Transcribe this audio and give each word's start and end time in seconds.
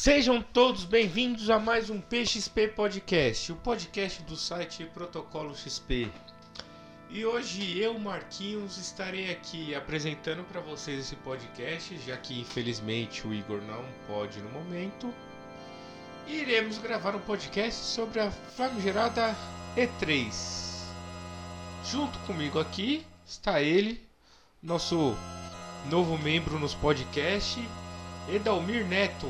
Sejam 0.00 0.40
todos 0.40 0.84
bem-vindos 0.84 1.50
a 1.50 1.58
mais 1.58 1.90
um 1.90 2.00
PXP 2.00 2.68
Podcast, 2.68 3.50
o 3.50 3.56
podcast 3.56 4.22
do 4.22 4.36
site 4.36 4.84
Protocolo 4.94 5.52
XP. 5.56 6.08
E 7.10 7.26
hoje 7.26 7.76
eu, 7.80 7.98
Marquinhos, 7.98 8.78
estarei 8.78 9.32
aqui 9.32 9.74
apresentando 9.74 10.44
para 10.44 10.60
vocês 10.60 11.00
esse 11.00 11.16
podcast, 11.16 11.98
já 12.06 12.16
que 12.16 12.40
infelizmente 12.40 13.26
o 13.26 13.34
Igor 13.34 13.60
não 13.62 13.84
pode 14.06 14.38
no 14.40 14.48
momento. 14.50 15.12
E 16.28 16.42
iremos 16.42 16.78
gravar 16.78 17.16
um 17.16 17.20
podcast 17.20 17.84
sobre 17.84 18.20
a 18.20 18.30
famigerada 18.30 19.34
E3. 19.76 20.32
Junto 21.84 22.16
comigo 22.20 22.60
aqui 22.60 23.04
está 23.26 23.60
ele, 23.60 24.00
nosso 24.62 25.16
novo 25.90 26.16
membro 26.16 26.56
nos 26.56 26.72
podcasts, 26.72 27.64
Edalmir 28.28 28.86
Neto. 28.86 29.28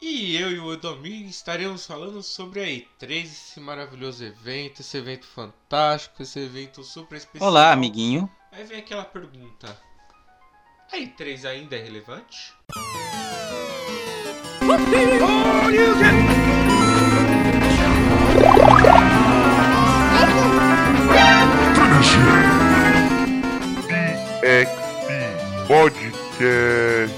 E 0.00 0.36
eu 0.36 0.52
e 0.52 0.60
o 0.60 0.72
Edomir 0.72 1.26
estaremos 1.26 1.84
falando 1.84 2.22
sobre 2.22 2.60
a 2.60 2.66
E3, 2.66 3.24
esse 3.24 3.58
maravilhoso 3.58 4.24
evento, 4.24 4.80
esse 4.80 4.96
evento 4.96 5.26
fantástico, 5.26 6.22
esse 6.22 6.38
evento 6.38 6.84
super 6.84 7.16
especial. 7.16 7.50
Olá, 7.50 7.72
amiguinho. 7.72 8.30
Aí 8.52 8.62
vem 8.62 8.78
aquela 8.78 9.04
pergunta: 9.04 9.76
a 10.92 10.96
E3 10.96 11.44
ainda 11.46 11.74
é 11.74 11.82
relevante? 11.82 12.54
BXP 24.40 25.66
Podcast. 25.66 27.17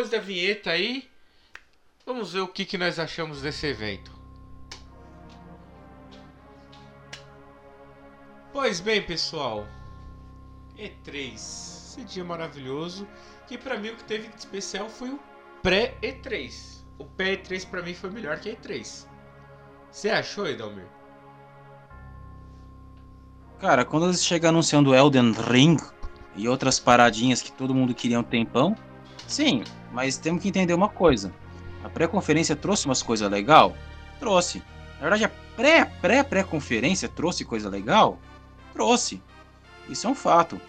Depois 0.00 0.08
da 0.12 0.18
vinheta 0.18 0.70
aí, 0.70 1.06
vamos 2.06 2.32
ver 2.32 2.40
o 2.40 2.48
que, 2.48 2.64
que 2.64 2.78
nós 2.78 2.98
achamos 2.98 3.42
desse 3.42 3.66
evento. 3.66 4.10
Pois 8.50 8.80
bem, 8.80 9.02
pessoal, 9.02 9.68
E3, 10.74 11.34
esse 11.34 12.02
dia 12.04 12.24
maravilhoso, 12.24 13.06
que 13.46 13.58
pra 13.58 13.76
mim 13.76 13.90
o 13.90 13.96
que 13.96 14.04
teve 14.04 14.28
de 14.28 14.38
especial 14.38 14.88
foi 14.88 15.10
o 15.10 15.20
pré-E3. 15.62 16.82
O 16.98 17.04
pré-E3 17.04 17.68
pra 17.68 17.82
mim 17.82 17.92
foi 17.92 18.08
melhor 18.08 18.40
que 18.40 18.48
a 18.48 18.56
E3. 18.56 19.06
Você 19.90 20.08
achou, 20.08 20.46
Edalmir? 20.46 20.88
Cara, 23.58 23.84
quando 23.84 24.06
eles 24.06 24.24
chegam 24.24 24.48
anunciando 24.48 24.94
Elden 24.94 25.32
Ring 25.32 25.76
e 26.34 26.48
outras 26.48 26.80
paradinhas 26.80 27.42
que 27.42 27.52
todo 27.52 27.74
mundo 27.74 27.94
queria 27.94 28.18
um 28.18 28.22
tempão, 28.22 28.74
sim, 29.26 29.62
mas 29.90 30.16
temos 30.16 30.42
que 30.42 30.48
entender 30.48 30.74
uma 30.74 30.88
coisa. 30.88 31.32
A 31.84 31.88
pré-conferência 31.88 32.54
trouxe 32.54 32.86
umas 32.86 33.02
coisas 33.02 33.30
legal? 33.30 33.74
Trouxe. 34.18 34.62
Na 34.96 35.08
verdade, 35.08 35.24
a 35.24 35.30
pré-pré-pré-conferência 35.56 37.08
trouxe 37.08 37.44
coisa 37.44 37.68
legal? 37.68 38.18
Trouxe. 38.72 39.22
Isso 39.88 40.06
é 40.06 40.10
um 40.10 40.14
fato. 40.14 40.60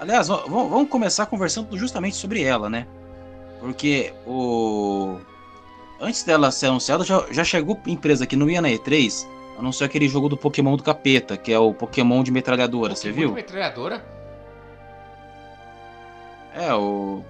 Aliás, 0.00 0.28
vamos 0.28 0.88
começar 0.88 1.26
conversando 1.26 1.76
justamente 1.76 2.16
sobre 2.16 2.42
ela, 2.42 2.68
né? 2.68 2.86
Porque 3.60 4.12
o. 4.26 5.18
Antes 6.00 6.24
dela 6.24 6.50
ser 6.50 6.66
anunciada, 6.66 7.04
já, 7.04 7.24
já 7.30 7.44
chegou 7.44 7.80
empresa 7.86 8.26
que 8.26 8.34
não 8.34 8.50
ia 8.50 8.60
na 8.60 8.68
E3, 8.68 9.24
anunciou 9.56 9.86
aquele 9.86 10.08
jogo 10.08 10.28
do 10.28 10.36
Pokémon 10.36 10.76
do 10.76 10.82
capeta, 10.82 11.36
que 11.36 11.52
é 11.52 11.58
o 11.58 11.72
Pokémon 11.72 12.24
de 12.24 12.32
metralhadora, 12.32 12.96
você 12.96 13.10
Pokémon 13.10 13.20
viu? 13.20 13.28
de 13.28 13.34
metralhadora? 13.34 14.04
É, 16.54 16.74
o. 16.74 17.22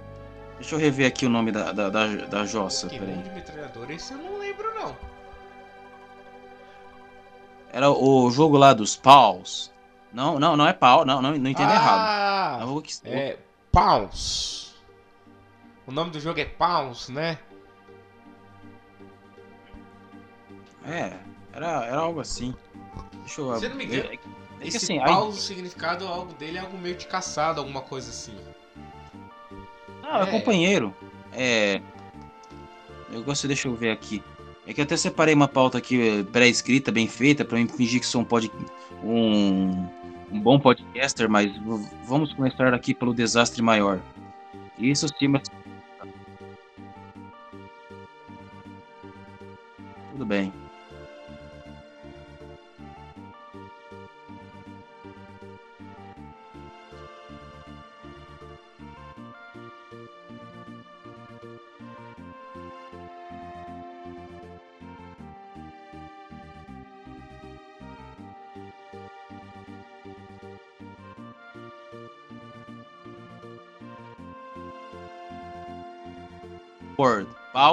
Deixa 0.63 0.75
eu 0.75 0.79
rever 0.79 1.05
aqui 1.05 1.25
o 1.25 1.29
nome 1.29 1.51
da, 1.51 1.73
da, 1.73 1.89
da, 1.89 2.07
da 2.07 2.45
Jossa, 2.45 2.87
Pokémon 2.87 3.21
peraí. 3.21 3.87
de 3.87 3.93
esse 3.95 4.13
eu 4.13 4.17
não 4.17 4.37
lembro 4.39 4.73
não. 4.73 4.95
Era 7.69 7.89
o 7.91 8.31
jogo 8.31 8.55
lá 8.55 8.71
dos 8.73 8.95
paus. 8.95 9.69
Não, 10.13 10.39
não, 10.39 10.55
não 10.55 10.65
é 10.65 10.71
pau, 10.71 11.03
não, 11.03 11.21
não, 11.21 11.31
não 11.37 11.49
entenda 11.49 11.73
errado. 11.73 12.61
É 12.61 12.63
Ah, 12.63 12.65
o 12.65 12.81
que- 12.81 12.93
é 13.03 13.37
Pounce. 13.73 14.67
O 15.85 15.91
nome 15.91 16.11
do 16.11 16.19
jogo 16.21 16.39
é 16.39 16.45
Pounce, 16.45 17.11
né? 17.11 17.37
É, 20.85 21.17
era, 21.51 21.85
era 21.87 21.97
algo 21.97 22.21
assim. 22.21 22.55
Deixa 23.15 23.41
eu. 23.41 23.59
Se 23.59 23.65
eu 23.65 23.69
não 23.71 23.75
me 23.75 23.83
engano, 23.83 24.09
é, 24.09 24.13
é 24.13 24.17
que 24.17 24.29
Esse 24.61 24.77
assim, 24.77 24.97
aí- 24.99 25.13
Pounce, 25.13 25.39
o 25.39 25.41
significado 25.41 26.07
algo 26.07 26.31
dele 26.35 26.57
é 26.57 26.61
algo 26.61 26.77
meio 26.77 26.95
de 26.95 27.05
caçado, 27.05 27.59
alguma 27.59 27.81
coisa 27.81 28.09
assim. 28.09 28.37
Não, 30.03 30.17
é 30.19 30.23
É. 30.23 30.25
companheiro. 30.27 30.93
É. 31.31 31.81
Eu 33.11 33.23
gosto, 33.23 33.47
deixa 33.47 33.67
eu 33.67 33.73
ver 33.73 33.89
aqui. 33.91 34.21
É 34.67 34.73
que 34.73 34.81
até 34.81 34.95
separei 34.95 35.33
uma 35.33 35.47
pauta 35.47 35.77
aqui 35.77 36.19
eh, 36.19 36.23
pré-escrita, 36.23 36.91
bem 36.91 37.07
feita, 37.07 37.43
pra 37.43 37.57
mim 37.57 37.67
fingir 37.67 37.99
que 37.99 38.05
sou 38.05 38.21
um, 38.21 38.25
pod... 38.25 38.51
um... 39.03 39.85
um 40.31 40.39
bom 40.39 40.59
podcaster, 40.59 41.29
mas 41.29 41.51
vamos 42.05 42.33
começar 42.33 42.73
aqui 42.73 42.93
pelo 42.93 43.13
desastre 43.13 43.61
maior. 43.61 43.99
Isso 44.77 45.07
sim, 45.19 45.27
mas. 45.27 45.43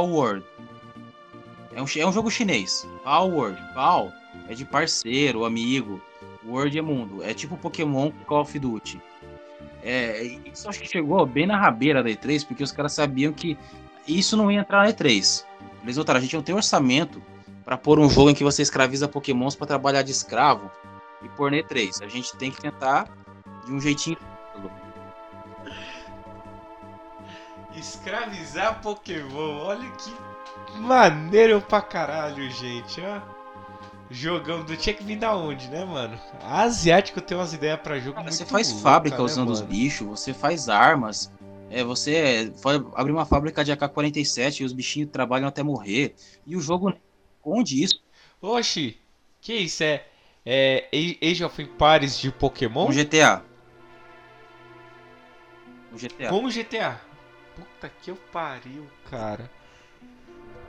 Power. 0.00 0.42
É 1.74 1.82
um, 1.82 1.86
é 1.96 2.06
um 2.06 2.12
jogo 2.12 2.30
chinês. 2.30 2.86
Power, 3.04 3.54
Pau 3.74 4.12
é 4.48 4.54
de 4.54 4.64
parceiro, 4.64 5.44
amigo. 5.44 6.00
Word 6.46 6.78
é 6.78 6.82
mundo. 6.82 7.22
É 7.22 7.34
tipo 7.34 7.56
Pokémon 7.56 8.10
Call 8.26 8.40
of 8.40 8.58
Duty. 8.58 9.00
É, 9.82 10.22
isso 10.44 10.68
acho 10.68 10.80
que 10.80 10.88
chegou 10.88 11.24
bem 11.26 11.46
na 11.46 11.58
rabeira 11.58 12.02
da 12.02 12.10
E3, 12.10 12.46
porque 12.46 12.62
os 12.62 12.72
caras 12.72 12.92
sabiam 12.92 13.32
que 13.32 13.58
isso 14.08 14.36
não 14.36 14.50
ia 14.50 14.60
entrar 14.60 14.84
na 14.84 14.92
E3. 14.92 15.44
Eles 15.82 15.96
notaram, 15.96 16.18
a 16.18 16.22
gente 16.22 16.34
não 16.34 16.42
tem 16.42 16.54
orçamento 16.54 17.22
pra 17.64 17.76
pôr 17.76 17.98
um 17.98 18.08
jogo 18.08 18.30
em 18.30 18.34
que 18.34 18.44
você 18.44 18.62
escraviza 18.62 19.06
Pokémons 19.06 19.54
pra 19.54 19.66
trabalhar 19.66 20.02
de 20.02 20.10
escravo 20.12 20.70
e 21.22 21.28
pôr 21.28 21.50
na 21.50 21.58
E3. 21.58 22.02
A 22.02 22.08
gente 22.08 22.36
tem 22.36 22.50
que 22.50 22.60
tentar 22.60 23.08
de 23.66 23.72
um 23.72 23.80
jeitinho. 23.80 24.16
Escravizar 28.60 28.80
Pokémon, 28.82 29.58
olha 29.60 29.90
que 29.92 30.12
maneiro 30.78 31.60
pra 31.62 31.80
caralho, 31.80 32.50
gente. 32.50 33.00
Ó. 33.00 33.20
Jogão 34.10 34.64
do 34.64 34.76
tinha 34.76 34.94
que 34.94 35.04
vir 35.04 35.16
da 35.16 35.34
onde, 35.34 35.68
né, 35.68 35.84
mano? 35.84 36.18
Asiático 36.42 37.20
tem 37.20 37.36
umas 37.36 37.52
ideias 37.52 37.80
pra 37.80 37.98
jogo 37.98 38.14
Cara, 38.16 38.24
muito 38.24 38.36
você 38.36 38.44
faz 38.44 38.68
louca, 38.68 38.82
fábrica 38.82 39.16
né, 39.18 39.22
usando 39.22 39.50
os 39.50 39.60
mano? 39.60 39.72
bichos, 39.72 40.06
você 40.06 40.34
faz 40.34 40.68
armas. 40.68 41.32
É, 41.70 41.84
você 41.84 42.52
foi 42.60 42.84
abrir 42.94 43.12
uma 43.12 43.24
fábrica 43.24 43.64
de 43.64 43.72
AK-47 43.72 44.60
e 44.60 44.64
os 44.64 44.72
bichinhos 44.72 45.10
trabalham 45.10 45.48
até 45.48 45.62
morrer. 45.62 46.14
E 46.44 46.56
o 46.56 46.60
jogo 46.60 46.92
esconde 47.38 47.82
isso 47.82 48.02
Oxi, 48.42 48.98
que 49.40 49.54
isso 49.54 49.82
é? 49.84 50.04
É 50.44 50.88
Age 51.22 51.44
of 51.44 51.62
Empires 51.62 52.18
de 52.18 52.32
Pokémon? 52.32 52.86
com 52.86 52.92
GTA. 52.92 53.42
O 55.92 55.96
GTA. 55.96 56.28
Com 56.30 56.48
GTA. 56.48 57.09
Puta 57.60 57.88
que 58.02 58.10
eu 58.10 58.16
pariu, 58.32 58.88
cara. 59.10 59.50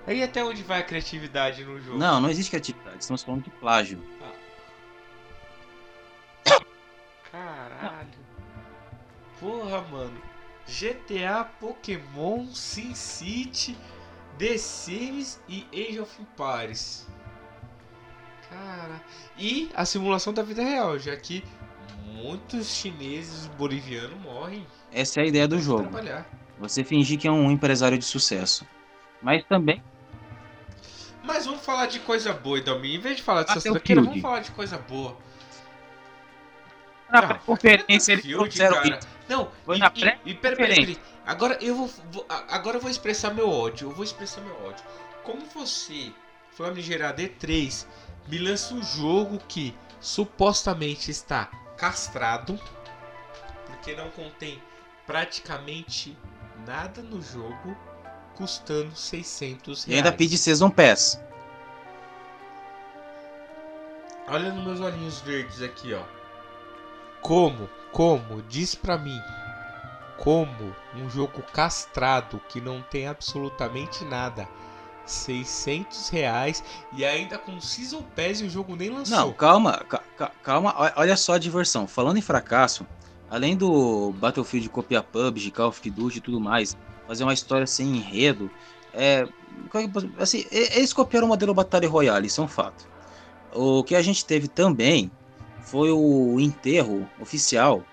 Aí 0.05 0.21
até 0.23 0.43
onde 0.43 0.63
vai 0.63 0.79
a 0.81 0.83
criatividade 0.83 1.63
no 1.63 1.79
jogo? 1.79 1.97
Não, 1.97 2.19
não 2.19 2.29
existe 2.29 2.49
criatividade, 2.49 2.97
estamos 2.99 3.23
falando 3.23 3.43
de 3.43 3.49
plágio. 3.51 4.01
Caralho. 7.31 8.09
Porra, 9.39 9.81
mano. 9.83 10.21
GTA, 10.67 11.43
Pokémon, 11.59 12.47
SimCity, 12.53 13.77
The 14.37 14.57
Sims 14.57 15.39
e 15.47 15.65
Age 15.73 15.99
of 15.99 16.21
Empires. 16.21 17.07
Cara. 18.49 19.01
E 19.37 19.69
a 19.73 19.85
simulação 19.85 20.33
da 20.33 20.43
vida 20.43 20.61
real, 20.61 20.99
já 20.99 21.15
que 21.15 21.43
muitos 22.05 22.67
chineses 22.67 23.47
bolivianos 23.47 24.19
morrem 24.21 24.67
Essa 24.91 25.21
é 25.21 25.23
a 25.23 25.27
ideia 25.27 25.47
do 25.47 25.59
jogo. 25.59 25.83
trabalhar. 25.83 26.29
Você 26.61 26.83
fingir 26.83 27.19
que 27.19 27.27
é 27.27 27.31
um 27.31 27.49
empresário 27.51 27.97
de 27.97 28.05
sucesso. 28.05 28.65
Mas 29.21 29.43
também, 29.45 29.81
Mas 31.23 31.45
vamos 31.45 31.63
falar 31.63 31.85
de 31.87 31.99
coisa 31.99 32.33
boa, 32.33 32.59
Dalmi. 32.61 32.95
Em 32.95 32.99
vez 32.99 33.17
de 33.17 33.23
falar 33.23 33.41
dessas 33.43 33.63
Battlefield. 33.63 33.85
tranqueiras, 33.85 34.05
vamos 34.09 34.21
falar 34.21 34.39
de 34.41 34.51
coisa 34.51 34.77
boa. 34.77 35.17
Na 37.09 37.21
Não, 37.21 37.27
pré-conferência 37.27 38.15
cara. 38.21 38.97
isso. 38.97 39.07
Não, 39.27 39.51
Foi 39.65 39.77
e, 39.77 39.79
na 39.79 39.87
e, 39.87 39.99
e 39.99 40.01
pera, 40.01 40.17
pera, 40.23 40.55
pré-conferência. 40.55 40.95
pera. 40.95 41.07
Agora 41.25 41.57
eu 41.61 41.75
vou, 41.75 41.87
vou- 42.11 42.25
a- 42.27 42.55
agora 42.55 42.77
eu 42.77 42.81
vou 42.81 42.89
expressar 42.89 43.33
meu 43.33 43.49
ódio. 43.49 43.89
Eu 43.89 43.93
vou 43.95 44.03
expressar 44.03 44.41
meu 44.41 44.55
ódio. 44.65 44.83
Como 45.23 45.45
você, 45.53 46.11
famigerado 46.51 47.21
E3, 47.21 47.85
me 48.27 48.37
lança 48.39 48.73
um 48.73 48.81
jogo 48.83 49.39
que 49.47 49.75
supostamente 49.99 51.11
está 51.11 51.45
castrado, 51.77 52.59
porque 53.67 53.93
não 53.93 54.09
contém 54.11 54.59
praticamente 55.05 56.17
nada 56.65 57.01
no 57.01 57.21
jogo, 57.21 57.75
custando 58.35 58.95
600 58.95 59.85
E 59.87 59.93
ainda 59.95 60.03
reais. 60.09 60.17
pede 60.17 60.37
Season 60.37 60.69
Pass. 60.69 61.19
Olha 64.27 64.51
nos 64.53 64.63
meus 64.63 64.79
olhinhos 64.79 65.19
verdes 65.21 65.61
aqui, 65.61 65.93
ó. 65.93 66.03
Como, 67.21 67.69
como, 67.91 68.41
diz 68.43 68.73
pra 68.75 68.97
mim, 68.97 69.19
como 70.17 70.75
um 70.95 71.09
jogo 71.09 71.41
castrado 71.53 72.41
que 72.47 72.61
não 72.61 72.81
tem 72.81 73.07
absolutamente 73.07 74.03
nada, 74.05 74.47
600 75.05 76.09
reais 76.09 76.63
e 76.93 77.03
ainda 77.03 77.37
com 77.37 77.59
Season 77.59 78.01
Pass 78.15 78.39
e 78.39 78.45
o 78.45 78.49
jogo 78.49 78.75
nem 78.75 78.89
lançou. 78.89 79.17
Não, 79.17 79.33
calma, 79.33 79.79
ca- 79.89 80.03
ca- 80.17 80.31
calma, 80.41 80.73
olha 80.95 81.17
só 81.17 81.33
a 81.33 81.39
diversão. 81.39 81.87
Falando 81.87 82.17
em 82.17 82.21
fracasso, 82.21 82.87
além 83.31 83.55
do 83.55 84.11
Battlefield 84.19 84.69
copiar 84.69 85.03
PUBG, 85.03 85.51
Call 85.51 85.69
of 85.69 85.89
Duty 85.89 86.17
e 86.17 86.21
tudo 86.21 86.39
mais, 86.39 86.77
fazer 87.07 87.23
uma 87.23 87.33
história 87.33 87.65
sem 87.65 87.95
enredo, 87.95 88.51
é, 88.93 89.25
é 89.73 90.21
assim, 90.21 90.45
eles 90.51 90.91
copiaram 90.91 91.25
o 91.25 91.29
modelo 91.29 91.53
Batalha 91.53 91.87
Royale, 91.87 92.27
isso 92.27 92.41
é 92.41 92.43
um 92.43 92.47
fato. 92.47 92.87
O 93.53 93.83
que 93.83 93.95
a 93.95 94.01
gente 94.01 94.25
teve 94.25 94.49
também 94.49 95.09
foi 95.61 95.91
o 95.91 96.39
enterro 96.39 97.07
oficial 97.19 97.83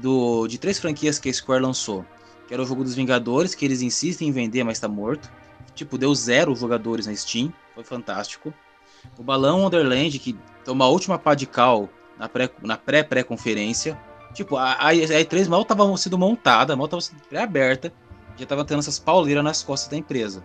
do, 0.00 0.46
de 0.48 0.58
três 0.58 0.78
franquias 0.78 1.18
que 1.18 1.28
a 1.28 1.32
Square 1.32 1.62
lançou. 1.62 2.04
Que 2.46 2.54
era 2.54 2.62
o 2.62 2.66
jogo 2.66 2.84
dos 2.84 2.94
Vingadores, 2.94 3.54
que 3.54 3.64
eles 3.64 3.82
insistem 3.82 4.28
em 4.28 4.32
vender, 4.32 4.62
mas 4.64 4.78
tá 4.78 4.88
morto. 4.88 5.30
Tipo, 5.74 5.98
deu 5.98 6.14
zero 6.14 6.54
jogadores 6.54 7.06
na 7.06 7.14
Steam, 7.14 7.52
foi 7.74 7.84
fantástico. 7.84 8.52
O 9.18 9.22
Balão 9.22 9.62
Wonderland, 9.62 10.18
que 10.18 10.36
toma 10.64 10.84
a 10.84 10.88
última 10.88 11.18
pá 11.18 11.34
de 11.34 11.46
cal 11.46 11.88
na 12.62 12.76
pré-pré-conferência. 12.76 13.98
Tipo, 14.36 14.56
a, 14.56 14.72
a, 14.74 14.88
a 14.88 14.94
E3 14.94 15.48
mal 15.48 15.64
tava 15.64 15.96
sendo 15.96 16.18
montada, 16.18 16.76
mal 16.76 16.86
tava 16.86 17.00
sendo 17.00 17.20
pré-aberta, 17.22 17.92
já 18.36 18.46
tava 18.46 18.64
tendo 18.64 18.80
essas 18.80 18.98
pauleiras 18.98 19.42
nas 19.42 19.62
costas 19.62 19.90
da 19.90 19.96
empresa. 19.96 20.44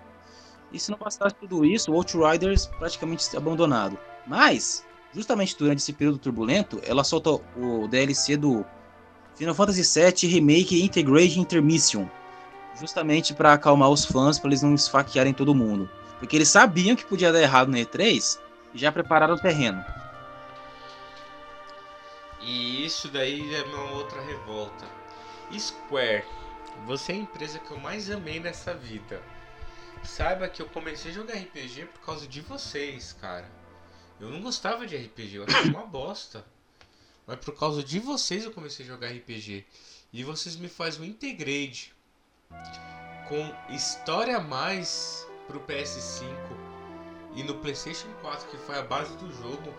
E 0.71 0.79
se 0.79 0.89
não 0.89 0.97
bastasse 0.97 1.35
tudo 1.35 1.65
isso, 1.65 1.91
o 1.91 1.95
Outriders 1.95 2.67
praticamente 2.79 3.35
abandonado. 3.35 3.97
Mas, 4.25 4.85
justamente 5.13 5.57
durante 5.57 5.79
esse 5.79 5.91
período 5.91 6.17
turbulento, 6.17 6.79
ela 6.83 7.03
soltou 7.03 7.43
o 7.57 7.87
DLC 7.89 8.37
do 8.37 8.65
Final 9.35 9.53
Fantasy 9.53 9.99
VII 9.99 10.31
Remake 10.31 10.81
Integrate 10.81 11.39
Intermission. 11.39 12.07
Justamente 12.79 13.33
para 13.33 13.51
acalmar 13.51 13.89
os 13.89 14.05
fãs, 14.05 14.39
para 14.39 14.49
eles 14.49 14.61
não 14.61 14.73
esfaquearem 14.73 15.33
todo 15.33 15.53
mundo. 15.53 15.89
Porque 16.19 16.37
eles 16.37 16.47
sabiam 16.47 16.95
que 16.95 17.05
podia 17.05 17.33
dar 17.33 17.41
errado 17.41 17.69
na 17.69 17.79
E3 17.79 18.39
e 18.73 18.77
já 18.77 18.91
prepararam 18.91 19.35
o 19.35 19.39
terreno. 19.39 19.83
E 22.43 22.85
isso 22.85 23.07
daí 23.07 23.53
é 23.53 23.63
uma 23.63 23.91
outra 23.91 24.21
revolta. 24.21 24.85
Square, 25.57 26.25
você 26.85 27.11
é 27.11 27.15
a 27.15 27.19
empresa 27.19 27.59
que 27.59 27.71
eu 27.71 27.79
mais 27.79 28.09
amei 28.09 28.39
nessa 28.39 28.73
vida. 28.73 29.21
Saiba 30.03 30.47
que 30.47 30.61
eu 30.61 30.67
comecei 30.69 31.11
a 31.11 31.13
jogar 31.13 31.35
RPG 31.35 31.85
por 31.85 32.01
causa 32.01 32.27
de 32.27 32.41
vocês, 32.41 33.13
cara. 33.13 33.49
Eu 34.19 34.29
não 34.29 34.41
gostava 34.41 34.85
de 34.85 34.95
RPG, 34.95 35.35
eu 35.35 35.43
achava 35.45 35.67
uma 35.67 35.85
bosta. 35.85 36.45
Mas 37.27 37.37
por 37.39 37.55
causa 37.55 37.83
de 37.83 37.99
vocês 37.99 38.43
eu 38.43 38.51
comecei 38.51 38.85
a 38.85 38.89
jogar 38.89 39.09
RPG. 39.09 39.65
E 40.11 40.23
vocês 40.23 40.55
me 40.55 40.67
fazem 40.67 41.01
um 41.01 41.05
integrate 41.05 41.93
com 43.27 43.73
história 43.73 44.37
a 44.37 44.41
mais 44.41 45.27
pro 45.47 45.61
PS5 45.61 46.25
e 47.35 47.43
no 47.43 47.55
PlayStation 47.59 48.11
4, 48.21 48.49
que 48.49 48.57
foi 48.57 48.77
a 48.77 48.81
base 48.81 49.15
do 49.17 49.31
jogo. 49.31 49.73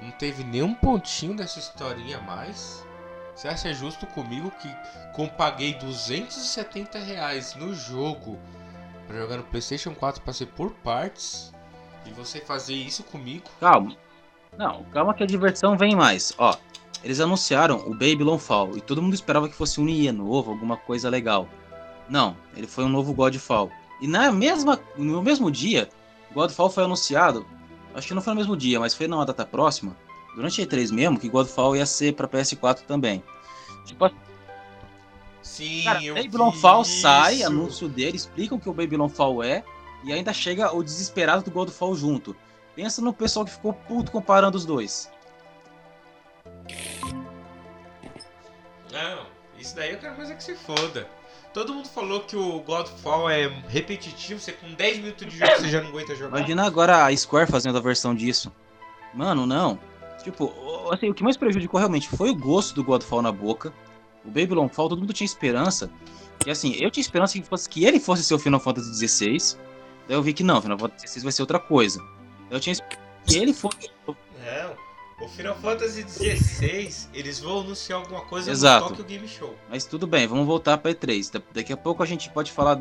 Não 0.00 0.10
teve 0.12 0.44
nenhum 0.44 0.74
pontinho 0.74 1.34
dessa 1.34 1.58
historinha 1.58 2.18
a 2.18 2.22
mais? 2.22 2.86
Você 3.34 3.48
acha 3.48 3.72
justo 3.72 4.06
comigo 4.06 4.50
que 4.60 4.68
como 5.14 5.30
paguei 5.30 5.74
270 5.74 6.98
reais 6.98 7.54
no 7.54 7.74
jogo 7.74 8.38
pra 9.06 9.18
jogar 9.18 9.36
no 9.36 9.44
PlayStation 9.44 9.94
4 9.94 10.22
pra 10.22 10.32
ser 10.32 10.46
por 10.46 10.72
partes 10.72 11.52
e 12.04 12.10
você 12.10 12.40
fazer 12.40 12.74
isso 12.74 13.02
comigo? 13.04 13.44
Calma. 13.60 13.96
Não, 14.56 14.82
calma 14.92 15.14
que 15.14 15.22
a 15.22 15.26
diversão 15.26 15.76
vem 15.76 15.94
mais. 15.94 16.32
Ó, 16.38 16.56
eles 17.02 17.20
anunciaram 17.20 17.78
o 17.86 17.90
Babylon 17.90 18.38
Fall 18.38 18.76
e 18.76 18.80
todo 18.80 19.02
mundo 19.02 19.14
esperava 19.14 19.48
que 19.48 19.54
fosse 19.54 19.80
um 19.80 19.84
Nia 19.84 20.12
novo, 20.12 20.50
alguma 20.50 20.76
coisa 20.76 21.08
legal. 21.08 21.48
Não, 22.08 22.36
ele 22.56 22.66
foi 22.66 22.84
um 22.84 22.88
novo 22.88 23.12
Godfall. 23.12 23.70
E 24.00 24.06
na 24.06 24.32
mesma, 24.32 24.80
no 24.96 25.22
mesmo 25.22 25.50
dia, 25.50 25.88
Godfall 26.32 26.70
foi 26.70 26.84
anunciado. 26.84 27.46
Acho 27.98 28.06
que 28.06 28.14
não 28.14 28.22
foi 28.22 28.32
no 28.32 28.38
mesmo 28.38 28.56
dia, 28.56 28.78
mas 28.78 28.94
foi 28.94 29.08
numa 29.08 29.26
data 29.26 29.44
próxima. 29.44 29.96
Durante 30.36 30.62
a 30.62 30.64
E3 30.64 30.92
mesmo, 30.92 31.18
que 31.18 31.28
Godfall 31.28 31.74
ia 31.74 31.84
ser 31.84 32.14
pra 32.14 32.28
PS4 32.28 32.82
também. 32.82 33.24
Tipo, 33.84 34.08
Sim, 35.42 35.82
cara, 35.82 36.04
eu 36.04 36.14
Babylon 36.14 36.52
Fall 36.52 36.84
sai, 36.84 37.36
isso. 37.36 37.46
anúncio 37.46 37.88
dele, 37.88 38.16
explicam 38.16 38.56
o 38.56 38.60
que 38.60 38.68
o 38.68 38.72
Babylon 38.72 39.08
Fall 39.08 39.42
é, 39.42 39.64
e 40.04 40.12
ainda 40.12 40.32
chega 40.32 40.72
o 40.72 40.84
desesperado 40.84 41.42
do 41.42 41.50
Godfall 41.50 41.96
junto. 41.96 42.36
Pensa 42.76 43.02
no 43.02 43.12
pessoal 43.12 43.44
que 43.44 43.50
ficou 43.50 43.72
puto 43.72 44.12
comparando 44.12 44.56
os 44.56 44.64
dois. 44.64 45.10
Não, 48.92 49.26
isso 49.58 49.74
daí 49.74 49.92
eu 49.92 49.98
quero 49.98 50.16
mais 50.16 50.30
é 50.30 50.36
que 50.36 50.44
se 50.44 50.54
foda. 50.54 51.08
Todo 51.52 51.74
mundo 51.74 51.88
falou 51.88 52.20
que 52.20 52.36
o 52.36 52.60
Godfall 52.60 53.30
é 53.30 53.48
repetitivo, 53.68 54.38
você 54.38 54.52
com 54.52 54.72
10 54.74 54.98
minutos 54.98 55.26
de 55.26 55.38
jogo 55.38 55.52
você 55.56 55.68
já 55.68 55.80
não 55.80 55.88
aguenta 55.88 56.14
jogar. 56.14 56.38
Imagina 56.38 56.66
agora 56.66 57.06
a 57.06 57.16
Square 57.16 57.50
fazendo 57.50 57.78
a 57.78 57.80
versão 57.80 58.14
disso. 58.14 58.52
Mano, 59.14 59.46
não. 59.46 59.78
Tipo, 60.22 60.52
assim, 60.92 61.08
o 61.08 61.14
que 61.14 61.22
mais 61.22 61.36
prejudicou 61.36 61.78
realmente 61.78 62.08
foi 62.08 62.30
o 62.30 62.34
gosto 62.34 62.74
do 62.74 62.84
Godfall 62.84 63.22
na 63.22 63.32
boca. 63.32 63.72
O 64.24 64.28
Babylon 64.28 64.68
Fall, 64.68 64.90
todo 64.90 64.98
mundo 64.98 65.12
tinha 65.12 65.24
esperança. 65.24 65.90
Que 66.40 66.50
assim, 66.50 66.74
eu 66.78 66.90
tinha 66.90 67.02
esperança 67.02 67.38
que, 67.38 67.46
fosse, 67.46 67.68
que 67.68 67.84
ele 67.84 67.98
fosse 67.98 68.22
ser 68.22 68.34
o 68.34 68.38
Final 68.38 68.60
Fantasy 68.60 69.08
XVI. 69.08 69.56
Daí 70.06 70.16
eu 70.16 70.22
vi 70.22 70.32
que 70.32 70.42
não, 70.42 70.60
Final 70.60 70.78
Fantasy 70.78 71.08
XVI 71.08 71.22
vai 71.22 71.32
ser 71.32 71.42
outra 71.42 71.58
coisa. 71.58 72.00
Eu 72.50 72.60
tinha 72.60 72.72
esperança 72.72 72.98
que 73.26 73.38
ele 73.38 73.52
fosse. 73.52 73.90
Não. 74.06 74.87
O 75.20 75.26
Final 75.26 75.56
Fantasy 75.56 76.02
XVI, 76.08 77.08
eles 77.12 77.40
vão 77.40 77.60
anunciar 77.60 77.98
alguma 77.98 78.20
coisa 78.22 78.50
Exato. 78.50 78.84
no 78.84 78.88
Tokyo 78.90 79.04
Game 79.04 79.26
Show. 79.28 79.54
Mas 79.68 79.84
tudo 79.84 80.06
bem, 80.06 80.26
vamos 80.28 80.46
voltar 80.46 80.78
pra 80.78 80.92
E3. 80.92 81.30
Da- 81.32 81.42
Daqui 81.52 81.72
a 81.72 81.76
pouco 81.76 82.02
a 82.02 82.06
gente 82.06 82.30
pode 82.30 82.52
falar, 82.52 82.80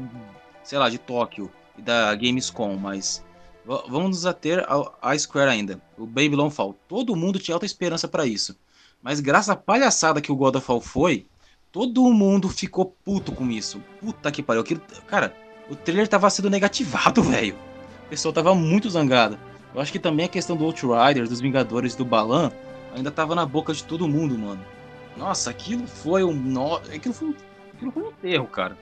sei 0.64 0.78
lá, 0.78 0.88
de 0.90 1.00
Tóquio 1.00 1.52
e 1.78 1.82
da 1.82 2.14
Gamescom, 2.14 2.76
mas 2.78 3.24
va- 3.66 3.84
vamos 3.90 4.10
nos 4.10 4.26
ater 4.28 4.64
à 5.02 5.18
Square 5.18 5.50
ainda. 5.50 5.82
O 5.98 6.06
Babylon 6.06 6.52
Fall. 6.52 6.76
Todo 6.88 7.16
mundo 7.16 7.40
tinha 7.40 7.56
alta 7.56 7.66
esperança 7.66 8.08
pra 8.08 8.26
isso. 8.28 8.56
Mas 9.02 9.20
graças 9.20 9.50
à 9.50 9.56
palhaçada 9.56 10.22
que 10.22 10.32
o 10.32 10.36
God 10.36 10.56
of 10.58 10.66
Fall 10.66 10.82
foi, 10.82 11.26
todo 11.72 12.04
mundo 12.14 12.50
ficou 12.50 12.96
puto 13.04 13.32
com 13.32 13.50
isso. 13.50 13.82
Puta 14.00 14.32
que 14.32 14.44
pariu. 14.44 14.62
Aquilo, 14.62 14.82
cara, 15.08 15.36
o 15.72 15.76
trailer 15.76 16.08
tava 16.08 16.30
sendo 16.30 16.52
negativado, 16.52 17.22
velho. 17.24 17.56
O 18.06 18.10
pessoal 18.10 18.32
tava 18.34 18.54
muito 18.54 18.90
zangado. 18.92 19.40
Eu 19.74 19.82
acho 19.82 19.92
que 19.92 20.00
também 20.00 20.26
a 20.26 20.30
questão 20.30 20.56
do 20.56 20.66
Outriders, 20.66 21.30
dos 21.30 21.40
Vingadores, 21.40 21.96
do 21.96 22.06
Balan, 22.06 22.52
ainda 22.96 23.12
tava 23.12 23.36
na 23.36 23.46
boca 23.46 23.74
de 23.74 23.84
todo 23.84 24.08
mundo, 24.08 24.38
mano. 24.38 24.64
Nossa, 25.16 25.50
aquilo 25.50 25.88
foi 25.88 26.24
um. 26.24 26.34
No... 26.34 26.76
Aquilo, 26.76 27.14
foi 27.14 27.30
um... 27.30 27.36
aquilo 27.74 27.92
foi 27.92 28.04
um 28.04 28.10
enterro, 28.10 28.48
cara. 28.48 28.78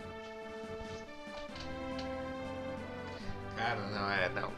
Cara, 3.56 3.82
não 3.88 4.10
é, 4.12 4.30
não. 4.30 4.51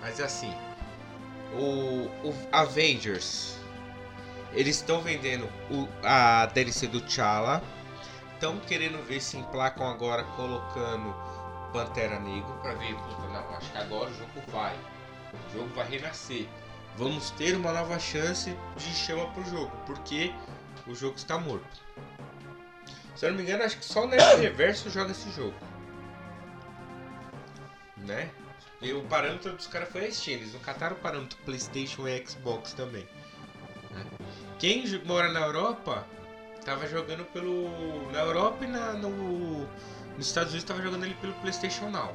Mas 0.00 0.20
assim, 0.20 0.52
o, 1.54 2.08
o 2.28 2.34
Avengers, 2.52 3.58
eles 4.52 4.76
estão 4.76 5.00
vendendo 5.00 5.48
o, 5.70 5.88
a 6.02 6.46
DLC 6.46 6.86
do 6.86 7.00
T'Challa, 7.00 7.62
estão 8.34 8.58
querendo 8.60 9.04
ver 9.06 9.20
se 9.20 9.36
emplacam 9.36 9.88
agora 9.88 10.22
colocando 10.36 11.14
Pantera 11.72 12.20
Negro 12.20 12.52
pra 12.62 12.74
ver, 12.74 12.94
puta, 12.94 13.28
não, 13.28 13.56
acho 13.56 13.70
que 13.70 13.78
agora 13.78 14.10
o 14.10 14.14
jogo 14.14 14.42
vai, 14.52 14.76
jogo 15.54 15.68
vai 15.74 15.88
renascer. 15.88 16.46
Vamos 16.96 17.30
ter 17.30 17.56
uma 17.56 17.72
nova 17.72 17.98
chance 17.98 18.56
de 18.76 18.94
chama 18.94 19.26
pro 19.32 19.44
jogo, 19.44 19.72
porque 19.86 20.32
o 20.86 20.94
jogo 20.94 21.16
está 21.16 21.38
morto. 21.38 21.82
Se 23.16 23.26
eu 23.26 23.30
não 23.30 23.36
me 23.38 23.44
engano, 23.44 23.64
acho 23.64 23.78
que 23.78 23.84
só 23.84 24.04
o 24.04 24.08
Nerd 24.08 24.40
Reverso 24.40 24.90
joga 24.90 25.12
esse 25.12 25.30
jogo. 25.30 25.54
Né? 27.96 28.30
E 28.82 28.92
o 28.92 29.02
parâmetro 29.02 29.52
dos 29.52 29.66
caras 29.66 29.88
foi 29.88 30.06
a 30.06 30.12
Steam, 30.12 30.38
eles 30.38 30.52
não 30.52 30.60
cataram 30.60 30.94
o 30.94 30.98
parâmetro 30.98 31.38
PlayStation 31.44 32.06
e 32.06 32.26
Xbox 32.26 32.74
também. 32.74 33.06
né? 33.90 34.04
Quem 34.58 34.84
mora 35.04 35.32
na 35.32 35.40
Europa 35.40 36.06
tava 36.64 36.86
jogando 36.86 37.24
pelo. 37.32 38.10
Na 38.12 38.20
Europa 38.20 38.64
e 38.64 38.68
na, 38.68 38.92
no, 38.92 39.66
nos 40.16 40.26
Estados 40.26 40.50
Unidos 40.50 40.68
tava 40.68 40.82
jogando 40.82 41.04
ele 41.04 41.14
pelo 41.14 41.32
PlayStation 41.34 41.88
Now. 41.90 42.14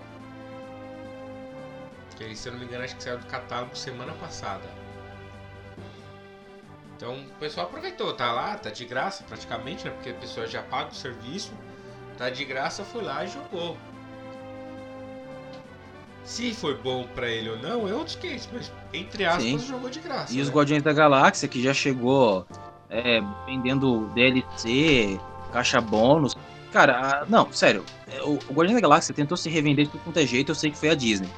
Que 2.19 2.35
se 2.35 2.49
eu 2.49 2.51
não 2.53 2.59
me 2.59 2.65
engano, 2.65 2.83
acho 2.83 2.95
que 2.97 3.03
saiu 3.03 3.17
do 3.17 3.25
catálogo 3.27 3.75
semana 3.77 4.11
passada. 4.13 4.63
Então 6.97 7.15
o 7.17 7.39
pessoal 7.39 7.65
aproveitou, 7.67 8.11
tá 8.13 8.31
lá, 8.33 8.55
tá 8.57 8.69
de 8.69 8.83
graça 8.83 9.23
praticamente, 9.23 9.85
né? 9.85 9.91
Porque 9.91 10.09
a 10.09 10.13
pessoa 10.15 10.45
já 10.45 10.61
paga 10.61 10.89
o 10.91 10.93
serviço, 10.93 11.53
tá 12.17 12.29
de 12.29 12.43
graça, 12.43 12.83
foi 12.83 13.03
lá 13.03 13.23
e 13.23 13.29
jogou. 13.29 13.77
Se 16.25 16.53
foi 16.53 16.75
bom 16.75 17.07
pra 17.15 17.27
ele 17.29 17.49
ou 17.51 17.57
não, 17.57 17.88
é 17.88 17.93
outros 17.93 18.15
que 18.17 18.38
mas 18.51 18.69
entre 18.93 19.23
aspas 19.25 19.43
Sim. 19.43 19.59
jogou 19.59 19.89
de 19.89 19.99
graça. 20.01 20.33
E 20.33 20.41
os 20.41 20.49
né? 20.49 20.53
Guardiões 20.53 20.83
da 20.83 20.91
Galáxia, 20.91 21.47
que 21.47 21.63
já 21.63 21.73
chegou 21.73 22.45
é, 22.89 23.21
vendendo 23.45 24.07
DLC, 24.13 25.17
caixa 25.53 25.79
bônus. 25.79 26.35
Cara, 26.73 27.21
a- 27.21 27.25
não, 27.25 27.51
sério. 27.51 27.83
é, 28.11 28.21
O, 28.23 28.33
o 28.49 28.53
Guardiões 28.53 28.73
da 28.75 28.81
Galáxia 28.81 29.15
tentou 29.15 29.38
se 29.38 29.49
revender 29.49 29.85
de 29.85 29.91
tudo 29.91 30.03
quanto 30.03 30.19
é 30.19 30.25
jeito, 30.27 30.51
eu 30.51 30.55
sei 30.55 30.69
que 30.69 30.77
foi 30.77 30.89
a 30.89 30.95
Disney. 30.95 31.29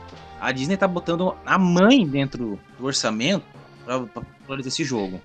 A 0.42 0.52
Disney 0.52 0.76
tá 0.76 0.88
botando 0.88 1.36
a 1.46 1.58
mãe 1.58 2.06
dentro 2.06 2.60
do 2.78 2.86
orçamento 2.86 3.46
pra, 3.86 4.00
pra, 4.02 4.24
pra 4.48 4.60
esse 4.60 4.84
jogo. 4.84 5.22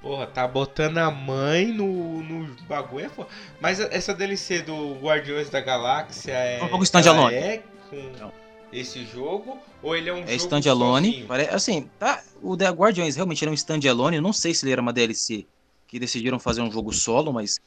Porra, 0.00 0.26
tá 0.26 0.48
botando 0.48 0.96
a 0.98 1.10
mãe 1.10 1.66
no, 1.66 2.22
no 2.22 2.54
bagulho. 2.66 3.04
é 3.04 3.08
foda. 3.10 3.28
Mas 3.60 3.80
essa 3.80 4.14
DLC 4.14 4.62
do 4.62 4.94
Guardiões 4.94 5.50
da 5.50 5.60
Galáxia 5.60 6.32
é. 6.32 6.58
É 6.60 6.74
um 6.74 6.82
standalone. 6.82 7.34
É 7.34 7.62
com 7.90 7.96
Não. 8.18 8.32
esse 8.72 9.04
jogo? 9.04 9.58
Ou 9.82 9.94
ele 9.94 10.08
é 10.08 10.12
um 10.14 10.18
É 10.18 10.20
jogo 10.22 10.32
standalone. 10.36 11.08
sozinho? 11.08 11.26
pare- 11.26 11.48
Assim, 11.50 11.90
tá, 11.98 12.22
o 12.40 12.56
The 12.56 12.70
Guardians 12.70 13.14
realmente 13.16 13.44
era 13.44 13.50
um 13.50 13.54
standalone. 13.54 14.16
Eu 14.16 14.22
não 14.22 14.32
sei 14.32 14.54
se 14.54 14.64
ele 14.64 14.72
era 14.72 14.80
uma 14.80 14.92
DLC 14.92 15.44
que 15.86 15.98
decidiram 15.98 16.38
fazer 16.38 16.62
um 16.62 16.70
jogo 16.70 16.92
solo, 16.94 17.30
mas 17.32 17.58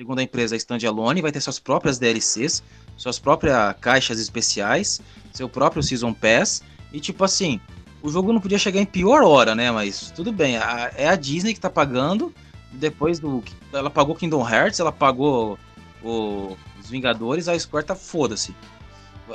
segundo 0.00 0.18
a 0.18 0.22
empresa, 0.22 0.56
standalone. 0.56 1.20
Vai 1.20 1.30
ter 1.30 1.42
suas 1.42 1.58
próprias 1.58 1.98
DLCs, 1.98 2.62
suas 2.96 3.18
próprias 3.18 3.74
caixas 3.82 4.18
especiais, 4.18 4.98
seu 5.30 5.46
próprio 5.46 5.82
Season 5.82 6.14
Pass. 6.14 6.62
E 6.90 6.98
tipo 6.98 7.22
assim, 7.22 7.60
o 8.02 8.08
jogo 8.10 8.32
não 8.32 8.40
podia 8.40 8.58
chegar 8.58 8.80
em 8.80 8.86
pior 8.86 9.22
hora, 9.22 9.54
né? 9.54 9.70
Mas 9.70 10.10
tudo 10.10 10.32
bem, 10.32 10.56
a- 10.56 10.90
é 10.96 11.06
a 11.06 11.16
Disney 11.16 11.52
que 11.52 11.60
tá 11.60 11.68
pagando. 11.68 12.34
Depois 12.72 13.18
do. 13.20 13.44
Ela 13.74 13.90
pagou 13.90 14.14
Kingdom 14.14 14.48
Hearts, 14.48 14.80
ela 14.80 14.92
pagou 14.92 15.58
o- 16.02 16.56
os 16.80 16.88
Vingadores, 16.88 17.46
a 17.46 17.58
Square 17.58 17.84
tá 17.86 17.94
foda-se. 17.94 18.54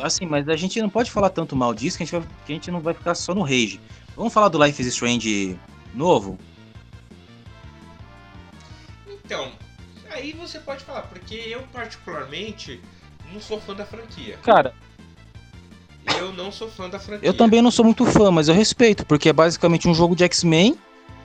Assim, 0.01 0.25
mas 0.25 0.49
a 0.49 0.55
gente 0.55 0.81
não 0.81 0.89
pode 0.89 1.11
falar 1.11 1.29
tanto 1.29 1.55
mal 1.55 1.73
disso 1.75 1.95
que 1.97 2.03
a 2.03 2.05
gente, 2.07 2.15
vai, 2.15 2.27
que 2.45 2.51
a 2.51 2.55
gente 2.55 2.71
não 2.71 2.81
vai 2.81 2.93
ficar 2.95 3.13
só 3.13 3.35
no 3.35 3.43
rage. 3.43 3.79
Vamos 4.15 4.33
falar 4.33 4.49
do 4.49 4.61
Life 4.63 4.81
is 4.81 4.87
Strange 4.87 5.59
novo? 5.93 6.39
Então, 9.07 9.51
aí 10.15 10.31
você 10.33 10.59
pode 10.59 10.83
falar, 10.83 11.03
porque 11.03 11.35
eu 11.35 11.61
particularmente 11.73 12.79
não 13.33 13.39
sou 13.39 13.59
fã 13.59 13.73
da 13.75 13.85
franquia. 13.85 14.37
Cara, 14.43 14.73
Eu 16.19 16.31
não 16.33 16.51
sou 16.51 16.69
fã 16.69 16.89
da 16.89 16.99
franquia. 16.99 17.27
eu 17.27 17.33
também 17.35 17.61
não 17.61 17.71
sou 17.71 17.83
muito 17.83 18.05
fã, 18.05 18.31
mas 18.31 18.47
eu 18.47 18.55
respeito, 18.55 19.05
porque 19.05 19.29
é 19.29 19.33
basicamente 19.33 19.87
um 19.87 19.93
jogo 19.93 20.15
de 20.15 20.23
X-Men, 20.23 20.77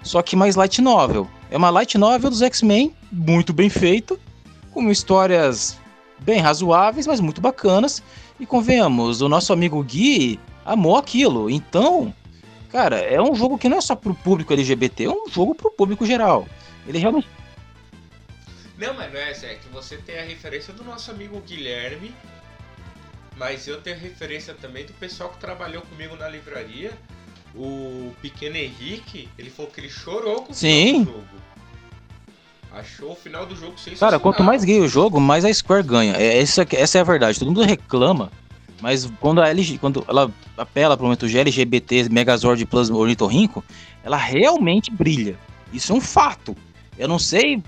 só 0.02 0.22
que 0.22 0.34
mais 0.34 0.56
light 0.56 0.80
novel. 0.80 1.28
É 1.50 1.56
uma 1.56 1.70
light 1.70 1.96
novel 1.98 2.30
dos 2.30 2.42
X-Men, 2.42 2.94
muito 3.12 3.52
bem 3.52 3.68
feito, 3.68 4.18
com 4.72 4.90
histórias 4.90 5.78
bem 6.20 6.40
razoáveis, 6.40 7.06
mas 7.06 7.20
muito 7.20 7.40
bacanas. 7.40 8.02
E 8.38 8.46
convenhamos, 8.46 9.20
o 9.20 9.28
nosso 9.28 9.52
amigo 9.52 9.82
Gui 9.84 10.40
amou 10.64 10.96
aquilo. 10.96 11.50
Então, 11.50 12.12
cara, 12.70 12.96
é 12.96 13.20
um 13.20 13.34
jogo 13.34 13.58
que 13.58 13.68
não 13.68 13.76
é 13.78 13.80
só 13.80 13.94
pro 13.94 14.14
público 14.14 14.52
LGBT, 14.52 15.04
é 15.04 15.10
um 15.10 15.28
jogo 15.28 15.54
pro 15.54 15.70
público 15.70 16.06
geral. 16.06 16.46
Ele 16.86 16.98
realmente 16.98 17.28
Não, 18.80 18.94
mas 18.94 19.12
não 19.12 19.20
é 19.20 19.30
essa, 19.30 19.44
é 19.44 19.56
que 19.56 19.68
você 19.68 19.98
tem 19.98 20.18
a 20.18 20.22
referência 20.22 20.72
do 20.72 20.82
nosso 20.82 21.10
amigo 21.10 21.38
Guilherme, 21.46 22.14
mas 23.36 23.68
eu 23.68 23.78
tenho 23.82 23.94
a 23.94 23.98
referência 23.98 24.54
também 24.54 24.86
do 24.86 24.92
pessoal 24.94 25.28
que 25.28 25.38
trabalhou 25.38 25.82
comigo 25.82 26.16
na 26.16 26.26
livraria. 26.26 26.92
O 27.54 28.10
pequeno 28.22 28.56
Henrique, 28.56 29.28
ele 29.38 29.50
falou 29.50 29.70
que 29.70 29.80
ele 29.80 29.90
chorou 29.90 30.42
com 30.42 30.52
o 30.52 30.54
Sim. 30.54 31.04
jogo. 31.04 31.24
Achou 32.72 33.12
o 33.12 33.16
final 33.16 33.44
do 33.44 33.54
jogo 33.54 33.76
sensacional. 33.76 34.12
Cara, 34.12 34.18
quanto 34.18 34.42
mais 34.42 34.64
gay 34.64 34.80
o 34.80 34.88
jogo, 34.88 35.20
mais 35.20 35.44
a 35.44 35.52
Square 35.52 35.86
ganha. 35.86 36.16
É, 36.16 36.38
essa, 36.38 36.66
essa 36.72 36.98
é 36.98 37.00
a 37.02 37.04
verdade. 37.04 37.38
Todo 37.38 37.48
mundo 37.48 37.62
reclama, 37.62 38.32
mas 38.80 39.10
quando 39.20 39.42
a 39.42 39.48
LG, 39.50 39.76
quando 39.76 40.02
ela 40.08 40.32
apela 40.56 40.96
para 40.96 41.04
o 41.04 41.06
momento 41.06 41.26
LGBT, 41.26 42.08
Megazord 42.08 42.64
Plus 42.64 42.88
Ornitorrinco, 42.88 43.62
ela 44.02 44.16
realmente 44.16 44.90
brilha. 44.90 45.36
Isso 45.70 45.92
é 45.92 45.94
um 45.94 46.00
fato. 46.00 46.56
Eu 46.96 47.08
não 47.08 47.18
sei. 47.18 47.62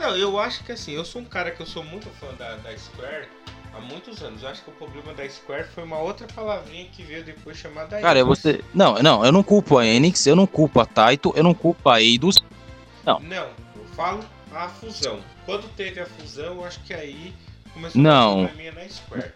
Não, 0.00 0.16
eu 0.16 0.38
acho 0.38 0.64
que 0.64 0.72
assim, 0.72 0.92
eu 0.92 1.04
sou 1.04 1.20
um 1.20 1.26
cara 1.26 1.50
que 1.50 1.60
eu 1.60 1.66
sou 1.66 1.84
muito 1.84 2.08
fã 2.08 2.32
da, 2.38 2.56
da 2.56 2.74
Square 2.74 3.28
há 3.74 3.80
muitos 3.80 4.22
anos. 4.22 4.42
Eu 4.42 4.48
acho 4.48 4.64
que 4.64 4.70
o 4.70 4.72
problema 4.72 5.12
da 5.12 5.28
Square 5.28 5.68
foi 5.74 5.84
uma 5.84 5.98
outra 5.98 6.26
palavrinha 6.26 6.86
que 6.86 7.02
veio 7.02 7.22
depois 7.22 7.58
chamada 7.58 8.00
Cara, 8.00 8.18
eu 8.18 8.24
vou 8.24 8.34
ser- 8.34 8.64
Não, 8.72 8.94
não, 9.02 9.22
eu 9.26 9.30
não 9.30 9.42
culpo 9.42 9.76
a 9.76 9.86
Enix, 9.86 10.26
eu 10.26 10.34
não 10.34 10.46
culpo 10.46 10.80
a 10.80 10.86
Taito, 10.86 11.34
eu 11.36 11.42
não 11.42 11.52
culpo 11.52 11.86
a 11.90 12.00
Eidos. 12.00 12.36
Não. 13.04 13.20
Não, 13.20 13.50
eu 13.76 13.84
falo 13.94 14.24
a 14.54 14.68
fusão. 14.70 15.20
Quando 15.44 15.68
teve 15.74 16.00
a 16.00 16.06
fusão, 16.06 16.54
eu 16.54 16.64
acho 16.64 16.80
que 16.80 16.94
aí 16.94 17.34
começou 17.74 18.00
Não. 18.00 18.44
a 18.44 18.48
probleminha 18.48 18.72
na 18.72 18.88
Square. 18.88 19.32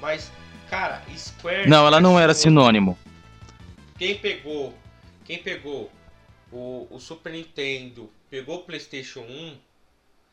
Mas, 0.00 0.30
cara, 0.70 1.02
Square. 1.16 1.68
Não, 1.68 1.84
ela 1.84 2.00
não 2.00 2.16
era 2.16 2.32
sinônimo. 2.32 2.96
Quem 3.98 4.16
pegou. 4.18 4.72
Quem 5.24 5.38
pegou 5.38 5.90
o, 6.52 6.86
o 6.90 7.00
Super 7.00 7.32
Nintendo, 7.32 8.08
pegou 8.30 8.58
o 8.58 8.62
Playstation 8.62 9.22
1, 9.22 9.56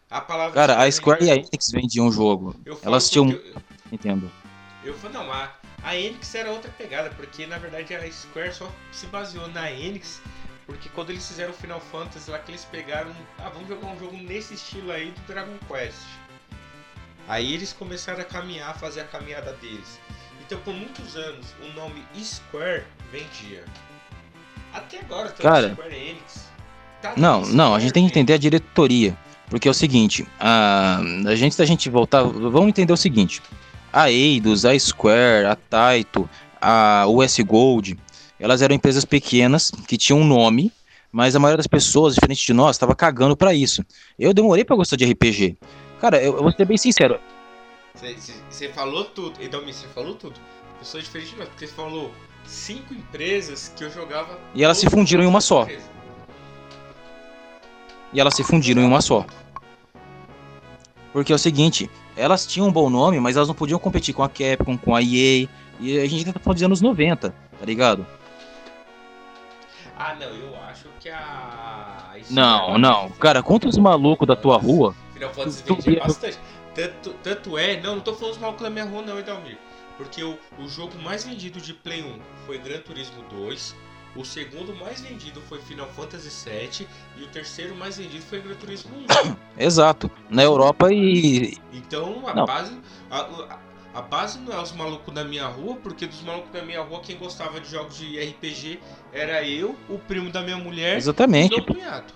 a 0.10 0.22
palavra. 0.22 0.54
Cara, 0.54 0.82
a 0.84 0.92
Square 0.92 1.24
e 1.26 1.32
a 1.32 1.36
Enix 1.36 1.72
vendiam 1.72 2.08
o 2.08 2.12
jogo. 2.12 2.54
falo 2.66 2.80
elas 2.84 3.10
tinham- 3.10 3.32
eu- 3.32 3.56
Entendo. 3.92 4.32
Eu 4.84 4.94
falei, 4.96 5.18
não, 5.18 5.32
a, 5.32 5.52
a 5.84 5.96
Enix 5.96 6.34
era 6.36 6.52
outra 6.52 6.70
pegada, 6.72 7.10
porque 7.12 7.46
na 7.46 7.58
verdade 7.58 7.94
a 7.96 8.12
Square 8.12 8.54
só 8.54 8.70
se 8.92 9.06
baseou 9.08 9.48
na 9.50 9.72
Enix, 9.72 10.22
porque 10.66 10.90
quando 10.90 11.12
eles 11.12 11.26
fizeram 11.28 11.52
o 11.52 11.56
Final 11.56 11.80
Fantasy 11.80 12.30
lá 12.32 12.40
que 12.40 12.52
eles 12.52 12.66
pegaram, 12.66 13.12
ah, 13.40 13.50
vamos 13.50 13.68
jogar 13.68 13.88
um 13.88 14.00
jogo 14.00 14.18
nesse 14.18 14.56
estilo 14.56 14.92
aí 14.92 15.12
do 15.12 15.22
Dragon 15.28 15.58
Quest. 15.68 15.98
Aí 17.28 17.54
eles 17.54 17.72
começaram 17.72 18.20
a 18.22 18.26
caminhar, 18.26 18.72
a 18.72 18.74
fazer 18.74 19.02
a 19.02 19.06
caminhada 19.06 19.54
deles. 19.54 20.00
Então 20.46 20.60
por 20.60 20.74
muitos 20.74 21.16
anos 21.16 21.46
o 21.64 21.68
nome 21.74 22.04
Square 22.22 22.84
vendia. 23.12 23.64
Até 24.74 25.00
agora, 25.00 25.30
Cara, 25.32 25.72
Square 25.72 25.96
Enix. 25.96 26.50
tá 27.02 27.14
Não, 27.16 27.42
não, 27.46 27.74
a 27.76 27.80
gente 27.80 27.94
tem 27.94 28.04
que 28.04 28.10
entender 28.10 28.34
a 28.34 28.38
diretoria. 28.38 29.16
Porque 29.54 29.68
é 29.68 29.72
o 29.72 29.74
seguinte, 29.74 30.28
a, 30.40 31.00
a 31.28 31.36
gente, 31.36 31.54
se 31.54 31.62
a 31.62 31.66
gente 31.66 31.88
voltar, 31.88 32.24
vamos 32.24 32.70
entender 32.70 32.92
o 32.92 32.98
seguinte. 32.98 33.40
A 33.94 34.10
Eidos, 34.10 34.66
a 34.66 34.78
Square, 34.80 35.46
a 35.46 35.56
Taito, 35.56 36.28
a 36.60 37.06
US 37.08 37.38
Gold, 37.42 37.96
elas 38.40 38.64
eram 38.64 38.74
empresas 38.74 39.06
pequenas 39.06 39.70
que 39.88 39.96
tinham 39.96 40.20
um 40.22 40.26
nome, 40.26 40.74
mas 41.12 41.36
a 41.36 41.40
maioria 41.40 41.58
das 41.58 41.68
pessoas, 41.68 42.16
diferente 42.16 42.44
de 42.44 42.52
nós, 42.52 42.76
estava 42.78 42.96
cagando 42.96 43.38
pra 43.38 43.54
isso. 43.54 43.86
Eu 44.18 44.34
demorei 44.34 44.66
pra 44.66 44.76
gostar 44.76 44.96
de 44.96 45.06
RPG. 45.06 45.56
Cara, 46.02 46.18
eu, 46.18 46.36
eu 46.36 46.42
vou 46.42 46.52
ser 46.52 46.66
bem 46.66 46.76
sincero, 46.76 47.20
Você- 47.94 48.70
falou 48.70 49.06
tudo, 49.06 49.40
Edalmi, 49.40 49.72
você 49.72 49.86
falou 49.94 50.16
tudo. 50.16 50.34
Pessoa 50.80 51.04
diferente 51.04 51.30
de 51.30 51.38
nós, 51.38 51.48
porque 51.50 51.68
você 51.68 51.74
falou 51.76 52.12
cinco 52.44 52.92
empresas 52.96 53.72
que 53.78 53.84
eu 53.84 53.92
jogava. 53.92 54.36
E 54.56 54.64
elas 54.64 54.80
se 54.80 54.90
fundiram 54.90 55.24
em 55.24 55.28
uma 55.28 55.42
só. 55.42 55.62
empresas. 55.62 55.94
e 58.12 58.20
elas 58.20 58.34
se 58.36 58.44
fundiram 58.44 58.82
em 58.82 58.86
uma 58.86 59.00
só. 59.00 59.24
Porque 61.14 61.32
é 61.32 61.36
o 61.36 61.40
seguinte, 61.40 61.90
elas 62.18 62.46
tinham 62.46 62.68
um 62.68 62.72
bom 62.72 62.90
nome, 62.90 63.20
mas 63.20 63.36
elas 63.38 63.48
não 63.48 63.56
podiam 63.56 63.80
competir 63.80 64.14
com 64.14 64.24
a 64.24 64.28
Capcom, 64.30 64.76
com 64.78 64.94
a 64.96 65.02
EA, 65.02 65.48
e 65.80 66.00
a 66.00 66.08
gente 66.10 66.26
tá 66.34 66.40
falando 66.40 66.56
dos 66.58 66.64
anos 66.64 66.82
90, 66.82 67.30
tá 67.30 67.66
ligado? 67.66 68.06
Ah, 69.98 70.16
não, 70.20 70.28
eu 70.28 70.56
acho 70.68 70.86
que 71.00 71.08
a. 71.10 72.14
isso 72.18 72.34
Não, 72.34 72.76
é- 72.76 72.78
não. 72.80 73.10
Cara, 73.12 73.44
conta 73.44 73.68
os 73.68 73.78
malucos 73.78 74.28
da 74.28 74.36
tua 74.36 74.58
rua. 74.58 74.96
Final 75.14 75.34
Fantasy 75.34 75.64
tu- 75.64 75.76
vendia 75.76 76.00
tu- 76.02 76.08
bastante. 76.08 76.40
Tanto, 76.74 77.14
tanto 77.22 77.58
é, 77.58 77.80
não, 77.80 77.96
não 77.98 78.02
tô 78.02 78.14
falando 78.16 78.34
os 78.34 78.40
malucos 78.40 78.64
da 78.64 78.70
minha 78.70 78.86
rua, 78.86 79.04
não, 79.04 79.20
Edalmir. 79.20 79.58
Porque 79.96 80.24
o, 80.24 80.38
o 80.58 80.68
jogo 80.68 80.98
mais 81.04 81.24
vendido 81.24 81.62
de 81.62 81.72
Play 81.74 82.02
1 82.02 82.20
foi 82.48 82.58
Gran 82.58 82.80
Turismo 82.80 83.24
2. 83.30 83.76
O 84.16 84.24
segundo 84.24 84.76
mais 84.76 85.02
vendido 85.02 85.42
foi 85.50 85.60
Final 85.60 85.88
Fantasy 85.88 86.30
VII. 86.50 86.88
E 87.18 87.24
o 87.24 87.28
terceiro 87.28 87.76
mais 87.76 87.98
vendido 87.98 88.24
foi 88.24 88.40
Gran 88.42 88.54
Turismo 88.56 88.92
1. 89.26 89.36
Exato. 89.58 90.10
Na 90.30 90.44
Europa 90.44 90.92
e. 90.94 91.58
Então 91.74 92.28
a 92.28 92.34
Não. 92.36 92.46
base. 92.46 92.78
A, 93.10 93.20
a- 93.22 93.60
a 93.96 94.02
base 94.02 94.40
não 94.40 94.52
é 94.52 94.60
os 94.60 94.72
malucos 94.72 95.14
da 95.14 95.24
minha 95.24 95.46
rua, 95.46 95.76
porque 95.76 96.08
dos 96.08 96.20
malucos 96.24 96.52
da 96.52 96.64
minha 96.64 96.82
rua, 96.82 97.00
quem 97.02 97.16
gostava 97.16 97.60
de 97.62 97.70
jogos 97.70 97.96
de 98.00 98.20
RPG 98.20 98.80
era 99.12 99.48
eu, 99.48 99.76
o 99.88 100.00
primo 100.00 100.32
da 100.32 100.42
minha 100.42 100.58
mulher 100.58 100.98
Exatamente. 100.98 101.54
e 101.54 101.58
meu 101.58 101.66
cunhado. 101.66 102.12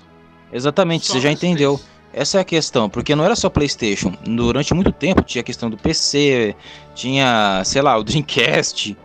Exatamente, 0.51 1.05
Só 1.05 1.13
você 1.13 1.19
já 1.21 1.31
entendeu. 1.31 1.75
três. 1.77 1.97
Essa 2.13 2.39
é 2.39 2.41
a 2.41 2.43
questão, 2.43 2.89
porque 2.89 3.13
não 3.15 3.23
era 3.23 3.35
só 3.35 3.47
PlayStation. 3.47 4.11
Durante 4.25 4.73
muito 4.73 4.91
tempo 4.91 5.21
tinha 5.21 5.41
a 5.41 5.43
questão 5.43 5.69
do 5.69 5.77
PC, 5.77 6.55
tinha, 6.95 7.61
sei 7.63 7.81
lá, 7.83 7.95
o 7.95 8.03
Dreamcast. 8.03 8.97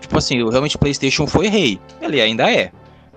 Tipo 0.00 0.18
assim, 0.18 0.48
realmente 0.48 0.76
o 0.76 0.78
PlayStation 0.78 1.26
foi 1.26 1.48
rei. 1.48 1.80
Ele 2.00 2.20
ainda 2.20 2.50
é. 2.50 2.72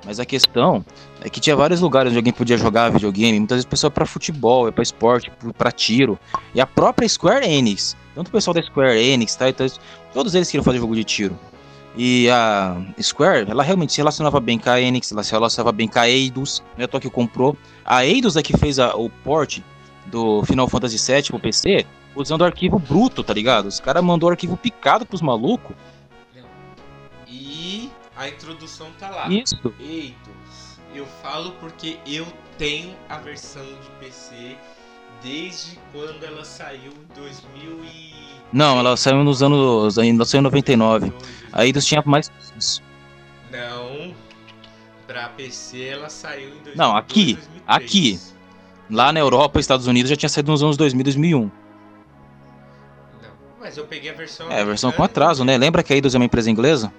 Mas 0.06 0.20
a 0.20 0.26
questão 0.26 0.84
é 1.22 1.30
que 1.30 1.40
tinha 1.40 1.56
vários 1.56 1.80
lugares 1.80 2.10
onde 2.10 2.18
alguém 2.18 2.34
podia 2.34 2.58
jogar 2.58 2.90
videogame. 2.90 3.38
Muitas 3.38 3.58
vezes 3.58 3.66
o 3.66 3.70
pessoal 3.70 3.92
para 3.92 4.06
futebol, 4.06 4.68
é 4.68 4.72
para 4.72 4.84
esporte, 4.84 5.32
para 5.58 5.72
tiro. 5.72 6.20
E 6.56 6.62
a 6.62 6.66
própria 6.66 7.08
Square 7.08 7.46
Enix, 7.46 7.96
tanto 8.16 8.30
o 8.30 8.32
pessoal 8.32 8.54
da 8.54 8.62
Square 8.64 9.00
Enix, 9.00 9.36
tá, 9.36 9.46
todos 10.14 10.34
eles 10.34 10.50
queriam 10.50 10.64
fazer 10.64 10.80
jogo 10.80 10.96
de 10.96 11.04
tiro. 11.04 11.38
E 11.96 12.30
a 12.30 12.82
Square, 13.02 13.48
ela 13.50 13.64
realmente 13.64 13.94
se 13.94 14.00
relacionava 14.00 14.40
bem 14.40 14.58
com 14.58 14.70
a 14.70 14.82
Enix, 14.82 15.12
ela 15.12 15.24
se 15.24 15.32
relacionava 15.32 15.72
bem 15.72 15.88
com 15.88 16.00
a 16.00 16.10
Eidos, 16.10 16.64
né, 16.78 16.88
que 16.88 17.10
comprou. 17.10 17.56
A 17.86 18.06
Eidos 18.06 18.36
é 18.36 18.42
que 18.42 18.58
fez 18.58 18.80
a, 18.80 18.96
o 18.96 19.10
port 19.10 19.60
do 20.08 20.44
Final 20.46 20.68
Fantasy 20.68 20.98
VII 20.98 21.24
pro 21.24 21.40
PC, 21.40 21.86
usando 22.16 22.44
arquivo 22.44 22.80
bruto, 22.80 23.24
tá 23.24 23.34
ligado? 23.34 23.68
Os 23.68 23.80
caras 23.80 24.04
mandou 24.04 24.30
arquivo 24.30 24.58
picado 24.58 25.06
pros 25.06 25.22
malucos. 25.22 25.76
A 28.22 28.30
introdução 28.30 28.88
tá 29.00 29.10
lá. 29.10 29.28
Isso. 29.30 29.74
Eidos. 29.80 30.78
Eu 30.94 31.08
falo 31.24 31.54
porque 31.54 31.98
eu 32.06 32.28
tenho 32.56 32.96
a 33.10 33.18
versão 33.18 33.66
de 33.66 33.90
PC 34.00 34.56
desde 35.24 35.80
quando 35.92 36.24
ela 36.24 36.46
saiu 36.46 36.92
em 36.92 37.16
2000 37.16 37.84
e... 37.84 38.14
Não, 38.54 38.78
ela 38.78 38.96
saiu 38.96 39.24
nos 39.24 39.42
anos. 39.42 39.98
Ela 39.98 40.24
saiu 40.24 40.40
em 40.40 40.44
99. 40.44 41.12
A 41.52 41.66
Eidos 41.66 41.84
tinha 41.84 42.04
mais. 42.06 42.32
Não. 43.50 44.14
Pra 45.08 45.30
PC 45.30 45.82
ela 45.86 46.08
saiu 46.08 46.50
em 46.50 46.62
2002, 46.62 46.78
Não, 46.78 46.96
aqui. 46.96 47.34
2003. 47.34 47.64
Aqui. 47.66 48.20
Lá 48.92 49.12
na 49.12 49.20
Europa, 49.20 49.60
Estados 49.60 49.88
Unidos, 49.88 50.12
já 50.12 50.16
tinha 50.16 50.30
saído 50.30 50.52
nos 50.52 50.62
anos 50.62 50.78
2000, 50.78 51.04
2001. 51.06 51.40
Não, 51.40 51.52
mas 53.60 53.78
eu 53.78 53.86
peguei 53.86 54.12
a 54.12 54.14
versão. 54.14 54.52
É, 54.52 54.62
a 54.62 54.66
versão 54.66 54.92
com 54.92 55.02
atraso, 55.02 55.44
né? 55.44 55.58
Lembra 55.58 55.82
que 55.82 55.92
a 55.92 55.96
Eidos 55.96 56.14
é 56.14 56.20
uma 56.20 56.26
empresa 56.26 56.52
inglesa? 56.52 56.94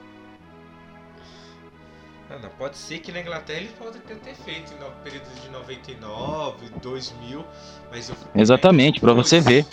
Pode 2.63 2.77
ser 2.79 3.01
que 3.01 3.11
na 3.11 3.21
Inglaterra 3.21 3.59
eles 3.59 3.73
podem 3.73 4.01
ter, 4.03 4.15
ter 4.19 4.37
feito 4.37 4.73
no 4.77 4.89
período 5.03 5.29
de 5.41 5.49
99, 5.49 6.69
2000, 6.81 7.45
mas 7.91 8.09
eu 8.09 8.15
Exatamente, 8.37 9.01
pra 9.01 9.09
depois. 9.09 9.27
você 9.29 9.41
ver. 9.41 9.67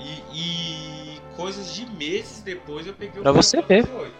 E, 0.00 1.14
e 1.16 1.20
coisas 1.36 1.72
de 1.72 1.86
meses 1.86 2.40
depois 2.42 2.84
eu 2.88 2.94
peguei 2.94 3.20
o 3.20 3.32
você 3.32 3.62
Final 3.62 3.68
ver. 3.84 4.10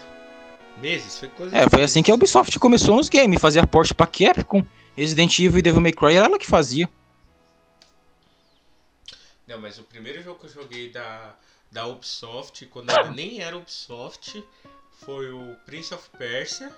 Meses, 0.80 1.18
foi 1.18 1.28
coisa 1.30 1.56
É, 1.56 1.68
foi 1.68 1.80
meses. 1.80 1.90
assim 1.90 2.02
que 2.04 2.12
a 2.12 2.14
Ubisoft 2.14 2.56
começou 2.60 2.94
nos 2.94 3.08
games, 3.08 3.40
fazia 3.40 3.66
porte 3.66 3.92
pra 3.92 4.06
Capcom, 4.06 4.64
Resident 4.96 5.36
Evil 5.40 5.58
e 5.58 5.62
Devil 5.62 5.80
May 5.80 5.90
Cry 5.92 6.14
era 6.14 6.26
ela 6.26 6.38
que 6.38 6.46
fazia. 6.46 6.88
Não, 9.48 9.60
mas 9.60 9.80
o 9.80 9.82
primeiro 9.82 10.22
jogo 10.22 10.38
que 10.38 10.46
eu 10.46 10.50
joguei 10.62 10.90
da, 10.90 11.34
da 11.72 11.88
Ubisoft, 11.88 12.66
quando 12.66 12.90
ainda 12.90 13.10
nem 13.10 13.40
era 13.40 13.56
Ubisoft, 13.56 14.44
foi 15.04 15.32
o 15.32 15.56
Prince 15.66 15.92
of 15.92 16.08
Persia. 16.16 16.72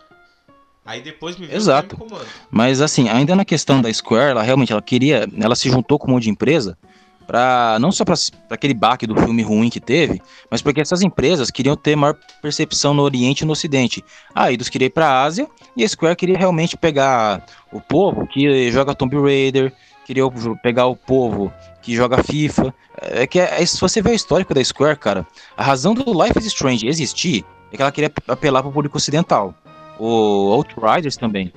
Aí 0.87 1.03
depois 1.03 1.37
me 1.37 1.47
veio 1.47 1.57
Exato. 1.57 1.97
o 1.97 1.99
Comando. 1.99 2.27
Mas 2.51 2.81
assim, 2.81 3.09
ainda 3.09 3.35
na 3.35 3.45
questão 3.45 3.83
da 3.83 3.93
Square, 3.93 4.31
ela 4.31 4.43
realmente 4.43 4.73
ela 4.73 4.81
queria, 4.81 5.29
ela 5.39 5.57
se 5.57 5.69
juntou 5.69 5.99
com 5.99 6.09
um 6.09 6.15
monte 6.15 6.25
de 6.25 6.31
empresa 6.31 6.79
para 7.27 7.77
não 7.81 7.91
só 7.91 8.05
para 8.05 8.15
aquele 8.51 8.73
baque 8.73 9.07
do 9.07 9.17
filme 9.17 9.43
ruim 9.43 9.69
que 9.69 9.81
teve, 9.81 10.23
mas 10.49 10.63
porque 10.63 10.81
essas 10.81 11.03
empresas 11.03 11.51
queriam 11.51 11.77
ter 11.77 11.97
maior 11.97 12.17
percepção 12.41 12.95
no 12.95 13.03
Oriente 13.03 13.41
e 13.41 13.45
no 13.45 13.53
Ocidente. 13.53 14.05
A 14.33 14.51
Eidos 14.51 14.69
queria 14.69 14.87
ir 14.87 14.91
para 14.91 15.09
a 15.09 15.25
Ásia 15.25 15.49
e 15.77 15.83
a 15.83 15.89
Square 15.89 16.15
queria 16.15 16.39
realmente 16.39 16.77
pegar 16.77 17.45
o 17.73 17.81
povo 17.81 18.27
que 18.29 18.71
joga 18.71 18.95
Tomb 18.95 19.21
Raider, 19.21 19.73
queria 20.07 20.23
pegar 20.63 20.87
o 20.87 20.95
povo 20.95 21.53
que 21.83 21.97
joga 21.97 22.23
FIFA. 22.23 22.73
É 22.99 23.27
que 23.27 23.41
é- 23.41 23.67
se 23.67 23.81
você 23.81 24.01
ver 24.01 24.11
o 24.11 24.15
histórico 24.15 24.55
da 24.55 24.63
Square, 24.63 24.99
cara, 24.99 25.27
a 25.57 25.65
razão 25.65 25.95
do 25.95 26.05
Life 26.23 26.39
is 26.39 26.47
Strange 26.47 26.87
existir 26.87 27.45
é 27.73 27.77
que 27.77 27.83
ela 27.83 27.93
queria 27.93 28.13
apelar 28.29 28.63
para 28.63 28.71
o 28.71 28.73
público 28.73 28.97
ocidental. 28.97 29.53
O 29.99 30.53
Outriders 30.53 31.17
também. 31.17 31.53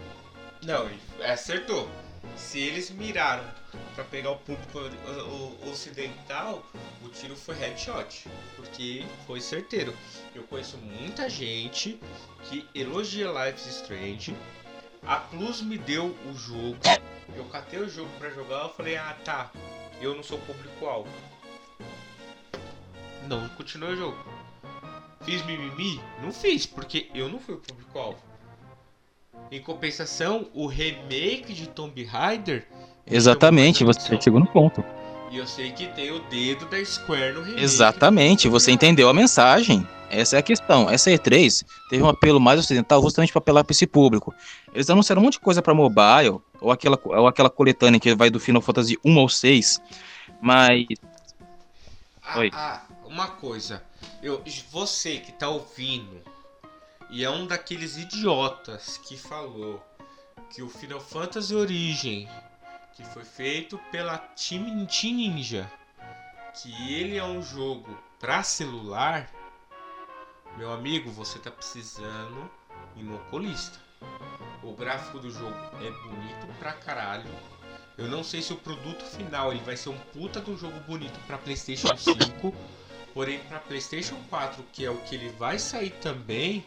Não, 0.64 0.90
e 0.90 1.24
acertou. 1.24 1.90
Se 2.36 2.60
eles 2.60 2.90
miraram 2.90 3.44
pra 3.96 4.04
pegar 4.06 4.32
o 4.32 4.38
público 4.38 4.80
ocidental, 5.70 6.64
o 7.04 7.10
tiro 7.10 7.36
foi 7.36 7.56
headshot. 7.56 8.28
Porque 8.56 9.06
foi 9.28 9.42
certeiro. 9.42 9.94
Eu 10.34 10.44
conheço 10.44 10.78
muita 10.78 11.30
gente 11.30 12.00
que 12.44 12.66
elogia 12.74 13.28
Life 13.28 13.68
is 13.68 13.76
Strange. 13.82 14.36
A 15.06 15.18
Plus 15.18 15.62
me 15.62 15.78
deu 15.78 16.16
o 16.26 16.34
jogo. 16.34 16.78
Eu 17.36 17.46
catei 17.46 17.80
o 17.80 17.90
jogo 17.90 18.10
pra 18.18 18.30
jogar. 18.30 18.64
Eu 18.64 18.70
falei, 18.70 18.96
ah 18.98 19.16
tá, 19.26 19.52
eu 20.02 20.16
não 20.16 20.24
sou 20.24 20.40
público-alvo. 20.40 21.10
Não 23.28 23.48
continuei 23.50 23.94
o 23.94 23.98
jogo. 23.98 24.18
Fiz 25.22 25.46
mimimi? 25.46 26.02
Não 26.22 26.32
fiz, 26.32 26.66
porque 26.66 27.10
eu 27.14 27.30
não 27.30 27.40
fui 27.40 27.56
o 27.56 27.60
público-alvo. 27.60 28.29
Em 29.52 29.62
compensação, 29.62 30.48
o 30.54 30.68
remake 30.68 31.54
de 31.54 31.68
Tomb 31.68 32.04
Raider. 32.04 32.68
me 33.08 33.16
Exatamente, 33.16 33.84
você 33.84 34.20
chegou 34.22 34.40
no 34.40 34.48
ponto. 34.48 34.84
E 35.32 35.38
eu 35.38 35.46
sei 35.46 35.72
que 35.72 35.88
tem 35.88 36.12
o 36.12 36.20
dedo 36.30 36.66
da 36.66 36.84
Square 36.84 37.34
no 37.34 37.42
remake. 37.42 37.64
Exatamente, 37.64 38.48
você 38.48 38.72
entendeu 38.72 39.10
a 39.10 39.14
mensagem. 39.14 39.88
Essa 40.10 40.38
é 40.38 40.40
a 40.40 40.44
questão. 40.44 40.90
Essa 40.90 41.12
E3 41.12 41.64
teve 41.90 42.02
um 42.02 42.10
apelo 42.10 42.40
mais 42.40 42.60
ocidental 42.60 43.02
justamente 43.02 43.32
para 43.32 43.40
apelar 43.40 43.64
para 43.64 43.72
esse 43.72 43.86
público. 43.86 44.34
Eles 44.74 44.90
anunciaram 44.90 45.22
um 45.22 45.26
monte 45.26 45.34
de 45.34 45.40
coisa 45.40 45.62
para 45.62 45.74
mobile, 45.74 46.40
ou 46.60 46.72
aquela, 46.72 47.00
ou 47.04 47.28
aquela 47.28 47.50
coletânea 47.50 48.00
que 48.00 48.16
vai 48.16 48.30
do 48.30 48.40
Final 48.40 48.62
Fantasy 48.62 48.98
1 49.06 49.20
ao 49.20 49.30
6, 49.30 49.80
mas 50.42 50.86
Ah, 52.24 52.40
Oi. 52.40 52.50
ah, 52.54 52.82
uma 53.06 53.28
coisa. 53.28 53.84
Eu, 54.22 54.42
você 54.72 55.18
que 55.18 55.32
tá 55.32 55.50
ouvindo 55.50 56.22
e 57.10 57.24
é 57.24 57.30
um 57.30 57.48
daqueles 57.48 57.98
idiotas 57.98 58.98
que 58.98 59.18
falou 59.18 59.84
que 60.50 60.62
o 60.62 60.70
Final 60.70 61.00
Fantasy 61.00 61.56
Origin, 61.56 62.28
que 62.94 63.04
foi 63.04 63.24
feito 63.24 63.78
pela 63.92 64.18
Team, 64.18 64.86
Team 64.86 65.16
Ninja, 65.16 65.72
que 66.62 66.94
ele 66.94 67.18
é 67.18 67.24
um 67.24 67.42
jogo 67.42 67.98
pra 68.20 68.44
celular, 68.44 69.30
meu 70.58 70.72
amigo, 70.72 71.10
você 71.12 71.40
tá 71.40 71.50
precisando 71.50 72.50
ir 72.96 73.04
no 73.04 73.16
oculista. 73.16 73.80
O 74.64 74.74
gráfico 74.74 75.20
do 75.20 75.32
jogo 75.32 75.56
é 75.82 75.92
bonito 75.92 76.48
pra 76.60 76.74
caralho. 76.74 77.30
Eu 77.98 78.08
não 78.08 78.24
sei 78.24 78.42
se 78.42 78.54
o 78.54 78.58
produto 78.58 79.04
final 79.04 79.52
ele 79.52 79.62
vai 79.62 79.76
ser 79.76 79.90
um 79.90 79.98
puta 80.14 80.40
de 80.40 80.52
um 80.52 80.58
jogo 80.58 80.80
bonito 80.82 81.20
pra 81.28 81.38
PlayStation 81.38 81.90
5, 81.98 82.54
porém 83.14 83.40
pra 83.40 83.60
PlayStation 83.60 84.16
4, 84.30 84.64
que 84.72 84.86
é 84.86 84.90
o 84.90 84.98
que 84.98 85.16
ele 85.16 85.30
vai 85.30 85.60
sair 85.60 85.92
também, 86.02 86.66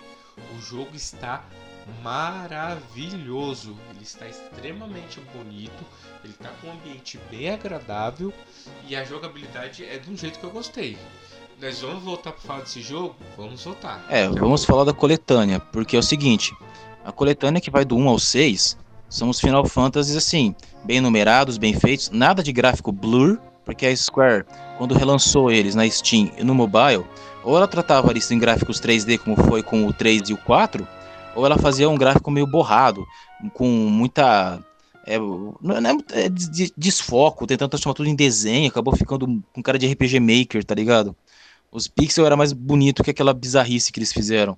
o 0.56 0.60
jogo 0.60 0.94
está 0.94 1.44
maravilhoso. 2.02 3.76
Ele 3.90 4.02
está 4.02 4.26
extremamente 4.26 5.20
bonito, 5.34 5.84
ele 6.22 6.32
está 6.32 6.50
com 6.60 6.68
um 6.68 6.72
ambiente 6.72 7.18
bem 7.30 7.50
agradável 7.50 8.32
e 8.88 8.94
a 8.94 9.04
jogabilidade 9.04 9.84
é 9.84 9.98
de 9.98 10.10
um 10.10 10.16
jeito 10.16 10.38
que 10.38 10.44
eu 10.44 10.50
gostei. 10.50 10.96
Nós 11.60 11.80
vamos 11.80 12.02
voltar 12.02 12.32
para 12.32 12.40
falar 12.40 12.60
desse 12.60 12.82
jogo? 12.82 13.14
Vamos 13.36 13.62
voltar. 13.64 14.04
é, 14.08 14.24
a 14.24 14.30
vamos 14.30 14.64
falar 14.64 14.84
da 14.84 14.92
coletânea, 14.92 15.60
porque 15.60 15.94
é 15.94 15.98
o 15.98 16.02
seguinte, 16.02 16.52
a 17.04 17.12
coletânea 17.12 17.60
que 17.60 17.70
vai 17.70 17.84
do 17.84 17.96
1 17.96 18.08
ao 18.08 18.18
6 18.18 18.76
são 19.08 19.28
os 19.28 19.38
Final 19.38 19.66
Fantasies 19.66 20.16
assim, 20.16 20.54
bem 20.84 21.00
numerados, 21.00 21.58
bem 21.58 21.78
feitos, 21.78 22.10
nada 22.10 22.42
de 22.42 22.52
gráfico 22.52 22.90
blur, 22.90 23.38
porque 23.64 23.86
a 23.86 23.96
Square, 23.96 24.44
quando 24.78 24.94
relançou 24.94 25.50
eles 25.50 25.74
na 25.74 25.88
Steam 25.88 26.30
e 26.36 26.44
no 26.44 26.54
mobile, 26.54 27.04
ou 27.44 27.56
ela 27.56 27.66
tratava 27.68 28.16
isso 28.16 28.32
em 28.32 28.38
gráficos 28.38 28.80
3D 28.80 29.18
como 29.18 29.36
foi 29.36 29.62
com 29.62 29.86
o 29.86 29.92
3 29.92 30.30
e 30.30 30.32
o 30.32 30.36
4, 30.38 30.86
ou 31.34 31.46
ela 31.46 31.58
fazia 31.58 31.88
um 31.88 31.96
gráfico 31.96 32.30
meio 32.30 32.46
borrado, 32.46 33.04
com 33.54 33.66
muita 33.68 34.62
é, 35.06 35.18
não 35.18 35.76
é, 36.12 36.24
é 36.24 36.28
des- 36.28 36.72
desfoco, 36.76 37.46
tentando 37.46 37.70
transformar 37.70 37.94
tudo 37.94 38.08
em 38.08 38.14
desenho, 38.14 38.68
acabou 38.68 38.94
ficando 38.96 39.42
com 39.52 39.62
cara 39.62 39.78
de 39.78 39.86
RPG 39.90 40.20
Maker, 40.20 40.64
tá 40.64 40.74
ligado? 40.74 41.16
Os 41.70 41.88
pixels 41.88 42.26
era 42.26 42.36
mais 42.36 42.52
bonito 42.52 43.02
que 43.02 43.10
aquela 43.10 43.32
bizarrice 43.32 43.90
que 43.90 43.98
eles 43.98 44.12
fizeram. 44.12 44.56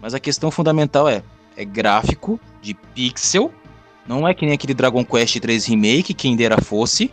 Mas 0.00 0.14
a 0.14 0.20
questão 0.20 0.50
fundamental 0.50 1.08
é, 1.08 1.22
é 1.56 1.64
gráfico 1.64 2.40
de 2.62 2.74
pixel, 2.74 3.52
não 4.06 4.26
é 4.26 4.32
que 4.34 4.44
nem 4.44 4.54
aquele 4.54 4.74
Dragon 4.74 5.04
Quest 5.04 5.38
3 5.40 5.66
Remake, 5.66 6.14
quem 6.14 6.36
dera 6.36 6.60
fosse, 6.60 7.10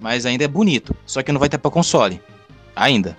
mas 0.00 0.24
ainda 0.24 0.44
é 0.44 0.48
bonito, 0.48 0.96
só 1.04 1.22
que 1.22 1.30
não 1.30 1.38
vai 1.38 1.48
ter 1.48 1.58
pra 1.58 1.70
console. 1.70 2.20
Ainda. 2.74 3.16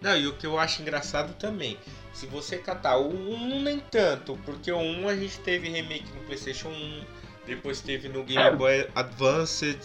Não, 0.00 0.16
e 0.16 0.26
o 0.26 0.34
que 0.34 0.46
eu 0.46 0.58
acho 0.58 0.82
engraçado 0.82 1.32
também, 1.34 1.78
se 2.12 2.26
você 2.26 2.58
catar 2.58 2.96
o 2.96 3.08
1 3.08 3.62
nem 3.62 3.78
tanto, 3.78 4.36
porque 4.44 4.72
o 4.72 4.78
1 4.78 5.08
a 5.08 5.16
gente 5.16 5.38
teve 5.38 5.68
remake 5.68 6.12
no 6.12 6.24
PlayStation 6.24 6.68
1, 6.68 7.04
depois 7.46 7.80
teve 7.80 8.08
no 8.08 8.24
Game 8.24 8.56
Boy 8.56 8.88
Advanced, 8.96 9.78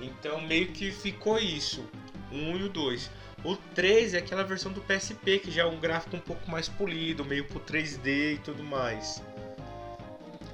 então 0.00 0.42
meio 0.42 0.68
que 0.68 0.92
ficou 0.92 1.38
isso, 1.38 1.82
o 2.30 2.36
1 2.36 2.56
e 2.58 2.62
o 2.64 2.68
2. 2.68 3.10
O 3.44 3.56
3 3.56 4.14
é 4.14 4.18
aquela 4.18 4.42
versão 4.42 4.72
do 4.72 4.80
PSP 4.82 5.38
que 5.38 5.50
já 5.50 5.62
é 5.62 5.66
um 5.66 5.78
gráfico 5.78 6.16
um 6.16 6.20
pouco 6.20 6.50
mais 6.50 6.68
polido, 6.68 7.24
meio 7.24 7.44
pro 7.44 7.60
3D 7.60 8.34
e 8.34 8.40
tudo 8.44 8.62
mais. 8.62 9.22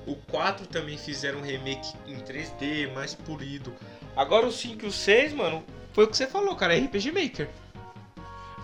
O 0.07 0.17
4 0.17 0.67
também 0.67 0.99
fizeram 0.99 1.39
um 1.39 1.43
remake 1.43 1.93
em 2.07 2.17
3D, 2.17 2.93
mais 2.93 3.15
polido. 3.15 3.73
Agora 4.17 4.47
o 4.47 4.53
5 4.53 4.85
e 4.85 4.89
o 4.89 4.93
6, 4.93 5.33
mano, 5.33 5.63
foi 5.93 6.05
o 6.05 6.09
que 6.09 6.17
você 6.17 6.27
falou, 6.27 6.57
cara, 6.57 6.77
é 6.77 6.81
RPG 6.81 7.13
Maker. 7.13 7.49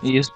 Isso. 0.03 0.33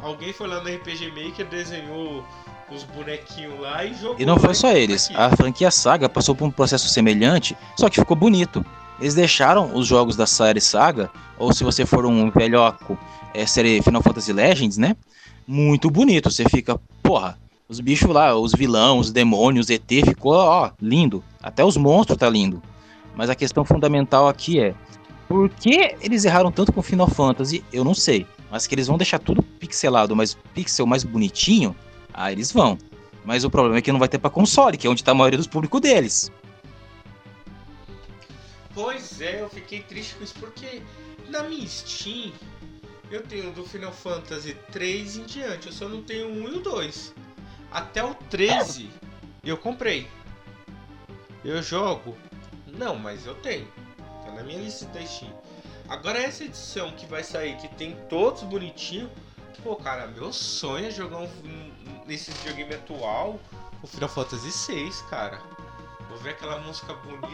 Alguém 0.00 0.32
foi 0.32 0.46
lá 0.46 0.62
no 0.62 0.68
RPG 0.68 1.10
Maker, 1.10 1.46
desenhou 1.46 2.24
os 2.70 2.84
bonequinhos 2.84 3.58
lá 3.60 3.84
e 3.84 3.94
jogou. 3.94 4.16
E 4.18 4.26
não 4.26 4.38
foi 4.38 4.54
só 4.54 4.72
eles. 4.72 5.06
aqui. 5.06 5.16
A 5.16 5.36
franquia 5.36 5.70
Saga 5.70 6.08
passou 6.08 6.34
por 6.34 6.46
um 6.46 6.50
processo 6.50 6.88
semelhante, 6.88 7.56
só 7.76 7.88
que 7.88 8.00
ficou 8.00 8.16
bonito. 8.16 8.64
Eles 9.00 9.14
deixaram 9.14 9.74
os 9.74 9.86
jogos 9.86 10.16
da 10.16 10.26
série 10.26 10.60
Saga, 10.60 11.10
ou 11.38 11.52
se 11.52 11.62
você 11.62 11.86
for 11.86 12.04
um 12.04 12.30
velhoco, 12.30 12.98
é 13.32 13.46
série 13.46 13.80
Final 13.82 14.02
Fantasy 14.02 14.32
Legends, 14.32 14.76
né? 14.76 14.96
Muito 15.46 15.90
bonito. 15.90 16.30
Você 16.30 16.44
fica, 16.48 16.78
porra, 17.02 17.38
os 17.68 17.80
bichos 17.80 18.08
lá, 18.08 18.34
os 18.34 18.52
vilão, 18.52 18.98
os 18.98 19.12
demônios, 19.12 19.66
os 19.66 19.70
ET, 19.70 19.90
ficou, 20.06 20.32
ó, 20.32 20.70
lindo. 20.80 21.22
Até 21.42 21.62
os 21.62 21.76
monstros 21.76 22.16
tá 22.16 22.28
lindo. 22.28 22.62
Mas 23.14 23.28
a 23.28 23.34
questão 23.34 23.64
fundamental 23.64 24.26
aqui 24.26 24.58
é, 24.58 24.74
por 25.28 25.50
que 25.50 25.94
eles 26.00 26.24
erraram 26.24 26.50
tanto 26.50 26.72
com 26.72 26.80
Final 26.80 27.08
Fantasy? 27.08 27.62
Eu 27.70 27.84
não 27.84 27.92
sei. 27.92 28.26
Mas 28.50 28.66
que 28.66 28.74
eles 28.74 28.86
vão 28.86 28.96
deixar 28.96 29.18
tudo 29.18 29.42
pixelado, 29.42 30.16
mas 30.16 30.34
pixel 30.54 30.86
mais 30.86 31.04
bonitinho, 31.04 31.76
ah, 32.14 32.32
eles 32.32 32.50
vão. 32.50 32.78
Mas 33.22 33.44
o 33.44 33.50
problema 33.50 33.76
é 33.76 33.82
que 33.82 33.92
não 33.92 33.98
vai 33.98 34.08
ter 34.08 34.18
pra 34.18 34.30
console, 34.30 34.78
que 34.78 34.86
é 34.86 34.90
onde 34.90 35.04
tá 35.04 35.10
a 35.10 35.14
maioria 35.14 35.36
dos 35.36 35.46
públicos 35.46 35.80
deles. 35.82 36.32
Pois 38.74 39.20
é, 39.20 39.42
eu 39.42 39.50
fiquei 39.50 39.80
triste 39.80 40.14
com 40.14 40.24
isso 40.24 40.34
porque 40.40 40.80
na 41.28 41.42
minha 41.42 41.66
Steam 41.66 42.32
eu 43.10 43.22
tenho 43.22 43.52
do 43.52 43.64
Final 43.64 43.92
Fantasy 43.92 44.56
3 44.72 45.16
em 45.18 45.24
diante, 45.24 45.66
eu 45.66 45.72
só 45.72 45.86
não 45.88 46.02
tenho 46.02 46.28
1 46.28 46.48
e 46.48 46.56
o 46.56 46.60
2. 46.60 47.14
Até 47.70 48.04
o 48.04 48.14
13 48.14 48.90
eu 49.44 49.56
comprei. 49.56 50.08
Eu 51.44 51.62
jogo? 51.62 52.16
Não, 52.66 52.96
mas 52.96 53.26
eu 53.26 53.34
tenho. 53.36 53.66
Tá 54.24 54.32
na 54.32 54.42
minha 54.42 54.58
lista 54.58 54.86
da 54.86 55.04
Steam. 55.04 55.32
Agora 55.88 56.18
essa 56.18 56.44
edição 56.44 56.90
que 56.92 57.06
vai 57.06 57.22
sair, 57.22 57.56
que 57.56 57.68
tem 57.68 57.96
todos 58.08 58.42
bonitinhos. 58.42 59.10
Pô, 59.62 59.74
cara, 59.74 60.06
meu 60.06 60.32
sonho 60.32 60.86
é 60.86 60.90
jogar 60.90 61.18
um, 61.18 61.24
um, 61.24 61.72
nesse 62.06 62.30
videogame 62.30 62.74
atual 62.74 63.40
o 63.82 63.86
Final 63.86 64.08
Fantasy 64.08 64.50
6, 64.50 65.02
cara. 65.02 65.40
Vou 66.08 66.18
ver 66.18 66.30
aquela 66.30 66.58
música 66.60 66.94
bonita. 66.94 67.28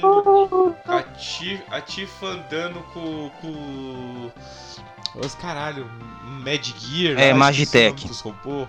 fundo, 0.00 0.76
A 0.86 1.80
Tifa, 1.80 2.26
a 2.26 2.30
andando 2.30 2.82
com. 2.92 3.30
com. 3.40 4.30
Os 5.14 5.34
caralho, 5.34 5.86
Mad 6.44 6.64
Gear. 6.64 7.18
É, 7.18 7.34
Magitech. 7.34 8.06
Dos 8.06 8.20
robôs. 8.20 8.68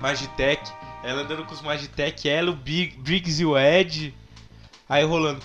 Magitech. 0.00 0.62
Ela 1.02 1.22
andando 1.22 1.44
com 1.44 1.54
os 1.54 1.62
Magitech, 1.62 2.28
ela, 2.28 2.50
o 2.50 2.56
Big, 2.56 2.96
Briggs 2.98 3.40
e 3.40 3.46
o 3.46 3.56
Ed. 3.56 4.14
Aí 4.88 5.04
rolando. 5.04 5.40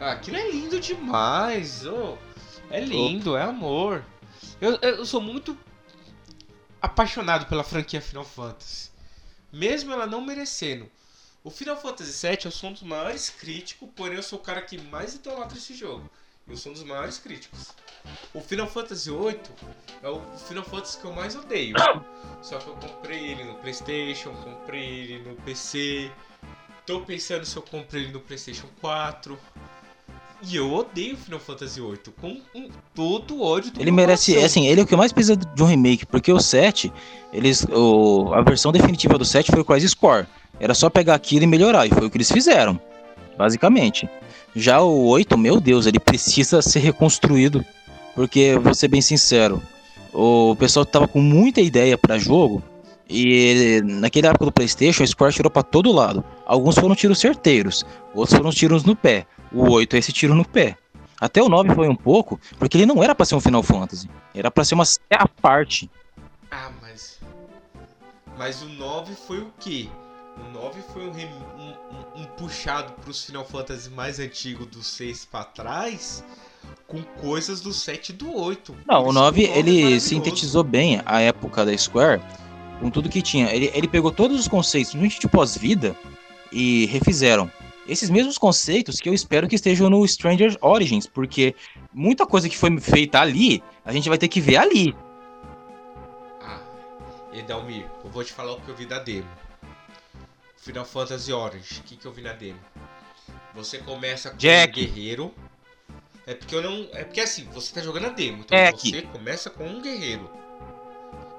Ah, 0.00 0.12
aquilo 0.12 0.36
é 0.36 0.50
lindo 0.50 0.80
demais. 0.80 1.86
ô. 1.86 2.18
É 2.70 2.80
lindo, 2.80 3.36
é 3.36 3.42
amor. 3.42 4.04
Eu, 4.60 4.78
eu 4.82 5.06
sou 5.06 5.20
muito 5.20 5.56
apaixonado 6.80 7.46
pela 7.46 7.64
franquia 7.64 8.00
Final 8.00 8.24
Fantasy. 8.24 8.90
Mesmo 9.52 9.92
ela 9.92 10.06
não 10.06 10.20
merecendo. 10.20 10.90
O 11.44 11.50
Final 11.50 11.76
Fantasy 11.76 12.26
VII 12.26 12.38
eu 12.46 12.50
sou 12.50 12.70
um 12.70 12.72
dos 12.72 12.82
maiores 12.82 13.28
críticos, 13.28 13.86
porém 13.94 14.16
eu 14.16 14.22
sou 14.22 14.38
o 14.38 14.42
cara 14.42 14.62
que 14.62 14.80
mais 14.80 15.14
idolatra 15.14 15.58
esse 15.58 15.74
jogo. 15.74 16.08
Eu 16.48 16.56
sou 16.56 16.72
um 16.72 16.74
dos 16.74 16.84
maiores 16.84 17.18
críticos. 17.18 17.68
O 18.32 18.40
Final 18.40 18.66
Fantasy 18.66 19.10
VIII 19.10 19.40
é 20.02 20.08
o 20.08 20.20
Final 20.48 20.64
Fantasy 20.64 20.98
que 20.98 21.04
eu 21.04 21.12
mais 21.12 21.36
odeio. 21.36 21.74
Só 22.42 22.58
que 22.58 22.68
eu 22.68 22.74
comprei 22.76 23.32
ele 23.32 23.44
no 23.44 23.54
Playstation, 23.56 24.30
comprei 24.36 24.84
ele 24.84 25.28
no 25.28 25.36
PC. 25.36 26.10
Tô 26.86 27.00
pensando 27.00 27.44
se 27.44 27.56
eu 27.56 27.62
comprei 27.62 28.04
ele 28.04 28.12
no 28.12 28.20
Playstation 28.20 28.66
4. 28.80 29.38
E 30.42 30.56
eu 30.56 30.70
odeio 30.72 31.14
o 31.14 31.18
Final 31.18 31.40
Fantasy 31.40 31.80
VIII 31.80 31.98
com 32.20 32.40
um- 32.54 32.70
todo 32.94 33.36
o 33.36 33.42
ódio 33.42 33.70
do 33.70 33.80
Ele 33.80 33.90
merece, 33.90 34.32
coração. 34.32 34.46
assim, 34.46 34.66
ele 34.66 34.80
é 34.80 34.84
o 34.84 34.86
que 34.86 34.96
mais 34.96 35.12
precisa 35.12 35.36
de 35.36 35.62
um 35.62 35.66
remake, 35.66 36.04
porque 36.04 36.30
o 36.32 36.38
7, 36.40 36.92
eles, 37.32 37.64
o, 37.70 38.32
a 38.34 38.42
versão 38.42 38.70
definitiva 38.72 39.16
do 39.18 39.24
7 39.24 39.50
foi 39.50 39.60
o 39.60 39.64
Crisis 39.64 39.94
Core. 39.94 40.26
Era 40.60 40.74
só 40.74 40.88
pegar 40.88 41.14
aquilo 41.14 41.44
e 41.44 41.46
melhorar, 41.46 41.86
e 41.86 41.90
foi 41.90 42.06
o 42.06 42.10
que 42.10 42.16
eles 42.16 42.30
fizeram, 42.30 42.80
basicamente. 43.36 44.08
Já 44.54 44.80
o 44.80 45.06
8, 45.06 45.36
meu 45.36 45.60
Deus, 45.60 45.86
ele 45.86 45.98
precisa 45.98 46.62
ser 46.62 46.78
reconstruído, 46.78 47.64
porque, 48.14 48.56
vou 48.58 48.74
ser 48.74 48.88
bem 48.88 49.00
sincero, 49.00 49.60
o 50.12 50.54
pessoal 50.56 50.86
tava 50.86 51.08
com 51.08 51.20
muita 51.20 51.60
ideia 51.60 51.98
pra 51.98 52.18
jogo, 52.18 52.62
e 53.08 53.82
naquela 53.84 54.28
época 54.28 54.46
do 54.46 54.52
Playstation, 54.52 55.02
a 55.02 55.06
Square 55.06 55.34
tirou 55.34 55.50
pra 55.50 55.62
todo 55.62 55.92
lado. 55.92 56.24
Alguns 56.46 56.76
foram 56.76 56.94
tiros 56.94 57.18
certeiros, 57.18 57.84
outros 58.14 58.36
foram 58.36 58.50
tiros 58.50 58.84
no 58.84 58.96
pé. 58.96 59.26
O 59.52 59.70
8 59.70 59.94
é 59.94 59.98
esse 59.98 60.12
tiro 60.12 60.34
no 60.34 60.44
pé. 60.44 60.76
Até 61.20 61.42
o 61.42 61.48
9 61.48 61.74
foi 61.74 61.88
um 61.88 61.94
pouco, 61.94 62.40
porque 62.58 62.78
ele 62.78 62.86
não 62.86 63.02
era 63.02 63.14
pra 63.14 63.26
ser 63.26 63.34
um 63.34 63.40
Final 63.40 63.62
Fantasy. 63.62 64.08
Era 64.34 64.50
pra 64.50 64.64
ser 64.64 64.74
uma 64.74 64.84
série 64.84 65.02
à 65.10 65.28
parte. 65.28 65.90
Ah, 66.50 66.70
mas. 66.80 67.20
Mas 68.38 68.62
o 68.62 68.68
9 68.68 69.14
foi 69.14 69.38
o 69.38 69.52
quê? 69.60 69.88
O 70.36 70.52
9 70.52 70.80
foi 70.92 71.06
um, 71.06 71.10
um, 71.10 71.68
um- 72.18 72.22
um 72.22 72.24
puxado 72.36 72.92
pros 73.02 73.24
Final 73.24 73.44
Fantasy 73.44 73.90
mais 73.90 74.18
antigos 74.18 74.66
do 74.66 74.82
6 74.82 75.24
pra 75.24 75.44
trás, 75.44 76.24
com 76.86 77.02
coisas 77.02 77.60
do 77.60 77.72
7 77.72 78.10
e 78.10 78.12
do 78.12 78.34
8. 78.36 78.76
Não, 78.86 79.02
o 79.02 79.04
isso 79.06 79.12
9 79.14 79.44
que 79.46 79.50
é 79.52 79.58
ele 79.58 80.00
sintetizou 80.00 80.64
bem 80.64 81.00
a 81.06 81.20
época 81.20 81.64
da 81.64 81.76
Square 81.76 82.20
com 82.80 82.90
tudo 82.90 83.08
que 83.08 83.22
tinha. 83.22 83.50
Ele, 83.52 83.70
ele 83.74 83.86
pegou 83.88 84.10
todos 84.10 84.38
os 84.40 84.48
conceitos, 84.48 84.90
principalmente 84.90 85.20
de 85.20 85.28
pós-vida, 85.28 85.96
e 86.50 86.86
refizeram. 86.86 87.50
Esses 87.86 88.08
mesmos 88.10 88.38
conceitos 88.38 88.98
que 88.98 89.08
eu 89.08 89.14
espero 89.14 89.46
que 89.46 89.54
estejam 89.54 89.88
no 89.90 90.06
Stranger 90.08 90.56
Origins, 90.62 91.06
porque 91.06 91.54
muita 91.92 92.26
coisa 92.26 92.48
que 92.48 92.56
foi 92.56 92.76
feita 92.80 93.20
ali, 93.20 93.62
a 93.84 93.92
gente 93.92 94.08
vai 94.08 94.16
ter 94.18 94.26
que 94.28 94.40
ver 94.40 94.56
ali. 94.56 94.96
Ah, 96.40 96.60
Edalmir, 97.32 97.86
eu 98.02 98.10
vou 98.10 98.24
te 98.24 98.32
falar 98.32 98.52
o 98.52 98.60
que 98.60 98.68
eu 98.70 98.74
vi 98.74 98.86
da 98.86 98.98
demo. 98.98 99.28
Final 100.64 100.84
Fantasy 100.84 101.32
Orange, 101.32 101.80
o 101.80 101.82
que, 101.82 101.96
que 101.96 102.06
eu 102.06 102.12
vi 102.12 102.22
na 102.22 102.32
demo? 102.32 102.58
Você 103.54 103.78
começa 103.78 104.30
com 104.30 104.36
Jack. 104.36 104.80
um 104.80 104.84
guerreiro. 104.84 105.34
É 106.26 106.34
porque 106.34 106.54
eu 106.54 106.62
não. 106.62 106.88
É 106.92 107.04
porque 107.04 107.20
assim, 107.20 107.44
você 107.52 107.72
tá 107.74 107.82
jogando 107.82 108.06
a 108.06 108.08
demo, 108.08 108.38
então 108.40 108.56
Jack. 108.56 108.90
você 108.90 109.02
começa 109.02 109.50
com 109.50 109.66
um 109.66 109.82
guerreiro. 109.82 110.30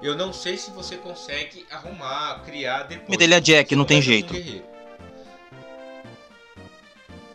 Eu 0.00 0.14
não 0.16 0.32
sei 0.32 0.56
se 0.56 0.70
você 0.70 0.96
consegue 0.96 1.66
arrumar, 1.70 2.42
criar 2.44 2.84
depois. 2.84 3.08
Mas 3.08 3.18
ele 3.20 3.34
é 3.34 3.40
Jack, 3.40 3.70
Você 3.70 3.76
não 3.76 3.84
tem 3.84 4.00
jeito. 4.00 4.32
um. 4.34 4.62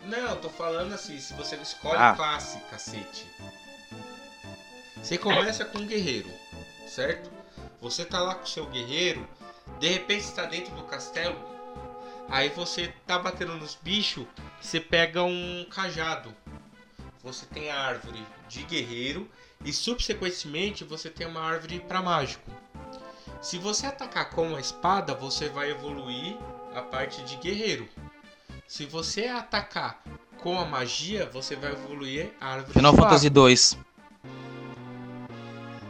Não, 0.05 0.35
tô 0.37 0.49
falando 0.49 0.93
assim, 0.93 1.19
se 1.19 1.33
você 1.33 1.55
escolhe 1.57 1.97
Ah. 1.97 2.13
classe, 2.15 2.57
cacete. 2.69 3.25
Você 5.01 5.17
começa 5.17 5.65
com 5.65 5.79
um 5.79 5.85
guerreiro, 5.87 6.29
certo? 6.87 7.29
Você 7.81 8.05
tá 8.05 8.19
lá 8.21 8.35
com 8.35 8.43
o 8.43 8.47
seu 8.47 8.65
guerreiro, 8.67 9.27
de 9.79 9.87
repente 9.89 10.21
está 10.25 10.45
dentro 10.45 10.73
do 10.75 10.83
castelo, 10.83 11.35
aí 12.31 12.49
você 12.49 12.93
tá 13.05 13.19
batendo 13.19 13.55
nos 13.55 13.75
bichos, 13.75 14.25
você 14.59 14.79
pega 14.79 15.21
um 15.21 15.65
cajado. 15.69 16.33
Você 17.23 17.45
tem 17.45 17.69
a 17.69 17.79
árvore 17.79 18.25
de 18.47 18.63
guerreiro 18.63 19.29
e 19.63 19.71
subsequentemente 19.71 20.83
você 20.83 21.09
tem 21.09 21.27
uma 21.27 21.41
árvore 21.41 21.79
para 21.79 22.01
mágico. 22.01 22.49
Se 23.41 23.57
você 23.57 23.85
atacar 23.85 24.31
com 24.31 24.55
a 24.55 24.59
espada, 24.59 25.13
você 25.13 25.49
vai 25.49 25.69
evoluir 25.69 26.37
a 26.73 26.81
parte 26.81 27.23
de 27.23 27.35
guerreiro. 27.35 27.87
Se 28.67 28.85
você 28.85 29.27
atacar 29.27 30.01
com 30.37 30.59
a 30.59 30.65
magia, 30.65 31.29
você 31.31 31.55
vai 31.55 31.71
evoluir 31.71 32.31
a 32.39 32.53
árvore 32.53 32.73
Final 32.73 32.93
de. 32.93 32.97
Fantasy 32.99 33.29
2. 33.29 33.77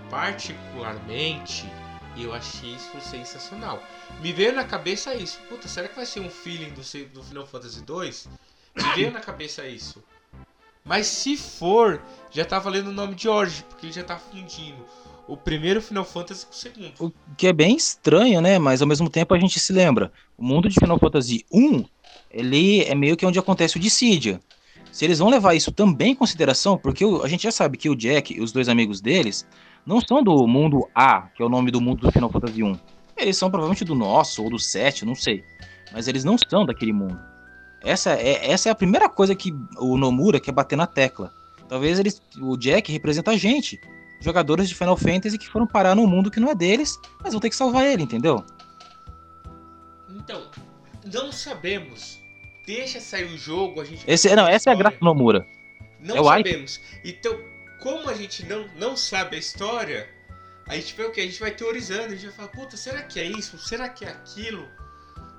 particularmente, 0.10 1.66
eu 2.18 2.34
achei 2.34 2.72
isso 2.72 3.00
sensacional. 3.02 3.82
Me 4.22 4.34
veio 4.34 4.54
na 4.54 4.64
cabeça 4.64 5.14
isso. 5.16 5.40
Puta, 5.48 5.68
será 5.68 5.88
que 5.88 5.96
vai 5.96 6.06
ser 6.06 6.20
um 6.20 6.30
feeling 6.30 6.70
do, 6.70 6.82
do 7.14 7.24
Final 7.24 7.46
Fantasy 7.46 7.82
2? 7.82 8.30
Me 8.76 8.84
veio 8.96 9.12
na 9.12 9.20
cabeça 9.20 9.66
isso. 9.68 10.04
Mas 10.84 11.08
se 11.08 11.38
for, 11.38 12.02
já 12.32 12.44
tá 12.44 12.58
valendo 12.60 12.88
o 12.88 12.94
nome 12.94 13.16
de 13.16 13.30
Origin, 13.30 13.64
porque 13.70 13.86
ele 13.86 13.94
já 13.94 14.04
tá 14.04 14.18
fundindo 14.18 14.84
o 15.28 15.38
primeiro 15.38 15.82
Final 15.82 16.04
Fantasy 16.04 16.46
com 16.46 16.52
o 16.52 16.56
segundo. 16.56 16.94
O 17.00 17.14
que 17.38 17.48
é 17.48 17.54
bem 17.54 17.76
estranho, 17.76 18.42
né? 18.42 18.58
Mas 18.60 18.82
ao 18.82 18.88
mesmo 18.88 19.10
tempo 19.10 19.34
a 19.34 19.40
gente 19.40 19.60
se 19.60 19.72
lembra. 19.72 20.12
O 20.38 20.44
mundo 20.44 20.68
de 20.68 20.80
Final 20.80 21.00
Fantasy 21.00 21.46
1, 21.52 21.86
ele 22.32 22.84
é 22.84 22.96
meio 22.96 23.16
que 23.16 23.26
onde 23.26 23.40
acontece 23.40 23.78
o 23.78 23.80
Dissidia. 23.80 24.42
Se 24.92 25.06
eles 25.06 25.20
vão 25.20 25.30
levar 25.30 25.56
isso 25.56 25.72
também 25.72 26.12
em 26.12 26.16
consideração, 26.16 26.78
porque 26.78 27.06
a 27.24 27.28
gente 27.28 27.44
já 27.44 27.52
sabe 27.52 27.78
que 27.78 27.90
o 27.90 27.96
Jack 27.96 28.34
e 28.34 28.42
os 28.42 28.52
dois 28.52 28.68
amigos 28.68 29.00
deles 29.00 29.48
não 29.86 30.02
são 30.02 30.24
do 30.24 30.48
mundo 30.48 30.88
A, 30.94 31.22
que 31.36 31.42
é 31.42 31.46
o 31.46 31.50
nome 31.50 31.72
do 31.72 31.82
mundo 31.82 32.02
do 32.02 32.12
Final 32.12 32.30
Fantasy 32.30 32.64
1. 32.64 32.80
Eles 33.18 33.38
são 33.38 33.50
provavelmente 33.50 33.86
do 33.86 33.96
nosso 33.96 34.44
ou 34.44 34.50
do 34.50 34.60
7, 34.60 35.06
não 35.06 35.16
sei. 35.16 35.44
Mas 35.92 36.08
eles 36.08 36.24
não 36.24 36.38
são 36.38 36.66
daquele 36.66 36.94
mundo. 36.94 37.20
Essa 37.84 38.12
é, 38.14 38.52
essa 38.52 38.70
é 38.70 38.72
a 38.72 38.76
primeira 38.76 39.10
coisa 39.10 39.36
que 39.36 39.54
o 39.78 39.98
Nomura 39.98 40.40
quer 40.40 40.52
bater 40.52 40.76
na 40.76 40.88
tecla. 40.88 41.32
Talvez 41.68 42.00
eles, 42.00 42.22
o 42.40 42.58
Jack 42.58 42.92
representa 42.92 43.32
a 43.32 43.38
gente, 43.38 43.80
jogadores 44.20 44.70
de 44.70 44.76
Final 44.76 44.98
Fantasy 44.98 45.38
que 45.38 45.50
foram 45.50 45.66
parar 45.66 45.96
num 45.96 46.08
mundo 46.08 46.30
que 46.30 46.40
não 46.40 46.50
é 46.50 46.56
deles, 46.56 47.00
mas 47.24 47.34
vão 47.34 47.42
ter 47.42 47.50
que 47.50 47.56
salvar 47.56 47.86
ele, 47.86 48.04
entendeu? 48.04 48.44
Então, 50.10 50.44
não 51.12 51.32
sabemos 51.32 52.22
deixa 52.66 53.00
sair 53.00 53.26
o 53.26 53.38
jogo, 53.38 53.82
a 53.82 53.86
gente. 53.86 54.04
Esse, 54.08 54.34
não, 54.36 54.48
essa 54.48 54.70
é 54.70 54.74
a 54.74 54.76
graça 54.76 54.98
do 54.98 55.06
Nomura. 55.06 55.46
Não 56.00 56.18
é 56.18 56.24
sabemos. 56.24 56.80
Então, 57.04 57.38
como 57.82 58.08
a 58.08 58.14
gente 58.14 58.46
não, 58.46 58.66
não 58.78 58.96
sabe 58.96 59.36
a 59.36 59.40
história, 59.40 60.08
a 60.68 60.76
gente 60.76 60.96
vê 60.96 61.04
o 61.04 61.12
que? 61.12 61.20
A 61.20 61.26
gente 61.26 61.40
vai 61.40 61.52
teorizando, 61.52 62.06
a 62.06 62.10
gente 62.16 62.28
vai 62.28 62.32
falar, 62.32 62.48
puta, 62.50 62.78
será 62.78 63.02
que 63.02 63.20
é 63.20 63.26
isso? 63.26 63.58
Será 63.58 63.90
que 63.90 64.06
é 64.06 64.10
aquilo? 64.10 64.66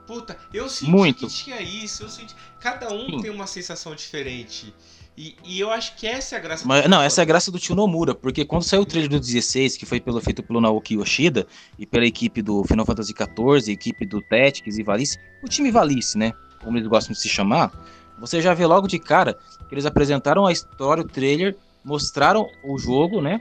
Puta, 0.06 0.36
eu 0.52 0.68
senti 0.68 0.90
Muito. 0.90 1.26
que 1.28 1.32
tinha 1.32 1.60
isso, 1.62 2.02
eu 2.02 2.08
senti. 2.08 2.34
Cada 2.60 2.92
um 2.92 3.06
Sim. 3.06 3.22
tem 3.22 3.30
uma 3.30 3.46
sensação 3.46 3.94
diferente. 3.94 4.74
E, 5.16 5.36
e 5.44 5.60
eu 5.60 5.70
acho 5.70 5.94
que 5.96 6.06
essa 6.06 6.34
é 6.34 6.38
a 6.38 6.40
graça 6.40 6.66
Mas, 6.66 6.88
não, 6.88 7.00
essa 7.00 7.20
é 7.20 7.22
a 7.22 7.24
graça 7.24 7.50
do 7.50 7.58
tio 7.58 7.76
Nomura, 7.76 8.14
porque 8.14 8.44
quando 8.44 8.64
saiu 8.64 8.82
o 8.82 8.86
trailer 8.86 9.10
do 9.10 9.20
16, 9.20 9.76
que 9.76 9.86
foi 9.86 10.00
pelo, 10.00 10.20
feito 10.20 10.42
pelo 10.42 10.60
Naoki 10.60 10.94
Yoshida 10.94 11.46
e 11.78 11.86
pela 11.86 12.04
equipe 12.04 12.42
do 12.42 12.64
Final 12.64 12.84
Fantasy 12.84 13.14
XIV, 13.14 13.72
equipe 13.72 14.04
do 14.04 14.20
Tactics 14.20 14.78
e 14.78 14.82
Valice, 14.82 15.16
o 15.44 15.48
time 15.48 15.70
Valice, 15.70 16.18
né? 16.18 16.32
Como 16.62 16.76
eles 16.76 16.88
gostam 16.88 17.12
de 17.12 17.20
se 17.20 17.28
chamar, 17.28 17.70
você 18.18 18.40
já 18.40 18.52
vê 18.52 18.66
logo 18.66 18.88
de 18.88 18.98
cara 18.98 19.38
que 19.68 19.74
eles 19.74 19.86
apresentaram 19.86 20.46
a 20.46 20.52
história, 20.52 21.04
o 21.04 21.08
trailer, 21.08 21.56
mostraram 21.84 22.48
o 22.62 22.78
jogo, 22.78 23.20
né? 23.20 23.40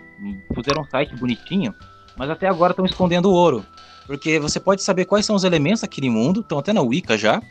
Fizeram 0.53 0.83
um 0.83 0.89
site 0.89 1.15
bonitinho, 1.15 1.73
mas 2.17 2.29
até 2.29 2.47
agora 2.47 2.71
estão 2.71 2.85
escondendo 2.85 3.29
o 3.29 3.33
ouro. 3.33 3.65
Porque 4.07 4.39
você 4.39 4.59
pode 4.59 4.83
saber 4.83 5.05
quais 5.05 5.25
são 5.25 5.35
os 5.35 5.43
elementos 5.43 5.81
daquele 5.81 6.09
mundo, 6.09 6.41
estão 6.41 6.59
até 6.59 6.73
na 6.73 6.81
Wicca 6.81 7.17
já, 7.17 7.41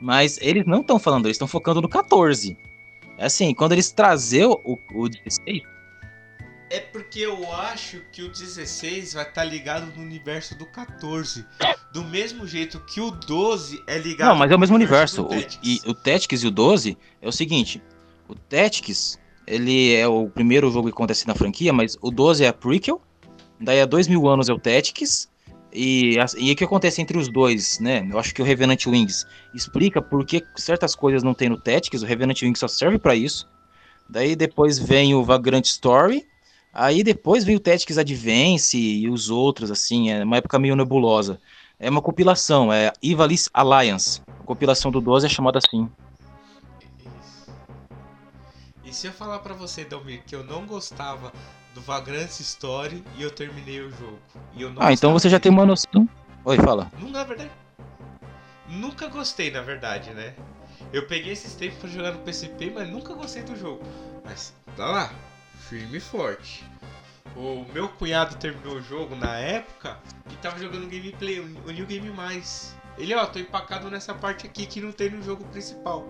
mas 0.00 0.38
eles 0.40 0.64
não 0.66 0.80
estão 0.80 0.98
falando, 0.98 1.26
eles 1.26 1.34
estão 1.34 1.48
focando 1.48 1.80
no 1.80 1.88
14. 1.88 2.56
É 3.16 3.26
assim, 3.26 3.52
quando 3.52 3.72
eles 3.72 3.90
trazer 3.90 4.46
o, 4.46 4.78
o 4.94 5.08
16, 5.08 5.62
É 6.70 6.78
porque 6.78 7.20
eu 7.20 7.52
acho 7.52 8.00
que 8.12 8.22
o 8.22 8.28
16 8.28 9.14
vai 9.14 9.24
estar 9.24 9.44
ligado 9.44 9.92
no 9.96 10.02
universo 10.02 10.56
do 10.56 10.66
14. 10.66 11.44
Do 11.92 12.04
mesmo 12.04 12.46
jeito 12.46 12.78
que 12.80 13.00
o 13.00 13.10
12 13.10 13.82
é 13.86 13.98
ligado 13.98 14.28
Não, 14.28 14.36
mas 14.36 14.50
é 14.52 14.54
o 14.54 14.58
mesmo 14.58 14.76
universo. 14.76 15.22
O, 15.22 15.30
e 15.64 15.80
o 15.86 15.94
Tactics 15.94 16.42
e 16.42 16.46
o 16.46 16.50
12 16.50 16.96
é 17.20 17.26
o 17.26 17.32
seguinte: 17.32 17.82
o 18.28 18.34
Tactics, 18.34 19.18
ele 19.48 19.94
é 19.94 20.06
o 20.06 20.28
primeiro 20.28 20.70
jogo 20.70 20.88
que 20.88 20.94
acontece 20.94 21.26
na 21.26 21.34
franquia, 21.34 21.72
mas 21.72 21.96
o 22.02 22.10
12 22.10 22.44
é 22.44 22.48
a 22.48 22.52
prequel, 22.52 23.00
daí 23.58 23.80
há 23.80 23.86
dois 23.86 24.06
mil 24.06 24.28
anos 24.28 24.48
é 24.48 24.52
o 24.52 24.58
Tactics. 24.58 25.28
E, 25.72 26.16
e 26.38 26.52
o 26.52 26.56
que 26.56 26.64
acontece 26.64 27.02
entre 27.02 27.18
os 27.18 27.28
dois, 27.28 27.78
né? 27.78 28.06
Eu 28.10 28.18
acho 28.18 28.34
que 28.34 28.40
o 28.40 28.44
Revenant 28.44 28.86
Wings 28.86 29.26
explica 29.54 30.00
por 30.00 30.24
que 30.24 30.42
certas 30.56 30.94
coisas 30.94 31.22
não 31.22 31.34
tem 31.34 31.48
no 31.48 31.60
Tactics, 31.60 32.02
o 32.02 32.06
Revenant 32.06 32.40
Wings 32.42 32.58
só 32.58 32.68
serve 32.68 32.98
pra 32.98 33.14
isso. 33.14 33.46
Daí 34.08 34.34
depois 34.34 34.78
vem 34.78 35.14
o 35.14 35.22
Vagrant 35.22 35.66
Story, 35.66 36.24
aí 36.72 37.02
depois 37.02 37.44
vem 37.44 37.56
o 37.56 37.60
Tactics 37.60 37.98
Advance 37.98 38.78
e 38.78 39.08
os 39.10 39.28
outros, 39.28 39.70
assim, 39.70 40.10
é 40.10 40.24
uma 40.24 40.38
época 40.38 40.58
meio 40.58 40.74
nebulosa. 40.74 41.38
É 41.78 41.90
uma 41.90 42.00
compilação, 42.00 42.72
é 42.72 42.90
Ivalice 43.02 43.50
Alliance. 43.52 44.22
A 44.26 44.44
compilação 44.44 44.90
do 44.90 45.00
12 45.00 45.26
é 45.26 45.28
chamada 45.28 45.58
assim. 45.58 45.88
E 48.88 48.92
se 48.94 49.06
eu 49.06 49.12
falar 49.12 49.40
pra 49.40 49.52
você, 49.52 49.84
Dalmir, 49.84 50.22
que 50.26 50.34
eu 50.34 50.42
não 50.42 50.64
gostava 50.64 51.30
do 51.74 51.80
Vagrant 51.82 52.30
Story 52.40 53.04
e 53.18 53.22
eu 53.22 53.30
terminei 53.30 53.82
o 53.82 53.90
jogo. 53.90 54.18
E 54.54 54.62
eu 54.62 54.70
não 54.70 54.80
Ah, 54.80 54.90
então 54.90 55.12
você 55.12 55.28
já 55.28 55.38
tem 55.38 55.52
uma 55.52 55.66
noção. 55.66 56.08
Oi, 56.42 56.56
fala. 56.56 56.90
Não, 56.98 57.10
na 57.10 57.22
verdade. 57.22 57.50
Nunca 58.66 59.06
gostei, 59.08 59.50
na 59.50 59.60
verdade, 59.60 60.14
né? 60.14 60.34
Eu 60.90 61.06
peguei 61.06 61.34
esses 61.34 61.54
tempos 61.54 61.80
pra 61.80 61.90
jogar 61.90 62.12
no 62.12 62.20
PCP, 62.20 62.72
mas 62.74 62.88
nunca 62.88 63.12
gostei 63.12 63.42
do 63.42 63.54
jogo. 63.54 63.84
Mas 64.24 64.54
tá 64.74 64.86
lá, 64.86 65.12
firme 65.68 65.98
e 65.98 66.00
forte. 66.00 66.64
O 67.36 67.66
meu 67.74 67.90
cunhado 67.90 68.36
terminou 68.36 68.76
o 68.76 68.82
jogo 68.82 69.14
na 69.14 69.36
época 69.36 69.98
e 70.30 70.36
tava 70.36 70.58
jogando 70.58 70.88
gameplay, 70.88 71.40
o 71.40 71.70
New 71.70 71.84
Game 71.84 72.08
Mais. 72.08 72.74
Ele, 72.96 73.14
ó, 73.14 73.26
tô 73.26 73.38
empacado 73.38 73.90
nessa 73.90 74.14
parte 74.14 74.46
aqui 74.46 74.64
que 74.64 74.80
não 74.80 74.92
tem 74.92 75.10
no 75.10 75.22
jogo 75.22 75.44
principal. 75.44 76.06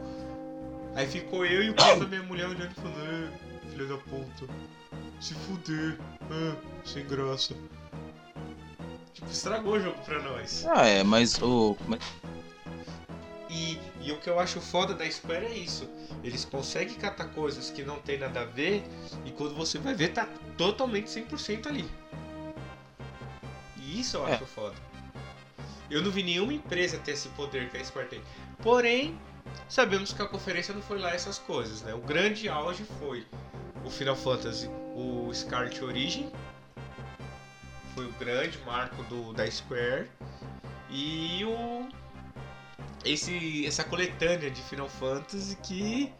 Aí 0.99 1.07
ficou 1.07 1.47
eu 1.47 1.63
e 1.63 1.71
o 1.71 1.75
pai 1.75 1.97
da 1.99 2.07
minha 2.07 2.23
mulher 2.25 2.49
olhando 2.49 2.73
e 2.73 2.75
falando, 2.75 3.01
"É, 3.01 3.69
filho 3.71 3.87
da 3.89 3.97
puta, 3.99 4.53
se 5.21 5.33
fuder, 5.35 5.97
ah, 6.23 6.57
sem 6.85 7.07
graça. 7.07 7.55
Tipo, 9.15 9.31
estragou 9.31 9.75
o 9.75 9.81
jogo 9.81 9.97
pra 10.05 10.21
nós. 10.21 10.67
Ah, 10.67 10.87
é, 10.87 11.05
mas 11.05 11.41
o. 11.41 11.77
mas- 11.87 12.01
E, 13.49 13.79
e 14.03 14.11
o 14.13 14.19
que 14.19 14.29
eu 14.29 14.39
acho 14.41 14.61
foda 14.61 14.93
da 14.93 15.09
Square 15.11 15.47
é 15.47 15.55
isso. 15.57 15.89
Eles 16.25 16.45
conseguem 16.45 16.97
catar 16.97 17.27
coisas 17.29 17.71
que 17.71 17.83
não 17.85 18.01
tem 18.01 18.19
nada 18.19 18.41
a 18.41 18.45
ver 18.45 18.83
e 19.25 19.31
quando 19.31 19.55
você 19.55 19.79
vai 19.79 19.95
ver 19.95 20.09
tá 20.09 20.29
totalmente 20.57 21.09
100% 21.09 21.67
ali. 21.69 21.89
E 23.77 24.01
isso 24.01 24.17
eu 24.17 24.27
É. 24.29 24.35
acho 24.35 24.45
foda. 24.47 24.75
Eu 25.91 26.03
não 26.03 26.11
vi 26.11 26.23
nenhuma 26.25 26.53
empresa 26.53 26.99
ter 26.99 27.13
esse 27.13 27.29
poder 27.31 27.71
que 27.71 27.77
a 27.79 27.85
Square 27.85 28.09
tem. 28.09 28.21
Porém, 28.63 29.17
sabemos 29.69 30.13
que 30.13 30.23
a 30.23 30.27
conferência 30.27 30.75
não 30.75 30.83
foi 30.83 30.99
lá 30.99 31.13
essas 31.13 31.39
coisas, 31.39 31.83
né? 31.83 31.95
O 31.95 31.99
grande 32.01 32.49
auge 32.49 32.85
foi 32.99 33.27
o 33.85 33.91
Final 33.91 34.17
Fantasy, 34.17 34.69
o 34.95 35.31
Scarlet 35.33 35.83
Origin. 35.83 36.31
Foi 37.95 38.07
o 38.07 38.13
grande 38.13 38.59
marco 38.65 39.03
do, 39.05 39.33
da 39.33 39.51
Square. 39.51 40.09
E 40.91 41.45
o 41.45 41.89
esse, 43.05 43.67
essa 43.67 43.85
coletânea 43.85 44.51
de 44.51 44.61
Final 44.63 44.89
Fantasy 44.89 45.57
que 45.63 46.13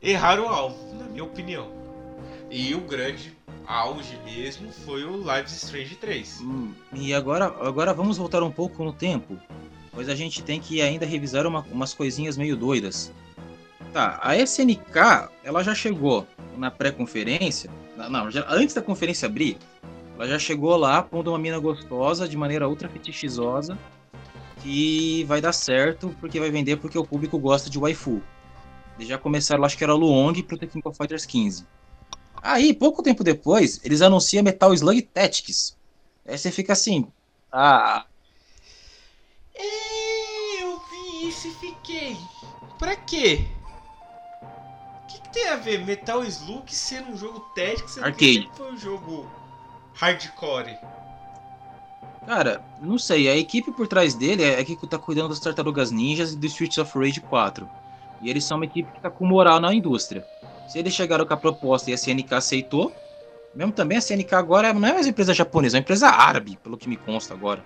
erraram 0.00 0.44
o 0.44 0.48
alvo, 0.48 0.94
na 0.94 1.04
minha 1.04 1.24
opinião. 1.24 1.70
E 2.50 2.74
o 2.74 2.80
grande 2.80 3.36
auge 3.66 4.18
mesmo 4.24 4.70
foi 4.72 5.04
o 5.04 5.16
Lives 5.18 5.52
Strange 5.52 5.96
3. 5.96 6.40
Hum, 6.40 6.74
E 6.94 7.14
agora, 7.14 7.46
agora 7.46 7.94
vamos 7.94 8.18
voltar 8.18 8.42
um 8.42 8.50
pouco 8.50 8.84
no 8.84 8.92
tempo. 8.92 9.38
Pois 9.92 10.08
a 10.08 10.14
gente 10.14 10.42
tem 10.42 10.58
que 10.60 10.80
ainda 10.80 11.04
revisar 11.04 11.46
uma- 11.46 11.64
umas 11.70 11.92
coisinhas 11.94 12.36
meio 12.36 12.56
doidas. 12.56 13.12
Tá, 13.92 14.18
a 14.22 14.34
SNK, 14.36 15.28
ela 15.44 15.62
já 15.62 15.74
chegou 15.74 16.26
na 16.56 16.70
pré-conferência. 16.70 17.70
Não, 17.96 18.30
já- 18.30 18.46
antes 18.48 18.74
da 18.74 18.80
conferência 18.80 19.26
abrir, 19.26 19.58
ela 20.16 20.26
já 20.26 20.38
chegou 20.38 20.74
lá 20.76 21.02
pondo 21.02 21.30
uma 21.30 21.38
mina 21.38 21.58
gostosa 21.58 22.26
de 22.26 22.36
maneira 22.36 22.68
ultra 22.68 22.88
fetichizosa. 22.88 23.76
Que 24.62 25.24
vai 25.24 25.40
dar 25.40 25.52
certo, 25.52 26.14
porque 26.20 26.38
vai 26.38 26.50
vender 26.50 26.76
porque 26.76 26.96
o 26.96 27.04
público 27.04 27.38
gosta 27.38 27.68
de 27.68 27.78
waifu. 27.78 28.22
Eles 28.96 29.08
já 29.08 29.18
começaram, 29.18 29.64
acho 29.64 29.76
que 29.76 29.82
era 29.82 29.92
Luong 29.94 30.40
pro 30.42 30.56
The 30.56 30.66
King 30.68 30.86
of 30.86 30.96
Fighters 30.96 31.26
15. 31.26 31.66
Aí, 32.40 32.72
pouco 32.72 33.02
tempo 33.02 33.24
depois, 33.24 33.80
eles 33.84 34.00
anunciam 34.02 34.42
Metal 34.44 34.72
Slug 34.72 35.02
Tactics. 35.02 35.76
Aí 36.26 36.38
você 36.38 36.50
fica 36.52 36.72
assim, 36.72 37.06
ah, 37.50 38.04
É, 39.54 40.62
eu 40.62 40.78
vi 40.90 41.28
isso 41.28 41.48
e 41.48 41.50
fiquei. 41.52 42.16
Pra 42.78 42.96
quê? 42.96 43.44
O 44.42 45.06
que, 45.06 45.20
que 45.20 45.28
tem 45.30 45.48
a 45.48 45.56
ver 45.56 45.84
Metal 45.84 46.24
Slug 46.24 46.74
ser 46.74 47.02
um 47.02 47.16
jogo 47.16 47.40
Tactics 47.54 47.92
sendo 47.92 48.04
que 48.04 48.08
Arcade. 48.08 48.34
sempre 48.34 48.56
foi 48.56 48.72
um 48.72 48.76
jogo 48.78 49.30
hardcore? 49.94 50.78
cara, 52.26 52.62
não 52.80 52.98
sei, 52.98 53.28
a 53.28 53.36
equipe 53.36 53.72
por 53.72 53.86
trás 53.86 54.14
dele 54.14 54.44
é 54.44 54.64
que 54.64 54.76
tá 54.86 54.98
cuidando 54.98 55.30
das 55.30 55.40
Tartarugas 55.40 55.90
Ninjas 55.90 56.32
e 56.32 56.36
do 56.36 56.46
Streets 56.46 56.78
of 56.78 56.98
Rage 56.98 57.20
4. 57.20 57.68
E 58.20 58.30
eles 58.30 58.44
são 58.44 58.56
uma 58.56 58.64
equipe 58.64 58.90
que 58.92 59.00
tá 59.00 59.10
com 59.10 59.26
moral 59.26 59.60
na 59.60 59.74
indústria. 59.74 60.24
Se 60.68 60.78
eles 60.78 60.94
chegaram 60.94 61.26
com 61.26 61.34
a 61.34 61.36
proposta 61.36 61.90
e 61.90 61.94
a 61.94 61.98
CNK 61.98 62.34
aceitou, 62.34 62.92
mesmo 63.54 63.72
também 63.72 63.98
a 63.98 64.00
CNK 64.00 64.34
agora 64.34 64.72
não 64.72 64.88
é 64.88 64.92
mais 64.92 65.06
uma 65.06 65.10
empresa 65.10 65.34
japonesa, 65.34 65.76
é 65.76 65.78
uma 65.78 65.82
empresa 65.82 66.08
árabe, 66.08 66.56
pelo 66.62 66.78
que 66.78 66.88
me 66.88 66.96
consta 66.96 67.34
agora. 67.34 67.62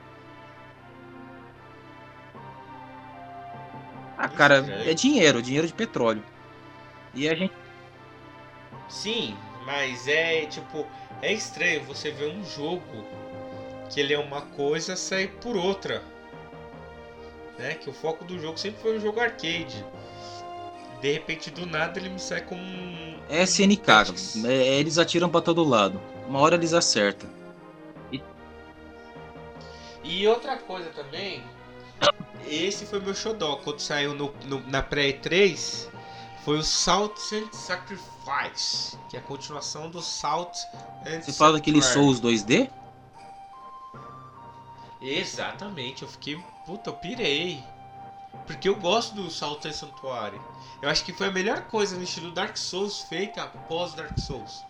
Ah, 4.16 4.28
cara, 4.28 4.64
é 4.86 4.94
dinheiro, 4.94 5.42
dinheiro 5.42 5.66
de 5.66 5.72
petróleo. 5.72 6.22
E 7.14 7.28
a 7.28 7.34
gente 7.34 7.52
Sim, 8.88 9.36
mas 9.64 10.06
é 10.06 10.46
tipo, 10.46 10.86
é 11.20 11.32
estranho 11.32 11.84
você 11.84 12.10
ver 12.10 12.30
um 12.30 12.44
jogo 12.44 13.04
que 13.90 14.00
ele 14.00 14.14
é 14.14 14.18
uma 14.18 14.42
coisa 14.42 14.96
sair 14.96 15.28
por 15.40 15.56
outra. 15.56 16.02
Né? 17.58 17.74
Que 17.74 17.88
o 17.88 17.92
foco 17.92 18.24
do 18.24 18.38
jogo 18.38 18.58
sempre 18.58 18.80
foi 18.80 18.96
um 18.96 19.00
jogo 19.00 19.20
arcade. 19.20 19.84
De 21.00 21.12
repente, 21.12 21.50
do 21.50 21.66
nada, 21.66 21.98
ele 21.98 22.08
me 22.08 22.18
sai 22.18 22.40
com 22.42 22.54
um. 22.54 23.18
É 23.28 23.42
SNK, 23.42 23.90
é, 24.46 24.78
eles 24.78 24.98
atiram 24.98 25.28
pra 25.28 25.40
todo 25.40 25.64
lado. 25.64 26.00
Uma 26.28 26.40
hora 26.40 26.54
eles 26.54 26.72
acertam. 26.72 27.28
E 30.02 30.26
outra 30.28 30.56
coisa 30.56 30.88
também, 30.90 31.42
esse 32.46 32.86
foi 32.86 33.00
meu 33.00 33.14
xodó 33.14 33.56
quando 33.56 33.80
saiu 33.80 34.14
no, 34.14 34.32
no- 34.44 34.60
na 34.68 34.82
pré-E3, 34.82 35.88
foi 36.44 36.58
o 36.58 36.62
Salt 36.62 37.18
and 37.32 37.52
Sacrifice, 37.52 38.96
que 39.10 39.16
é 39.16 39.20
a 39.20 39.22
continuação 39.22 39.90
do 39.90 40.00
Salt 40.00 40.56
and 41.06 41.22
Você 41.22 41.32
fala 41.32 41.54
daquele. 41.54 41.82
Souls 41.82 42.20
2D? 42.20 42.70
Exatamente, 45.00 46.02
eu 46.02 46.08
fiquei, 46.08 46.40
puta, 46.64 46.90
eu 46.90 46.94
pirei. 46.94 47.62
Porque 48.46 48.68
eu 48.68 48.76
gosto 48.76 49.14
do 49.14 49.30
Salt 49.30 49.64
and 49.66 49.72
Sanctuary. 49.72 50.40
Eu 50.80 50.88
acho 50.88 51.04
que 51.04 51.12
foi 51.12 51.28
a 51.28 51.30
melhor 51.32 51.62
coisa 51.62 51.96
no 51.96 52.02
estilo 52.02 52.30
Dark 52.30 52.56
Souls 52.56 53.00
feita 53.02 53.42
após 53.42 53.94
Dark 53.94 54.16
Souls. 54.18 54.62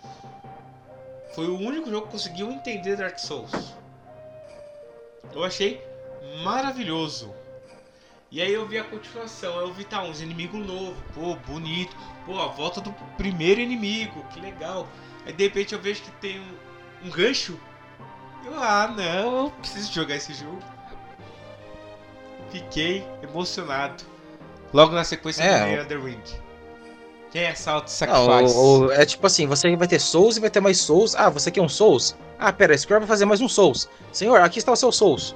Foi 1.35 1.49
o 1.49 1.59
único 1.59 1.91
jogo 1.91 2.07
que 2.07 2.13
conseguiu 2.13 2.51
entender 2.51 2.97
Dark 2.97 3.19
Souls. 3.19 3.51
Eu 5.33 5.45
achei 5.45 5.85
maravilhoso. 6.43 7.33
E 8.31 8.43
aí 8.43 8.53
eu 8.53 8.67
vi 8.67 8.79
a 8.79 8.85
continuação, 8.85 9.61
eu 9.61 9.73
vi 9.73 9.85
tá, 9.85 10.03
uns 10.03 10.21
inimigos 10.21 10.65
novos, 10.67 10.97
pô, 11.15 11.37
bonito, 11.47 11.97
pô, 12.25 12.39
a 12.41 12.49
volta 12.49 12.81
do 12.81 12.93
primeiro 13.17 13.61
inimigo, 13.61 14.25
que 14.33 14.41
legal. 14.41 14.89
Aí 15.25 15.33
de 15.33 15.45
repente 15.45 15.75
eu 15.75 15.81
vejo 15.81 16.03
que 16.03 16.11
tem 16.13 16.41
um, 16.41 17.07
um 17.07 17.11
gancho. 17.11 17.59
Eu, 18.45 18.55
ah 18.61 18.89
não, 18.97 19.45
eu 19.47 19.51
preciso 19.53 19.93
jogar 19.93 20.17
esse 20.17 20.35
jogo. 20.35 20.59
Fiquei 22.51 23.05
emocionado. 23.23 24.05
Logo 24.73 24.93
na 24.93 25.05
sequência 25.05 25.43
É, 25.43 25.61
do 25.61 25.67
o- 25.67 25.77
Elden 25.81 26.01
Ring. 26.01 26.23
Quem 27.31 27.43
é 27.43 27.51
Não, 27.51 27.87
Sacrifice? 27.87 28.55
o- 28.57 28.87
o- 28.87 28.93
é 28.93 29.05
tipo 29.05 29.27
assim, 29.27 29.47
você 29.47 29.75
vai 29.77 29.89
ter 29.89 30.01
Souls 30.01 30.37
e 30.37 30.41
vai 30.41 30.51
ter 30.51 30.61
mais 30.61 30.79
Souls. 30.79 31.15
Ah, 31.15 31.29
você 31.29 31.51
quer 31.51 31.61
um 31.61 31.69
Souls? 31.69 32.17
Ah, 32.39 32.53
pera, 32.53 32.77
Square 32.77 33.01
vai 33.01 33.09
fazer 33.09 33.25
mais 33.25 33.41
um 33.41 33.49
Souls. 33.49 33.89
Senhor, 34.13 34.41
aqui 34.41 34.59
está 34.59 34.73
o 34.73 34.77
seu 34.77 34.91
Souls. 34.93 35.35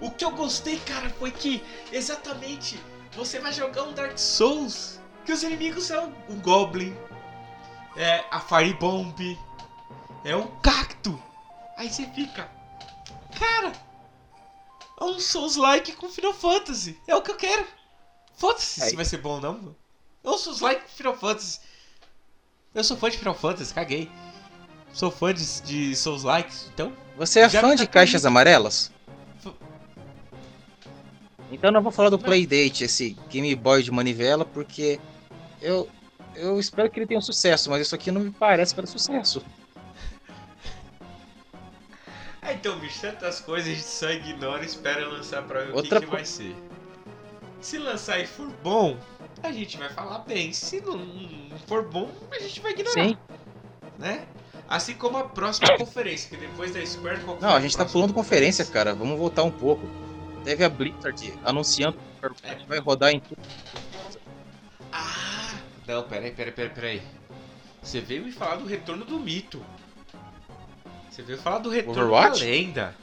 O 0.00 0.10
que 0.10 0.24
eu 0.24 0.30
gostei, 0.30 0.78
cara, 0.80 1.08
foi 1.10 1.30
que 1.30 1.62
exatamente 1.90 2.78
você 3.14 3.38
vai 3.40 3.52
jogar 3.52 3.84
um 3.84 3.92
Dark 3.94 4.18
Souls 4.18 5.00
que 5.24 5.32
os 5.32 5.42
inimigos 5.42 5.84
são 5.84 6.14
um 6.28 6.38
Goblin, 6.40 6.96
é 7.96 8.24
a 8.30 8.38
Fire 8.38 8.74
Bomb, 8.74 9.18
é 10.24 10.36
um 10.36 10.46
cacto. 10.60 11.20
Aí 11.76 11.90
você 11.90 12.06
fica, 12.08 12.48
cara, 13.38 13.72
é 15.00 15.04
um 15.04 15.18
Souls-like 15.18 15.92
com 15.92 16.08
Final 16.08 16.34
Fantasy. 16.34 17.00
É 17.06 17.14
o 17.16 17.22
que 17.22 17.30
eu 17.30 17.36
quero. 17.36 17.66
Foda-se 18.36 18.82
É. 18.82 18.86
se 18.90 18.96
vai 18.96 19.04
ser 19.04 19.18
bom 19.18 19.34
ou 19.36 19.40
não. 19.40 19.74
É 20.22 20.28
um 20.28 20.38
Souls-like 20.38 20.82
com 20.82 20.88
Final 20.88 21.16
Fantasy. 21.16 21.60
Eu 22.74 22.84
sou 22.84 22.96
fã 22.96 23.08
de 23.10 23.18
Final 23.18 23.34
Fantasy, 23.34 23.72
caguei. 23.72 24.10
Sou 24.92 25.10
fã 25.10 25.32
de, 25.32 25.60
de 25.62 25.96
Souls-likes, 25.96 26.70
então 26.72 26.92
Você 27.16 27.40
é 27.40 27.48
fã 27.48 27.74
de 27.74 27.86
caixas 27.86 28.24
amarelas? 28.26 28.90
Então 31.50 31.68
eu 31.68 31.72
não 31.72 31.82
vou 31.82 31.92
falar 31.92 32.10
do 32.10 32.18
Playdate, 32.18 32.84
esse 32.84 33.16
Game 33.30 33.54
Boy 33.54 33.82
de 33.82 33.92
manivela, 33.92 34.44
porque 34.44 34.98
eu, 35.62 35.88
eu 36.34 36.58
espero 36.58 36.90
que 36.90 36.98
ele 36.98 37.06
tenha 37.06 37.18
um 37.18 37.22
sucesso, 37.22 37.70
mas 37.70 37.82
isso 37.82 37.94
aqui 37.94 38.10
não 38.10 38.20
me 38.20 38.30
parece 38.30 38.74
para 38.74 38.86
sucesso. 38.86 39.44
Ah, 42.42 42.52
então, 42.52 42.78
bicho, 42.78 43.00
tantas 43.00 43.40
coisas 43.40 43.68
a 43.68 43.74
gente 43.74 43.84
só 43.84 44.10
ignora 44.10 44.62
e 44.62 44.66
espera 44.66 45.06
lançar 45.08 45.42
pra 45.42 45.64
ver 45.64 45.74
Outra 45.74 45.98
o 45.98 46.00
que, 46.00 46.06
que 46.06 46.12
vai 46.12 46.24
ser. 46.24 46.54
Se 47.60 47.78
lançar 47.78 48.20
e 48.20 48.26
for 48.26 48.48
bom, 48.62 48.96
a 49.42 49.50
gente 49.50 49.76
vai 49.76 49.88
falar 49.88 50.20
bem. 50.20 50.52
Se 50.52 50.80
não, 50.80 51.00
for 51.66 51.84
bom, 51.84 52.08
a 52.30 52.38
gente 52.38 52.60
vai 52.60 52.72
ignorar, 52.72 53.04
Sim. 53.04 53.18
né? 53.98 54.26
Assim 54.68 54.94
como 54.94 55.16
a 55.18 55.24
próxima 55.24 55.74
conferência, 55.78 56.30
que 56.30 56.36
depois 56.36 56.72
da 56.72 56.84
Square... 56.84 57.20
Não, 57.40 57.50
a 57.50 57.60
gente 57.60 57.76
tá 57.76 57.84
pulando 57.84 58.14
conferência, 58.14 58.64
cara. 58.64 58.94
Vamos 58.94 59.18
voltar 59.18 59.42
um 59.42 59.50
pouco. 59.50 60.05
Teve 60.46 60.62
a 60.64 60.68
Blizzard 60.68 61.34
anunciando 61.44 61.98
que 61.98 62.26
o 62.26 62.30
Overwatch 62.30 62.66
vai 62.68 62.78
rodar 62.78 63.10
em 63.10 63.18
tudo. 63.18 63.42
Ah! 64.92 65.58
Não, 65.88 66.04
peraí, 66.04 66.30
peraí, 66.30 66.52
peraí, 66.52 66.70
peraí. 66.72 67.02
Você 67.82 68.00
veio 68.00 68.22
me 68.24 68.30
falar 68.30 68.54
do 68.54 68.64
retorno 68.64 69.04
do 69.04 69.18
mito. 69.18 69.60
Você 71.10 71.22
veio 71.22 71.36
falar 71.38 71.58
do 71.58 71.68
retorno 71.68 72.00
Overwatch? 72.00 72.38
da 72.44 72.46
lenda. 72.46 72.94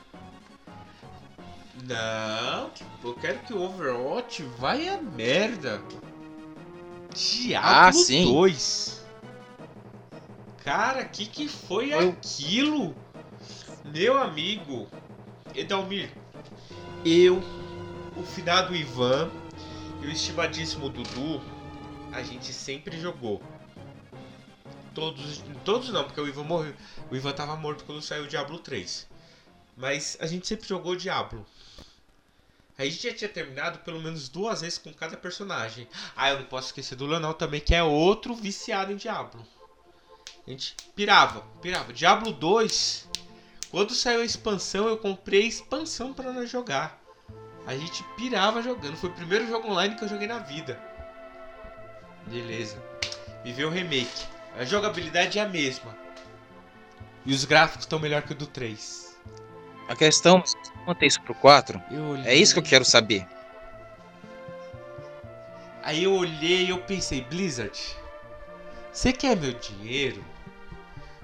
Não, 1.83 2.71
eu 3.03 3.13
quero 3.15 3.39
que 3.39 3.53
o 3.53 3.61
Overwatch 3.61 4.41
vai 4.57 4.87
a 4.87 4.97
merda. 5.01 5.81
Diablo 7.13 7.69
Ah, 7.69 7.91
sim. 7.91 8.23
2. 8.23 9.03
Cara, 10.63 11.03
que 11.03 11.25
que 11.25 11.49
foi 11.49 11.93
Eu- 11.93 12.11
aquilo? 12.11 12.95
Meu 13.83 14.17
amigo, 14.17 14.87
Edalmir, 15.53 16.09
eu, 17.05 17.41
o 18.15 18.23
finado 18.23 18.75
Ivan 18.75 19.29
e 20.01 20.07
o 20.07 20.11
estimadíssimo 20.11 20.89
Dudu, 20.89 21.41
a 22.11 22.21
gente 22.23 22.53
sempre 22.53 22.99
jogou. 22.99 23.41
Todos, 24.93 25.43
todos 25.65 25.89
não, 25.89 26.03
porque 26.03 26.21
o 26.21 26.27
Ivan 26.27 26.43
morreu. 26.43 26.75
O 27.09 27.15
Ivan 27.15 27.33
tava 27.33 27.55
morto 27.55 27.83
quando 27.83 28.01
saiu 28.01 28.23
o 28.23 28.27
Diablo 28.27 28.59
3. 28.59 29.07
Mas 29.75 30.17
a 30.19 30.27
gente 30.27 30.47
sempre 30.47 30.67
jogou 30.67 30.95
Diablo. 30.95 31.45
A 32.77 32.85
gente 32.85 33.03
já 33.03 33.13
tinha 33.13 33.29
terminado 33.29 33.79
pelo 33.79 34.01
menos 34.01 34.29
duas 34.29 34.61
vezes 34.61 34.77
com 34.77 34.93
cada 34.93 35.17
personagem. 35.17 35.87
Ah, 36.15 36.29
eu 36.29 36.39
não 36.39 36.45
posso 36.45 36.67
esquecer 36.67 36.95
do 36.95 37.05
Leonel 37.05 37.33
também, 37.33 37.59
que 37.59 37.73
é 37.73 37.83
outro 37.83 38.35
viciado 38.35 38.91
em 38.91 38.95
Diablo. 38.95 39.45
A 40.45 40.49
gente 40.49 40.75
pirava, 40.95 41.41
pirava. 41.61 41.93
Diablo 41.93 42.31
2, 42.31 43.07
quando 43.73 43.95
saiu 43.95 44.21
a 44.21 44.23
expansão, 44.23 44.87
eu 44.87 44.99
comprei 44.99 45.41
a 45.41 45.47
expansão 45.47 46.13
para 46.13 46.31
nós 46.31 46.47
jogar. 46.47 47.01
A 47.65 47.75
gente 47.75 48.03
pirava 48.15 48.61
jogando. 48.61 48.95
Foi 48.95 49.09
o 49.09 49.13
primeiro 49.13 49.47
jogo 49.47 49.67
online 49.67 49.95
que 49.95 50.03
eu 50.03 50.07
joguei 50.07 50.27
na 50.27 50.37
vida. 50.37 50.79
Beleza. 52.27 52.77
Veio 53.43 53.69
o 53.69 53.71
remake. 53.71 54.27
A 54.55 54.63
jogabilidade 54.63 55.39
é 55.39 55.41
a 55.41 55.49
mesma. 55.49 55.97
E 57.25 57.33
os 57.33 57.45
gráficos 57.45 57.85
estão 57.85 57.97
melhor 57.97 58.21
que 58.21 58.33
o 58.33 58.35
do 58.35 58.45
3. 58.45 59.17
A 59.89 59.95
questão 59.95 60.37
é 60.37 60.85
manter 60.85 61.07
isso 61.07 61.21
pro 61.23 61.33
4. 61.33 61.81
Eu 61.89 62.03
olhei... 62.09 62.27
É 62.27 62.35
isso 62.35 62.53
que 62.53 62.59
eu 62.59 62.63
quero 62.63 62.85
saber. 62.85 63.25
Aí 65.81 66.03
eu 66.03 66.13
olhei 66.13 66.65
e 66.65 66.69
eu 66.69 66.77
pensei, 66.83 67.21
Blizzard, 67.21 67.97
você 68.91 69.11
quer 69.11 69.35
meu 69.35 69.53
dinheiro? 69.53 70.23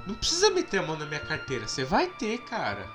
Não 0.10 0.15
precisa 0.15 0.50
meter 0.50 0.80
a 0.80 0.84
mão 0.84 0.98
na 0.98 1.06
minha 1.06 1.19
carteira, 1.19 1.67
você 1.67 1.84
vai 1.84 2.08
ter, 2.08 2.39
cara. 2.39 2.89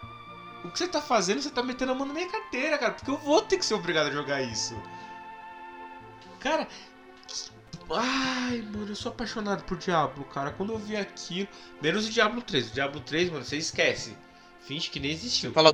O 0.64 0.70
que 0.70 0.76
você 0.76 0.88
tá 0.88 1.00
fazendo, 1.00 1.40
você 1.40 1.48
tá 1.48 1.62
metendo 1.62 1.92
a 1.92 1.94
mão 1.94 2.04
na 2.04 2.12
minha 2.12 2.28
carteira, 2.28 2.76
cara, 2.76 2.92
porque 2.92 3.08
eu 3.08 3.16
vou 3.18 3.40
ter 3.40 3.56
que 3.56 3.64
ser 3.64 3.74
obrigado 3.74 4.08
a 4.08 4.10
jogar 4.10 4.42
isso. 4.42 4.74
Cara, 6.40 6.66
ai, 7.88 8.62
mano, 8.62 8.88
eu 8.88 8.96
sou 8.96 9.12
apaixonado 9.12 9.62
por 9.62 9.78
Diablo, 9.78 10.24
cara. 10.24 10.50
Quando 10.50 10.72
eu 10.72 10.78
vi 10.78 10.96
aquilo, 10.96 11.46
menos 11.80 12.08
o 12.08 12.10
Diablo 12.10 12.42
3. 12.42 12.70
O 12.70 12.74
Diablo 12.74 13.00
3, 13.00 13.30
mano, 13.30 13.44
você 13.44 13.58
esquece. 13.58 14.16
Finge 14.62 14.90
que 14.90 14.98
nem 14.98 15.12
existiu. 15.12 15.52
Fala, 15.52 15.72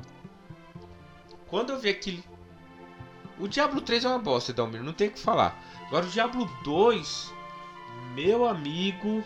Quando 1.47 1.71
eu 1.71 1.79
vi 1.79 1.89
aquele. 1.89 2.23
O 3.39 3.47
Diablo 3.47 3.81
3 3.81 4.05
é 4.05 4.09
uma 4.09 4.19
bosta, 4.19 4.53
Dalmir, 4.53 4.83
não 4.83 4.93
tem 4.93 5.07
o 5.07 5.11
que 5.11 5.19
falar. 5.19 5.59
Agora 5.87 6.05
o 6.05 6.09
Diablo 6.09 6.45
2, 6.63 7.33
meu 8.13 8.47
amigo. 8.47 9.23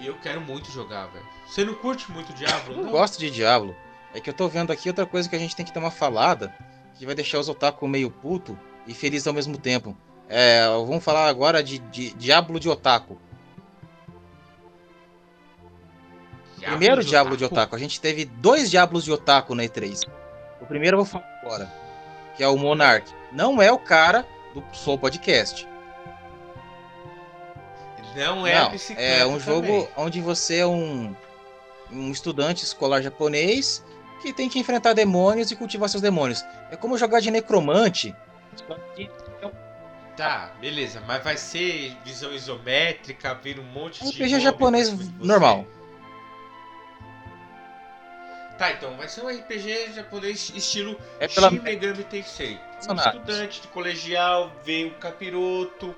Eu 0.00 0.14
quero 0.18 0.40
muito 0.40 0.70
jogar, 0.70 1.06
velho. 1.06 1.24
Você 1.46 1.64
não 1.64 1.74
curte 1.74 2.10
muito 2.10 2.32
Diablo? 2.32 2.74
eu 2.74 2.84
Não? 2.84 2.90
gosto 2.90 3.18
de 3.18 3.30
Diablo. 3.30 3.74
É 4.14 4.20
que 4.20 4.30
eu 4.30 4.34
tô 4.34 4.48
vendo 4.48 4.72
aqui 4.72 4.88
outra 4.88 5.04
coisa 5.06 5.28
que 5.28 5.36
a 5.36 5.38
gente 5.38 5.54
tem 5.54 5.64
que 5.66 5.72
dar 5.72 5.80
uma 5.80 5.90
falada, 5.90 6.54
que 6.94 7.04
vai 7.04 7.14
deixar 7.14 7.38
os 7.38 7.48
otaku 7.48 7.86
meio 7.86 8.10
puto 8.10 8.58
e 8.86 8.94
feliz 8.94 9.26
ao 9.26 9.34
mesmo 9.34 9.58
tempo. 9.58 9.96
É, 10.28 10.66
vamos 10.66 11.04
falar 11.04 11.28
agora 11.28 11.62
de, 11.62 11.78
de 11.78 12.12
Diablo 12.14 12.58
de 12.58 12.68
Otaku. 12.68 13.18
Primeiro 16.60 17.04
Diablo 17.04 17.36
de 17.36 17.44
Otaku. 17.44 17.76
A 17.76 17.78
gente 17.78 18.00
teve 18.00 18.24
dois 18.24 18.70
Diablos 18.70 19.04
de 19.04 19.12
Otaku 19.12 19.54
na 19.54 19.62
E3. 19.64 20.08
O 20.60 20.66
primeiro 20.66 20.96
eu 20.98 21.04
vou 21.04 21.06
falar 21.06 21.40
agora, 21.42 21.72
que 22.36 22.42
é 22.42 22.48
o 22.48 22.56
Monarch. 22.56 23.14
Não 23.30 23.62
é 23.62 23.70
o 23.70 23.78
cara 23.78 24.26
do 24.54 24.64
Soul 24.72 24.98
Podcast. 24.98 25.67
Não 28.16 28.46
é 28.46 28.54
Não, 28.60 28.70
bicicleta. 28.70 29.02
é 29.22 29.26
um 29.26 29.38
jogo 29.40 29.66
também. 29.66 29.88
onde 29.96 30.20
você 30.20 30.58
é 30.58 30.66
um, 30.66 31.14
um 31.90 32.10
estudante 32.10 32.64
escolar 32.64 33.00
japonês 33.02 33.84
que 34.22 34.32
tem 34.32 34.48
que 34.48 34.58
enfrentar 34.58 34.92
demônios 34.94 35.50
e 35.50 35.56
cultivar 35.56 35.88
seus 35.88 36.02
demônios. 36.02 36.44
É 36.70 36.76
como 36.76 36.98
jogar 36.98 37.20
de 37.20 37.30
necromante. 37.30 38.14
Tá, 40.16 40.52
beleza. 40.60 41.00
Mas 41.06 41.22
vai 41.22 41.36
ser 41.36 41.96
visão 42.04 42.32
isométrica, 42.32 43.34
vir 43.34 43.60
um 43.60 43.64
monte 43.64 44.02
de. 44.04 44.10
RPG 44.10 44.40
japonês 44.40 44.92
normal. 45.20 45.64
Tá, 48.58 48.72
então 48.72 48.96
vai 48.96 49.06
ser 49.06 49.22
um 49.22 49.28
RPG 49.28 49.92
japonês 49.94 50.52
estilo 50.52 50.98
É 51.20 51.28
pela 51.28 51.48
Shin 51.48 51.60
Megami 51.60 52.02
Tensei. 52.02 52.58
Um 52.90 52.94
estudante 52.96 53.60
de 53.60 53.68
colegial, 53.68 54.52
veio 54.64 54.88
um 54.88 54.98
capiroto, 54.98 55.94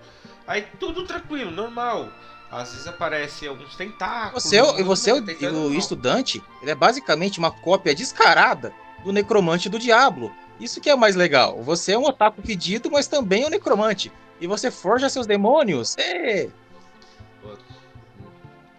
aí 0.50 0.62
tudo 0.78 1.04
tranquilo, 1.06 1.50
normal. 1.50 2.10
Às 2.50 2.72
vezes 2.72 2.86
aparece 2.88 3.46
alguns 3.46 3.76
tentáculos. 3.76 4.42
Você, 4.42 4.56
e 4.56 4.82
você, 4.82 5.20
mas 5.20 5.40
o, 5.40 5.44
é 5.44 5.50
o 5.50 5.72
estudante, 5.74 6.42
ele 6.60 6.72
é 6.72 6.74
basicamente 6.74 7.38
uma 7.38 7.50
cópia 7.52 7.94
descarada 7.94 8.72
do 9.04 9.12
necromante 9.12 9.68
do 9.68 9.78
diabo. 9.78 10.34
Isso 10.58 10.80
que 10.80 10.90
é 10.90 10.94
o 10.94 10.98
mais 10.98 11.14
legal. 11.14 11.62
Você 11.62 11.92
é 11.92 11.98
um 11.98 12.04
otaku 12.04 12.42
pedido, 12.42 12.90
mas 12.90 13.06
também 13.06 13.44
é 13.44 13.46
um 13.46 13.50
necromante. 13.50 14.10
E 14.40 14.46
você 14.48 14.70
forja 14.70 15.08
seus 15.08 15.26
demônios. 15.26 15.96
É. 15.96 16.48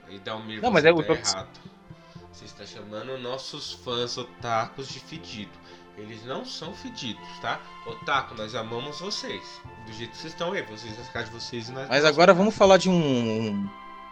E 0.10 0.20
Dalmir, 0.20 0.62
Não, 0.62 0.70
você 0.70 0.74
mas 0.74 0.86
é 0.86 0.92
o- 0.92 1.02
tá 1.04 1.14
errado. 1.14 1.60
Você 2.34 2.46
está 2.46 2.66
chamando 2.66 3.18
nossos 3.18 3.72
fãs 3.72 4.18
otakus 4.18 4.90
de 4.90 5.00
fedido. 5.00 5.52
Eles 5.98 6.24
não 6.26 6.46
são 6.46 6.74
fedidos, 6.74 7.28
tá? 7.42 7.60
Otaku, 7.86 8.34
nós 8.36 8.56
amamos 8.56 9.00
vocês. 9.00 9.44
Do 9.86 9.94
jeito 9.94 10.12
que 10.12 10.18
vocês 10.18 10.34
estão 10.34 10.54
aí, 10.54 10.62
vocês 10.64 10.98
na 10.98 11.04
casa 11.06 11.26
de 11.26 11.32
vocês 11.32 11.70
e 11.70 11.72
nós. 11.74 11.88
Mas 11.90 12.06
agora 12.06 12.34
vamos 12.34 12.56
falar 12.56 12.78
de 12.78 12.90
um 12.90 13.68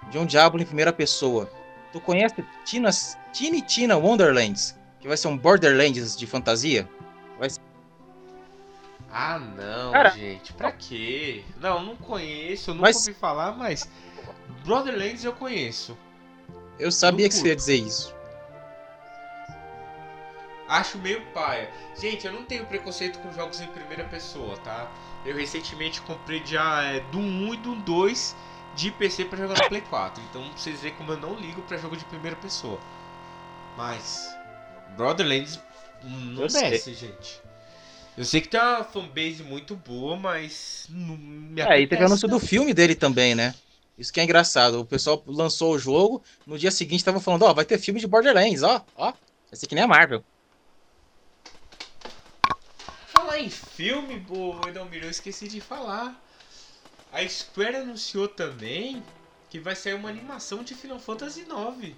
de 0.09 0.17
um 0.17 0.25
diabo 0.25 0.59
em 0.59 0.65
primeira 0.65 0.91
pessoa. 0.93 1.49
Tu 1.91 1.99
conhece 2.01 2.43
Tina, 2.65 2.89
Tiny 3.31 3.61
Tina 3.61 3.97
Wonderlands? 3.97 4.77
Que 4.99 5.07
vai 5.07 5.15
ser 5.17 5.27
um 5.29 5.37
Borderlands 5.37 6.15
de 6.15 6.27
fantasia? 6.27 6.87
Vai 7.39 7.49
ser 7.49 7.59
Ah, 9.11 9.39
não, 9.39 9.91
Cara- 9.91 10.09
gente. 10.09 10.53
Pra 10.53 10.71
quê? 10.71 11.43
Não, 11.59 11.83
não 11.83 11.95
conheço. 11.95 12.71
Eu 12.71 12.75
nunca 12.75 12.87
Mas- 12.87 12.97
ouvi 12.97 13.13
falar, 13.13 13.53
mas. 13.53 13.89
Borderlands 14.65 15.23
eu 15.23 15.33
conheço. 15.33 15.97
Eu 16.77 16.91
sabia 16.91 17.27
que 17.27 17.33
você 17.33 17.47
ia 17.47 17.55
dizer 17.55 17.75
isso. 17.75 18.13
Acho 20.69 20.99
meio 20.99 21.25
paia. 21.31 21.73
Gente, 21.95 22.27
eu 22.27 22.31
não 22.31 22.45
tenho 22.45 22.63
preconceito 22.67 23.17
com 23.19 23.31
jogos 23.31 23.59
em 23.59 23.65
primeira 23.67 24.03
pessoa, 24.03 24.55
tá? 24.55 24.93
Eu 25.25 25.35
recentemente 25.35 25.99
comprei 25.99 26.45
já 26.45 26.83
é, 26.83 26.99
Doom 26.99 27.23
1 27.23 27.53
e 27.55 27.57
Doom 27.57 27.79
2 27.79 28.35
de 28.71 28.91
PC 28.91 29.25
pra 29.25 29.39
jogar 29.39 29.59
no 29.59 29.67
Play 29.67 29.81
4. 29.81 30.23
Então 30.23 30.47
pra 30.47 30.61
vocês 30.61 30.81
verem 30.81 30.95
como 30.95 31.11
eu 31.11 31.17
não 31.17 31.35
ligo 31.35 31.63
pra 31.63 31.75
jogo 31.75 31.97
de 31.97 32.05
primeira 32.05 32.35
pessoa. 32.35 32.79
Mas. 33.75 34.37
Borderlands 34.95 35.59
não 36.03 36.43
Eu 36.43 36.47
desce, 36.47 36.93
gente. 36.93 37.41
Eu 38.15 38.23
sei 38.23 38.39
que 38.39 38.49
tem 38.49 38.59
uma 38.59 38.83
fanbase 38.83 39.41
muito 39.41 39.75
boa, 39.75 40.15
mas. 40.17 40.85
Não 40.87 41.17
me 41.17 41.61
É, 41.61 41.81
e 41.81 41.87
teve 41.87 42.03
anúncio 42.03 42.27
do 42.27 42.39
filme 42.39 42.75
dele 42.75 42.93
também, 42.93 43.33
né? 43.33 43.55
Isso 43.97 44.13
que 44.13 44.19
é 44.19 44.23
engraçado. 44.23 44.81
O 44.81 44.85
pessoal 44.85 45.23
lançou 45.25 45.73
o 45.73 45.79
jogo, 45.79 46.23
no 46.45 46.59
dia 46.59 46.69
seguinte 46.69 47.03
tava 47.03 47.19
falando, 47.19 47.43
ó, 47.43 47.53
vai 47.55 47.65
ter 47.65 47.79
filme 47.79 47.99
de 47.99 48.05
Borderlands, 48.05 48.61
ó, 48.61 48.85
ó. 48.95 49.13
Vai 49.49 49.59
ser 49.59 49.65
que 49.65 49.73
nem 49.73 49.83
a 49.83 49.87
Marvel. 49.87 50.23
Falar 53.39 53.43
em 53.43 53.49
filme, 53.49 54.19
boa, 54.19 54.67
Edelmiro, 54.67 55.05
eu 55.05 55.09
esqueci 55.09 55.47
de 55.47 55.61
falar. 55.61 56.21
A 57.11 57.25
Square 57.27 57.77
anunciou 57.77 58.27
também 58.27 59.01
que 59.49 59.59
vai 59.59 59.75
sair 59.75 59.93
uma 59.93 60.09
animação 60.09 60.61
de 60.63 60.75
Final 60.75 60.99
Fantasy 60.99 61.41
IX. 61.41 61.95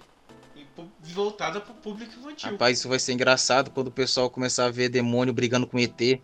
Voltada 1.00 1.60
pro 1.60 1.74
público 1.74 2.12
infantil. 2.18 2.52
Rapaz, 2.52 2.78
isso 2.78 2.88
vai 2.88 2.98
ser 2.98 3.12
engraçado 3.12 3.70
quando 3.70 3.88
o 3.88 3.92
pessoal 3.92 4.30
começar 4.30 4.66
a 4.66 4.70
ver 4.70 4.88
demônio 4.88 5.34
brigando 5.34 5.66
com 5.66 5.78
ET. 5.78 6.20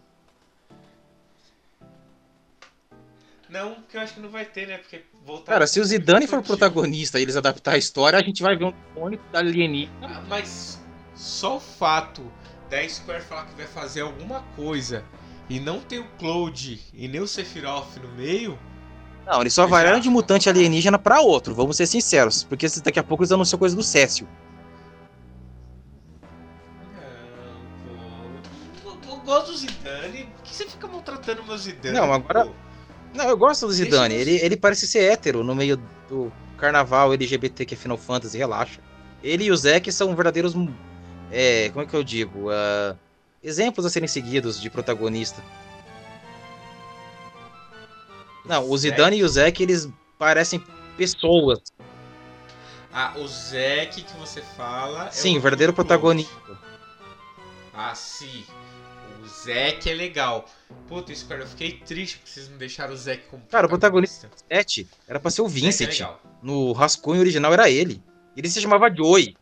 Não, 3.48 3.82
que 3.88 3.96
eu 3.96 4.00
acho 4.00 4.14
que 4.14 4.20
não 4.20 4.28
vai 4.28 4.44
ter, 4.44 4.68
né? 4.68 4.78
Porque 4.78 5.02
voltado 5.24 5.48
Cara, 5.48 5.66
se 5.66 5.80
o 5.80 5.84
Zidane 5.84 6.26
for 6.26 6.36
infantil. 6.36 6.56
protagonista 6.56 7.18
e 7.18 7.22
eles 7.22 7.34
adaptar 7.34 7.72
a 7.72 7.78
história, 7.78 8.18
a 8.18 8.22
gente 8.22 8.42
vai 8.42 8.56
ver 8.56 8.66
um 8.66 8.74
demônio 8.94 9.20
da 9.32 9.38
alienígena. 9.40 9.98
Ah, 10.02 10.20
mas 10.28 10.78
só 11.14 11.56
o 11.56 11.60
fato 11.60 12.22
da 12.70 12.88
Square 12.88 13.22
falar 13.22 13.46
que 13.46 13.54
vai 13.56 13.66
fazer 13.66 14.02
alguma 14.02 14.42
coisa 14.56 15.04
e 15.48 15.58
não 15.58 15.80
ter 15.80 15.98
o 16.00 16.04
Cloud 16.18 16.80
e 16.92 17.08
nem 17.08 17.20
o 17.20 17.26
Sephiroth 17.26 17.96
no 18.02 18.08
meio. 18.16 18.58
Não, 19.26 19.40
eles 19.40 19.52
só 19.52 19.66
variaram 19.66 20.00
de 20.00 20.08
mutante 20.08 20.48
alienígena 20.48 20.98
pra 20.98 21.20
outro, 21.20 21.54
vamos 21.54 21.76
ser 21.76 21.86
sinceros. 21.86 22.42
Porque 22.44 22.66
daqui 22.82 22.98
a 22.98 23.02
pouco 23.02 23.22
eles 23.22 23.32
anunciam 23.32 23.58
coisa 23.58 23.76
do 23.76 23.82
Cécio. 23.82 24.26
Não, 26.94 27.60
pô. 28.84 28.90
Eu, 28.90 29.12
eu 29.12 29.16
gosto 29.20 29.50
do 29.52 29.56
Zidane. 29.58 30.24
Por 30.36 30.42
que 30.44 30.54
você 30.54 30.66
fica 30.66 30.86
maltratando 30.86 31.42
o 31.42 31.46
meu 31.46 31.58
Zidane? 31.58 31.94
Não, 31.96 32.12
agora- 32.12 32.46
pô? 32.46 32.52
Não, 33.14 33.24
eu 33.28 33.36
gosto 33.36 33.66
do 33.66 33.72
Zidane. 33.72 34.14
Ele, 34.14 34.32
ele 34.42 34.56
parece 34.56 34.86
ser 34.86 35.00
hétero 35.10 35.42
no 35.42 35.54
meio 35.54 35.78
do 36.08 36.30
carnaval 36.58 37.12
LGBT 37.14 37.64
que 37.64 37.74
é 37.74 37.76
Final 37.76 37.96
Fantasy, 37.98 38.36
relaxa. 38.36 38.80
Ele 39.22 39.44
e 39.44 39.50
o 39.50 39.56
Zack 39.56 39.90
são 39.92 40.14
verdadeiros. 40.14 40.54
É, 41.30 41.68
como 41.70 41.84
é 41.84 41.86
que 41.86 41.94
eu 41.94 42.02
digo? 42.02 42.50
Ah, 42.50 42.96
exemplos 43.42 43.84
a 43.86 43.90
serem 43.90 44.08
seguidos 44.08 44.60
de 44.60 44.70
protagonista. 44.70 45.42
Não, 48.44 48.68
o 48.68 48.76
Zidane 48.78 49.18
e 49.18 49.24
o 49.24 49.28
Zack, 49.28 49.62
eles 49.62 49.88
parecem 50.18 50.62
pessoas. 50.96 51.60
Ah, 52.92 53.12
o 53.18 53.28
Zeke 53.28 54.02
que 54.02 54.16
você 54.16 54.40
fala. 54.56 55.08
é 55.08 55.10
Sim, 55.10 55.36
o 55.36 55.40
verdadeiro 55.40 55.72
do 55.72 55.76
protagonista. 55.76 56.32
Ah, 57.74 57.94
sim. 57.94 58.44
O 59.22 59.26
Zeke 59.28 59.90
é 59.90 59.94
legal. 59.94 60.46
Puta, 60.88 61.14
Square, 61.14 61.42
eu 61.42 61.46
fiquei 61.46 61.72
triste 61.72 62.16
porque 62.16 62.30
vocês 62.30 62.48
não 62.48 62.56
deixaram 62.56 62.94
o 62.94 62.96
Zeke 62.96 63.24
como 63.28 63.42
Cara, 63.50 63.66
o 63.66 63.68
protagonista- 63.68 64.30
Sete, 64.50 64.88
era 65.06 65.20
pra 65.20 65.30
ser 65.30 65.42
o 65.42 65.48
Zeke 65.48 65.58
é 65.58 65.66
Vincent. 65.66 65.90
legal. 65.92 66.20
no 66.42 66.72
rascunho 66.72 67.20
original 67.20 67.52
era 67.52 67.68
ele. 67.68 68.02
Ele 68.36 68.48
se 68.48 68.60
chamava 68.60 68.88
Joey. 68.94 69.36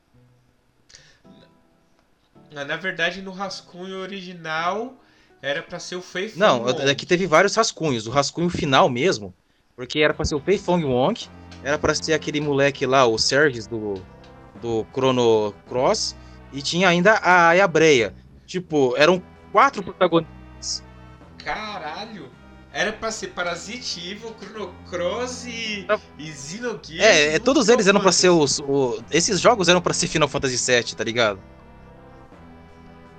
Na 2.65 2.77
verdade, 2.77 3.21
no 3.23 3.31
rascunho 3.31 3.99
original 3.99 4.95
era 5.43 5.63
pra 5.63 5.79
ser 5.79 5.97
o 5.97 6.03
Faith 6.03 6.37
Não, 6.37 6.63
Wong. 6.63 6.83
é 6.91 6.95
que 6.95 7.05
teve 7.07 7.27
vários 7.27 7.55
rascunhos. 7.55 8.07
O 8.07 8.11
rascunho 8.11 8.49
final 8.49 8.89
mesmo, 8.89 9.35
porque 9.75 9.99
era 10.01 10.15
pra 10.15 10.25
ser 10.25 10.35
o 10.35 10.41
Fei 10.41 10.59
Fong 10.59 10.85
Wong, 10.85 11.29
era 11.63 11.79
pra 11.79 11.95
ser 11.95 12.15
aquele 12.15 12.41
moleque 12.41 12.87
lá, 12.87 13.07
o 13.07 13.19
Sergis 13.19 13.67
do, 13.67 13.95
do 14.61 14.87
Chrono 14.93 15.55
Cross, 15.69 16.17
e 16.53 16.63
tinha 16.63 16.89
ainda 16.89 17.13
a 17.15 17.49
Ayabreia. 17.49 18.15
Tipo, 18.47 18.95
eram 18.97 19.23
quatro 19.53 19.83
protagonistas. 19.83 20.83
Caralho! 21.45 22.31
Era 22.73 22.93
pra 22.93 23.11
ser 23.11 23.29
Parasite 23.29 24.01
Evil, 24.11 24.35
Chrono 24.39 24.75
Cross 24.91 25.47
e, 25.47 25.87
e 26.19 26.27
Xenogears. 26.31 27.03
É, 27.03 27.35
é, 27.35 27.39
todos 27.39 27.69
eles 27.71 27.87
eram 27.87 28.01
pra 28.01 28.13
ser 28.13 28.29
os. 28.29 28.59
o- 28.61 29.03
esses 29.11 29.41
jogos 29.41 29.69
eram 29.69 29.81
pra 29.81 29.95
ser 29.95 30.09
Final 30.09 30.29
Fantasy 30.29 30.57
VII, 30.73 30.95
tá 30.95 31.03
ligado? 31.03 31.41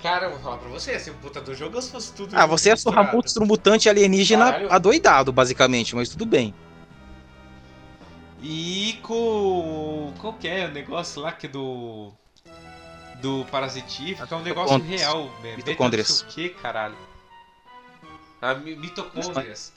Cara, 0.01 0.25
eu 0.27 0.31
vou 0.31 0.39
falar 0.39 0.57
pra 0.57 0.69
você, 0.69 0.91
um 1.11 1.13
puta 1.15 1.41
do 1.41 1.55
jogo 1.55 1.81
se 1.81 1.91
fosse 1.91 2.13
tudo. 2.13 2.35
Ah, 2.35 2.45
você 2.45 2.69
ia 2.69 2.77
surrar 2.77 2.99
misturado. 3.05 3.17
monstro 3.17 3.45
mutante 3.45 3.89
alienígena 3.89 4.45
Caralho. 4.45 4.71
adoidado, 4.71 5.31
basicamente, 5.31 5.95
mas 5.95 6.09
tudo 6.09 6.25
bem. 6.25 6.53
E 8.41 8.99
com. 9.01 10.13
Qual 10.19 10.33
que 10.33 10.47
é 10.47 10.65
o 10.65 10.71
negócio 10.71 11.21
lá 11.21 11.31
que 11.31 11.47
é 11.47 11.49
do. 11.49 12.11
Do 13.21 13.43
que 13.49 14.15
é 14.33 14.37
um 14.37 14.43
negócio 14.43 14.77
real, 14.77 15.31
né? 15.41 15.55
Mitocôndrias. 15.57 16.21
O 16.21 16.25
que, 16.27 16.49
caralho? 16.49 16.95
Ah, 18.39 18.53
mi- 18.53 18.75
mitocôndrias. 18.75 19.73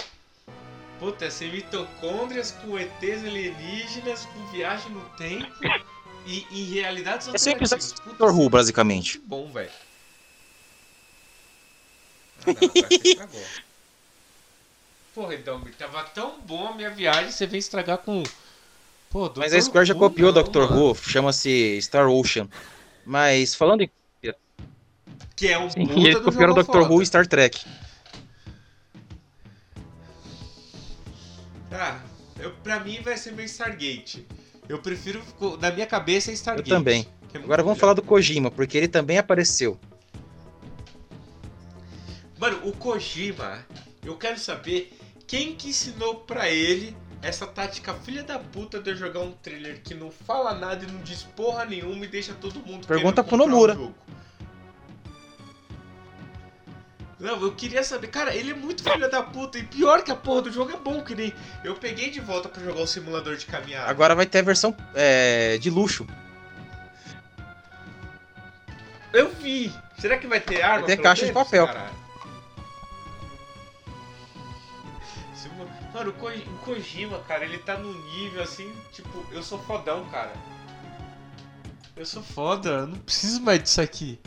Puta, 0.98 1.24
ia 1.24 1.30
ser 1.30 1.50
mitocôndrias 1.50 2.50
com 2.50 2.78
ETs 2.78 3.24
alienígenas, 3.24 4.26
com 4.26 4.46
viagem 4.52 4.92
no 4.92 5.00
tempo 5.16 5.46
e 6.26 6.46
em 6.52 6.64
realidades 6.64 7.28
Esse 7.28 7.48
é 7.48 7.52
alternativas. 7.54 7.92
do 7.92 8.02
Puta, 8.02 8.10
Doctor 8.10 8.38
Who, 8.38 8.50
basicamente. 8.50 9.18
Que 9.18 9.26
bom, 9.26 9.50
velho. 9.50 9.70
Ah, 12.46 13.26
não. 13.32 13.40
Porra, 15.14 15.34
então, 15.34 15.60
tava 15.78 16.04
tão 16.04 16.40
bom 16.40 16.68
a 16.68 16.74
minha 16.74 16.90
viagem, 16.90 17.30
você 17.32 17.46
veio 17.46 17.58
estragar 17.58 17.98
com. 17.98 18.22
Pô, 19.10 19.30
Mas 19.36 19.50
Dr. 19.52 19.58
a 19.58 19.60
Square 19.62 19.86
já 19.86 19.94
copiou 19.94 20.30
o 20.30 20.32
não, 20.32 20.42
Doctor 20.42 20.70
mano. 20.70 20.90
Who, 20.90 20.94
chama-se 20.94 21.78
Star 21.82 22.08
Ocean. 22.08 22.48
Mas 23.04 23.54
falando 23.54 23.82
em. 23.82 23.90
Que 25.34 25.48
é 25.48 25.58
um 25.58 25.68
Sim, 25.70 25.86
puta 25.86 26.00
eles 26.00 26.20
copiaram 26.20 26.54
Doctor. 26.54 26.90
Who 26.90 27.02
e 27.02 27.06
Star 27.06 27.26
Trek. 27.26 27.60
Ah, 31.72 32.00
eu, 32.38 32.52
pra 32.62 32.80
mim 32.80 33.00
vai 33.02 33.16
ser 33.16 33.32
meu 33.32 33.44
Stargate. 33.44 34.26
Eu 34.68 34.78
prefiro. 34.80 35.22
Na 35.60 35.70
minha 35.70 35.86
cabeça 35.86 36.30
é 36.30 36.34
Stargate. 36.34 36.70
Eu 36.70 36.76
também. 36.76 37.06
é 37.34 37.38
Agora 37.38 37.62
vamos 37.62 37.76
melhor. 37.76 37.80
falar 37.80 37.94
do 37.94 38.02
Kojima, 38.02 38.50
porque 38.50 38.76
ele 38.76 38.88
também 38.88 39.18
apareceu. 39.18 39.78
Mano, 42.40 42.58
o 42.66 42.72
Kojima, 42.72 43.58
eu 44.02 44.16
quero 44.16 44.38
saber 44.38 44.98
quem 45.26 45.54
que 45.54 45.68
ensinou 45.68 46.20
pra 46.20 46.48
ele 46.48 46.96
essa 47.20 47.46
tática 47.46 47.92
filha 47.92 48.22
da 48.22 48.38
puta 48.38 48.80
de 48.80 48.88
eu 48.88 48.96
jogar 48.96 49.20
um 49.20 49.32
trailer 49.32 49.82
que 49.82 49.92
não 49.92 50.10
fala 50.10 50.54
nada 50.54 50.82
e 50.82 50.90
não 50.90 51.02
diz 51.02 51.22
porra 51.22 51.66
nenhuma 51.66 52.02
e 52.02 52.08
deixa 52.08 52.32
todo 52.32 52.58
mundo 52.60 52.86
Pergunta 52.86 53.22
pro 53.22 53.36
Nomura. 53.36 53.74
jogo. 53.74 53.94
Não, 57.18 57.38
eu 57.42 57.52
queria 57.54 57.84
saber, 57.84 58.06
cara, 58.06 58.34
ele 58.34 58.52
é 58.52 58.54
muito 58.54 58.82
filha 58.82 59.06
da 59.06 59.22
puta 59.22 59.58
e 59.58 59.62
pior 59.62 60.02
que 60.02 60.10
a 60.10 60.16
porra 60.16 60.40
do 60.40 60.50
jogo 60.50 60.72
é 60.72 60.76
bom, 60.78 61.04
que 61.04 61.14
nem 61.14 61.34
eu 61.62 61.74
peguei 61.74 62.08
de 62.08 62.20
volta 62.20 62.48
pra 62.48 62.64
jogar 62.64 62.80
o 62.80 62.86
simulador 62.86 63.36
de 63.36 63.44
caminhada. 63.44 63.90
Agora 63.90 64.14
vai 64.14 64.24
ter 64.24 64.38
a 64.38 64.42
versão 64.42 64.74
é, 64.94 65.58
de 65.58 65.68
luxo. 65.68 66.06
Eu 69.12 69.28
vi. 69.28 69.70
Será 69.98 70.16
que 70.16 70.26
vai 70.26 70.40
ter 70.40 70.62
arma? 70.62 70.86
Vai 70.86 70.96
ter 70.96 71.02
caixa 71.02 71.26
de 71.26 71.32
menos, 71.34 71.46
papel. 71.46 71.66
caralho? 71.66 71.99
Mano, 75.92 76.10
o, 76.10 76.12
Ko- 76.14 76.28
o 76.28 76.58
Kojima, 76.64 77.18
cara, 77.20 77.44
ele 77.44 77.58
tá 77.58 77.76
num 77.76 77.92
nível 78.14 78.42
assim, 78.42 78.72
tipo, 78.92 79.24
eu 79.32 79.42
sou 79.42 79.58
fodão, 79.58 80.04
cara. 80.10 80.32
Eu 81.96 82.06
sou 82.06 82.22
foda, 82.22 82.68
eu 82.70 82.86
não 82.86 82.98
preciso 82.98 83.40
mais 83.42 83.62
disso 83.62 83.80
aqui. 83.80 84.18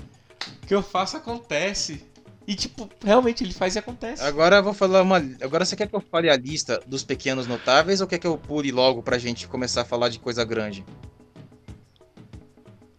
O 0.64 0.68
que 0.68 0.76
eu 0.76 0.84
faço 0.84 1.18
acontece. 1.18 2.06
E 2.46 2.56
tipo, 2.56 2.90
realmente 3.04 3.42
ele 3.44 3.54
faz 3.54 3.76
e 3.76 3.80
acontece. 3.80 4.22
Agora 4.22 4.58
eu 4.58 4.64
vou 4.64 4.74
falar 4.74 5.02
uma. 5.02 5.18
Agora 5.42 5.64
você 5.64 5.78
quer 5.78 5.88
que 5.88 5.96
eu 5.96 6.02
fale 6.02 6.30
a 6.30 6.36
lista 6.36 6.82
dos 6.86 7.02
pequenos 7.04 7.48
notáveis 7.48 8.02
ou 8.02 8.08
quer 8.08 8.20
que 8.20 8.28
eu 8.28 8.38
pule 8.38 8.70
logo 8.72 9.02
pra 9.02 9.18
gente 9.18 9.48
começar 9.48 9.82
a 9.82 9.86
falar 9.86 10.10
de 10.10 10.20
coisa 10.20 10.44
grande? 10.44 10.86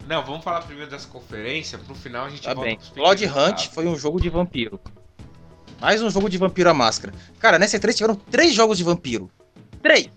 Não, 0.07 0.23
vamos 0.25 0.43
falar 0.43 0.61
primeiro 0.61 0.89
das 0.89 1.05
conferências, 1.05 1.79
pro 1.81 1.93
final 1.95 2.25
a 2.25 2.29
gente 2.29 2.41
Tá 2.43 2.53
volta 2.55 2.67
bem. 2.69 2.79
Blood 2.95 3.25
Hunt 3.25 3.35
notáveis. 3.35 3.65
foi 3.65 3.85
um 3.87 3.95
jogo 3.95 4.19
de 4.19 4.29
vampiro. 4.29 4.79
Mais 5.79 6.01
um 6.01 6.09
jogo 6.09 6.29
de 6.29 6.37
vampiro 6.37 6.69
à 6.69 6.73
máscara. 6.73 7.13
Cara, 7.39 7.59
nessa 7.59 7.77
E3 7.77 7.93
tiveram 7.93 8.15
três 8.15 8.53
jogos 8.53 8.77
de 8.77 8.83
vampiro. 8.83 9.29
Três! 9.81 10.09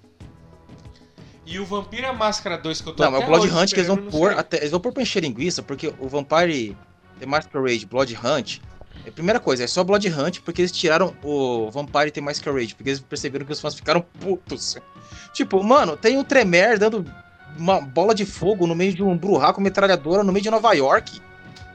E 1.44 1.58
o 1.58 1.64
Vampira 1.64 2.12
Máscara 2.12 2.58
2 2.58 2.80
que 2.82 2.88
eu 2.90 2.92
tô 2.92 3.02
Não, 3.02 3.10
mas 3.10 3.22
o 3.22 3.26
Blood 3.26 3.48
Hunt 3.48 3.70
que 3.70 3.76
eles 3.76 3.86
vão 3.86 3.96
pôr. 3.96 4.32
Até, 4.32 4.58
eles 4.58 4.70
vão 4.70 4.80
pôr 4.80 4.92
pra 4.92 5.02
encher 5.02 5.22
linguiça, 5.22 5.62
porque 5.62 5.94
o 5.98 6.06
Vampire 6.06 6.76
The 7.18 7.24
Masquerade 7.24 7.86
Blood 7.86 8.18
Hunt 8.22 8.60
a 9.08 9.12
primeira 9.12 9.40
coisa, 9.40 9.64
é 9.64 9.66
só 9.66 9.82
Blood 9.82 10.08
Hunt, 10.08 10.40
porque 10.40 10.62
eles 10.62 10.72
tiraram 10.72 11.14
o 11.22 11.70
Vampire 11.70 12.10
The 12.10 12.20
Masquerade, 12.20 12.74
porque 12.74 12.90
eles 12.90 13.00
perceberam 13.00 13.46
que 13.46 13.52
os 13.52 13.60
fãs 13.60 13.74
ficaram 13.74 14.04
putos. 14.20 14.76
Tipo, 15.32 15.62
mano, 15.62 15.96
tem 15.96 16.18
o 16.18 16.24
Tremere 16.24 16.78
dando 16.78 17.04
uma 17.56 17.80
bola 17.80 18.14
de 18.14 18.24
fogo 18.26 18.66
no 18.66 18.74
meio 18.74 18.94
de 18.94 19.02
um 19.02 19.18
com 19.18 19.60
metralhadora 19.60 20.22
no 20.22 20.32
meio 20.32 20.42
de 20.42 20.50
Nova 20.50 20.72
York. 20.72 21.20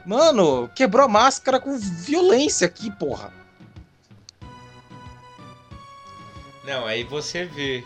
Mano, 0.06 0.70
quebrou 0.74 1.04
a 1.04 1.08
máscara 1.08 1.58
com 1.58 1.76
violência 1.76 2.66
aqui, 2.66 2.90
porra. 2.90 3.32
Não, 6.64 6.86
aí 6.86 7.04
você 7.04 7.44
vê 7.44 7.84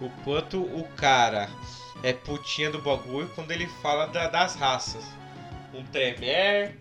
o 0.00 0.08
quanto 0.24 0.60
o 0.60 0.84
cara 0.96 1.48
é 2.02 2.12
putinha 2.12 2.70
do 2.70 2.80
bagulho 2.80 3.30
quando 3.34 3.52
ele 3.52 3.66
fala 3.80 4.06
da- 4.06 4.28
das 4.28 4.54
raças. 4.56 5.04
Um 5.72 5.84
Tremere, 5.84 6.74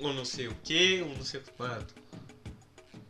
um 0.00 0.12
não 0.12 0.24
sei 0.24 0.48
o 0.48 0.54
que, 0.64 1.02
um 1.02 1.14
não 1.14 1.24
sei 1.24 1.40
quanto. 1.56 1.94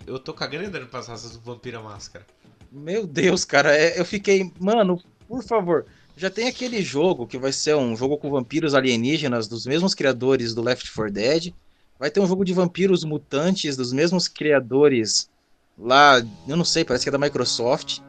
Eu 0.07 0.19
tô 0.19 0.35
cagando 0.35 0.67
andando 0.67 0.89
pras 0.89 1.07
raças 1.07 1.33
do 1.33 1.41
Vampira 1.41 1.81
Máscara. 1.81 2.27
Meu 2.71 3.07
Deus, 3.07 3.45
cara, 3.45 3.77
é- 3.77 3.99
eu 3.99 4.05
fiquei. 4.05 4.53
Mano, 4.59 5.01
por 5.29 5.43
favor. 5.45 5.87
Já 6.17 6.29
tem 6.29 6.49
aquele 6.49 6.83
jogo 6.83 7.27
que 7.27 7.39
vai 7.39 7.53
ser 7.53 7.77
um 7.77 7.97
jogo 7.97 8.19
com 8.19 8.31
vampiros 8.31 8.75
alienígenas 8.75 9.49
dos 9.49 9.65
mesmos 9.65 9.95
criadores 9.95 10.53
do 10.55 10.63
Left 10.63 10.91
4 10.93 11.13
Dead. 11.13 11.55
Vai 11.99 12.11
ter 12.11 12.21
um 12.21 12.27
jogo 12.27 12.45
de 12.45 12.53
vampiros 12.53 13.05
mutantes 13.05 13.77
dos 13.77 13.93
mesmos 13.93 14.27
criadores 14.29 15.30
lá, 15.81 16.19
eu 16.47 16.57
não 16.57 16.65
sei, 16.65 16.85
parece 16.85 17.05
que 17.05 17.09
é 17.09 17.13
da 17.13 17.19
Microsoft. 17.19 18.01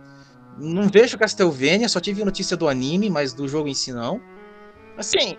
Não 0.57 0.89
vejo 0.89 1.17
Castlevania, 1.17 1.87
só 1.89 1.99
tive 1.99 2.23
notícia 2.25 2.57
do 2.57 2.67
anime, 2.67 3.09
mas 3.09 3.33
do 3.33 3.47
jogo 3.47 3.67
em 3.67 3.73
si 3.73 3.91
não. 3.93 4.21
Assim, 4.97 5.37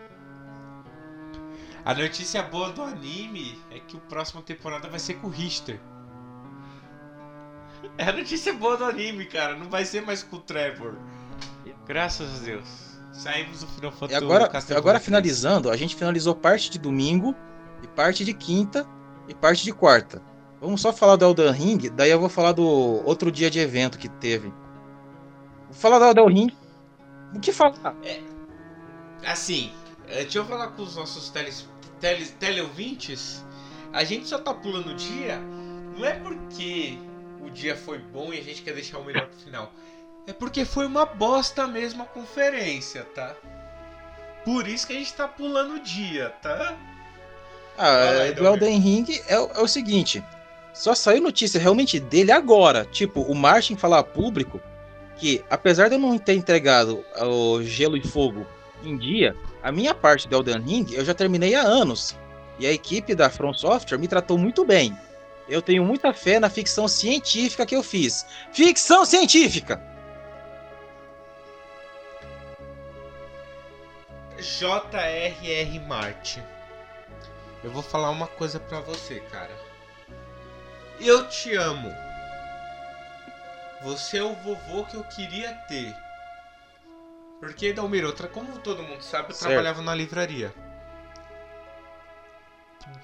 A 1.85 1.95
notícia 1.95 2.43
boa 2.43 2.71
do 2.73 2.83
anime 2.83 3.59
é 3.71 3.79
que 3.81 3.97
o 3.97 4.01
próximo 4.01 4.41
temporada 4.43 4.89
vai 4.89 4.99
ser 4.99 5.15
com 5.15 5.27
o 5.27 5.31
Richter. 5.31 5.81
É 7.99 8.05
a 8.05 8.13
notícia 8.13 8.53
boa 8.55 8.77
do 8.77 8.85
anime, 8.85 9.27
cara. 9.27 9.57
Não 9.57 9.69
vai 9.69 9.85
ser 9.85 10.03
mais 10.03 10.23
com 10.23 10.37
o 10.37 10.41
Trevor. 10.41 10.95
Graças 11.87 12.41
a 12.41 12.45
Deus. 12.45 12.69
Saímos 13.13 13.61
do 13.61 13.67
Final 13.67 13.91
E 13.91 13.95
Fantasy 13.95 14.15
agora, 14.15 14.49
Castlevania 14.49 14.79
agora 14.79 14.99
3. 14.99 15.05
finalizando, 15.05 15.69
a 15.71 15.77
gente 15.77 15.97
finalizou 15.97 16.35
parte 16.35 16.71
de 16.71 16.79
domingo, 16.79 17.35
e 17.83 17.89
parte 17.89 18.25
de 18.25 18.33
quinta 18.33 18.87
e 19.29 19.35
parte 19.35 19.65
de 19.65 19.73
quarta. 19.73 20.23
Vamos 20.63 20.81
só 20.81 20.93
falar 20.93 21.17
do 21.17 21.25
Elden 21.25 21.51
Ring, 21.51 21.91
daí 21.93 22.13
eu 22.13 22.21
vou 22.21 22.29
falar 22.29 22.53
do 22.53 22.65
outro 22.65 23.33
dia 23.33 23.51
de 23.51 23.59
evento 23.59 23.99
que 23.99 24.09
teve. 24.09 24.47
Vou 25.67 25.75
falar 25.75 25.99
do 25.99 26.21
Elden 26.21 26.43
Ring. 26.43 26.57
O 27.35 27.41
que 27.41 27.53
falar? 27.53 27.97
Assim, 29.27 29.73
eh, 30.07 30.23
deixa 30.23 30.39
eu 30.39 30.45
falar 30.45 30.69
com 30.69 30.83
os 30.83 30.95
nossos 30.95 31.31
teles, 31.31 31.69
teles, 31.99 32.31
teleouvintes. 32.39 33.45
A 33.93 34.05
gente 34.05 34.29
só 34.29 34.39
tá 34.39 34.55
pulando 34.55 34.91
o 34.91 34.95
dia, 34.95 35.41
não 35.99 36.05
é 36.05 36.13
porque 36.13 36.97
o 37.45 37.51
dia 37.51 37.77
foi 37.77 37.99
bom 37.99 38.33
e 38.33 38.39
a 38.39 38.43
gente 38.43 38.63
quer 38.63 38.73
deixar 38.73 38.99
o 38.99 39.05
melhor 39.05 39.27
pro 39.27 39.39
final. 39.41 39.73
É 40.29 40.33
porque 40.33 40.65
foi 40.65 40.87
uma 40.87 41.05
bosta 41.05 41.67
mesmo 41.67 42.05
a 42.05 42.07
conferência, 42.07 43.03
tá? 43.17 43.35
Por 44.45 44.69
isso 44.69 44.87
que 44.87 44.93
a 44.93 44.97
gente 44.97 45.13
tá 45.13 45.27
pulando 45.27 45.75
o 45.75 45.81
dia, 45.81 46.31
tá? 46.41 46.79
Ah, 47.77 47.97
é, 47.97 48.33
do 48.33 48.47
Elden 48.47 48.79
Ring 48.79 49.07
é, 49.27 49.35
é 49.35 49.61
o 49.61 49.67
seguinte: 49.67 50.23
só 50.73 50.95
saiu 50.95 51.23
notícia 51.23 51.61
realmente 51.61 52.01
dele 52.01 52.33
agora. 52.33 52.87
Tipo, 52.91 53.21
o 53.23 53.35
Martin 53.35 53.77
falar 53.77 53.99
a 53.99 54.05
público 54.05 54.61
que, 55.17 55.45
apesar 55.51 55.89
de 55.89 55.95
eu 55.95 55.99
não 55.99 56.19
ter 56.19 56.35
entregado 56.35 57.05
o 57.21 57.63
Gelo 57.63 57.97
e 57.97 58.07
Fogo 58.07 58.47
em 58.83 58.97
dia, 58.97 59.37
a 59.63 59.71
minha 59.71 59.95
parte 59.95 60.27
do 60.27 60.35
Elden 60.35 60.61
Ring 60.61 60.87
eu 60.93 61.05
já 61.05 61.15
terminei 61.15 61.55
há 61.55 61.63
anos. 61.63 62.17
E 62.59 62.67
a 62.67 62.73
equipe 62.73 63.15
da 63.15 63.31
From 63.31 63.53
Software 63.55 63.99
me 63.99 64.09
tratou 64.09 64.37
muito 64.37 64.65
bem. 64.65 64.97
Eu 65.49 65.61
tenho 65.61 65.85
muita 65.85 66.13
fé 66.13 66.39
na 66.39 66.49
ficção 66.49 66.89
científica 66.89 67.67
que 67.67 67.77
eu 67.77 67.83
fiz. 67.83 68.25
Ficção 68.53 69.05
científica! 69.05 69.81
J.R.R. 74.39 75.79
Martin. 75.81 76.43
Eu 77.63 77.71
vou 77.71 77.83
falar 77.83 78.11
uma 78.11 78.27
coisa 78.27 78.59
pra 78.59 78.81
você, 78.81 79.21
cara. 79.21 79.62
Eu 81.05 81.29
te 81.29 81.55
amo. 81.57 81.93
Você 83.83 84.19
é 84.19 84.23
o 84.23 84.35
vovô 84.35 84.85
que 84.85 84.97
eu 84.97 85.03
queria 85.05 85.53
ter. 85.67 85.95
Porque, 87.41 87.73
Dalmir, 87.73 88.05
outra, 88.05 88.29
como 88.29 88.61
todo 88.61 88.83
mundo 88.85 89.03
sabe, 89.03 89.31
eu 89.31 89.35
Certo. 89.35 89.49
trabalhava 89.49 89.83
na 89.83 89.93
livraria. 89.95 90.55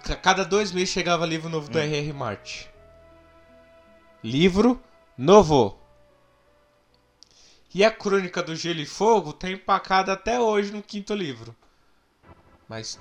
A 0.08 0.14
cada 0.16 0.44
dois 0.44 0.70
meses 0.70 0.90
chegava 0.90 1.26
livro 1.26 1.48
novo 1.48 1.68
do 1.68 1.78
Hum. 1.78 1.82
R.R. 1.82 2.12
Martin. 2.12 2.68
Livro 4.22 4.80
novo. 5.16 5.76
E 7.74 7.84
a 7.84 7.90
Crônica 7.90 8.42
do 8.42 8.54
Gelo 8.56 8.80
e 8.80 8.86
Fogo 8.86 9.32
tá 9.32 9.50
empacada 9.50 10.12
até 10.12 10.40
hoje 10.40 10.72
no 10.72 10.82
quinto 10.82 11.14
livro. 11.14 11.54
Mas 12.68 12.98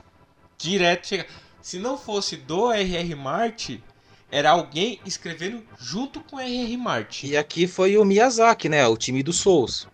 direto 0.58 1.08
chega. 1.08 1.28
Se 1.62 1.78
não 1.78 1.98
fosse 1.98 2.36
do 2.38 2.72
R.R. 2.72 3.16
Martin, 3.16 3.84
era 4.30 4.52
alguém 4.52 5.00
escrevendo 5.06 5.66
junto 5.80 6.22
com 6.22 6.40
R.R. 6.40 6.78
Martin. 6.78 7.28
E 7.28 7.38
aqui 7.38 7.68
foi 7.68 7.98
o 7.98 8.04
Miyazaki, 8.04 8.68
né? 8.68 8.86
O 8.88 8.98
time 8.98 9.24
do 9.24 9.32
Souls. 9.32 9.88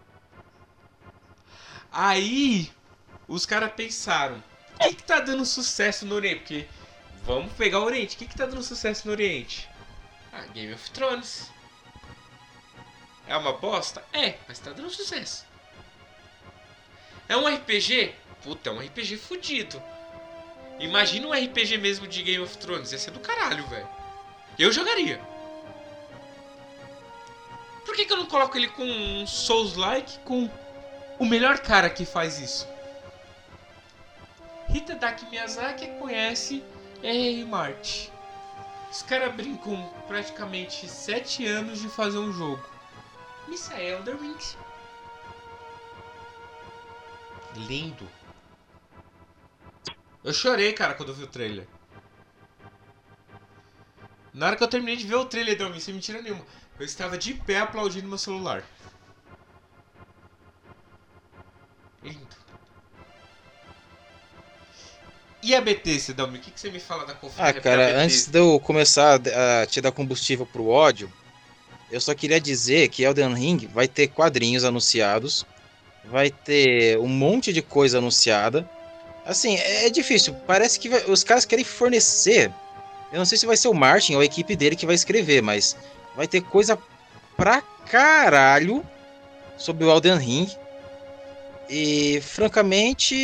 Aí 1.91 2.71
os 3.27 3.45
caras 3.45 3.71
pensaram: 3.73 4.43
o 4.75 4.79
que, 4.79 4.95
que 4.95 5.03
tá 5.03 5.19
dando 5.19 5.45
sucesso 5.45 6.05
no 6.05 6.15
Oriente? 6.15 6.39
Porque 6.39 6.67
vamos 7.23 7.53
pegar 7.53 7.79
o 7.79 7.85
Oriente. 7.85 8.15
O 8.15 8.19
que, 8.19 8.25
que 8.25 8.35
tá 8.35 8.45
dando 8.45 8.63
sucesso 8.63 9.07
no 9.07 9.13
Oriente? 9.13 9.69
Ah, 10.31 10.45
Game 10.53 10.73
of 10.73 10.91
Thrones. 10.91 11.51
É 13.27 13.37
uma 13.37 13.53
bosta? 13.53 14.03
É, 14.11 14.35
mas 14.47 14.59
tá 14.59 14.71
dando 14.71 14.89
sucesso. 14.89 15.45
É 17.29 17.37
um 17.37 17.47
RPG? 17.47 18.13
Puta, 18.43 18.69
é 18.69 18.73
um 18.73 18.79
RPG 18.79 19.17
fudido. 19.17 19.81
Imagina 20.79 21.27
um 21.27 21.33
RPG 21.33 21.77
mesmo 21.77 22.07
de 22.07 22.23
Game 22.23 22.43
of 22.43 22.57
Thrones. 22.57 22.91
Ia 22.91 22.97
ser 22.97 23.11
do 23.11 23.19
caralho, 23.19 23.65
velho. 23.67 24.02
Eu 24.57 24.71
jogaria. 24.71 25.19
Por 27.85 27.95
que, 27.95 28.05
que 28.05 28.13
eu 28.13 28.17
não 28.17 28.25
coloco 28.25 28.57
ele 28.57 28.67
com 28.67 28.83
um 28.83 29.27
Souls-like 29.27 30.19
com 30.19 30.49
o 31.19 31.25
melhor 31.25 31.59
cara 31.59 31.89
que 31.89 32.05
faz 32.05 32.39
isso? 32.39 32.67
Hitadaki 34.73 35.25
Miyazaki 35.25 35.87
conhece 35.99 36.63
R.R. 37.01 37.45
Martin. 37.45 38.11
Os 38.91 39.01
caras 39.01 39.33
brincam 39.35 39.91
praticamente 40.07 40.87
7 40.87 41.45
anos 41.47 41.81
de 41.81 41.89
fazer 41.89 42.17
um 42.17 42.31
jogo. 42.31 42.63
Isso 43.49 43.73
é 43.73 43.91
Elder 43.91 44.19
Rings. 44.19 44.57
Lindo. 47.55 48.07
Eu 50.23 50.33
chorei, 50.33 50.73
cara, 50.73 50.93
quando 50.93 51.09
eu 51.09 51.15
vi 51.15 51.23
o 51.23 51.27
trailer. 51.27 51.67
Na 54.33 54.47
hora 54.47 54.55
que 54.55 54.63
eu 54.63 54.67
terminei 54.67 54.95
de 54.95 55.05
ver 55.05 55.15
o 55.15 55.25
trailer, 55.25 55.57
Delmin, 55.57 55.79
sem 55.79 55.93
mentira 55.93 56.21
nenhuma, 56.21 56.45
eu 56.79 56.85
estava 56.85 57.17
de 57.17 57.33
pé 57.33 57.59
aplaudindo 57.59 58.07
meu 58.07 58.17
celular. 58.17 58.63
Lindo. 62.03 62.35
E 65.41 65.53
a 65.53 65.59
BT, 65.61 66.13
Delmin, 66.13 66.37
o 66.37 66.41
que, 66.41 66.51
que 66.51 66.59
você 66.59 66.71
me 66.71 66.79
fala 66.79 67.05
da 67.05 67.13
conferência 67.13 67.59
Ah, 67.59 67.61
cara, 67.61 67.97
antes 68.01 68.27
de 68.27 68.39
eu 68.39 68.59
começar 68.61 69.15
a 69.15 69.65
te 69.65 69.81
dar 69.81 69.91
combustível 69.91 70.45
pro 70.45 70.67
ódio, 70.67 71.11
eu 71.91 71.99
só 72.01 72.15
queria 72.15 72.39
dizer 72.39 72.89
que 72.89 73.03
Elden 73.03 73.33
Ring 73.33 73.67
vai 73.67 73.87
ter 73.87 74.07
quadrinhos 74.07 74.63
anunciados, 74.63 75.45
vai 76.03 76.29
ter 76.31 76.97
um 76.99 77.07
monte 77.09 77.51
de 77.53 77.61
coisa 77.61 77.97
anunciada. 77.97 78.67
Assim, 79.25 79.55
é 79.57 79.87
é 79.87 79.89
difícil, 79.89 80.33
parece 80.47 80.79
que 80.79 80.89
vai- 80.89 81.03
os 81.09 81.23
caras 81.23 81.45
querem 81.45 81.65
fornecer. 81.65 82.51
Eu 83.13 83.19
não 83.19 83.25
sei 83.25 83.37
se 83.37 83.45
vai 83.45 83.55
ser 83.55 83.67
o 83.67 83.75
Martin 83.75 84.15
ou 84.15 84.21
a 84.21 84.25
equipe 84.25 84.55
dele 84.55 84.75
que 84.75 84.87
vai 84.87 84.95
escrever, 84.95 85.39
mas 85.39 85.77
vai 86.15 86.27
ter 86.27 86.41
coisa 86.41 86.79
pra 87.37 87.61
caralho 87.61 88.83
sobre 89.55 89.85
o 89.85 89.91
Elden 89.91 90.17
Ring. 90.17 90.51
E, 91.69 92.19
francamente, 92.21 93.15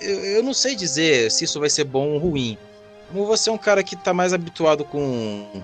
eu, 0.00 0.42
não 0.42 0.52
sei 0.52 0.74
dizer 0.74 1.30
se 1.30 1.44
isso 1.44 1.60
vai 1.60 1.70
ser 1.70 1.84
bom 1.84 2.14
ou 2.14 2.18
ruim. 2.18 2.58
Como 3.06 3.26
você 3.26 3.48
é 3.48 3.52
um 3.52 3.58
cara 3.58 3.84
que 3.84 3.94
tá 3.94 4.12
mais 4.12 4.32
habituado 4.32 4.84
com 4.84 5.62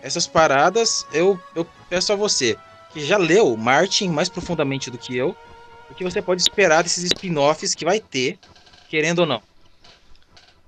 essas 0.00 0.28
paradas, 0.28 1.04
eu, 1.12 1.36
eu 1.56 1.66
peço 1.90 2.12
a 2.12 2.16
você, 2.16 2.56
que 2.92 3.04
já 3.04 3.16
leu 3.16 3.56
Martin 3.56 4.10
mais 4.10 4.28
profundamente 4.28 4.92
do 4.92 4.96
que 4.96 5.16
eu, 5.16 5.36
o 5.90 5.94
que 5.94 6.04
você 6.04 6.22
pode 6.22 6.40
esperar 6.40 6.84
desses 6.84 7.02
spin-offs 7.04 7.74
que 7.74 7.84
vai 7.84 7.98
ter, 7.98 8.38
querendo 8.88 9.20
ou 9.20 9.26
não. 9.26 9.42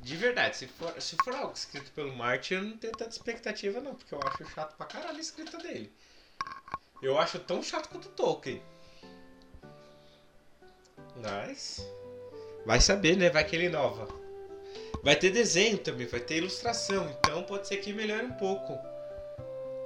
De 0.05 0.17
verdade, 0.17 0.55
se 0.55 0.67
for, 0.67 1.01
se 1.01 1.17
for 1.25 1.35
algo 1.35 1.55
escrito 1.55 1.91
pelo 1.93 2.15
Martin, 2.15 2.55
eu 2.55 2.63
não 2.63 2.77
tenho 2.77 2.93
tanta 2.93 3.11
expectativa 3.11 3.81
não, 3.81 3.95
porque 3.95 4.15
eu 4.15 4.21
acho 4.23 4.45
chato 4.51 4.77
pra 4.77 4.85
caralho 4.85 5.17
a 5.17 5.21
escrita 5.21 5.57
dele. 5.57 5.91
Eu 7.01 7.19
acho 7.19 7.39
tão 7.39 7.63
chato 7.63 7.89
quanto 7.89 8.09
o 8.09 8.11
Tolkien. 8.11 8.63
Mas. 11.17 11.81
Vai 12.67 12.83
saber, 12.83 13.17
né? 13.17 13.31
Vai 13.31 13.45
que 13.45 13.57
ele 13.57 13.65
inova. 13.65 14.07
Vai 15.03 15.17
ter 15.17 15.31
desenho 15.31 15.79
também, 15.79 16.07
vai 16.07 16.21
ter 16.21 16.37
ilustração, 16.37 17.09
então 17.09 17.43
pode 17.45 17.67
ser 17.67 17.79
que 17.79 17.91
melhore 17.91 18.27
um 18.27 18.35
pouco. 18.35 18.79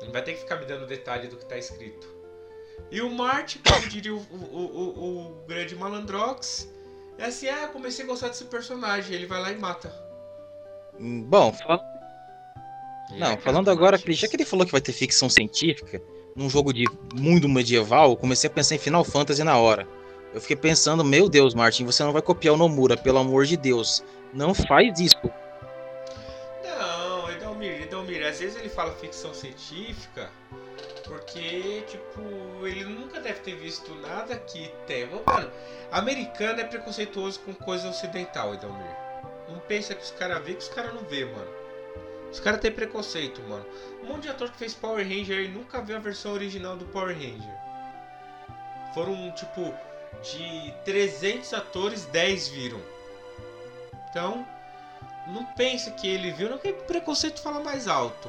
Não 0.02 0.10
vai 0.10 0.22
ter 0.24 0.32
que 0.32 0.40
ficar 0.40 0.56
me 0.56 0.66
dando 0.66 0.84
detalhe 0.84 1.28
do 1.28 1.36
que 1.36 1.46
tá 1.46 1.56
escrito. 1.56 2.08
E 2.90 3.00
o 3.00 3.08
Marte, 3.08 3.60
como 3.60 3.88
diria 3.88 4.14
o, 4.14 4.18
o, 4.18 4.64
o, 4.64 5.42
o 5.42 5.46
grande 5.46 5.76
Malandrox, 5.76 6.68
é 7.18 7.26
assim, 7.26 7.48
ah, 7.48 7.68
comecei 7.68 8.04
a 8.04 8.08
gostar 8.08 8.28
desse 8.28 8.46
personagem, 8.46 9.14
ele 9.14 9.26
vai 9.26 9.40
lá 9.40 9.52
e 9.52 9.56
mata. 9.56 10.07
Bom, 11.00 11.52
fal- 11.52 11.84
E 13.10 13.18
não, 13.18 13.32
é 13.32 13.36
falando 13.36 13.70
agora, 13.70 13.96
já 13.98 14.28
que 14.28 14.36
ele 14.36 14.44
falou 14.44 14.66
que 14.66 14.72
vai 14.72 14.80
ter 14.80 14.92
ficção 14.92 15.28
científica, 15.30 16.00
num 16.36 16.48
jogo 16.50 16.72
de 16.72 16.84
mundo 17.14 17.48
medieval, 17.48 18.10
eu 18.10 18.16
comecei 18.16 18.48
a 18.48 18.52
pensar 18.52 18.74
em 18.74 18.78
Final 18.78 19.04
Fantasy 19.04 19.42
na 19.44 19.56
hora. 19.56 19.86
Eu 20.34 20.40
fiquei 20.40 20.56
pensando, 20.56 21.02
meu 21.04 21.28
Deus, 21.28 21.54
Martin, 21.54 21.84
você 21.86 22.02
não 22.04 22.12
vai 22.12 22.20
copiar 22.22 22.54
o 22.54 22.56
Nomura, 22.56 22.96
pelo 22.96 23.18
amor 23.18 23.46
de 23.46 23.56
Deus. 23.56 24.04
Não 24.32 24.52
faz 24.54 25.00
isso. 25.00 25.16
Não, 26.64 27.30
Edalmir, 27.30 27.82
Edalmir, 27.82 28.26
às 28.26 28.38
vezes 28.38 28.56
ele 28.56 28.68
fala 28.68 28.92
ficção 28.92 29.32
científica 29.32 30.30
porque, 31.06 31.82
tipo, 31.88 32.20
ele 32.66 32.84
nunca 32.84 33.18
deve 33.20 33.40
ter 33.40 33.54
visto 33.56 33.94
nada 33.94 34.36
que 34.36 34.70
tem. 34.86 35.08
Mano, 35.26 35.50
americano 35.90 36.60
é 36.60 36.64
preconceituoso 36.64 37.40
com 37.40 37.54
coisa 37.54 37.88
ocidental, 37.88 38.52
Edalmir. 38.52 39.07
Não 39.48 39.58
pensa 39.60 39.94
que 39.94 40.02
os 40.02 40.10
caras 40.10 40.42
vê 40.44 40.54
que 40.54 40.62
os 40.62 40.68
caras 40.68 40.94
não 40.94 41.02
vê, 41.02 41.24
mano. 41.24 41.50
Os 42.30 42.40
caras 42.40 42.60
têm 42.60 42.70
preconceito, 42.70 43.40
mano. 43.42 43.64
Um 44.02 44.06
monte 44.06 44.22
de 44.22 44.28
ator 44.28 44.50
que 44.50 44.58
fez 44.58 44.74
Power 44.74 45.06
Ranger 45.06 45.40
e 45.40 45.48
nunca 45.48 45.80
viu 45.80 45.96
a 45.96 46.00
versão 46.00 46.32
original 46.32 46.76
do 46.76 46.84
Power 46.86 47.14
Ranger. 47.14 47.54
Foram, 48.92 49.30
tipo, 49.32 49.74
de 50.22 50.74
300 50.84 51.54
atores, 51.54 52.04
10 52.06 52.48
viram. 52.48 52.80
Então, 54.10 54.46
não 55.26 55.44
pensa 55.44 55.90
que 55.90 56.06
ele 56.06 56.30
viu, 56.30 56.50
não 56.50 56.58
que 56.58 56.72
preconceito 56.72 57.40
fala 57.40 57.60
mais 57.60 57.88
alto. 57.88 58.28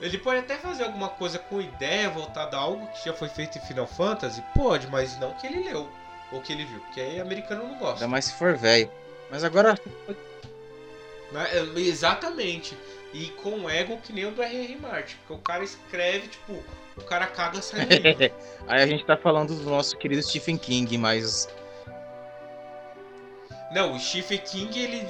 Ele 0.00 0.18
pode 0.18 0.40
até 0.40 0.56
fazer 0.56 0.84
alguma 0.84 1.08
coisa 1.08 1.38
com 1.38 1.60
ideia 1.60 2.10
voltada 2.10 2.56
a 2.56 2.60
algo 2.60 2.86
que 2.88 3.06
já 3.06 3.14
foi 3.14 3.28
feito 3.28 3.56
em 3.56 3.62
Final 3.62 3.86
Fantasy? 3.86 4.42
Pode, 4.54 4.86
mas 4.88 5.18
não 5.18 5.32
que 5.34 5.46
ele 5.46 5.64
leu 5.64 5.88
ou 6.32 6.40
que 6.40 6.52
ele 6.52 6.64
viu, 6.64 6.80
porque 6.80 7.00
aí 7.00 7.20
americano 7.20 7.66
não 7.66 7.78
gosta. 7.78 7.94
Ainda 7.94 8.08
mais 8.08 8.26
se 8.26 8.34
for 8.34 8.56
velho. 8.56 8.90
Mas 9.30 9.44
agora, 9.44 9.78
Né? 11.32 11.48
É, 11.52 11.80
Exatamente. 11.80 12.76
E 13.12 13.28
com 13.28 13.68
ego 13.68 13.98
que 13.98 14.12
nem 14.12 14.26
o 14.26 14.30
do 14.30 14.42
R.R. 14.42 14.76
Martin, 14.76 15.16
porque 15.18 15.32
o 15.32 15.38
cara 15.38 15.64
escreve, 15.64 16.28
tipo, 16.28 16.62
o 16.96 17.02
cara 17.02 17.26
caga 17.26 17.60
livro. 17.60 18.34
aí 18.68 18.82
a 18.82 18.86
gente 18.86 19.04
tá 19.04 19.16
falando 19.16 19.54
do 19.54 19.70
nosso 19.70 19.96
querido 19.96 20.22
Stephen 20.22 20.58
King, 20.58 20.98
mas 20.98 21.48
Não, 23.72 23.94
o 23.94 23.98
Stephen 23.98 24.38
King, 24.38 24.78
ele 24.78 25.06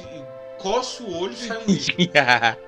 coça 0.59 1.03
o 1.03 1.17
olho 1.19 1.33
e 1.33 1.37
sai 1.37 1.59
um 1.59 1.67
livro. 1.67 1.97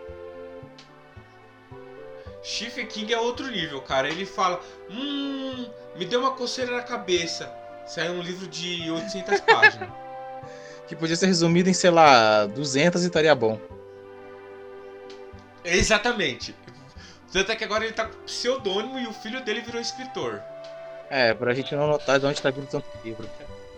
Stephen 2.42 2.86
King 2.86 3.12
é 3.12 3.20
outro 3.20 3.46
nível, 3.48 3.80
cara. 3.82 4.08
Ele 4.08 4.24
fala: 4.24 4.60
Hum, 4.90 5.68
me 5.96 6.04
deu 6.04 6.20
uma 6.20 6.32
coceira 6.32 6.74
na 6.74 6.82
cabeça. 6.82 7.52
Sai 7.86 8.08
um 8.10 8.22
livro 8.22 8.46
de 8.48 8.90
800 8.90 9.40
páginas. 9.40 10.07
Que 10.88 10.96
podia 10.96 11.14
ser 11.14 11.26
resumido 11.26 11.68
em, 11.68 11.74
sei 11.74 11.90
lá, 11.90 12.46
200 12.46 13.02
e 13.02 13.06
estaria 13.06 13.34
bom. 13.34 13.60
Exatamente. 15.62 16.54
Tanto 17.30 17.52
é 17.52 17.56
que 17.56 17.64
agora 17.64 17.84
ele 17.84 17.92
tá 17.92 18.06
com 18.06 18.18
pseudônimo 18.22 18.98
e 18.98 19.06
o 19.06 19.12
filho 19.12 19.44
dele 19.44 19.60
virou 19.60 19.80
escritor. 19.80 20.42
É, 21.10 21.34
pra 21.34 21.52
gente 21.52 21.74
não 21.74 21.86
notar 21.86 22.18
de 22.18 22.26
onde 22.26 22.40
tá 22.40 22.50
vindo 22.50 22.66
tanto 22.66 22.86
livro. 23.04 23.28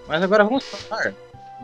Mas 0.06 0.22
agora 0.22 0.44
vamos 0.44 0.64
falar 0.64 1.12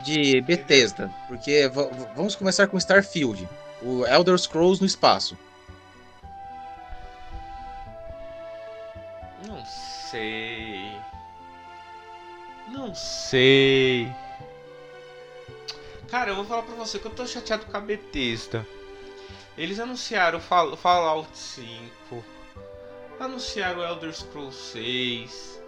de 0.03 0.41
Bethesda, 0.41 1.11
porque 1.29 1.71
vamos 2.15 2.35
começar 2.35 2.67
com 2.67 2.77
Starfield, 2.77 3.49
o 3.81 4.05
Elder 4.07 4.37
Scrolls 4.37 4.81
no 4.81 4.87
espaço. 4.87 5.39
Não 9.47 9.65
sei. 9.65 10.93
Não 12.69 12.95
sei. 12.95 14.13
Cara, 16.09 16.31
eu 16.31 16.37
vou 16.37 16.45
falar 16.45 16.63
pra 16.63 16.75
você 16.75 16.99
que 16.99 17.07
eu 17.07 17.15
tô 17.15 17.27
chateado 17.27 17.67
com 17.67 17.77
a 17.77 17.81
Bethesda. 17.81 18.67
Eles 19.59 19.79
anunciaram 19.81 20.41
Fall- 20.41 20.77
Fallout 20.77 21.37
5, 21.37 22.25
anunciaram 23.19 23.83
Elder 23.83 24.15
Scrolls 24.15 24.57
6, 24.73 25.61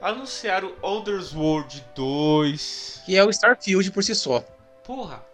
anunciaram 0.00 0.72
o 0.80 0.86
Elder 0.86 1.20
World 1.36 1.84
2. 1.94 3.02
Que 3.04 3.16
é 3.16 3.24
o 3.24 3.30
Starfield 3.30 3.90
por 3.90 4.02
si 4.04 4.14
só. 4.14 4.40
Porra. 4.84 5.24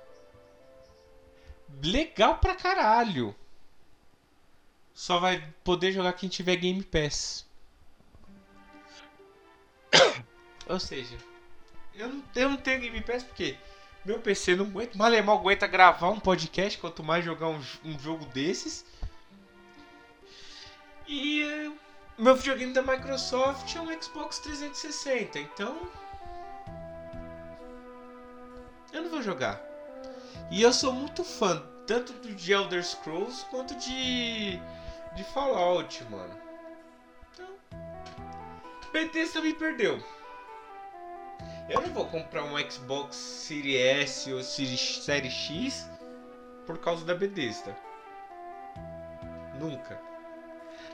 Legal 1.82 2.38
pra 2.38 2.54
caralho. 2.56 3.34
Só 4.94 5.20
vai 5.20 5.44
poder 5.62 5.92
jogar 5.92 6.14
quem 6.14 6.28
tiver 6.28 6.56
Game 6.56 6.82
Pass. 6.82 7.46
Ou 10.66 10.80
seja, 10.80 11.16
eu 11.94 12.08
não, 12.08 12.24
eu 12.34 12.48
não 12.50 12.56
tenho 12.56 12.80
Game 12.80 13.00
Pass 13.02 13.22
porque 13.22 13.56
meu 14.08 14.18
PC 14.18 14.56
não 14.56 14.64
aguenta, 14.64 14.96
mal 14.96 15.12
e 15.12 15.20
mal 15.20 15.36
aguenta 15.36 15.66
gravar 15.66 16.08
um 16.08 16.18
podcast, 16.18 16.78
quanto 16.78 17.04
mais 17.04 17.22
jogar 17.22 17.48
um, 17.48 17.60
um 17.84 17.98
jogo 17.98 18.24
desses. 18.24 18.82
E 21.06 21.42
eh, 21.42 21.70
meu 22.16 22.34
videogame 22.34 22.72
da 22.72 22.80
Microsoft 22.80 23.76
é 23.76 23.80
um 23.82 24.02
Xbox 24.02 24.38
360, 24.38 25.38
então 25.40 25.90
eu 28.94 29.02
não 29.02 29.10
vou 29.10 29.20
jogar. 29.20 29.60
E 30.50 30.62
eu 30.62 30.72
sou 30.72 30.90
muito 30.90 31.22
fã 31.22 31.62
tanto 31.86 32.14
de 32.14 32.50
Elder 32.50 32.82
Scrolls 32.82 33.44
quanto 33.50 33.74
de 33.74 34.58
de 35.16 35.24
Fallout, 35.34 36.02
mano. 36.04 36.34
Então, 37.34 37.46
Bethesda 38.90 39.42
me 39.42 39.52
perdeu. 39.52 40.02
Eu 41.68 41.82
não 41.82 41.92
vou 41.92 42.06
comprar 42.06 42.44
um 42.44 42.70
Xbox 42.70 43.16
Series 43.16 43.80
S 43.80 44.32
ou 44.32 44.42
Series 44.42 45.04
X 45.32 45.90
por 46.66 46.78
causa 46.78 47.04
da 47.04 47.14
Bethesda. 47.14 47.76
Nunca. 49.60 50.00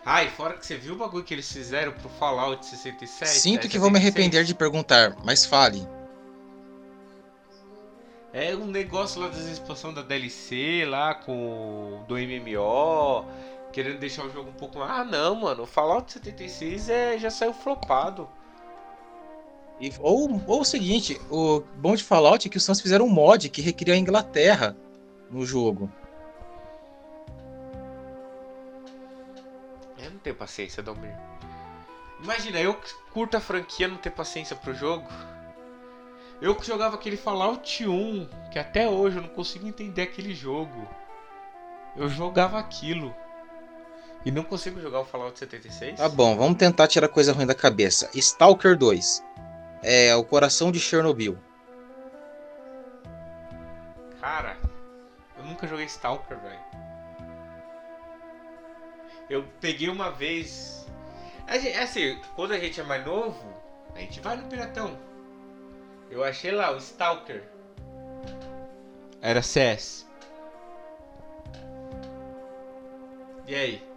Ai, 0.04 0.28
fora 0.30 0.54
que 0.54 0.66
você 0.66 0.76
viu 0.76 0.94
o 0.94 0.98
bagulho 0.98 1.24
que 1.24 1.32
eles 1.32 1.50
fizeram 1.50 1.92
pro 1.92 2.08
Fallout 2.08 2.64
67? 2.64 3.30
Sinto 3.30 3.66
é, 3.66 3.70
que 3.70 3.78
vou 3.78 3.90
me 3.90 3.98
76? 3.98 4.02
arrepender 4.02 4.44
de 4.44 4.54
perguntar, 4.54 5.16
mas 5.24 5.46
fale. 5.46 5.86
É 8.32 8.54
um 8.54 8.66
negócio 8.66 9.20
lá 9.20 9.28
das 9.28 9.46
expansão 9.46 9.94
da 9.94 10.02
DLC 10.02 10.84
lá 10.86 11.14
com 11.14 12.04
do 12.08 12.16
MMO, 12.16 13.24
querendo 13.72 13.98
deixar 13.98 14.24
o 14.26 14.30
jogo 14.32 14.50
um 14.50 14.54
pouco 14.54 14.78
mais. 14.78 14.90
Ah, 14.90 15.04
não, 15.04 15.36
mano, 15.36 15.62
o 15.62 15.66
Fallout 15.66 16.12
76 16.12 16.88
é, 16.88 17.16
já 17.16 17.30
saiu 17.30 17.54
flopado. 17.54 18.28
E- 19.80 19.92
ou, 20.00 20.40
ou 20.46 20.60
o 20.60 20.64
seguinte, 20.64 21.20
o 21.30 21.60
bom 21.76 21.94
de 21.94 22.04
Fallout 22.04 22.46
é 22.46 22.50
que 22.50 22.56
os 22.56 22.64
fãs 22.66 22.80
fizeram 22.80 23.06
um 23.06 23.10
mod 23.10 23.48
que 23.48 23.60
recria 23.60 23.94
a 23.94 23.96
Inglaterra 23.98 24.76
no 25.30 25.44
jogo. 25.44 25.90
Eu 29.98 30.10
não 30.10 30.18
tenho 30.18 30.36
paciência, 30.36 30.82
Dalmir. 30.82 31.14
Imagina, 32.22 32.58
eu 32.60 32.74
que 32.74 32.92
curto 33.12 33.36
a 33.36 33.40
franquia 33.40 33.88
não 33.88 33.96
ter 33.96 34.10
paciência 34.10 34.56
pro 34.56 34.74
jogo. 34.74 35.06
Eu 36.40 36.54
que 36.54 36.66
jogava 36.66 36.96
aquele 36.96 37.16
Fallout 37.16 37.86
1, 37.86 38.28
que 38.50 38.58
até 38.58 38.88
hoje 38.88 39.16
eu 39.16 39.22
não 39.22 39.28
consigo 39.28 39.66
entender 39.66 40.02
aquele 40.02 40.34
jogo. 40.34 40.88
Eu 41.96 42.08
jogava 42.08 42.58
aquilo. 42.58 43.14
E 44.24 44.30
não 44.30 44.42
consigo 44.42 44.80
jogar 44.80 45.00
o 45.00 45.04
Fallout 45.04 45.38
76? 45.38 45.96
Tá 45.96 46.08
bom, 46.08 46.36
vamos 46.36 46.56
tentar 46.58 46.88
tirar 46.88 47.08
coisa 47.08 47.32
ruim 47.32 47.46
da 47.46 47.54
cabeça. 47.54 48.10
Stalker 48.14 48.76
2. 48.76 49.22
É 49.86 50.14
o 50.16 50.24
coração 50.24 50.72
de 50.72 50.80
Chernobyl. 50.80 51.38
Cara, 54.20 54.56
eu 55.36 55.44
nunca 55.44 55.66
joguei 55.66 55.84
Stalker, 55.84 56.38
velho. 56.38 56.58
Eu 59.28 59.44
peguei 59.60 59.88
uma 59.90 60.10
vez. 60.10 60.86
Gente- 61.50 61.76
Assim, 61.76 62.18
quando 62.34 62.52
a 62.52 62.58
gente 62.58 62.80
é 62.80 62.84
mais 62.84 63.04
novo, 63.04 63.44
a 63.94 63.98
gente 63.98 64.20
vai 64.20 64.36
no 64.36 64.48
Piratão. 64.48 64.98
Eu 66.10 66.24
achei 66.24 66.50
lá 66.50 66.70
o 66.72 66.78
Stalker. 66.78 67.42
Era 69.20 69.42
CS. 69.42 70.06
E 73.46 73.54
aí? 73.54 73.88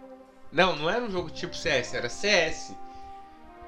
Não, 0.52 0.76
não 0.76 0.90
era 0.90 1.02
um 1.02 1.10
jogo 1.10 1.30
tipo 1.30 1.54
CS, 1.54 1.94
era 1.94 2.08
CS. 2.10 2.74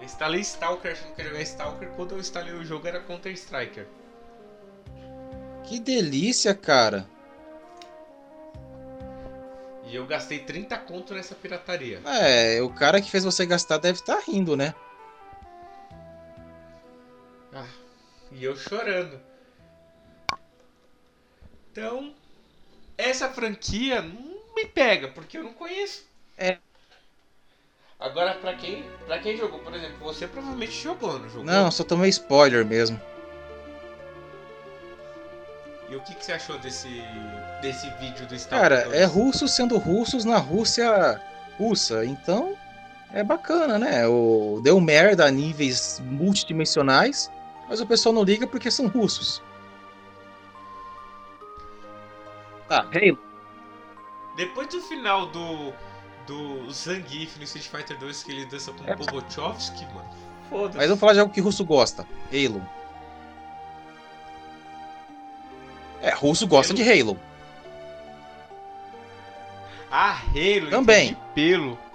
Eu 0.01 0.05
instalei 0.07 0.40
Stalker 0.40 0.92
achando 0.92 1.14
que 1.14 1.20
ia 1.20 1.28
jogar 1.28 1.42
Stalker. 1.42 1.88
Quando 1.90 2.12
eu 2.12 2.18
instalei 2.18 2.55
o 2.55 2.64
jogo 2.64 2.88
era 2.88 3.01
Counter 3.01 3.32
Striker. 3.34 3.86
Que 5.64 5.78
delícia, 5.78 6.55
cara. 6.55 7.07
E 9.84 9.94
eu 9.94 10.07
gastei 10.07 10.38
30 10.38 10.78
conto 10.78 11.12
nessa 11.12 11.34
pirataria. 11.34 12.01
É, 12.07 12.62
o 12.62 12.70
cara 12.70 13.01
que 13.01 13.11
fez 13.11 13.24
você 13.24 13.44
gastar 13.44 13.76
deve 13.76 13.98
estar 13.98 14.18
rindo, 14.20 14.57
né? 14.57 14.74
Ah, 17.53 17.68
e 18.32 18.42
eu 18.42 18.57
chorando. 18.57 19.20
Então, 21.70 22.14
essa 22.96 23.28
franquia 23.28 24.01
não 24.01 24.55
me 24.55 24.64
pega, 24.64 25.09
porque 25.09 25.36
eu 25.36 25.42
não 25.42 25.53
conheço. 25.53 26.07
É. 26.38 26.59
Agora, 28.01 28.34
pra 28.34 28.55
quem, 28.55 28.84
pra 29.07 29.18
quem 29.18 29.36
jogou, 29.36 29.59
por 29.59 29.74
exemplo, 29.74 29.96
você 30.01 30.26
provavelmente 30.26 30.72
jogou, 30.72 31.18
não 31.18 31.28
jogou? 31.28 31.44
Não, 31.44 31.70
só 31.70 31.84
tomei 31.84 32.09
spoiler 32.09 32.64
mesmo. 32.64 32.98
E 35.90 35.96
o 35.96 36.01
que, 36.01 36.14
que 36.14 36.24
você 36.24 36.32
achou 36.32 36.57
desse, 36.59 37.03
desse 37.61 37.90
vídeo 37.98 38.26
do 38.26 38.38
Star 38.38 38.61
Cara, 38.61 38.88
é 38.96 39.05
russos 39.05 39.51
sendo 39.51 39.76
russos 39.76 40.24
na 40.24 40.38
Rússia 40.38 41.20
russa, 41.59 42.05
então 42.07 42.57
é 43.12 43.22
bacana, 43.22 43.78
né? 43.78 44.07
O, 44.07 44.61
deu 44.62 44.80
merda 44.80 45.26
a 45.26 45.30
níveis 45.30 46.01
multidimensionais, 46.05 47.30
mas 47.68 47.80
o 47.80 47.86
pessoal 47.86 48.14
não 48.14 48.22
liga 48.22 48.46
porque 48.46 48.70
são 48.70 48.86
russos. 48.86 49.42
Tá, 52.66 52.86
Halo. 52.94 53.18
Depois 54.36 54.68
do 54.68 54.80
final 54.82 55.26
do, 55.26 55.74
do 56.31 56.70
Zangief 56.72 57.37
no 57.39 57.43
Street 57.45 57.66
Fighter 57.66 57.99
2, 57.99 58.22
que 58.22 58.31
ele 58.31 58.47
dança 58.47 58.72
com 58.72 58.85
É. 58.89 58.95
o 58.95 58.99
Bobochovski, 58.99 59.85
mano. 59.87 60.09
Foda-se. 60.49 60.76
Mas 60.78 60.87
vamos 60.87 61.01
falar 61.01 61.12
de 61.14 61.20
algo 61.20 61.33
que 61.33 61.41
russo 61.41 61.64
gosta. 61.64 62.07
Halo. 62.33 62.64
É, 66.01 66.11
russo 66.14 66.47
gosta 66.47 66.72
Halo. 66.72 66.85
de 66.85 66.89
Halo. 67.01 67.18
Ah, 69.91 70.20
Halo, 70.28 70.70
Também. 70.70 71.09
entendi 71.11 71.20
pelo. 71.35 71.76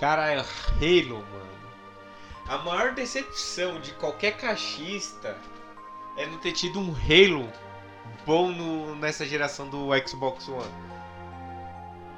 Cara, 0.00 0.32
é 0.32 0.38
Halo, 0.38 1.24
mano. 1.30 1.54
A 2.48 2.58
maior 2.58 2.92
decepção 2.94 3.80
de 3.80 3.92
qualquer 3.92 4.36
caixista 4.36 5.36
é 6.16 6.26
não 6.26 6.38
ter 6.38 6.50
tido 6.52 6.80
um 6.80 6.90
Halo 6.90 7.48
bom 8.26 8.50
no- 8.50 8.94
nessa 8.96 9.26
geração 9.26 9.68
do 9.68 9.88
Xbox 10.06 10.48
One. 10.48 10.70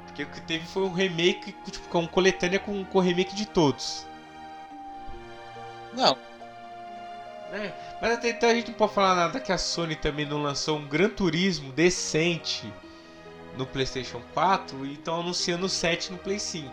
Porque 0.07 0.23
o 0.23 0.27
que 0.27 0.41
teve 0.41 0.67
foi 0.67 0.83
um 0.83 0.93
remake, 0.93 1.55
tipo, 1.71 1.89
com 1.89 2.07
coletânea 2.07 2.59
com, 2.59 2.85
com 2.85 3.01
remake 3.01 3.35
de 3.35 3.47
todos. 3.47 4.07
Não, 5.93 6.17
né? 7.51 7.73
Mas 8.01 8.13
até 8.13 8.31
então 8.31 8.49
a 8.49 8.55
gente 8.55 8.69
não 8.69 8.75
pode 8.75 8.93
falar 8.93 9.15
nada 9.15 9.41
que 9.41 9.53
a 9.53 9.59
Sony 9.59 9.97
também 9.97 10.27
não 10.27 10.43
lançou 10.43 10.79
um 10.79 10.87
Gran 10.87 11.09
Turismo 11.09 11.73
decente 11.73 12.73
no 13.57 13.67
PlayStation 13.67 14.21
4 14.35 14.85
e 14.85 14.95
estão 14.95 15.21
anunciando 15.21 15.67
o 15.67 15.69
7 15.69 16.13
no 16.13 16.19
Play 16.19 16.39
5. 16.39 16.71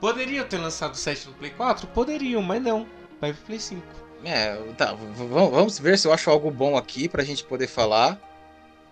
Poderiam 0.00 0.46
ter 0.46 0.58
lançado 0.58 0.92
o 0.94 0.96
7 0.96 1.28
no 1.28 1.34
Play 1.34 1.50
4? 1.50 1.86
Poderiam, 1.88 2.42
mas 2.42 2.62
não. 2.62 2.86
Vai 3.20 3.32
pro 3.32 3.42
Play 3.46 3.58
5. 3.58 3.82
É, 4.24 4.56
tá, 4.76 4.92
vamos 4.94 5.78
ver 5.78 5.98
se 5.98 6.08
eu 6.08 6.12
acho 6.12 6.30
algo 6.30 6.50
bom 6.50 6.76
aqui 6.76 7.08
pra 7.08 7.22
gente 7.22 7.44
poder 7.44 7.66
falar. 7.68 8.18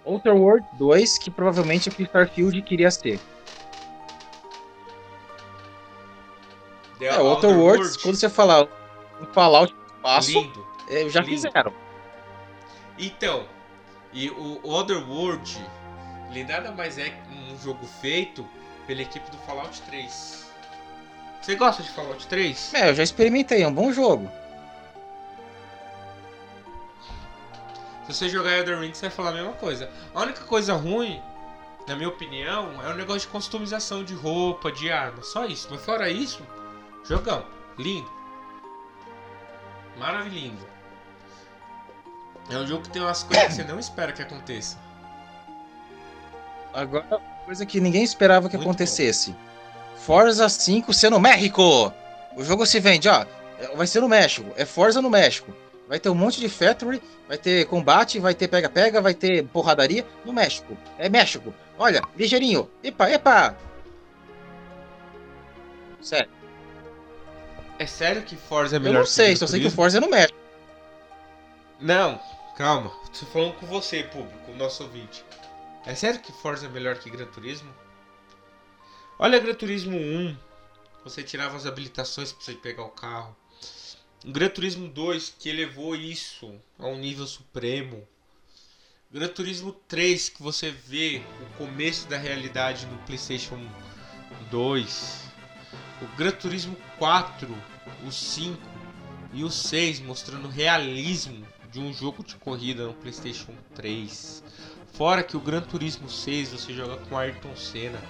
Outer 0.05 0.35
World 0.35 0.66
2, 0.79 1.18
que 1.18 1.31
provavelmente 1.31 1.89
é 1.89 1.93
o 1.93 1.95
que 1.95 2.03
Starfield 2.03 2.61
queria 2.62 2.91
ser. 2.91 3.18
The 6.99 7.07
É, 7.07 7.16
Outer 7.18 7.51
Worlds, 7.51 7.89
World, 7.89 7.99
quando 8.03 8.16
você 8.16 8.29
falar 8.29 8.68
um 9.20 9.27
Fallout 9.33 9.75
espaço, 9.97 10.31
lindo. 10.31 10.66
é, 10.91 11.09
já 11.09 11.20
lindo. 11.20 11.33
fizeram. 11.33 11.72
Então, 12.99 13.45
e 14.12 14.31
o 14.31 14.61
Otherworld, 14.62 15.59
ele 16.31 16.45
nada 16.45 16.70
mais 16.70 16.99
é 16.99 17.12
um 17.33 17.59
jogo 17.59 17.85
feito 18.01 18.47
pela 18.87 19.03
equipe 19.03 19.29
do 19.31 19.39
Fallout 19.39 19.81
3. 19.83 20.45
Você 21.41 21.57
gosta 21.57 21.83
de 21.83 21.91
Fallout 21.91 22.27
3? 22.29 22.75
É, 22.75 22.91
eu 22.91 22.95
já 22.95 23.03
experimentei, 23.03 23.62
é 23.62 23.68
um 23.68 23.72
bom 23.75 23.91
jogo. 23.93 24.31
Se 28.07 28.12
você 28.14 28.28
jogar 28.28 28.52
Elden 28.59 28.80
Ring, 28.80 28.92
você 28.94 29.02
vai 29.09 29.11
falar 29.11 29.30
a 29.30 29.32
mesma 29.32 29.52
coisa. 29.52 29.90
A 30.14 30.20
única 30.22 30.42
coisa 30.44 30.74
ruim, 30.74 31.20
na 31.88 31.96
minha 31.96 32.09
opinião, 32.09 32.70
é 32.84 32.88
o 32.90 32.94
negócio 32.94 33.22
de 33.22 33.28
customização 33.28 34.05
de 34.05 34.14
roupa, 34.14 34.70
de 34.70 34.90
arma. 34.92 35.22
Só 35.22 35.46
isso. 35.46 35.68
Mas 35.70 35.82
fora 35.84 36.11
isso, 36.11 36.42
jogão. 37.05 37.44
Lindo. 37.78 38.11
Maravilhoso. 39.98 40.66
É 42.50 42.57
um 42.59 42.66
jogo 42.66 42.82
que 42.82 42.90
tem 42.90 43.00
umas 43.00 43.22
coisas 43.22 43.46
que 43.46 43.52
você 43.55 43.64
não 43.64 43.78
espera 43.78 44.12
que 44.12 44.20
aconteça. 44.20 44.76
Agora, 46.74 47.20
coisa 47.46 47.64
que 47.64 47.80
ninguém 47.80 48.02
esperava 48.02 48.48
que 48.50 48.57
Muito 48.57 48.68
acontecesse. 48.68 49.34
Forza 49.96 50.48
5 50.48 50.92
ser 50.92 51.11
no 51.11 51.20
México! 51.20 51.92
O 52.36 52.44
jogo 52.44 52.66
se 52.66 52.80
vende, 52.80 53.09
ó. 53.09 53.24
é- 53.59 53.74
Vai 53.76 53.86
ser 53.86 54.00
no 54.00 54.09
México. 54.09 54.52
É 54.57 54.66
Forza 54.66 55.00
no 55.00 55.09
México. 55.09 55.55
Vai 55.89 56.01
ter 56.01 56.09
um 56.09 56.14
monte 56.14 56.41
de 56.41 56.49
factory, 56.49 57.03
vai 57.28 57.37
ter 57.37 57.66
combate, 57.66 58.18
vai 58.18 58.35
ter 58.35 58.49
pega-pega, 58.49 59.01
vai 59.01 59.14
ter 59.14 59.47
porradaria 59.49 60.07
no 60.24 60.32
México. 60.32 60.76
É 60.99 61.09
México. 61.09 61.55
Olha, 61.78 62.03
ligeirinho. 62.16 62.70
Epa, 62.82 63.11
epa! 63.11 63.57
Sério, 66.01 66.30
É 67.78 67.87
sério 67.87 68.22
que 68.22 68.37
Forza 68.37 68.76
é 68.76 68.78
eu 68.78 68.80
melhor 68.80 68.99
não 69.01 69.07
sei, 69.07 69.35
só 69.37 69.47
sei 69.47 69.61
que 69.61 69.66
o? 69.66 69.70
Forza 69.70 69.99
é 69.99 70.01
no 70.01 70.09
México. 70.11 70.39
Não, 71.80 72.20
calma. 72.57 72.91
Tô 73.18 73.26
falando 73.26 73.55
com 73.55 73.66
você, 73.66 74.03
público, 74.05 74.53
nosso 74.53 74.82
ouvinte. 74.85 75.24
É 75.87 75.95
sério 75.95 76.20
que 76.20 76.32
Forza 76.32 76.66
é 76.66 76.68
melhor 76.68 76.97
que 76.99 77.11
Gran 77.11 77.26
Turismo? 77.26 77.70
Olha 79.18 79.39
Gran 79.39 79.55
Turismo 79.55 79.97
1. 79.97 80.37
Você 81.05 81.22
tirava 81.22 81.57
as 81.57 81.66
habilitações 81.66 82.32
pra 82.32 82.43
você 82.45 82.55
pegar 82.55 82.85
o 82.85 82.91
carro. 82.91 83.37
Gran 84.27 84.49
Turismo 84.49 84.89
2 84.89 85.35
que 85.39 85.51
elevou 85.51 85.95
isso 85.95 86.59
a 86.79 86.87
um 86.87 86.99
nível 86.99 87.27
supremo. 87.27 88.09
Gran 89.12 89.29
Turismo 89.29 89.72
3 89.87 90.31
que 90.31 90.43
você 90.43 90.70
vê 90.70 91.22
o 91.43 91.59
começo 91.59 92.09
da 92.09 92.16
realidade 92.16 92.87
no 92.87 92.97
PlayStation 93.01 93.61
2. 94.51 95.25
O 96.01 96.16
Gran 96.16 96.31
Turismo 96.31 96.75
4, 96.99 97.55
o 98.07 98.11
5 98.11 98.59
e 99.35 99.45
o 99.45 99.51
6 99.51 100.01
mostrando 100.01 100.47
o 100.47 100.51
realismo 100.51 101.47
de 101.70 101.79
um 101.79 101.93
jogo 101.93 102.25
de 102.25 102.37
corrida 102.37 102.87
no 102.87 102.95
PlayStation 102.95 103.55
3. 103.75 104.43
Fora 104.95 105.22
que 105.22 105.37
o 105.37 105.41
Gran 105.41 105.61
Turismo 105.61 106.09
6 106.09 106.53
você 106.53 106.72
joga 106.72 106.97
com 106.97 107.18
Ayrton 107.18 107.55
Senna. 107.55 108.03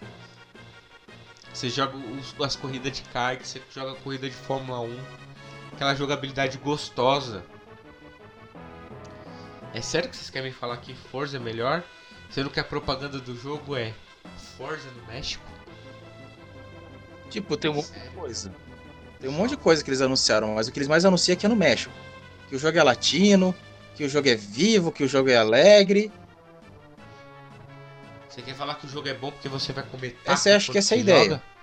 Você 1.53 1.69
joga 1.69 1.99
as 2.45 2.55
corridas 2.55 2.93
de 2.93 3.03
kart, 3.09 3.43
você 3.43 3.61
joga 3.75 3.93
a 3.93 3.97
corrida 3.97 4.29
de 4.29 4.37
Fórmula 4.37 4.81
1. 4.81 5.24
Aquela 5.75 5.95
jogabilidade 5.95 6.57
gostosa. 6.59 7.45
É 9.75 9.81
sério 9.81 10.09
que 10.09 10.16
vocês 10.16 10.31
querem 10.31 10.51
me 10.51 10.55
falar 10.57 10.77
que 10.77 10.95
Forza 10.95 11.37
é 11.37 11.41
melhor? 11.41 11.83
Sendo 12.31 12.49
que 12.49 12.61
a 12.61 12.64
propaganda 12.64 13.18
do 13.18 13.37
jogo 13.37 13.75
é 13.75 13.93
Forza 14.57 14.89
no 14.93 15.05
México? 15.12 15.45
Tipo, 17.29 17.57
tem 17.57 17.72
um 17.72 17.75
monte 17.75 17.91
de 17.91 18.09
coisa. 18.11 18.55
Tem 19.20 19.29
um 19.29 19.33
monte 19.33 19.51
de 19.51 19.57
coisa 19.57 19.83
que 19.83 19.91
eles 19.91 20.01
anunciaram, 20.01 20.55
mas 20.55 20.68
o 20.68 20.72
que 20.72 20.79
eles 20.79 20.89
mais 20.89 21.05
anunciam 21.05 21.35
aqui 21.35 21.45
é 21.45 21.49
no 21.49 21.57
México. 21.57 21.93
Que 22.49 22.55
o 22.55 22.59
jogo 22.59 22.79
é 22.79 22.83
latino, 22.83 23.53
que 23.97 24.05
o 24.05 24.09
jogo 24.09 24.29
é 24.29 24.37
vivo, 24.37 24.93
que 24.93 25.03
o 25.03 25.09
jogo 25.09 25.29
é 25.29 25.37
alegre. 25.37 26.12
Você 28.29 28.43
quer 28.43 28.55
falar 28.55 28.77
que 28.77 28.87
o 28.87 28.89
jogo 28.89 29.09
é 29.09 29.14
bom 29.14 29.33
porque 29.33 29.49
você 29.49 29.72
vai 29.72 29.83
comer 29.85 30.11
taco 30.25 30.31
Essa 30.31 30.55
acho 30.55 30.70
que 30.70 30.79
essa 30.79 30.95
é 30.95 30.99
a 30.99 31.01
ideia. 31.01 31.25
joga? 31.25 31.53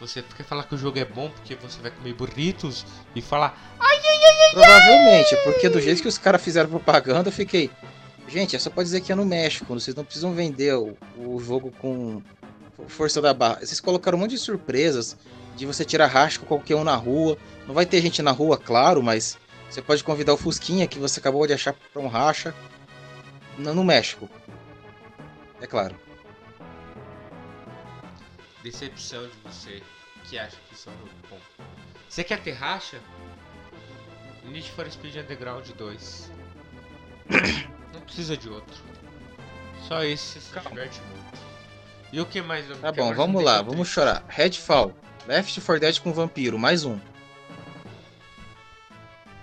Você 0.00 0.22
quer 0.22 0.44
falar 0.44 0.64
que 0.64 0.74
o 0.74 0.78
jogo 0.78 0.98
é 0.98 1.04
bom 1.04 1.30
porque 1.30 1.54
você 1.56 1.80
vai 1.80 1.90
comer 1.90 2.14
burritos 2.14 2.86
e 3.14 3.20
falar 3.20 3.76
Provavelmente, 4.52 5.36
porque 5.44 5.68
do 5.68 5.80
jeito 5.80 6.02
que 6.02 6.08
os 6.08 6.18
caras 6.18 6.42
fizeram 6.42 6.68
propaganda, 6.68 7.28
eu 7.28 7.32
fiquei. 7.32 7.70
Gente, 8.26 8.56
é 8.56 8.58
só 8.58 8.70
pode 8.70 8.86
dizer 8.86 9.00
que 9.00 9.12
é 9.12 9.14
no 9.14 9.24
México, 9.24 9.72
vocês 9.74 9.94
não 9.94 10.04
precisam 10.04 10.34
vender 10.34 10.74
o, 10.74 10.96
o 11.16 11.40
jogo 11.40 11.72
com 11.78 12.22
força 12.88 13.20
da 13.20 13.32
barra. 13.32 13.58
Vocês 13.60 13.80
colocaram 13.80 14.16
um 14.18 14.20
monte 14.20 14.32
de 14.32 14.38
surpresas 14.38 15.16
de 15.56 15.66
você 15.66 15.84
tirar 15.84 16.06
racha 16.06 16.38
com 16.38 16.46
qualquer 16.46 16.74
um 16.76 16.84
na 16.84 16.96
rua. 16.96 17.36
Não 17.66 17.74
vai 17.74 17.86
ter 17.86 18.00
gente 18.00 18.22
na 18.22 18.30
rua, 18.30 18.56
claro, 18.56 19.02
mas 19.02 19.38
você 19.68 19.82
pode 19.82 20.02
convidar 20.02 20.32
o 20.32 20.36
Fusquinha 20.36 20.86
que 20.86 20.98
você 20.98 21.20
acabou 21.20 21.46
de 21.46 21.52
achar 21.52 21.74
pra 21.92 22.02
um 22.02 22.08
racha 22.08 22.54
no, 23.58 23.74
no 23.74 23.84
México. 23.84 24.28
É 25.60 25.66
claro. 25.66 25.94
Decepção 28.62 29.26
de 29.26 29.34
você 29.44 29.82
que 30.24 30.38
acha 30.38 30.56
que 30.68 30.74
isso 30.74 30.88
é 30.88 30.92
um 30.92 30.96
jogo 30.98 31.10
bom. 31.30 31.38
Você 32.08 32.24
quer 32.24 32.40
ter 32.42 32.52
racha? 32.52 33.00
Need 34.44 34.70
for 34.72 34.90
Speed 34.90 35.16
Underground 35.16 35.66
2. 35.68 36.32
Não 37.94 38.00
precisa 38.00 38.36
de 38.36 38.48
outro. 38.48 38.76
Só 39.86 40.02
esse 40.04 40.40
se 40.40 40.52
Calma. 40.52 40.70
diverte 40.70 41.00
muito. 41.02 41.40
E 42.12 42.20
o 42.20 42.26
que 42.26 42.42
mais? 42.42 42.66
Tá 42.80 42.92
que 42.92 43.00
bom, 43.00 43.14
vamos 43.14 43.42
lá, 43.42 43.62
vamos 43.62 43.88
chorar. 43.88 44.24
Redfall, 44.28 44.94
Left 45.26 45.60
4 45.60 45.80
Dead 45.80 45.98
com 46.00 46.12
vampiro, 46.12 46.58
mais 46.58 46.84
um. 46.84 46.98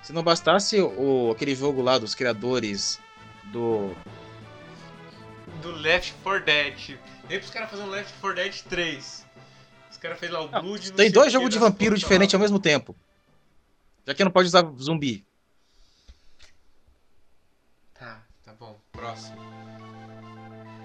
Se 0.01 0.13
não 0.13 0.23
bastasse 0.23 0.79
o, 0.79 1.31
aquele 1.31 1.55
jogo 1.55 1.81
lá 1.81 1.97
dos 1.97 2.15
criadores 2.15 2.99
do. 3.45 3.93
Do 5.61 5.71
Left 5.71 6.13
4 6.23 6.45
Dead. 6.45 6.99
Nem 7.29 7.39
pros 7.39 7.51
caras 7.51 7.73
um 7.79 7.89
Left 7.89 8.13
4 8.21 8.35
Dead 8.35 8.61
3. 8.63 9.25
Os 9.91 9.97
caras 9.97 10.19
fez 10.19 10.31
lá 10.31 10.41
o 10.41 10.47
Blood. 10.47 10.93
tem 10.93 11.11
dois 11.11 11.31
jogos 11.31 11.49
de 11.49 11.57
vampiro 11.59 11.91
porra 11.91 11.99
diferentes 11.99 12.33
ao 12.33 12.39
mesmo 12.39 12.59
tempo. 12.59 12.95
Já 14.05 14.13
que 14.13 14.23
não 14.23 14.31
pode 14.31 14.47
usar 14.47 14.63
zumbi. 14.79 15.25
Tá, 17.93 18.21
tá 18.45 18.53
bom. 18.53 18.79
Próximo. 18.91 19.37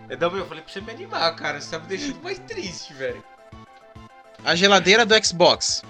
É, 0.09 0.17
Não, 0.17 0.37
eu 0.37 0.47
falei 0.47 0.63
pra 0.63 0.73
você 0.73 0.81
me 0.81 0.91
animar, 0.91 1.35
cara. 1.37 1.61
Você 1.61 1.71
tá 1.71 1.79
me 1.79 1.87
deixando 1.87 2.23
mais 2.23 2.39
triste, 2.41 2.93
velho. 2.95 3.23
A 4.45 4.55
geladeira 4.57 5.07
do 5.07 5.25
Xbox. 5.25 5.83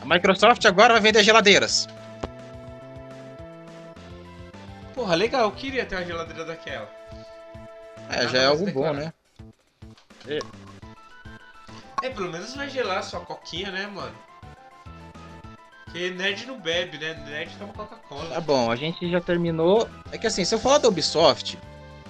A 0.00 0.04
Microsoft 0.04 0.64
agora 0.66 0.94
vai 0.94 1.00
vender 1.02 1.22
geladeiras. 1.24 1.86
Porra, 4.94 5.14
legal. 5.14 5.44
Eu 5.44 5.52
queria 5.52 5.86
ter 5.86 5.94
uma 5.94 6.04
geladeira 6.04 6.44
daquela. 6.44 7.01
É, 8.10 8.20
Ah, 8.20 8.26
já 8.26 8.38
é 8.38 8.44
não, 8.44 8.50
algo 8.52 8.70
bom, 8.70 8.92
né? 8.92 9.12
É, 12.02 12.10
pelo 12.10 12.30
menos 12.30 12.54
vai 12.54 12.68
gelar 12.68 13.02
sua 13.04 13.20
coquinha, 13.20 13.70
né, 13.70 13.86
mano? 13.86 14.14
Porque 15.84 16.10
nerd 16.10 16.46
não 16.46 16.58
bebe, 16.58 16.98
né? 16.98 17.14
Nerd 17.26 17.54
toma 17.58 17.72
Coca-Cola. 17.72 18.30
Tá 18.30 18.40
bom, 18.40 18.70
a 18.70 18.76
gente 18.76 19.10
já 19.10 19.20
terminou. 19.20 19.88
É 20.10 20.18
que 20.18 20.26
assim, 20.26 20.44
se 20.44 20.54
eu 20.54 20.58
falar 20.58 20.78
da 20.78 20.88
Ubisoft, 20.88 21.58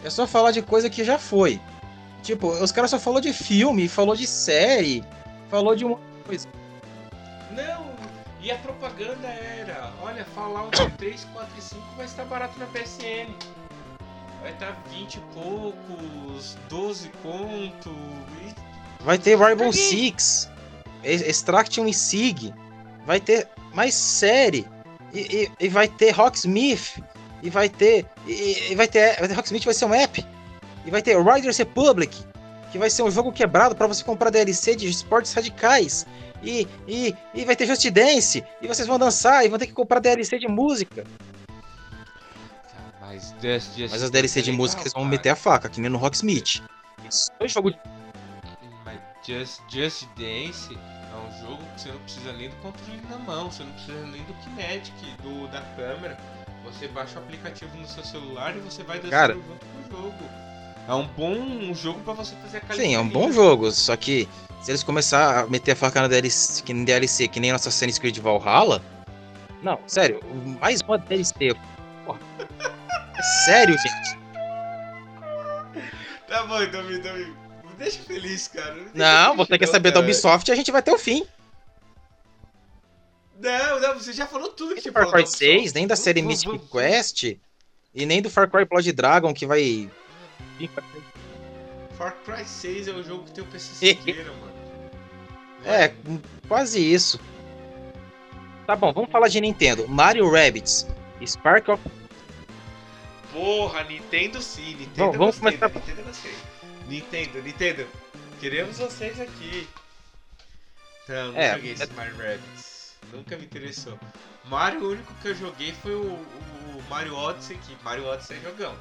é 0.04 0.08
só 0.08 0.26
falar 0.26 0.52
de 0.52 0.62
coisa 0.62 0.88
que 0.88 1.04
já 1.04 1.18
foi. 1.18 1.60
Tipo, 2.22 2.48
os 2.48 2.70
caras 2.70 2.90
só 2.90 2.98
falou 2.98 3.20
de 3.20 3.32
filme, 3.32 3.88
falou 3.88 4.14
de 4.14 4.26
série, 4.26 5.04
falou 5.50 5.74
de 5.74 5.84
uma 5.84 5.98
coisa. 6.24 6.48
Não, 7.50 7.90
e 8.40 8.50
a 8.50 8.56
propaganda 8.58 9.26
era: 9.28 9.92
olha, 10.00 10.24
Fallout 10.26 10.76
3, 10.98 11.26
4 11.32 11.50
e 11.58 11.62
5 11.62 11.82
vai 11.96 12.06
estar 12.06 12.24
barato 12.24 12.58
na 12.58 12.66
PSN. 12.66 13.34
Vai 14.42 14.50
estar 14.52 14.82
20 14.90 15.14
e 15.14 15.20
poucos, 15.34 16.56
12 16.68 17.08
conto. 17.22 17.94
E... 18.44 19.04
Vai 19.04 19.16
ter 19.18 19.36
Rainbow. 19.36 19.72
Six, 19.72 20.50
Ex- 21.04 21.22
Extraction 21.22 21.86
e 21.86 21.94
Sig, 21.94 22.52
vai 23.06 23.20
ter 23.20 23.48
mais 23.72 23.94
série, 23.94 24.66
e, 25.14 25.20
e- 25.20 25.50
e 25.60 25.68
vai 25.68 25.86
ter 25.88 26.10
Rocksmith, 26.10 27.00
e 27.42 27.50
vai 27.50 27.68
ter. 27.68 28.04
E, 28.26 28.72
e 28.72 28.74
vai 28.74 28.88
ter. 28.88 29.16
Vai 29.18 29.28
ter 29.28 29.34
Rocksmith 29.34 29.64
vai 29.64 29.74
ser 29.74 29.84
um 29.84 29.94
app. 29.94 30.24
E 30.84 30.90
vai 30.90 31.00
ter 31.00 31.16
Riders 31.16 31.56
Republic, 31.58 32.16
que 32.72 32.78
vai 32.78 32.90
ser 32.90 33.04
um 33.04 33.10
jogo 33.10 33.30
quebrado 33.30 33.76
pra 33.76 33.86
você 33.86 34.02
comprar 34.02 34.30
DLC 34.30 34.74
de 34.74 34.88
esportes 34.88 35.32
radicais. 35.32 36.04
E, 36.42 36.66
e, 36.88 37.14
e 37.32 37.44
vai 37.44 37.54
ter 37.54 37.66
Just 37.66 37.88
Dance, 37.90 38.42
e 38.60 38.66
vocês 38.66 38.88
vão 38.88 38.98
dançar, 38.98 39.44
e 39.44 39.48
vão 39.48 39.60
ter 39.60 39.68
que 39.68 39.72
comprar 39.72 40.00
DLC 40.00 40.40
de 40.40 40.48
música. 40.48 41.04
Mas, 43.12 43.34
Just, 43.42 43.76
Just 43.76 43.92
Mas 43.92 44.02
as 44.02 44.10
DLC 44.10 44.40
de 44.40 44.52
música 44.52 44.82
eles 44.82 44.92
vão 44.94 45.02
cara. 45.02 45.10
meter 45.10 45.28
a 45.28 45.36
faca, 45.36 45.68
que 45.68 45.80
nem 45.80 45.90
no 45.90 45.98
Rocksmith. 45.98 46.62
Isso 47.08 47.30
é 47.38 47.44
um 47.44 47.48
jogo 47.48 47.70
de 47.70 47.78
Mas 48.86 48.98
Just, 49.22 49.60
Just 49.68 50.06
Dance 50.16 50.72
é 50.72 51.16
um 51.16 51.46
jogo 51.46 51.62
que 51.74 51.82
você 51.82 51.88
não 51.90 51.98
precisa 51.98 52.32
nem 52.32 52.48
do 52.48 52.56
controle 52.56 53.00
na 53.10 53.18
mão, 53.18 53.50
você 53.50 53.64
não 53.64 53.72
precisa 53.72 54.06
nem 54.06 54.22
do 54.22 54.32
Kinetic, 54.42 54.94
do, 55.22 55.46
da 55.48 55.60
câmera. 55.76 56.18
Você 56.64 56.88
baixa 56.88 57.18
o 57.18 57.22
aplicativo 57.22 57.76
no 57.76 57.86
seu 57.86 58.02
celular 58.02 58.56
e 58.56 58.60
você 58.60 58.82
vai 58.82 58.96
dançando 58.96 59.10
Cara. 59.10 59.34
junto 59.34 59.66
com 59.66 59.96
o 59.96 60.02
jogo. 60.02 60.24
É 60.88 60.94
um 60.94 61.06
bom 61.08 61.74
jogo 61.74 62.00
pra 62.00 62.14
você 62.14 62.34
fazer 62.36 62.62
a 62.66 62.74
Sim, 62.74 62.94
é 62.94 62.98
um 62.98 63.08
bom 63.08 63.30
jogo, 63.30 63.70
só 63.72 63.94
que 63.94 64.26
se 64.62 64.70
eles 64.70 64.82
começar 64.82 65.40
a 65.40 65.46
meter 65.46 65.72
a 65.72 65.76
faca 65.76 66.00
na 66.00 66.08
DLC, 66.08 66.62
que 66.62 66.72
nem 66.72 66.84
DLC, 66.84 67.28
que 67.28 67.38
nem 67.38 67.50
no 67.50 67.56
Assassin's 67.56 67.98
Creed 67.98 68.18
Valhalla. 68.18 68.80
Não, 69.62 69.78
sério, 69.86 70.20
mais 70.60 70.80
uma 70.80 70.96
DLC. 70.96 71.54
É 73.22 73.44
sério, 73.44 73.78
gente. 73.78 74.18
Tá 76.26 76.42
bom, 76.44 76.60
então, 76.60 76.82
me, 76.84 76.96
então, 76.96 77.14
me 77.16 77.34
deixa 77.78 78.02
feliz, 78.02 78.48
cara. 78.48 78.74
Me 78.74 78.90
Não, 78.94 79.36
você 79.36 79.56
quer 79.58 79.66
saber 79.66 79.90
da 79.90 79.94
cara. 80.00 80.04
Ubisoft, 80.06 80.50
a 80.50 80.54
gente 80.56 80.72
vai 80.72 80.82
ter 80.82 80.90
o 80.90 80.98
fim. 80.98 81.24
Não, 83.38 83.80
não, 83.80 83.94
você 83.94 84.12
já 84.12 84.26
falou 84.26 84.48
tudo 84.50 84.74
que 84.74 84.90
do 84.90 84.92
Far. 84.92 85.10
Cry 85.10 85.22
da 85.22 85.26
6, 85.28 85.50
Ubisoft. 85.50 85.74
nem 85.74 85.86
da 85.86 85.96
série 85.96 86.22
vamos- 86.22 86.42
Quest, 86.70 87.22
e 87.94 88.06
nem 88.06 88.20
do 88.22 88.30
Far 88.30 88.50
Cry 88.50 88.64
Blood 88.64 88.90
Dragon, 88.92 89.32
que 89.34 89.46
vai. 89.46 89.88
Far 91.96 92.16
Cry 92.24 92.44
6 92.44 92.88
é 92.88 92.92
o 92.92 93.02
jogo 93.02 93.24
que 93.24 93.32
tem 93.32 93.44
o 93.44 93.46
PC 93.46 93.94
mano. 94.40 94.52
É, 95.64 95.92
quase 96.48 96.80
isso. 96.80 97.20
Tá 98.66 98.74
bom, 98.74 98.92
vamos 98.92 99.10
falar 99.10 99.28
de 99.28 99.40
Nintendo. 99.40 99.86
Mario 99.86 100.28
Rabbids, 100.30 100.86
Spark 101.24 101.68
of 101.68 101.82
Porra, 103.32 103.84
Nintendo 103.84 104.40
sim, 104.42 104.74
Nintendo 104.74 105.12
vamos 105.18 105.38
gostei, 105.38 105.58
começar- 105.58 105.68
né? 105.68 105.74
Nintendo 105.74 106.00
eu 106.00 106.04
gostei. 106.06 106.34
Nintendo, 106.86 107.42
Nintendo, 107.42 107.88
queremos 108.40 108.78
vocês 108.78 109.18
aqui. 109.20 109.68
Não, 111.08 111.32
não 111.32 111.40
É, 111.40 111.54
joguei 111.54 111.72
esse 111.72 111.82
é- 111.82 111.86
Mario 111.86 112.16
Rabbids. 112.16 112.96
Nunca 113.12 113.36
me 113.36 113.44
interessou. 113.44 113.98
Mario, 114.44 114.82
o 114.84 114.90
único 114.90 115.12
que 115.14 115.28
eu 115.28 115.34
joguei 115.34 115.72
foi 115.72 115.94
o, 115.94 116.02
o 116.12 116.84
Mario 116.88 117.14
Odyssey, 117.14 117.56
que 117.58 117.76
Mario 117.82 118.06
Odyssey 118.06 118.36
é 118.36 118.40
jogão. 118.40 118.76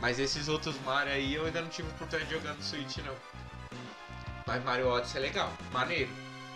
Mas 0.00 0.18
esses 0.18 0.48
outros 0.48 0.74
Mario 0.84 1.12
aí 1.12 1.34
eu 1.34 1.44
ainda 1.44 1.60
não 1.60 1.68
tive 1.68 1.88
oportunidade 1.88 2.26
de 2.26 2.34
jogar 2.34 2.54
no 2.54 2.62
Switch, 2.62 2.98
não. 2.98 3.14
Mas 4.46 4.64
Mario 4.64 4.88
Odyssey 4.88 5.18
é 5.18 5.26
legal, 5.26 5.52
maneiro. 5.72 6.10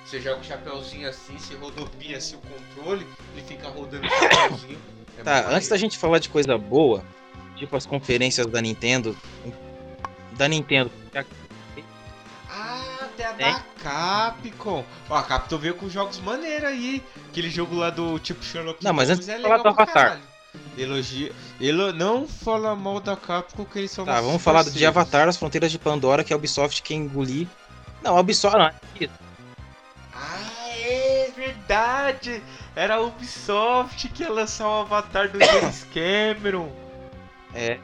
Você 0.06 0.20
joga 0.20 0.40
o 0.40 0.44
chapeuzinho 0.44 1.08
assim, 1.08 1.38
você 1.38 1.54
rodopia 1.54 2.16
assim 2.18 2.36
o 2.36 2.40
controle, 2.40 3.06
ele 3.32 3.46
fica 3.46 3.68
rodando 3.68 4.06
o 4.06 4.10
chapeuzinho. 4.10 4.80
É 5.18 5.22
Tá, 5.22 5.46
antes 5.50 5.68
da 5.68 5.76
gente 5.76 5.98
falar 5.98 6.18
de 6.18 6.28
coisa 6.28 6.56
boa, 6.58 7.02
tipo 7.56 7.76
as 7.76 7.86
conferências 7.86 8.46
da 8.46 8.60
Nintendo. 8.60 9.16
Da 10.32 10.48
Nintendo. 10.48 10.90
Ah, 12.50 13.08
tem 13.16 13.26
a 13.26 13.30
É. 13.30 13.52
da 13.52 13.62
Capcom. 13.82 14.84
Ó, 15.08 15.16
a 15.16 15.22
Capcom 15.22 15.58
veio 15.58 15.74
com 15.74 15.88
jogos 15.88 16.18
maneiros 16.20 16.68
aí. 16.68 17.02
Aquele 17.30 17.50
jogo 17.50 17.74
lá 17.76 17.90
do 17.90 18.18
tipo 18.18 18.44
Sherlock 18.44 18.82
Não, 18.84 18.92
mas 18.92 19.08
Holmes 19.08 19.18
antes 19.18 19.26
de 19.26 19.32
é 19.32 19.42
falar 19.42 19.56
legal 19.56 19.72
do 19.72 19.80
Avatar. 19.80 20.04
caralho. 20.04 20.22
Elogia. 20.78 21.32
Elo... 21.60 21.92
Não 21.92 22.28
fala 22.28 22.76
mal 22.76 23.00
da 23.00 23.16
Capcom 23.16 23.64
que 23.64 23.78
eles 23.78 23.90
são 23.90 24.04
Tá, 24.04 24.20
vamos 24.20 24.42
falar 24.42 24.62
de. 24.64 24.86
Avatar, 24.86 25.28
as 25.28 25.36
fronteiras 25.36 25.70
de 25.72 25.78
Pandora, 25.78 26.22
que 26.22 26.32
a 26.32 26.36
Ubisoft 26.36 26.80
quer 26.82 26.94
engolir. 26.94 27.46
Não, 28.02 28.16
a 28.16 28.20
Ubisoft. 28.20 28.56
Não, 28.56 28.70
Ah, 30.14 30.70
é 30.78 31.30
verdade. 31.34 32.42
Era 32.76 32.96
a 32.96 33.00
Ubisoft 33.00 34.08
que 34.08 34.22
ia 34.24 34.30
lançar 34.30 34.68
o 34.68 34.80
Avatar 34.80 35.30
do 35.30 35.38
James 35.44 35.86
Cameron. 35.94 36.70
É. 37.54 37.78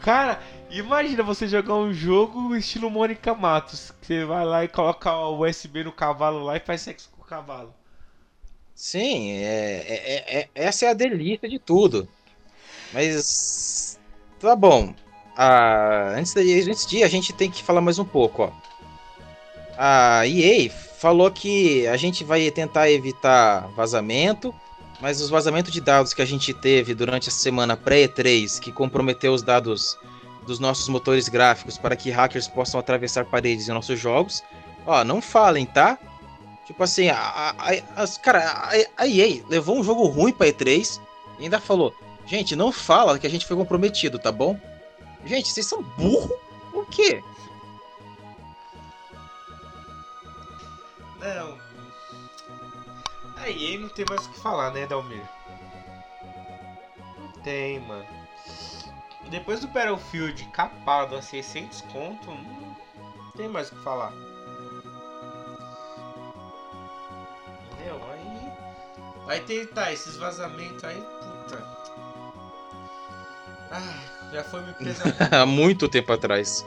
Cara, 0.00 0.40
imagina 0.70 1.22
você 1.22 1.48
jogar 1.48 1.74
um 1.74 1.92
jogo 1.92 2.54
estilo 2.54 2.90
Mônica 2.90 3.34
Matos. 3.34 3.92
Que 4.00 4.06
você 4.06 4.24
vai 4.24 4.44
lá 4.44 4.64
e 4.64 4.68
coloca 4.68 5.12
o 5.16 5.42
USB 5.44 5.84
no 5.84 5.92
cavalo 5.92 6.44
lá 6.44 6.56
e 6.56 6.60
faz 6.60 6.82
sexo 6.82 7.10
com 7.16 7.22
o 7.22 7.24
cavalo. 7.24 7.74
Sim, 8.74 9.32
é, 9.32 9.84
é- 9.88 10.38
é- 10.40 10.48
essa 10.54 10.86
é 10.86 10.90
a 10.90 10.94
delícia 10.94 11.48
de 11.48 11.58
tudo. 11.58 12.08
Mas. 12.92 13.98
Tá 14.38 14.54
bom. 14.54 14.94
Ah, 15.36 16.14
antes, 16.16 16.32
de, 16.34 16.70
antes 16.70 16.86
de 16.86 17.02
a 17.02 17.08
gente 17.08 17.32
tem 17.32 17.50
que 17.50 17.62
falar 17.62 17.80
mais 17.80 17.98
um 17.98 18.04
pouco, 18.04 18.42
ó. 18.42 18.52
A 19.76 20.26
EA 20.26 20.70
falou 20.98 21.30
que 21.30 21.86
a 21.86 21.96
gente 21.96 22.24
vai 22.24 22.50
tentar 22.50 22.90
evitar 22.90 23.68
vazamento, 23.68 24.54
mas 25.00 25.20
os 25.20 25.30
vazamentos 25.30 25.72
de 25.72 25.80
dados 25.80 26.12
que 26.12 26.20
a 26.22 26.26
gente 26.26 26.52
teve 26.52 26.94
durante 26.94 27.28
a 27.28 27.32
semana 27.32 27.76
pré-E3, 27.76 28.58
que 28.58 28.72
comprometeu 28.72 29.32
os 29.32 29.42
dados 29.42 29.96
dos 30.44 30.58
nossos 30.58 30.88
motores 30.88 31.28
gráficos 31.28 31.78
para 31.78 31.94
que 31.94 32.10
hackers 32.10 32.48
possam 32.48 32.80
atravessar 32.80 33.24
paredes 33.26 33.68
em 33.68 33.72
nossos 33.72 33.98
jogos, 33.98 34.42
ó, 34.84 35.04
não 35.04 35.22
falem, 35.22 35.64
tá? 35.64 35.98
Tipo 36.66 36.82
assim, 36.82 37.08
a, 37.08 37.16
a, 37.16 37.72
a- 38.02 38.08
cara, 38.22 38.40
a, 38.44 39.02
a 39.02 39.06
EA 39.06 39.42
levou 39.48 39.78
um 39.78 39.84
jogo 39.84 40.04
ruim 40.06 40.32
pra 40.32 40.48
E3 40.48 41.00
e 41.38 41.44
ainda 41.44 41.60
falou: 41.60 41.94
gente, 42.26 42.56
não 42.56 42.72
fala 42.72 43.18
que 43.18 43.26
a 43.26 43.30
gente 43.30 43.46
foi 43.46 43.56
comprometido, 43.56 44.18
tá 44.18 44.32
bom? 44.32 44.58
Gente, 45.24 45.48
vocês 45.48 45.66
são 45.66 45.82
burro? 45.82 46.34
Por 46.72 46.86
quê? 46.86 47.22
Não. 51.18 51.58
A 53.36 53.48
EA 53.48 53.78
não 53.78 53.88
tem 53.88 54.04
mais 54.08 54.26
o 54.26 54.30
que 54.30 54.40
falar, 54.40 54.72
né, 54.72 54.86
Dalmir? 54.86 55.22
Não 57.18 57.32
tem, 57.42 57.80
mano. 57.80 58.06
Depois 59.30 59.60
do 59.60 59.68
Battlefield 59.68 60.44
capado 60.46 61.14
a 61.16 61.22
600 61.22 61.82
conto, 61.82 62.30
não 62.30 63.30
tem 63.36 63.48
mais 63.48 63.70
o 63.70 63.76
que 63.76 63.82
falar. 63.82 64.12
Entendeu? 67.72 68.00
Aí. 68.10 68.28
Vai 69.26 69.40
tentar 69.40 69.92
esses 69.92 70.16
vazamentos 70.16 70.82
aí, 70.82 71.00
puta. 71.00 71.62
Ah, 73.70 74.30
já 74.32 74.42
foi 74.44 74.62
me 74.62 74.72
pesado. 74.72 75.14
Há 75.34 75.44
muito 75.44 75.88
tempo 75.88 76.12
atrás. 76.12 76.64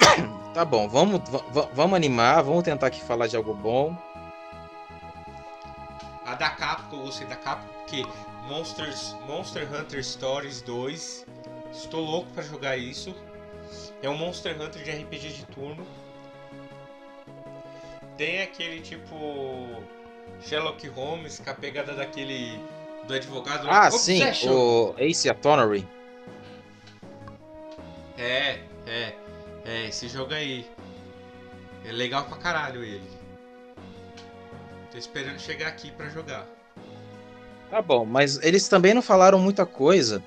tá 0.54 0.64
bom, 0.64 0.88
vamos, 0.88 1.20
va- 1.30 1.44
va- 1.50 1.68
vamos 1.72 1.96
animar, 1.96 2.42
vamos 2.42 2.62
tentar 2.62 2.86
aqui 2.88 3.00
falar 3.02 3.26
de 3.26 3.36
algo 3.36 3.54
bom. 3.54 3.96
A 6.26 6.34
da 6.34 6.50
Capcom, 6.50 6.98
gostei 7.02 7.26
da 7.26 7.36
Capcom, 7.36 7.66
porque 7.80 8.04
Monsters, 8.48 9.16
Monster 9.26 9.68
Hunter 9.72 10.02
Stories 10.04 10.62
2, 10.62 11.26
estou 11.72 12.00
louco 12.04 12.30
pra 12.32 12.42
jogar 12.42 12.76
isso. 12.76 13.14
É 14.02 14.08
um 14.08 14.16
Monster 14.16 14.60
Hunter 14.60 14.82
de 14.82 14.90
RPG 14.90 15.28
de 15.32 15.44
turno. 15.46 15.86
tem 18.18 18.42
aquele 18.42 18.80
tipo 18.80 19.16
Sherlock 20.42 20.86
Holmes 20.88 21.40
com 21.40 21.50
a 21.50 21.54
pegada 21.54 21.94
daquele 21.94 22.60
do 23.08 23.14
advogado. 23.14 23.66
Ah, 23.68 23.90
sim, 23.90 24.22
o 24.48 24.94
Ace 24.98 25.28
Attorney. 25.28 25.86
É, 28.18 28.60
é, 28.86 29.14
é, 29.64 29.86
esse 29.88 30.08
jogo 30.08 30.32
aí. 30.34 30.68
É 31.84 31.90
legal 31.92 32.24
pra 32.24 32.36
caralho 32.38 32.84
ele. 32.84 33.08
Tô 34.90 34.98
esperando 34.98 35.38
chegar 35.40 35.68
aqui 35.68 35.90
pra 35.90 36.08
jogar. 36.08 36.46
Tá 37.70 37.80
bom, 37.82 38.04
mas 38.04 38.38
eles 38.42 38.68
também 38.68 38.94
não 38.94 39.02
falaram 39.02 39.38
muita 39.38 39.64
coisa. 39.66 40.22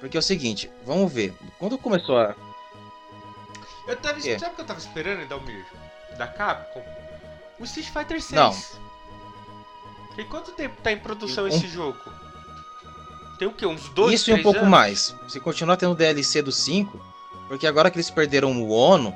Porque 0.00 0.16
é 0.16 0.20
o 0.20 0.22
seguinte, 0.22 0.70
vamos 0.84 1.12
ver. 1.12 1.34
Quando 1.58 1.78
começou 1.78 2.18
a. 2.18 2.34
Eu 3.86 3.96
tava, 3.96 4.20
quê? 4.20 4.38
sabe 4.38 4.52
o 4.52 4.54
que 4.56 4.60
eu 4.62 4.66
tava 4.66 4.80
esperando, 4.80 5.26
Dalmir? 5.28 5.64
Da 6.18 6.26
Capcom? 6.26 6.82
O 7.58 7.64
Street 7.64 7.88
Fighter 7.88 8.20
6. 8.20 8.32
Não. 8.32 8.52
Tem 10.16 10.26
quanto 10.26 10.52
tempo 10.52 10.80
tá 10.82 10.90
em 10.90 10.98
produção 10.98 11.44
Um- 11.44 11.48
esse 11.48 11.68
jogo? 11.68 11.98
Tem 13.38 13.46
o 13.46 13.52
quê? 13.52 13.66
Uns 13.66 13.88
dois, 13.90 14.14
Isso 14.20 14.30
e 14.30 14.34
um 14.34 14.42
pouco 14.42 14.58
anos? 14.60 14.70
mais. 14.70 15.14
Se 15.28 15.38
continuar 15.38 15.76
tendo 15.76 15.94
DLC 15.94 16.40
do 16.42 16.50
5, 16.50 16.98
porque 17.48 17.66
agora 17.66 17.90
que 17.90 17.96
eles 17.96 18.10
perderam 18.10 18.60
o 18.60 18.70
Ono 18.70 19.14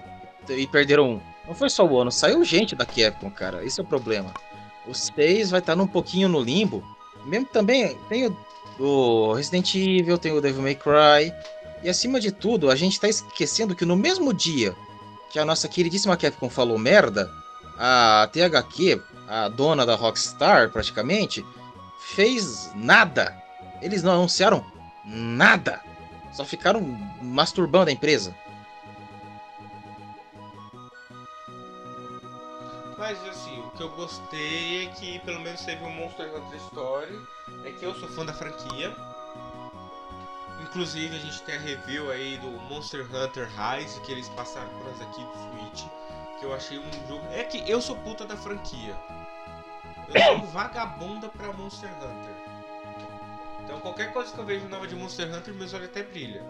e 0.49 0.67
perderam. 0.67 1.21
Não 1.47 1.55
foi 1.55 1.69
só 1.69 1.85
o 1.85 1.95
Ono, 1.95 2.11
saiu 2.11 2.45
gente 2.45 2.75
da 2.75 2.87
Capcom, 2.87 3.31
cara. 3.31 3.65
Esse 3.65 3.81
é 3.81 3.83
o 3.83 3.87
problema. 3.87 4.33
O 4.87 4.95
6 4.95 5.51
vai 5.51 5.61
estar 5.61 5.77
num 5.77 5.87
pouquinho 5.87 6.29
no 6.29 6.41
limbo. 6.41 6.83
Mesmo 7.25 7.47
também 7.47 7.97
tem 8.09 8.35
o, 8.79 9.33
Resident 9.35 9.75
Evil, 9.75 10.17
tem 10.17 10.33
o 10.33 10.41
Devil 10.41 10.63
May 10.63 10.75
Cry. 10.75 11.33
E 11.83 11.89
acima 11.89 12.21
de 12.21 12.31
tudo, 12.31 12.71
a 12.71 12.77
gente 12.77 13.01
tá 13.01 13.09
esquecendo 13.09 13.75
que 13.75 13.85
no 13.85 13.97
mesmo 13.97 14.33
dia 14.33 14.75
que 15.31 15.39
a 15.39 15.45
nossa 15.45 15.69
queridíssima 15.69 16.17
Capcom 16.17 16.51
falou 16.51 16.77
merda, 16.77 17.31
a 17.79 18.29
THQ, 18.33 19.01
a 19.29 19.49
dona 19.49 19.87
da 19.87 19.95
Rockstar 19.95 20.71
praticamente, 20.71 21.45
fez 22.15 22.71
nada. 22.75 23.35
Eles 23.81 24.03
não 24.03 24.13
anunciaram 24.13 24.65
nada. 25.05 25.81
Só 26.33 26.45
ficaram 26.45 26.81
masturbando 27.21 27.91
a 27.91 27.93
empresa. 27.93 28.35
Mas 33.01 33.19
assim, 33.27 33.59
o 33.61 33.71
que 33.71 33.83
eu 33.83 33.89
gostei 33.91 34.85
é 34.85 34.91
que 34.91 35.19
pelo 35.21 35.41
menos 35.41 35.63
teve 35.63 35.83
um 35.83 35.91
Monster 35.91 36.35
Hunter 36.37 36.61
Story. 36.67 37.21
É 37.65 37.73
que 37.73 37.85
eu 37.85 37.95
sou 37.95 38.09
fã 38.11 38.25
da 38.25 38.33
franquia. 38.35 38.95
Inclusive 40.63 41.17
a 41.17 41.19
gente 41.19 41.43
tem 41.43 41.57
a 41.57 41.61
review 41.61 42.11
aí 42.11 42.37
do 42.37 42.51
Monster 42.69 43.07
Hunter 43.13 43.49
Rise 43.49 43.99
que 44.03 44.13
eles 44.13 44.29
passaram 44.29 44.69
por 44.69 44.85
nós 44.85 45.01
aqui 45.01 45.23
do 45.23 45.33
Switch. 45.33 45.89
Que 46.39 46.45
eu 46.45 46.55
achei 46.55 46.79
um 46.79 47.09
jogo. 47.09 47.27
É 47.33 47.43
que 47.43 47.69
eu 47.69 47.81
sou 47.81 47.97
puta 47.97 48.27
da 48.27 48.37
franquia. 48.37 48.95
Eu 50.15 50.23
sou 50.23 50.37
um 50.37 50.47
vagabunda 50.53 51.29
pra 51.29 51.53
Monster 51.53 51.91
Hunter. 51.97 52.50
Então 53.71 53.81
qualquer 53.81 54.13
coisa 54.13 54.33
que 54.33 54.39
eu 54.39 54.45
vejo 54.45 54.67
nova 54.67 54.85
de 54.85 54.97
Monster 54.97 55.33
Hunter, 55.33 55.55
meus 55.55 55.73
olhos 55.73 55.87
até 55.87 56.03
brilham. 56.03 56.45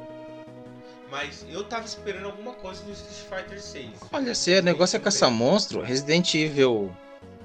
Mas 1.11 1.45
eu 1.51 1.63
tava 1.65 1.85
esperando 1.85 2.25
alguma 2.25 2.55
coisa 2.55 2.83
do 2.83 2.93
Street 2.93 3.43
Fighter 3.43 3.61
6. 3.61 3.91
Olha, 4.11 4.35
se 4.35 4.59
o 4.59 4.63
negócio 4.63 4.97
é 4.97 5.01
caçar 5.01 5.31
monstro, 5.31 5.83
Resident 5.83 6.35
Evil 6.35 6.91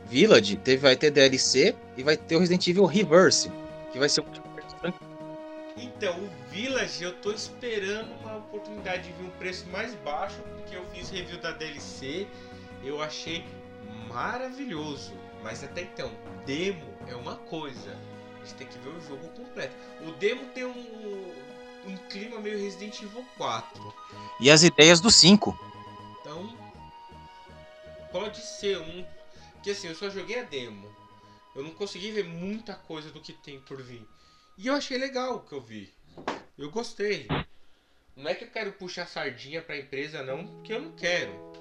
Village 0.05 0.55
teve, 0.55 0.77
vai 0.77 0.95
ter 0.95 1.11
DLC 1.11 1.75
e 1.97 2.03
vai 2.03 2.15
ter 2.15 2.37
o 2.37 2.39
Resident 2.39 2.65
Evil 2.65 2.85
Reverse, 2.85 3.51
que 3.91 3.99
vai 3.99 4.07
ser 4.07 4.21
o 4.21 4.25
Então, 5.75 6.15
o 6.21 6.29
Village 6.49 7.03
eu 7.03 7.11
tô 7.15 7.33
esperando 7.33 8.13
uma 8.21 8.37
oportunidade 8.37 9.03
de 9.03 9.11
ver 9.11 9.25
um 9.25 9.31
preço 9.31 9.67
mais 9.67 9.93
baixo, 9.95 10.37
porque 10.55 10.77
eu 10.77 10.85
fiz 10.93 11.09
review 11.09 11.37
da 11.41 11.51
DLC, 11.51 12.25
eu 12.81 13.03
achei 13.03 13.43
maravilhoso. 14.07 15.11
Mas 15.43 15.65
até 15.65 15.81
então, 15.81 16.09
demo 16.45 16.85
é 17.07 17.15
uma 17.15 17.35
coisa. 17.35 17.95
A 18.45 18.47
gente 18.47 18.57
tem 18.57 18.67
que 18.67 18.77
ver 18.77 18.89
o 18.89 19.01
jogo 19.01 19.27
completo. 19.29 19.75
O 20.07 20.11
demo 20.11 20.45
tem 20.53 20.63
um, 20.65 21.33
um 21.87 21.97
clima 22.09 22.39
meio 22.39 22.59
Resident 22.59 23.01
Evil 23.01 23.25
4. 23.37 23.93
E 24.39 24.51
as 24.51 24.61
ideias 24.61 25.01
do 25.01 25.09
5. 25.09 25.57
Então, 26.21 26.55
pode 28.11 28.37
ser 28.37 28.77
um. 28.77 29.03
Que 29.63 29.71
assim, 29.71 29.87
eu 29.87 29.95
só 29.95 30.11
joguei 30.11 30.39
a 30.39 30.43
demo. 30.43 30.87
Eu 31.55 31.63
não 31.63 31.71
consegui 31.71 32.11
ver 32.11 32.25
muita 32.25 32.75
coisa 32.75 33.09
do 33.09 33.19
que 33.19 33.33
tem 33.33 33.59
por 33.61 33.81
vir. 33.81 34.07
E 34.59 34.67
eu 34.67 34.75
achei 34.75 34.99
legal 34.99 35.37
o 35.37 35.39
que 35.39 35.53
eu 35.53 35.61
vi. 35.61 35.91
Eu 36.55 36.69
gostei. 36.69 37.27
Não 38.15 38.29
é 38.29 38.35
que 38.35 38.43
eu 38.43 38.51
quero 38.51 38.73
puxar 38.73 39.07
sardinha 39.07 39.59
pra 39.59 39.75
empresa, 39.75 40.21
não, 40.21 40.45
porque 40.45 40.71
eu 40.71 40.81
não 40.83 40.91
quero. 40.91 41.51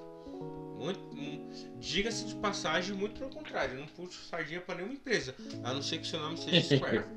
Muito, 0.79 0.99
hum, 1.13 1.49
Diga-se 1.79 2.25
de 2.25 2.35
passagem, 2.35 2.95
muito 2.95 3.19
pelo 3.19 3.31
contrário. 3.31 3.79
Não 3.79 3.87
puxo 3.87 4.19
sardinha 4.29 4.61
pra 4.61 4.75
nenhuma 4.75 4.93
empresa. 4.93 5.33
A 5.63 5.73
não 5.73 5.81
ser 5.81 5.99
que 5.99 6.07
seu 6.07 6.19
nome 6.19 6.37
seja 6.37 6.77
Square. 6.77 7.03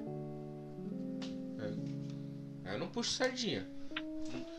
É. 2.65 2.75
Eu 2.75 2.79
não 2.79 2.87
puxo 2.89 3.11
sardinha. 3.13 3.67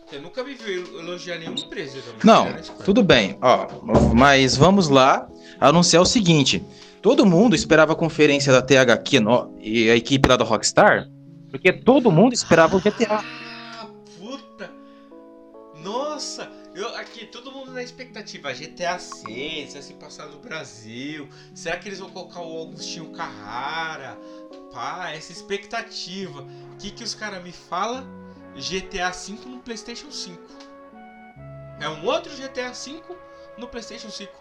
Você 0.08 0.18
nunca 0.20 0.44
me 0.44 0.56
viu 0.56 1.00
elogiar 1.00 1.38
nenhuma 1.38 1.60
empresa. 1.60 2.00
Não, 2.24 2.48
tudo 2.84 3.04
bem, 3.04 3.38
ó. 3.42 3.68
Mas 4.16 4.58
vamos 4.58 4.90
lá 4.90 5.30
anunciar 5.60 6.02
o 6.02 6.06
seguinte: 6.06 6.64
todo 7.02 7.26
mundo 7.26 7.56
esperava 7.56 7.94
a 7.94 7.96
conferência 7.96 8.52
da 8.52 8.62
THQ 8.62 9.20
no- 9.20 9.56
e 9.62 9.90
a 9.90 9.96
equipe 9.96 10.28
lá 10.28 10.36
da 10.36 10.44
Rockstar, 10.44 11.08
porque 11.52 11.72
todo 11.72 12.12
mundo 12.12 12.34
esperava 12.34 12.76
o 12.76 12.80
GTA. 12.82 13.24
Ah, 13.24 13.88
puta! 14.20 14.72
Nossa! 15.84 16.50
Eu, 16.80 16.96
aqui, 16.96 17.26
todo 17.26 17.52
mundo 17.52 17.74
na 17.74 17.84
expectativa. 17.84 18.54
GTA 18.54 18.98
6 18.98 19.74
vai 19.74 19.82
se 19.82 19.94
passar 19.96 20.28
no 20.28 20.40
Brasil. 20.40 21.28
Será 21.54 21.76
que 21.76 21.90
eles 21.90 22.00
vão 22.00 22.10
colocar 22.10 22.40
o 22.40 22.58
Augustinho 22.58 23.12
Carrara? 23.12 24.18
Pá, 24.72 25.12
essa 25.12 25.34
expectativa. 25.34 26.40
O 26.40 26.78
que, 26.78 26.92
que 26.92 27.04
os 27.04 27.14
caras 27.14 27.44
me 27.44 27.52
falam? 27.52 28.08
GTA 28.56 29.12
5 29.12 29.50
no 29.50 29.60
PlayStation 29.60 30.10
5. 30.10 30.42
É 31.82 31.90
um 31.90 32.06
outro 32.06 32.32
GTA 32.34 32.74
5 32.74 33.14
no 33.58 33.68
PlayStation 33.68 34.10
5. 34.10 34.32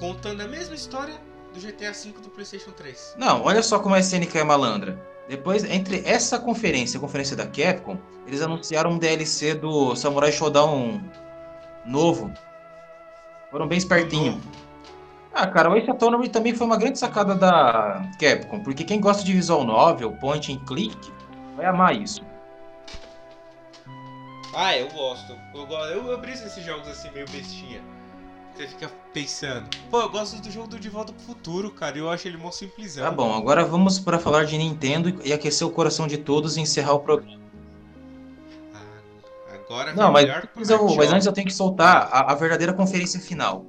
Contando 0.00 0.40
a 0.40 0.48
mesma 0.48 0.74
história 0.74 1.14
do 1.52 1.60
GTA 1.60 1.94
5 1.94 2.20
do 2.20 2.28
PlayStation 2.28 2.72
3. 2.72 3.14
Não, 3.16 3.44
olha 3.44 3.62
só 3.62 3.78
como 3.78 3.94
a 3.94 4.00
SNK 4.00 4.38
é 4.38 4.42
malandra. 4.42 5.00
Depois, 5.28 5.62
entre 5.62 6.02
essa 6.04 6.40
conferência 6.40 6.96
e 6.96 6.98
a 6.98 7.00
conferência 7.00 7.36
da 7.36 7.46
Capcom, 7.46 7.96
eles 8.26 8.42
anunciaram 8.42 8.90
um 8.90 8.98
DLC 8.98 9.54
do 9.54 9.94
Samurai 9.94 10.32
Shodown 10.32 11.00
novo. 11.84 12.32
Foram 13.50 13.66
bem 13.66 13.78
espertinhos. 13.78 14.42
Ah, 15.32 15.48
cara, 15.48 15.68
o 15.68 15.76
Ace 15.76 15.90
Attorney 15.90 16.28
também 16.28 16.54
foi 16.54 16.66
uma 16.66 16.76
grande 16.76 16.98
sacada 16.98 17.34
da 17.34 18.08
Capcom, 18.20 18.60
porque 18.60 18.84
quem 18.84 19.00
gosta 19.00 19.24
de 19.24 19.32
visual 19.32 19.64
novel, 19.64 20.12
point 20.12 20.52
and 20.52 20.64
click, 20.64 20.96
vai 21.56 21.66
amar 21.66 22.00
isso. 22.00 22.22
Ah, 24.54 24.76
eu 24.76 24.88
gosto. 24.90 25.36
Eu, 25.52 25.66
eu, 25.68 26.06
eu 26.12 26.18
briso 26.18 26.44
nesses 26.44 26.64
jogos 26.64 26.86
assim, 26.86 27.10
meio 27.10 27.28
bestinha. 27.28 27.80
Você 28.54 28.68
fica 28.68 28.88
pensando. 29.12 29.68
Pô, 29.90 30.00
eu 30.00 30.08
gosto 30.08 30.40
do 30.40 30.48
jogo 30.48 30.68
do 30.68 30.78
De 30.78 30.88
Volta 30.88 31.12
pro 31.12 31.22
Futuro, 31.22 31.72
cara. 31.72 31.98
Eu 31.98 32.08
acho 32.08 32.28
ele 32.28 32.36
mó 32.36 32.52
simplesão. 32.52 33.02
Tá 33.02 33.10
bom, 33.10 33.34
agora 33.34 33.64
vamos 33.64 33.98
para 33.98 34.16
falar 34.16 34.44
de 34.44 34.56
Nintendo 34.56 35.20
e 35.24 35.32
aquecer 35.32 35.66
o 35.66 35.70
coração 35.70 36.06
de 36.06 36.18
todos 36.18 36.56
e 36.56 36.60
encerrar 36.60 36.92
o 36.92 37.00
programa. 37.00 37.43
Agora 39.64 39.94
Não, 39.94 40.12
mas, 40.12 40.28
eu- 40.70 40.94
mas 40.96 41.12
antes 41.12 41.26
eu 41.26 41.32
tenho 41.32 41.46
que 41.46 41.54
soltar 41.54 42.08
a, 42.12 42.32
a 42.32 42.34
verdadeira 42.34 42.72
conferência 42.72 43.18
final. 43.20 43.66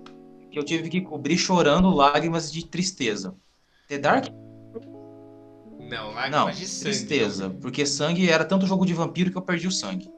Que 0.52 0.60
eu 0.60 0.64
tive 0.64 0.90
que 0.90 1.02
cobrir 1.02 1.38
chorando 1.38 1.90
lágrimas 1.90 2.52
de 2.52 2.66
tristeza. 2.66 3.36
The 3.88 3.98
Dark? 3.98 4.26
Não, 5.90 6.14
lágrimas 6.14 6.32
Não, 6.32 6.52
de 6.52 6.66
sangue. 6.68 6.84
tristeza. 6.92 7.50
Porque 7.62 7.86
sangue 7.86 8.30
era 8.30 8.44
tanto 8.46 8.66
jogo 8.66 8.86
de 8.86 8.94
vampiro 8.94 9.32
que 9.32 9.38
eu 9.38 9.42
perdi 9.42 9.68
o 9.68 9.72
sangue. 9.72 10.10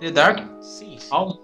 The 0.00 0.10
Dark, 0.10 0.38
Ah, 0.40 0.60
sim, 0.62 0.98
sim. 0.98 1.08
ao- 1.10 1.38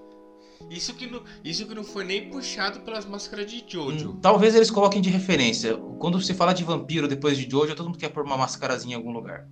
Isso 0.70 0.94
que, 0.94 1.06
não, 1.10 1.22
isso 1.42 1.66
que 1.66 1.74
não 1.74 1.82
foi 1.84 2.04
nem 2.04 2.28
puxado 2.30 2.80
pelas 2.80 3.04
máscaras 3.06 3.50
de 3.50 3.64
Jojo. 3.66 4.10
hum, 4.10 4.18
talvez 4.20 4.54
eles 4.54 4.70
coloquem 4.70 5.00
de 5.00 5.08
referência. 5.10 5.76
Quando 5.98 6.20
se 6.20 6.34
fala 6.34 6.52
de 6.52 6.62
vampiro 6.62 7.08
depois 7.08 7.36
de 7.36 7.48
Jojo, 7.50 7.74
todo 7.74 7.86
mundo 7.86 7.98
quer 7.98 8.10
pôr 8.10 8.24
uma 8.24 8.36
mascarazinha 8.36 8.94
em 8.94 8.98
algum 8.98 9.10
lugar. 9.12 9.48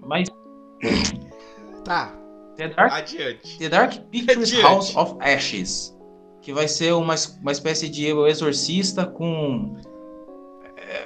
Mas 0.00 0.28
Tá, 1.84 2.14
The 2.56 2.68
Dark 2.68 2.92
adiante. 2.92 3.58
The 3.58 3.68
Dark 3.68 3.94
Pictures 4.10 4.50
Adiante. 4.50 4.62
House 4.62 4.96
of 4.96 5.16
Ashes, 5.20 5.96
que 6.42 6.52
vai 6.52 6.68
ser 6.68 6.92
uma, 6.92 7.14
uma 7.40 7.52
espécie 7.52 7.88
de 7.88 8.06
exorcista 8.06 9.06
com. 9.06 9.76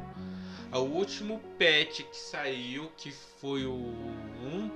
O 0.71 0.79
último 0.79 1.39
patch 1.57 2.01
que 2.01 2.17
saiu, 2.17 2.91
que 2.97 3.11
foi 3.11 3.65
o 3.65 3.93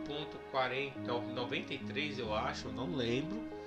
1.4093, 0.07 2.19
eu 2.19 2.33
acho, 2.33 2.67
eu 2.67 2.73
não 2.73 2.95
lembro, 2.95 3.58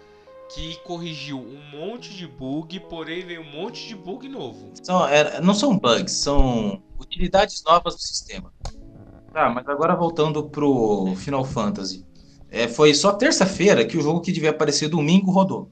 que 0.48 0.76
corrigiu 0.84 1.38
um 1.38 1.62
monte 1.70 2.14
de 2.14 2.26
bug, 2.26 2.78
porém 2.80 3.24
veio 3.24 3.40
um 3.40 3.50
monte 3.50 3.86
de 3.88 3.94
bug 3.94 4.28
novo. 4.28 4.70
São, 4.82 5.06
é, 5.08 5.40
não 5.40 5.54
são 5.54 5.78
bugs, 5.78 6.12
são 6.12 6.82
utilidades 6.98 7.62
novas 7.64 7.94
do 7.94 8.00
sistema. 8.00 8.52
Tá, 9.32 9.48
mas 9.48 9.66
agora 9.66 9.96
voltando 9.96 10.48
pro 10.48 11.14
Final 11.16 11.44
Fantasy. 11.44 12.04
É, 12.50 12.68
foi 12.68 12.92
só 12.92 13.14
terça-feira 13.14 13.84
que 13.86 13.96
o 13.96 14.02
jogo 14.02 14.20
que 14.20 14.30
devia 14.30 14.50
aparecer 14.50 14.88
domingo 14.88 15.30
rodou. 15.30 15.70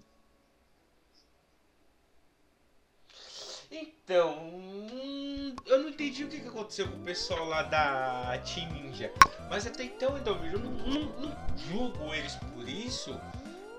Então, 3.70 4.38
hum, 4.42 5.54
eu 5.66 5.82
não 5.82 5.90
entendi 5.90 6.24
o 6.24 6.28
que 6.28 6.40
que 6.40 6.48
aconteceu 6.48 6.88
com 6.88 6.96
o 6.96 7.04
pessoal 7.04 7.44
lá 7.44 7.62
da 7.62 8.38
Team 8.38 8.72
Ninja. 8.72 9.12
Mas 9.50 9.66
até 9.66 9.84
então, 9.84 10.16
Edomir, 10.16 10.54
eu 10.54 10.58
não, 10.58 10.70
não, 10.70 11.02
não 11.20 11.36
julgo 11.58 12.14
eles 12.14 12.34
por 12.54 12.66
isso. 12.66 13.14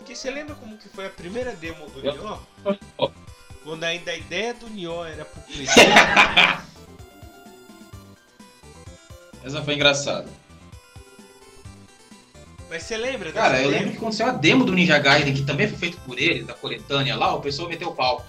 Porque 0.02 0.16
você 0.16 0.32
lembra 0.32 0.56
como 0.56 0.76
que 0.78 0.90
foi 0.90 1.06
a 1.06 1.12
primeira 1.12 1.56
demo 1.56 1.88
do 1.92 2.02
Nioh? 2.02 2.40
Quando 3.64 3.84
ainda 3.84 4.10
a 4.10 4.16
ideia 4.16 4.52
do 4.52 4.68
Nioh 4.68 5.06
era 5.06 5.24
pro 5.24 5.40
PlayStation. 5.44 5.92
Essa 9.46 9.64
foi 9.64 9.76
engraçada. 9.76 10.28
Mas 12.68 12.84
você 12.84 12.98
lembra 12.98 13.32
Cara, 13.32 13.62
eu 13.62 13.70
demo? 13.70 13.72
lembro 13.72 13.92
que 13.92 13.98
aconteceu 13.98 14.26
a 14.26 14.32
demo 14.32 14.66
do 14.66 14.74
Ninja 14.74 14.98
Gaiden, 14.98 15.36
que 15.36 15.46
também 15.46 15.68
foi 15.68 15.78
feito 15.78 16.00
por 16.00 16.18
ele, 16.18 16.44
da 16.44 16.56
coletânea 16.56 17.16
lá, 17.16 17.36
o 17.36 17.42
pessoal 17.42 17.70
meteu 17.70 17.90
o 17.90 17.96
pau. 17.96 18.26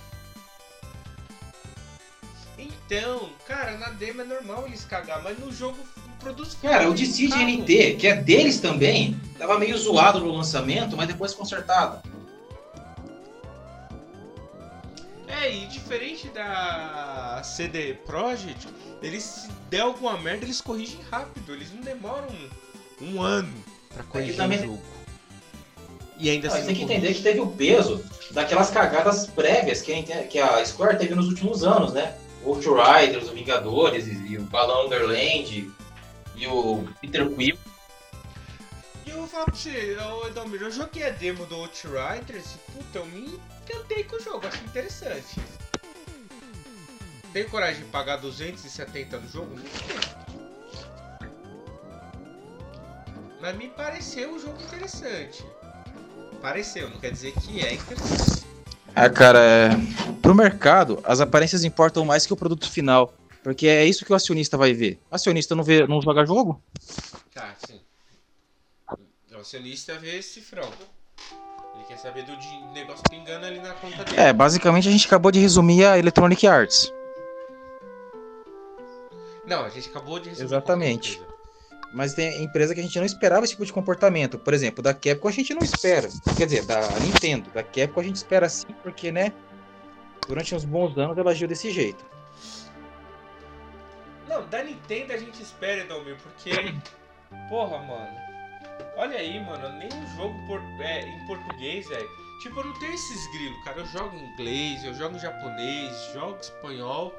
Então, 2.59 3.31
cara, 3.47 3.79
na 3.79 3.89
demo 3.91 4.21
é 4.21 4.25
normal 4.25 4.67
eles 4.67 4.85
cagar, 4.85 5.23
mas 5.23 5.39
no 5.39 5.51
jogo 5.51 5.79
Cara, 6.63 6.89
o. 6.89 6.95
NT, 6.95 7.97
que 7.99 8.07
é 8.07 8.15
deles 8.17 8.61
também, 8.61 9.21
tava 9.39 9.59
meio 9.59 9.77
zoado 9.77 10.21
no 10.21 10.31
lançamento, 10.33 10.97
mas 10.97 11.09
depois 11.09 11.35
consertado. 11.35 12.01
É, 15.27 15.53
e 15.53 15.67
diferente 15.67 16.29
da 16.29 17.41
CD 17.45 17.95
Projekt, 18.07 18.69
eles 19.03 19.23
se 19.25 19.49
der 19.71 19.81
alguma 19.81 20.17
merda, 20.19 20.45
eles 20.45 20.61
corrigem 20.61 21.01
rápido, 21.11 21.53
eles 21.53 21.73
não 21.75 21.81
demoram 21.81 22.29
um, 23.01 23.15
um 23.17 23.23
ano 23.23 23.53
pra 23.93 24.05
corrigir 24.05 24.37
também- 24.37 24.61
o 24.61 24.63
jogo. 24.65 24.83
E 26.19 26.31
ainda 26.31 26.49
Mas 26.49 26.59
assim. 26.59 26.67
tem 26.67 26.75
que 26.77 26.83
entender 26.85 27.15
que 27.15 27.23
teve 27.23 27.41
o 27.41 27.49
peso 27.49 28.05
daquelas 28.31 28.71
cagadas 28.71 29.27
prévias 29.27 29.83
que 29.83 29.93
a, 29.93 29.97
Nintendo- 29.97 30.29
que 30.29 30.39
a 30.39 30.65
Square 30.65 30.99
teve 30.99 31.15
nos 31.17 31.27
últimos 31.27 31.65
anos, 31.65 31.93
né? 31.93 32.15
O 32.45 32.51
Outriders, 32.51 33.29
o 33.29 33.33
Vingadores, 33.33 34.07
e, 34.07 34.13
e 34.29 34.39
o 34.39 34.43
Balão 34.43 34.87
Underland, 34.87 35.69
e 36.43 36.47
o 36.49 36.85
Peter 37.01 37.29
Quill. 37.29 37.57
E 39.07 39.11
eu 39.11 39.19
vou 39.19 39.29
falar 39.29 39.45
pra 39.45 39.55
você, 39.55 39.97
ô 39.97 40.27
Edomir, 40.27 40.63
eu 40.63 40.71
joguei 40.71 41.07
a 41.07 41.11
demo 41.11 41.47
do 41.47 41.55
Outriders 41.55 42.55
e 42.55 42.73
puta, 42.73 42.99
eu 42.99 43.07
me 43.07 43.39
encantei 43.65 44.03
com 44.05 44.17
o 44.17 44.21
jogo, 44.21 44.47
achei 44.47 44.65
interessante. 44.65 45.41
Tenho 47.33 47.49
coragem 47.49 47.85
de 47.85 47.91
pagar 47.91 48.17
270 48.17 49.19
no 49.19 49.29
jogo? 49.29 49.55
Não 49.55 49.63
tenho. 49.63 50.23
Mas 53.41 53.57
me 53.57 53.69
pareceu 53.69 54.35
um 54.35 54.39
jogo 54.39 54.61
interessante. 54.63 55.45
Pareceu, 56.41 56.91
não 56.91 56.99
quer 56.99 57.13
dizer 57.13 57.33
que 57.33 57.65
é 57.65 57.75
interessante. 57.75 58.47
Ah, 58.95 59.09
cara, 59.09 59.39
é... 59.39 59.71
pro 60.21 60.35
mercado, 60.35 61.01
as 61.05 61.21
aparências 61.21 61.65
importam 61.65 62.05
mais 62.05 62.27
que 62.27 62.33
o 62.33 62.37
produto 62.37 62.71
final. 62.71 63.13
Porque 63.43 63.67
é 63.67 63.85
isso 63.85 64.05
que 64.05 64.13
o 64.13 64.15
acionista 64.15 64.57
vai 64.57 64.73
ver. 64.73 65.01
O 65.11 65.15
acionista 65.15 65.55
não, 65.55 65.65
vê, 65.65 65.87
não 65.87 66.01
joga 66.01 66.25
jogo? 66.25 66.63
Tá, 67.35 67.55
sim. 67.67 67.81
O 69.35 69.39
acionista 69.41 69.99
vê 69.99 70.19
esse 70.19 70.35
cifrão. 70.35 70.69
Ele 71.75 71.85
quer 71.89 71.99
saber 71.99 72.25
do 72.25 72.33
negócio 72.73 73.03
pingando 73.11 73.45
ali 73.45 73.59
na 73.59 73.75
conta 73.75 74.05
dele. 74.05 74.21
É, 74.21 74.33
basicamente 74.33 74.89
a 74.89 74.93
gente 74.93 75.07
acabou 75.07 75.33
de 75.33 75.41
resumir 75.41 75.85
a 75.85 75.99
Electronic 75.99 76.47
Arts. 76.47 76.93
Não, 79.45 79.65
a 79.65 79.69
gente 79.71 79.89
acabou 79.89 80.21
de 80.21 80.29
resumir 80.29 80.47
Exatamente. 80.47 81.21
Mas 81.93 82.15
tem 82.15 82.43
empresa 82.43 82.75
que 82.75 82.81
a 82.81 82.83
gente 82.83 82.97
não 82.99 83.05
esperava 83.05 83.45
esse 83.45 83.53
tipo 83.53 83.67
de 83.67 83.73
comportamento. 83.73 84.39
Por 84.39 84.55
exemplo, 84.55 84.83
da 84.83 84.95
Capcom 84.95 85.29
a 85.29 85.33
gente 85.33 85.53
não 85.53 85.63
espera. 85.63 86.09
Quer 86.37 86.47
dizer, 86.47 86.65
da 86.65 86.81
Nintendo. 87.01 87.51
Da 87.51 87.63
Capcom 87.63 88.01
a 88.01 88.05
gente 88.05 88.17
espera 88.17 88.49
sim, 88.49 88.69
porque, 88.83 89.11
né? 89.11 89.33
Durante 90.29 90.55
uns 90.55 90.65
bons 90.65 90.97
anos 90.97 91.19
ela 91.19 91.33
agiu 91.33 91.49
desse 91.49 91.71
jeito. 91.71 92.12
Não, 94.33 94.49
da 94.49 94.63
Nintendo 94.65 95.13
a 95.13 95.17
gente 95.19 95.43
espera, 95.43 95.83
Edomir, 95.83 96.17
porque. 96.23 96.51
Porra, 97.49 97.79
mano. 97.79 98.23
Olha 98.97 99.19
aí, 99.19 99.39
mano, 99.45 99.69
nem 99.79 99.89
um 99.89 100.17
jogo 100.17 100.35
por- 100.47 100.63
é, 100.81 101.01
em 101.07 101.27
português, 101.27 101.87
velho. 101.89 102.09
Tipo, 102.43 102.61
eu 102.61 102.65
não 102.65 102.79
tenho 102.79 102.95
esses 102.95 103.31
grilos, 103.33 103.65
cara. 103.65 103.79
Eu 103.81 103.87
jogo 103.87 104.17
em 104.17 104.25
inglês, 104.33 104.85
eu 104.85 104.95
jogo 104.95 105.17
em 105.17 105.21
japonês, 105.21 106.11
jogo 106.13 106.39
espanhol. 106.41 107.15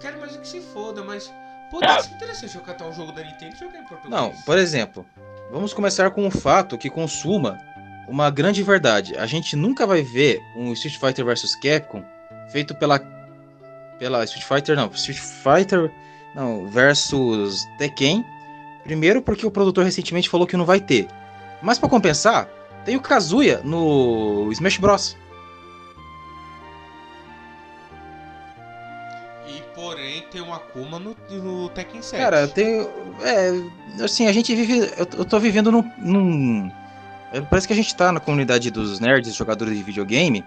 Quero 0.00 0.18
mais 0.20 0.32
do 0.32 0.40
que 0.40 0.48
se 0.48 0.60
foda, 0.60 1.02
mas. 1.02 1.32
Pô, 1.70 1.80
deve 1.80 2.02
ser 2.02 2.14
interessante 2.14 2.56
eu 2.56 2.62
catar 2.62 2.86
um 2.86 2.92
jogo 2.92 3.12
da 3.12 3.22
Nintendo 3.22 3.54
e 3.54 3.58
jogar 3.58 3.78
em 3.78 3.84
português. 3.84 4.10
Não, 4.10 4.32
por 4.46 4.56
exemplo, 4.58 5.04
vamos 5.50 5.72
começar 5.74 6.10
com 6.10 6.26
um 6.26 6.30
fato 6.30 6.78
que 6.78 6.88
consuma 6.88 7.58
uma 8.08 8.30
grande 8.30 8.62
verdade. 8.62 9.16
A 9.16 9.26
gente 9.26 9.54
nunca 9.54 9.86
vai 9.86 10.02
ver 10.02 10.40
um 10.56 10.72
Street 10.72 10.98
Fighter 10.98 11.24
vs 11.24 11.54
Capcom 11.56 12.02
feito 12.50 12.74
pela 12.74 12.98
pela 13.98 14.24
Street 14.24 14.44
Fighter 14.46 14.76
não, 14.76 14.88
Street 14.92 15.18
Fighter 15.18 15.90
não 16.34 16.66
versus 16.68 17.66
Tekken. 17.78 18.24
Primeiro 18.84 19.20
porque 19.20 19.46
o 19.46 19.50
produtor 19.50 19.84
recentemente 19.84 20.28
falou 20.30 20.46
que 20.46 20.56
não 20.56 20.64
vai 20.64 20.80
ter. 20.80 21.08
Mas 21.62 21.78
pra 21.78 21.88
compensar, 21.88 22.48
tem 22.84 22.96
o 22.96 23.00
Kazuya 23.00 23.60
no 23.64 24.50
Smash 24.52 24.78
Bros. 24.78 25.16
E 29.46 29.62
porém 29.74 30.22
tem 30.30 30.40
um 30.42 30.52
Akuma 30.52 30.98
no, 30.98 31.16
no 31.30 31.68
Tekken 31.70 32.02
7. 32.02 32.20
Cara, 32.22 32.46
tem. 32.48 32.86
É, 33.22 34.02
assim, 34.04 34.26
a 34.26 34.32
gente 34.32 34.54
vive. 34.54 34.80
Eu, 34.96 35.06
eu 35.18 35.24
tô 35.24 35.38
vivendo 35.38 35.72
num. 35.72 35.82
num- 35.98 36.70
é, 37.32 37.40
parece 37.42 37.66
que 37.66 37.72
a 37.72 37.76
gente 37.76 37.94
tá 37.94 38.10
na 38.12 38.20
comunidade 38.20 38.70
dos 38.70 39.00
nerds, 39.00 39.34
jogadores 39.34 39.76
de 39.76 39.82
videogame, 39.82 40.42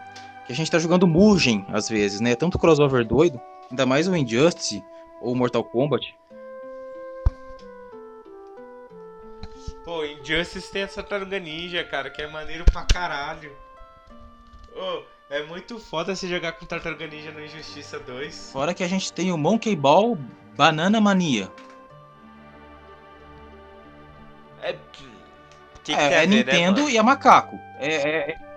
que 0.47 0.53
a 0.53 0.55
gente 0.55 0.69
tá 0.71 0.79
jogando 0.79 1.07
Mugen, 1.07 1.65
às 1.71 1.87
vezes, 1.89 2.19
né? 2.21 2.35
Tanto 2.35 2.57
crossover 2.57 3.05
doido, 3.05 3.39
ainda 3.69 3.85
mais 3.85 4.07
o 4.07 4.15
Injustice 4.15 4.83
ou 5.21 5.35
Mortal 5.35 5.63
Kombat. 5.63 6.13
Pô, 9.85 10.03
Injustice 10.05 10.71
tem 10.71 10.83
essa 10.83 11.01
tartaruga 11.01 11.39
ninja, 11.39 11.83
cara, 11.83 12.09
que 12.09 12.21
é 12.21 12.27
maneiro 12.27 12.63
pra 12.65 12.83
caralho. 12.83 13.55
Ô, 14.75 15.03
é 15.29 15.43
muito 15.43 15.79
foda 15.79 16.15
você 16.15 16.27
jogar 16.27 16.53
com 16.53 16.65
tartaruga 16.65 17.07
ninja 17.07 17.31
no 17.31 17.43
Injustiça 17.43 17.99
2. 17.99 18.51
Fora 18.51 18.73
que 18.73 18.83
a 18.83 18.87
gente 18.87 19.11
tem 19.11 19.31
o 19.31 19.37
Monkey 19.37 19.75
Ball 19.75 20.17
Banana 20.55 20.99
Mania. 21.01 21.51
É. 24.61 24.75
Que 25.83 25.93
é, 25.93 26.23
é 26.23 26.27
Nintendo 26.27 26.87
e 26.87 26.97
é 26.97 27.01
macaco. 27.01 27.55
É, 27.79 27.95
é- 27.95 28.31
é- 28.31 28.51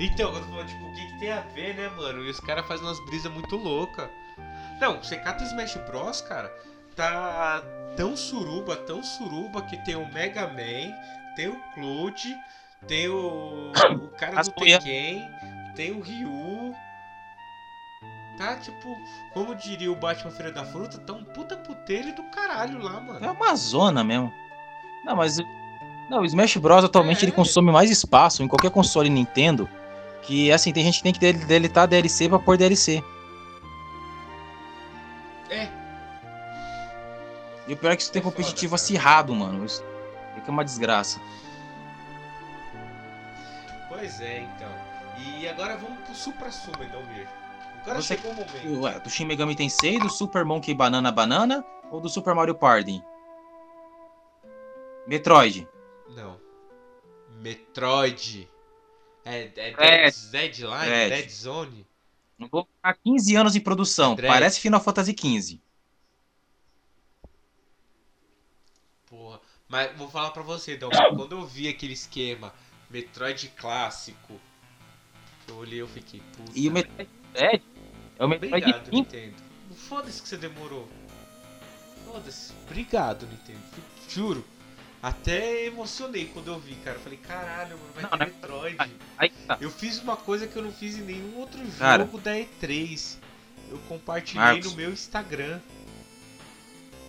Então, 0.00 0.34
eu 0.34 0.40
tô 0.40 0.46
falando, 0.48 0.66
tipo, 0.66 0.84
o 0.84 0.92
que, 0.92 1.06
que 1.06 1.18
tem 1.20 1.30
a 1.32 1.40
ver, 1.40 1.74
né, 1.76 1.88
mano? 1.96 2.24
E 2.24 2.30
os 2.30 2.40
caras 2.40 2.66
fazem 2.66 2.84
umas 2.84 2.98
brisas 3.06 3.30
muito 3.30 3.54
loucas. 3.56 4.10
Não, 4.84 4.98
o 4.98 5.42
Smash 5.44 5.76
Bros, 5.86 6.20
cara, 6.20 6.52
tá 6.94 7.62
tão 7.96 8.16
suruba, 8.16 8.76
tão 8.76 9.02
suruba 9.02 9.62
que 9.62 9.76
tem 9.84 9.96
o 9.96 10.06
Mega 10.12 10.46
Man, 10.46 10.92
tem 11.36 11.48
o 11.48 11.58
Cloud, 11.74 12.36
tem 12.86 13.08
o, 13.08 13.72
o 13.72 14.08
cara 14.18 14.32
do 14.34 14.38
Asuya. 14.40 14.78
Tekken, 14.78 15.28
tem 15.74 15.92
o 15.92 16.00
Ryu. 16.00 16.74
Tá, 18.36 18.56
tipo, 18.56 18.96
como 19.32 19.54
diria 19.54 19.90
o 19.92 19.94
Batman 19.96 20.30
Feira 20.32 20.50
da 20.52 20.64
Fruta, 20.64 20.98
tá 20.98 21.12
um 21.12 21.22
puta 21.24 21.56
puteiro 21.56 22.12
do 22.14 22.24
caralho 22.24 22.78
lá, 22.82 22.96
é 22.96 23.00
mano. 23.00 23.32
uma 23.32 23.54
zona 23.54 24.02
mesmo. 24.02 24.32
Não, 25.04 25.14
mas. 25.16 25.38
Não, 26.10 26.20
o 26.20 26.24
Smash 26.26 26.56
Bros. 26.56 26.84
atualmente 26.84 27.20
É. 27.20 27.24
ele 27.24 27.32
consome 27.32 27.70
mais 27.70 27.90
espaço 27.90 28.42
em 28.42 28.48
qualquer 28.48 28.70
console 28.70 29.08
Nintendo. 29.08 29.68
Que 30.22 30.50
assim, 30.52 30.72
tem 30.72 30.82
gente 30.84 30.96
que 30.98 31.02
tem 31.04 31.12
que 31.12 31.18
del- 31.20 31.46
deletar 31.46 31.86
DLC 31.86 32.28
pra 32.28 32.38
pôr 32.38 32.56
DLC. 32.58 33.02
E 37.66 37.72
o 37.72 37.76
pior 37.76 37.92
é 37.92 37.96
que 37.96 38.02
isso 38.02 38.12
tem 38.12 38.20
É 38.20 38.22
competitivo 38.22 38.74
acirrado, 38.74 39.34
mano. 39.34 39.64
Isso 39.64 39.82
fica 40.34 40.50
uma 40.50 40.64
desgraça. 40.64 41.20
Pois 43.88 44.20
é, 44.20 44.40
então. 44.40 44.70
E 45.18 45.48
agora 45.48 45.76
vamos 45.76 45.98
pro 46.04 46.14
Supra 46.14 46.50
Suma, 46.50 46.84
então, 46.84 47.02
Mir. 47.06 47.26
Agora 47.82 48.00
Você- 48.02 48.16
chegou 48.16 48.32
o 48.32 48.34
momento. 48.34 48.82
Ué, 48.82 48.98
do 49.00 49.10
Shin 49.10 49.24
Megami 49.26 49.54
Tensei, 49.54 49.98
do 49.98 50.10
Super 50.10 50.44
Monkey 50.44 50.74
Banana 50.74 51.12
Banana 51.12 51.64
ou 51.90 52.00
do 52.00 52.08
Super 52.08 52.34
Mario 52.34 52.54
Party? 52.54 53.02
Metroid. 55.06 55.68
Não. 56.10 56.40
Metroid. 57.40 58.48
É, 59.24 59.42
é 59.44 59.48
Dread. 59.48 59.76
Dead, 59.76 60.30
Deadline? 60.30 60.84
Dread. 60.86 61.10
Dead 61.10 61.30
Zone? 61.30 61.86
Não 62.38 62.48
vou 62.48 62.66
ficar 62.66 62.94
15 63.04 63.36
anos 63.36 63.54
em 63.54 63.60
produção. 63.60 64.14
Dread. 64.14 64.32
Parece 64.32 64.60
Final 64.60 64.80
Fantasy 64.80 65.14
XV. 65.18 65.60
Porra. 69.06 69.40
Mas 69.68 69.96
vou 69.96 70.08
falar 70.08 70.30
pra 70.30 70.42
você, 70.42 70.76
Dom. 70.76 70.90
quando 71.16 71.32
eu 71.32 71.46
vi 71.46 71.68
aquele 71.68 71.94
esquema 71.94 72.52
Metroid 72.90 73.48
clássico, 73.56 74.40
eu 75.48 75.56
olhei 75.56 75.78
e 75.78 75.80
eu 75.80 75.88
fiquei, 75.88 76.20
puta. 76.36 76.52
E 76.54 76.68
o. 76.68 76.72
Metroid 76.72 77.10
Dread 77.32 77.62
é 78.18 78.24
o 78.24 78.28
Metroid 78.28 78.54
Obrigado, 78.54 78.84
5. 78.84 78.96
Nintendo. 78.96 79.34
Foda-se 79.76 80.22
que 80.22 80.28
você 80.28 80.36
demorou. 80.36 80.88
Foda-se. 82.06 82.52
Obrigado, 82.66 83.26
Nintendo. 83.26 83.60
Juro. 84.08 84.44
Até 85.02 85.66
emocionei 85.66 86.26
quando 86.32 86.48
eu 86.48 86.58
vi, 86.58 86.76
cara. 86.76 86.96
Eu 86.96 87.00
falei, 87.00 87.18
caralho, 87.18 87.76
mano, 87.76 87.90
vai 87.94 88.02
Não, 88.04 88.10
ter 88.10 88.18
né? 88.18 88.24
Metroid. 88.26 88.76
Aí 89.18 89.30
tá. 89.46 89.58
Eu 89.60 89.70
fiz 89.70 89.98
uma 89.98 90.16
coisa 90.16 90.46
que 90.46 90.56
eu 90.56 90.62
não 90.62 90.72
fiz 90.72 90.96
em 90.96 91.02
nenhum 91.02 91.36
outro 91.36 91.58
jogo 91.58 91.78
Cara. 91.78 92.04
da 92.04 92.36
E3. 92.36 93.16
Eu 93.70 93.78
compartilhei 93.88 94.42
Marcos. 94.42 94.70
no 94.70 94.76
meu 94.76 94.90
Instagram. 94.90 95.60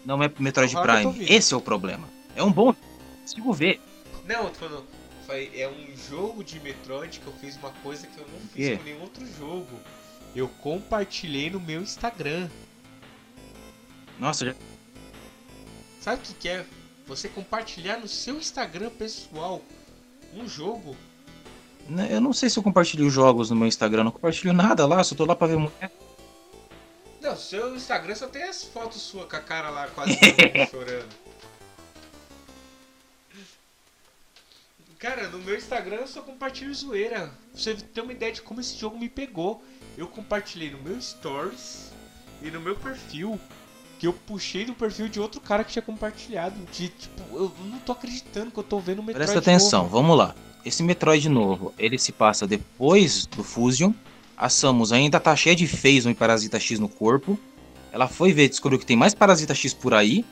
Não 0.04 0.22
é 0.22 0.30
Metroid 0.40 0.74
tô 0.74 0.82
Prime. 0.82 1.26
Esse 1.30 1.54
é 1.54 1.58
o 1.58 1.62
problema. 1.62 2.15
É 2.36 2.44
um 2.44 2.52
bom. 2.52 2.76
Consigo 3.22 3.54
ver. 3.54 3.82
Não, 4.26 4.44
eu 4.44 4.50
tô 4.50 4.56
falando. 4.68 4.86
É 5.28 5.68
um 5.68 5.98
jogo 6.10 6.44
de 6.44 6.60
Metroid 6.60 7.20
que 7.20 7.26
eu 7.26 7.34
fiz 7.34 7.58
uma 7.58 7.72
coisa 7.82 8.06
que 8.06 8.18
eu 8.20 8.28
não 8.32 8.40
fiz 8.50 8.78
com 8.78 8.84
nenhum 8.84 9.02
outro 9.02 9.26
jogo. 9.40 9.80
Eu 10.36 10.48
compartilhei 10.62 11.50
no 11.50 11.60
meu 11.60 11.82
Instagram. 11.82 12.48
Nossa, 14.20 14.46
já... 14.46 14.56
Sabe 16.00 16.22
o 16.22 16.26
que, 16.26 16.34
que 16.36 16.50
é? 16.50 16.66
Você 17.08 17.28
compartilhar 17.28 17.98
no 17.98 18.08
seu 18.08 18.38
Instagram 18.38 18.90
pessoal 18.92 19.62
um 20.34 20.48
jogo. 20.48 20.96
né, 21.90 22.08
eu 22.12 22.22
não 22.22 22.34
sei 22.34 22.50
se 22.50 22.60
eu 22.60 22.64
compartilho 22.64 23.10
jogos 23.10 23.50
no 23.50 23.56
meu 23.56 23.68
Instagram. 23.68 24.04
Não 24.04 24.12
compartilho 24.12 24.54
nada 24.54 24.86
lá. 24.86 25.04
Só 25.04 25.16
tô 25.16 25.26
lá 25.26 25.36
pra 25.36 25.48
ver 25.48 25.58
mulher. 25.58 25.92
Não, 27.22 27.36
seu 27.36 27.76
Instagram 27.76 28.14
só 28.14 28.28
tem 28.28 28.44
as 28.44 28.64
fotos 28.64 29.02
suas 29.02 29.28
com 29.28 29.36
a 29.36 29.40
cara 29.40 29.70
lá 29.72 29.88
quase 29.88 30.14
chorando. 30.70 31.10
Cara, 35.00 35.28
no 35.30 35.40
meu 35.40 35.56
Instagram 35.56 35.98
eu 35.98 36.08
só 36.08 36.22
compartilho 36.22 36.74
zoeira. 36.74 37.20
Pra 37.20 37.30
você 37.54 37.76
ter 37.76 38.02
uma 38.02 38.14
ideia 38.14 38.32
de 38.32 38.42
como 38.42 38.60
esse 38.60 38.78
jogo 38.78 38.98
me 38.98 39.10
pegou. 39.10 39.64
Eu 39.98 40.08
compartilhei 40.08 40.70
no 40.72 40.82
meu 40.82 41.00
Stories 41.02 41.92
e 42.42 42.50
no 42.50 42.62
meu 42.62 42.76
perfil. 42.76 43.40
Que 44.00 44.08
eu 44.08 44.14
puxei 44.14 44.66
do 44.66 44.74
perfil 44.74 45.08
de 45.08 45.20
outro 45.20 45.40
cara 45.40 45.64
que 45.64 45.72
tinha 45.72 45.82
compartilhado. 45.82 46.56
De 46.72 46.90
tipo, 46.90 47.22
eu 47.34 47.52
não 47.66 47.80
tô 47.80 47.92
acreditando 47.92 48.52
que 48.52 48.58
eu 48.58 48.64
tô 48.64 48.80
vendo 48.80 49.00
o 49.00 49.04
Metroid 49.04 49.32
Presta 49.32 49.40
atenção, 49.40 49.84
novo. 49.84 49.96
vamos 49.96 50.18
lá. 50.18 50.36
Esse 50.66 50.84
Metroid 50.84 51.30
novo, 51.30 51.74
ele 51.78 51.98
se 51.98 52.12
passa 52.12 52.48
depois 52.48 53.26
do 53.26 53.44
Fusion. 53.44 53.94
A 54.36 54.50
Samus 54.50 54.92
ainda 54.92 55.20
tá 55.20 55.36
cheia 55.36 55.56
de 55.56 55.68
Phasma 55.68 56.12
e 56.12 56.16
Parasita 56.16 56.60
X 56.60 56.80
no 56.80 56.90
corpo. 56.90 57.40
Ela 57.92 58.08
foi 58.08 58.34
ver, 58.34 58.50
descobriu 58.50 58.78
que 58.80 58.86
tem 58.86 58.98
mais 58.98 59.14
Parasita 59.14 59.56
X 59.56 59.74
por 59.74 59.94
aí. 59.94 60.26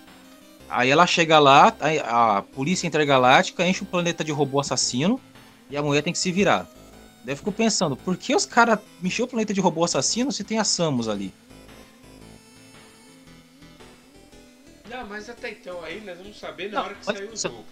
Aí 0.75 0.89
ela 0.89 1.05
chega 1.05 1.37
lá, 1.37 1.75
aí 1.79 1.99
a 1.99 2.41
polícia 2.55 2.87
intergaláctica 2.87 3.63
enche 3.67 3.83
o 3.83 3.85
planeta 3.85 4.23
de 4.23 4.31
robô 4.31 4.59
assassino 4.59 5.21
e 5.69 5.77
a 5.77 5.83
mulher 5.83 6.01
tem 6.01 6.11
que 6.11 6.17
se 6.17 6.31
virar. 6.31 6.67
Daí 7.23 7.33
eu 7.33 7.37
fico 7.37 7.51
pensando, 7.51 7.95
por 7.95 8.17
que 8.17 8.35
os 8.35 8.43
caras 8.43 8.79
encheu 9.03 9.25
o 9.25 9.27
planeta 9.27 9.53
de 9.53 9.61
robô 9.61 9.83
assassino 9.83 10.31
se 10.31 10.43
tem 10.43 10.57
a 10.57 10.63
Samus 10.63 11.07
ali? 11.07 11.31
Não, 14.89 15.05
mas 15.07 15.29
até 15.29 15.51
então 15.51 15.83
aí 15.83 16.01
nós 16.01 16.17
vamos 16.17 16.39
saber 16.39 16.71
na 16.71 16.79
Não, 16.79 16.85
hora 16.85 16.95
que 16.95 17.05
sair 17.05 17.29
o 17.29 17.37
jogo. 17.37 17.63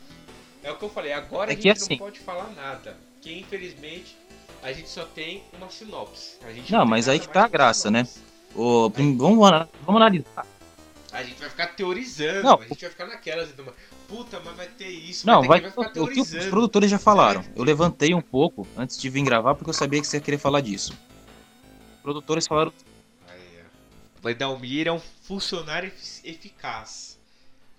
É 0.64 0.72
o 0.72 0.78
que 0.78 0.86
eu 0.86 0.90
falei, 0.90 1.12
agora 1.12 1.52
É 1.52 1.54
a 1.54 1.56
que 1.56 1.64
gente 1.64 1.78
assim- 1.82 1.90
não 1.94 1.98
pode 1.98 2.20
falar 2.20 2.52
nada. 2.56 2.96
Porque 3.16 3.34
infelizmente 3.34 4.16
a 4.62 4.72
gente 4.72 4.90
só 4.90 5.06
tem 5.06 5.44
uma 5.58 5.70
sinopse. 5.70 6.36
A 6.46 6.52
gente 6.52 6.72
Não, 6.72 6.82
tem 6.82 6.88
mas 6.88 7.08
aí 7.10 7.20
que 7.20 7.28
tá 7.28 7.42
a 7.42 7.46
que 7.48 7.52
graça, 7.52 7.90
né? 7.90 8.04
sinopse. 8.06 8.32
Ô, 8.56 8.90
prim- 8.92 9.18
vamos, 9.18 9.40
vamos 9.40 10.02
analisar. 10.02 10.46
A 11.12 11.24
gente 11.24 11.40
vai 11.40 11.50
ficar 11.50 11.68
teorizando, 11.68 12.44
Não, 12.44 12.60
a 12.62 12.66
gente 12.68 12.80
vai 12.82 12.90
ficar 12.90 13.06
naquelas. 13.06 13.50
então, 13.50 13.66
Puta, 14.08 14.40
mas 14.44 14.56
vai 14.56 14.68
ter 14.68 14.88
isso, 14.90 15.26
Não, 15.28 15.42
vai, 15.44 15.60
aquilo, 15.60 15.74
vai 15.76 15.88
ficar 15.90 16.02
o 16.02 16.08
que 16.08 16.22
os 16.22 16.46
produtores 16.48 16.90
já 16.90 16.98
falaram. 17.00 17.44
Eu 17.56 17.64
levantei 17.64 18.14
um 18.14 18.22
pouco 18.22 18.68
antes 18.78 18.98
de 18.98 19.10
vir 19.10 19.24
gravar 19.24 19.56
porque 19.56 19.70
eu 19.70 19.74
sabia 19.74 20.00
que 20.02 20.08
você 20.08 20.18
ia 20.18 20.22
querer 20.22 20.38
falar 20.38 20.62
disso. 20.62 20.94
Os 21.96 22.02
produtores 22.02 22.48
falaram 22.48 22.74
Aí, 23.30 23.60
ó. 24.24 24.28
O 24.28 24.30
Edalmir 24.30 24.88
é 24.88 24.92
um 24.92 25.00
funcionário 25.24 25.88
efic- 25.88 26.26
eficaz. 26.26 27.20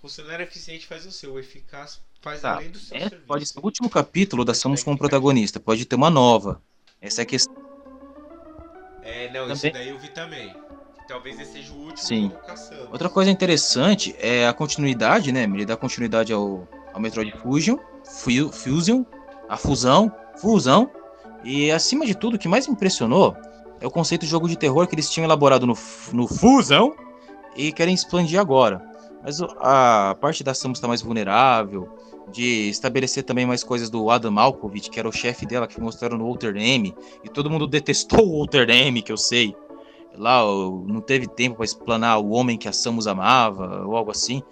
Funcionário 0.01 0.43
eficiente 0.43 0.87
faz 0.87 1.07
o 1.07 1.13
seu, 1.13 1.35
o 1.35 1.39
eficaz 1.39 2.01
faz 2.21 2.41
Tá, 2.41 2.55
além 2.57 2.71
do 2.71 2.79
seu 2.79 2.97
é, 2.97 3.01
serviço. 3.01 3.23
pode 3.27 3.47
ser 3.47 3.59
o 3.59 3.63
último 3.65 3.89
capítulo 3.91 4.45
da 4.45 4.53
Samus 4.55 4.83
como 4.83 4.97
protagonista, 4.99 5.59
pode 5.61 5.85
ter 5.85 5.97
uma 5.97 6.11
nova. 6.11 6.63
Essa 7.01 7.21
é 7.21 7.25
a 7.25 7.27
questão. 7.27 7.55
É, 9.03 9.31
não, 9.33 9.51
isso 9.53 9.63
Também- 9.63 9.73
daí 9.73 9.89
eu 9.89 9.99
vi 9.99 10.09
também. 10.09 10.55
Talvez 11.09 11.39
esse 11.39 11.53
seja 11.53 11.73
o 11.73 11.77
último 11.77 11.97
Sim. 11.97 12.33
Outra 12.91 13.09
coisa 13.09 13.31
interessante 13.31 14.15
é 14.19 14.47
a 14.47 14.53
continuidade, 14.53 15.33
né? 15.33 15.43
Ele 15.45 15.66
dá 15.66 15.77
continuidade 15.77 16.33
ao, 16.33 16.66
ao 16.93 17.01
Metroid 17.01 17.33
Fusion, 17.39 17.77
Fu- 18.05 18.53
Fusion, 18.53 19.05
a 19.49 19.57
fusão, 19.57 20.11
fusão. 20.37 20.91
E 21.45 21.70
acima 21.70 22.07
de 22.07 22.15
tudo, 22.15 22.35
o 22.35 22.39
que 22.39 22.49
mais 22.49 22.66
me 22.66 22.73
impressionou 22.74 23.37
é 23.81 23.87
o 23.87 23.91
conceito 23.91 24.23
de 24.23 24.29
jogo 24.29 24.49
de 24.49 24.57
terror 24.57 24.87
que 24.87 24.95
eles 24.95 25.11
tinham 25.11 25.24
elaborado 25.24 25.66
no, 25.66 25.77
no 26.12 26.29
Fusão 26.29 26.95
e 27.57 27.73
querem 27.73 27.93
expandir 27.95 28.39
agora. 28.41 28.81
Mas 29.24 29.41
a 29.61 30.16
parte 30.20 30.43
da 30.45 30.55
Samus 30.55 30.79
está 30.79 30.87
mais 30.89 31.03
vulnerável, 31.03 31.89
de 32.33 32.69
estabelecer 32.70 33.24
também 33.24 33.45
mais 33.45 33.62
coisas 33.65 33.91
do 33.91 34.09
Adam 34.11 34.31
Malkovich, 34.31 34.89
que 34.89 34.99
era 34.99 35.09
o 35.09 35.12
chefe 35.12 35.45
dela, 35.47 35.66
que 35.66 35.81
mostraram 35.81 36.16
no 36.16 36.27
Walter 36.27 36.57
M. 36.57 36.95
E 37.24 37.29
todo 37.29 37.51
mundo 37.51 37.66
detestou 37.66 38.27
o 38.27 38.39
Walter 38.39 38.69
M, 38.70 39.03
que 39.03 39.12
eu 39.12 39.16
sei. 39.16 39.55
Lá 40.17 40.43
não 40.87 41.01
teve 41.01 41.27
tempo 41.27 41.57
para 41.57 41.65
explanar 41.65 42.19
o 42.21 42.31
homem 42.31 42.59
que 42.59 42.69
a 42.69 42.73
Samus 42.73 43.07
amava, 43.07 43.85
ou 43.87 43.97
algo 43.97 44.11
assim. 44.11 44.43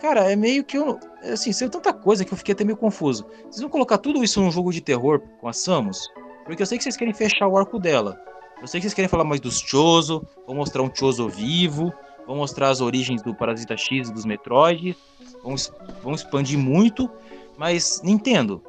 Cara, 0.00 0.30
é 0.30 0.36
meio 0.36 0.64
que 0.64 0.78
eu. 0.78 0.98
Assim, 1.32 1.52
saiu 1.52 1.68
tanta 1.68 1.92
coisa 1.92 2.24
que 2.24 2.32
eu 2.32 2.38
fiquei 2.38 2.52
até 2.52 2.64
meio 2.64 2.76
confuso. 2.76 3.26
Vocês 3.42 3.60
vão 3.60 3.68
colocar 3.68 3.98
tudo 3.98 4.22
isso 4.24 4.40
num 4.40 4.50
jogo 4.50 4.72
de 4.72 4.80
terror 4.80 5.20
com 5.40 5.48
a 5.48 5.52
Samus? 5.52 6.08
Porque 6.46 6.62
eu 6.62 6.66
sei 6.66 6.78
que 6.78 6.84
vocês 6.84 6.96
querem 6.96 7.12
fechar 7.12 7.46
o 7.48 7.56
arco 7.58 7.78
dela. 7.78 8.18
Eu 8.60 8.66
sei 8.66 8.80
que 8.80 8.84
vocês 8.84 8.94
querem 8.94 9.08
falar 9.08 9.24
mais 9.24 9.40
dos 9.40 9.58
Chozo, 9.58 10.26
vão 10.46 10.56
mostrar 10.56 10.82
um 10.82 10.90
Chozo 10.94 11.28
vivo, 11.28 11.92
vão 12.26 12.36
mostrar 12.36 12.68
as 12.70 12.80
origens 12.80 13.20
do 13.22 13.34
Parasita 13.34 13.76
X 13.76 14.08
e 14.08 14.12
dos 14.12 14.24
Metroid, 14.24 14.96
vão, 15.42 15.54
vão 16.02 16.14
expandir 16.14 16.58
muito, 16.58 17.10
mas 17.58 18.00
Nintendo, 18.02 18.62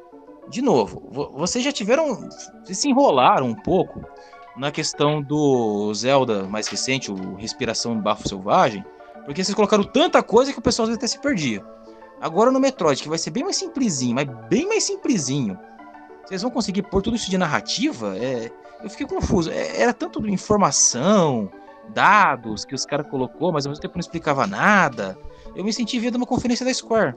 de 0.48 0.60
novo, 0.60 1.02
vo- 1.10 1.30
vocês 1.34 1.64
já 1.64 1.72
tiveram. 1.72 2.28
Vocês 2.64 2.78
se 2.78 2.88
enrolaram 2.88 3.46
um 3.46 3.54
pouco 3.54 4.02
na 4.56 4.70
questão 4.70 5.22
do 5.22 5.92
Zelda 5.94 6.44
mais 6.44 6.68
recente, 6.68 7.10
o 7.10 7.34
Respiração 7.34 7.98
Bafo 7.98 8.28
Selvagem, 8.28 8.84
porque 9.24 9.42
vocês 9.42 9.54
colocaram 9.54 9.84
tanta 9.84 10.22
coisa 10.22 10.52
que 10.52 10.58
o 10.58 10.62
pessoal 10.62 10.90
até 10.90 11.06
se 11.06 11.18
perdia. 11.18 11.64
Agora 12.20 12.50
no 12.50 12.60
Metroid, 12.60 13.02
que 13.02 13.08
vai 13.08 13.18
ser 13.18 13.30
bem 13.30 13.44
mais 13.44 13.56
simplesinho, 13.56 14.14
mas 14.14 14.28
bem 14.48 14.68
mais 14.68 14.84
simplesinho, 14.84 15.58
vocês 16.24 16.42
vão 16.42 16.50
conseguir 16.50 16.82
pôr 16.82 17.02
tudo 17.02 17.16
isso 17.16 17.30
de 17.30 17.36
narrativa? 17.36 18.16
É, 18.16 18.50
eu 18.82 18.90
fiquei 18.90 19.06
confuso. 19.06 19.50
É, 19.50 19.80
era 19.80 19.92
tanto 19.92 20.24
informação, 20.28 21.50
dados 21.88 22.64
que 22.64 22.74
os 22.74 22.86
caras 22.86 23.06
colocou, 23.08 23.52
mas 23.52 23.66
ao 23.66 23.70
mesmo 23.70 23.82
tempo 23.82 23.94
não 23.94 24.00
explicava 24.00 24.46
nada. 24.46 25.18
Eu 25.54 25.64
me 25.64 25.72
senti 25.72 25.98
vendo 25.98 26.16
uma 26.16 26.26
conferência 26.26 26.64
da 26.64 26.72
Square. 26.72 27.14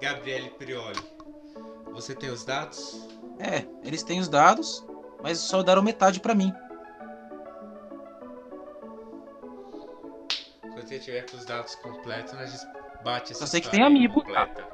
Gabriele 0.00 0.50
Prioli. 0.50 1.00
Você 1.92 2.14
tem 2.14 2.30
os 2.30 2.44
dados? 2.44 3.08
É, 3.38 3.64
eles 3.86 4.02
têm 4.02 4.20
os 4.20 4.28
dados, 4.28 4.84
mas 5.22 5.38
só 5.38 5.62
deram 5.62 5.82
metade 5.82 6.20
pra 6.20 6.34
mim. 6.34 6.52
Quando 10.60 10.88
você 10.88 10.98
tiver 10.98 11.30
com 11.30 11.36
os 11.36 11.44
dados 11.44 11.74
completos, 11.76 12.34
a 12.34 12.46
gente 12.46 12.66
bate 13.04 13.32
essa 13.32 13.40
Só 13.40 13.46
sei 13.46 13.60
que 13.60 13.70
tem 13.70 13.80
tá? 13.80 14.14
completa. 14.14 14.66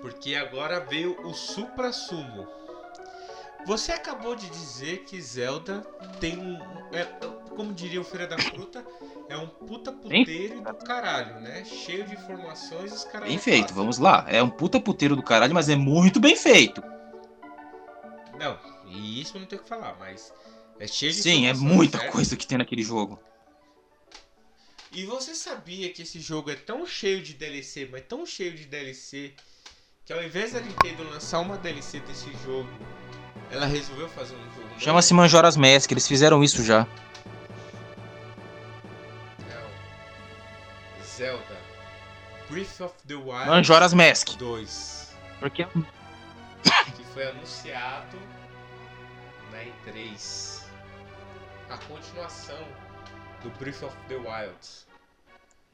Porque 0.00 0.34
agora 0.34 0.80
veio 0.80 1.20
o 1.26 1.34
Supra 1.34 1.92
Sumo. 1.92 2.46
Você 3.66 3.90
acabou 3.92 4.36
de 4.36 4.48
dizer 4.48 4.98
que 5.04 5.20
Zelda 5.20 5.80
tem 6.20 6.38
um. 6.38 6.56
é, 6.94 7.04
como 7.56 7.72
diria 7.72 8.00
o 8.00 8.04
Feira 8.04 8.26
da 8.26 8.38
Fruta, 8.38 8.86
é 9.28 9.36
um 9.36 9.48
puta 9.48 9.92
puteiro 9.92 10.60
do 10.60 10.74
caralho, 10.84 11.40
né? 11.40 11.64
Cheio 11.64 12.04
de 12.04 12.14
informações 12.14 12.92
os 12.92 13.04
caras. 13.04 13.28
Bem 13.28 13.38
feito, 13.38 13.68
passam. 13.68 13.76
vamos 13.76 13.98
lá. 13.98 14.24
É 14.28 14.42
um 14.42 14.50
puta 14.50 14.80
puteiro 14.80 15.16
do 15.16 15.22
caralho, 15.22 15.54
mas 15.54 15.68
é 15.68 15.76
muito 15.76 16.20
bem 16.20 16.36
feito. 16.36 16.82
Não, 18.38 18.58
e 18.88 19.20
isso 19.20 19.36
eu 19.36 19.40
não 19.40 19.48
tenho 19.48 19.60
o 19.60 19.64
que 19.64 19.68
falar, 19.68 19.96
mas. 19.98 20.32
É 20.78 20.86
cheio 20.86 21.12
de 21.12 21.22
Sim, 21.22 21.46
é 21.46 21.54
muita 21.54 21.98
certo? 21.98 22.12
coisa 22.12 22.36
que 22.36 22.46
tem 22.46 22.58
naquele 22.58 22.82
jogo. 22.82 23.18
E 24.92 25.04
você 25.06 25.34
sabia 25.34 25.90
que 25.92 26.02
esse 26.02 26.20
jogo 26.20 26.50
é 26.50 26.54
tão 26.54 26.86
cheio 26.86 27.22
de 27.22 27.32
DLC, 27.34 27.88
mas 27.90 28.02
tão 28.06 28.24
cheio 28.26 28.52
de 28.54 28.66
DLC, 28.66 29.32
que 30.04 30.12
ao 30.12 30.22
invés 30.22 30.52
da 30.52 30.60
Nintendo 30.60 31.02
lançar 31.10 31.40
uma 31.40 31.56
DLC 31.56 32.00
desse 32.00 32.30
jogo 32.44 32.68
Ela 33.50 33.66
resolveu 33.66 34.08
fazer 34.10 34.34
um 34.34 34.54
jogo. 34.54 34.68
Chama-se 34.78 35.14
Majora's 35.14 35.56
Mask, 35.56 35.90
eles 35.90 36.06
fizeram 36.06 36.42
isso 36.42 36.62
já. 36.62 36.86
Zelda. 41.16 41.56
Breath 42.48 42.80
of 42.80 42.94
the 43.06 43.14
Wild 43.14 43.46
Majora's 43.48 43.94
Mask. 43.94 44.36
2. 44.36 45.14
Porque 45.40 45.64
Que 45.64 47.04
foi 47.14 47.28
anunciado 47.28 48.18
na 49.52 49.58
E3. 49.58 50.62
A 51.70 51.78
continuação 51.78 52.58
do 53.42 53.50
Breath 53.58 53.82
of 53.82 53.96
the 54.08 54.16
Wild. 54.16 54.56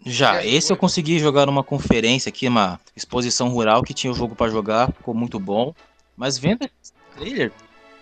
já, 0.05 0.45
esse 0.45 0.73
eu 0.73 0.77
consegui 0.77 1.19
jogar 1.19 1.47
numa 1.47 1.63
conferência 1.63 2.29
aqui, 2.31 2.49
uma 2.49 2.81
exposição 2.97 3.49
rural 3.49 3.83
que 3.83 3.93
tinha 3.95 4.11
o 4.11 4.15
jogo 4.15 4.35
pra 4.35 4.49
jogar, 4.49 4.93
ficou 4.93 5.15
muito 5.15 5.39
bom. 5.39 5.75
Mas 6.17 6.39
vendo 6.39 6.65
esse 6.65 6.93
trailer, 7.15 7.53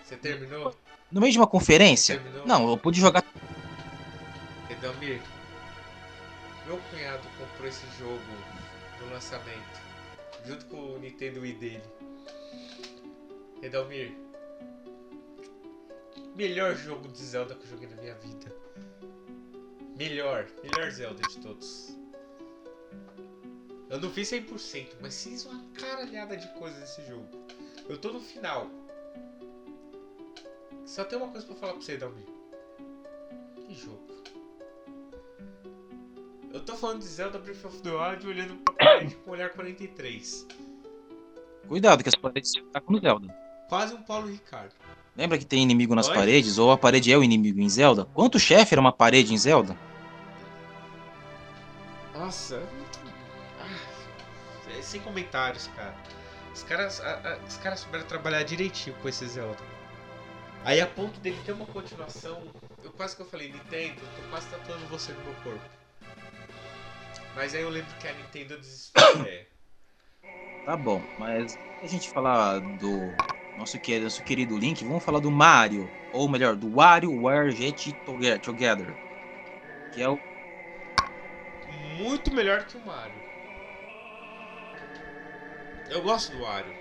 Você 0.03 0.15
terminou? 0.15 0.75
no 1.11 1.19
meio 1.21 1.31
de 1.33 1.37
uma 1.39 1.47
conferência, 1.47 2.21
não, 2.45 2.69
eu 2.69 2.77
pude 2.77 2.99
jogar. 2.99 3.23
Comprou 7.61 7.69
esse 7.69 7.85
jogo 7.99 8.19
no 8.99 9.13
lançamento, 9.13 9.79
junto 10.45 10.65
com 10.65 10.95
o 10.95 10.99
Nintendo 10.99 11.41
Wii 11.41 11.53
dele. 11.53 11.83
Edalmir, 13.61 14.11
melhor 16.35 16.75
jogo 16.75 17.07
de 17.07 17.19
Zelda 17.19 17.53
que 17.53 17.63
eu 17.65 17.67
joguei 17.67 17.87
na 17.87 18.01
minha 18.01 18.15
vida. 18.15 18.51
Melhor, 19.95 20.47
melhor 20.63 20.89
Zelda 20.89 21.21
de 21.21 21.37
todos. 21.37 21.95
Eu 23.91 23.99
não 23.99 24.09
fiz 24.09 24.31
100%, 24.31 24.95
mas 24.99 25.23
fiz 25.23 25.45
uma 25.45 25.63
caralhada 25.73 26.35
de 26.35 26.47
coisa 26.57 26.79
nesse 26.79 27.05
jogo. 27.05 27.27
Eu 27.87 27.97
tô 27.97 28.11
no 28.11 28.19
final. 28.19 28.71
Só 30.87 31.03
tem 31.03 31.19
uma 31.19 31.29
coisa 31.29 31.45
pra 31.45 31.55
falar 31.55 31.73
pra 31.73 31.81
você, 31.81 31.93
Edalmir. 31.93 32.25
Que 33.67 33.75
jogo. 33.75 34.10
Eu 36.53 36.59
tô 36.59 36.75
falando 36.75 36.99
de 36.99 37.05
Zelda 37.05 37.39
Breath 37.39 37.63
of 37.65 37.81
the 37.81 37.89
Wild 37.91 38.27
olhando 38.27 38.55
pra 38.57 38.73
parede 38.73 39.15
com 39.15 39.29
o 39.31 39.33
olhar 39.33 39.49
43. 39.51 40.47
Cuidado, 41.67 42.03
que 42.03 42.09
as 42.09 42.15
paredes 42.15 42.51
tá 42.73 42.81
com 42.81 42.99
Zelda. 42.99 43.33
Quase 43.69 43.93
um 43.93 44.01
Paulo 44.03 44.27
Ricardo. 44.27 44.73
Lembra 45.15 45.37
que 45.37 45.45
tem 45.45 45.61
inimigo 45.63 45.95
nas 45.95 46.09
Oi? 46.09 46.15
paredes? 46.15 46.57
Ou 46.57 46.71
a 46.71 46.77
parede 46.77 47.11
é 47.11 47.17
o 47.17 47.23
inimigo 47.23 47.59
em 47.61 47.69
Zelda? 47.69 48.05
Quanto 48.13 48.39
chefe 48.39 48.73
era 48.73 48.81
uma 48.81 48.91
parede 48.91 49.33
em 49.33 49.37
Zelda? 49.37 49.77
Nossa. 52.13 52.61
Ah, 53.59 54.77
é 54.77 54.81
sem 54.81 54.99
comentários, 55.01 55.67
cara. 55.75 55.95
Os 56.53 56.63
caras, 56.63 56.99
a- 56.99 57.21
a- 57.23 57.39
os 57.47 57.55
caras 57.57 57.79
souberam 57.79 58.05
trabalhar 58.05 58.43
direitinho 58.43 58.95
com 59.01 59.07
esse 59.07 59.25
Zelda. 59.25 59.57
Aí 60.65 60.79
a 60.81 60.85
ponto 60.87 61.19
dele 61.21 61.39
ter 61.45 61.53
uma 61.53 61.65
continuação. 61.65 62.43
Eu 62.83 62.91
quase 62.91 63.15
que 63.15 63.21
eu 63.21 63.25
falei, 63.25 63.51
Nintendo, 63.51 64.01
tô 64.15 64.29
quase 64.29 64.47
tatuando 64.49 64.85
você 64.87 65.11
no 65.13 65.21
meu 65.23 65.33
corpo. 65.43 65.61
Mas 67.35 67.55
aí 67.55 67.61
eu 67.61 67.69
lembro 67.69 67.93
que 67.95 68.07
a 68.07 68.13
Nintendo 68.13 68.57
desistiu 68.57 69.01
ideia. 69.21 69.47
Tá 70.63 70.77
bom, 70.77 71.03
mas 71.17 71.57
a 71.81 71.87
gente 71.87 72.07
falar 72.11 72.59
do 72.59 73.11
nosso, 73.57 73.79
que- 73.79 73.99
nosso 73.99 74.21
querido 74.21 74.59
Link, 74.59 74.83
vamos 74.83 75.03
falar 75.03 75.19
do 75.19 75.31
Mario. 75.31 75.89
Ou 76.13 76.29
melhor, 76.29 76.55
do 76.55 76.75
WarioWare 76.75 77.49
Get 77.51 77.95
Toge- 78.05 78.37
Together. 78.37 78.93
Que 79.91 80.03
é 80.03 80.07
o. 80.09 80.19
muito 81.97 82.31
melhor 82.31 82.63
que 82.65 82.77
o 82.77 82.85
Mario. 82.85 83.15
Eu 85.89 86.03
gosto 86.03 86.31
do 86.31 86.43
Wario. 86.43 86.73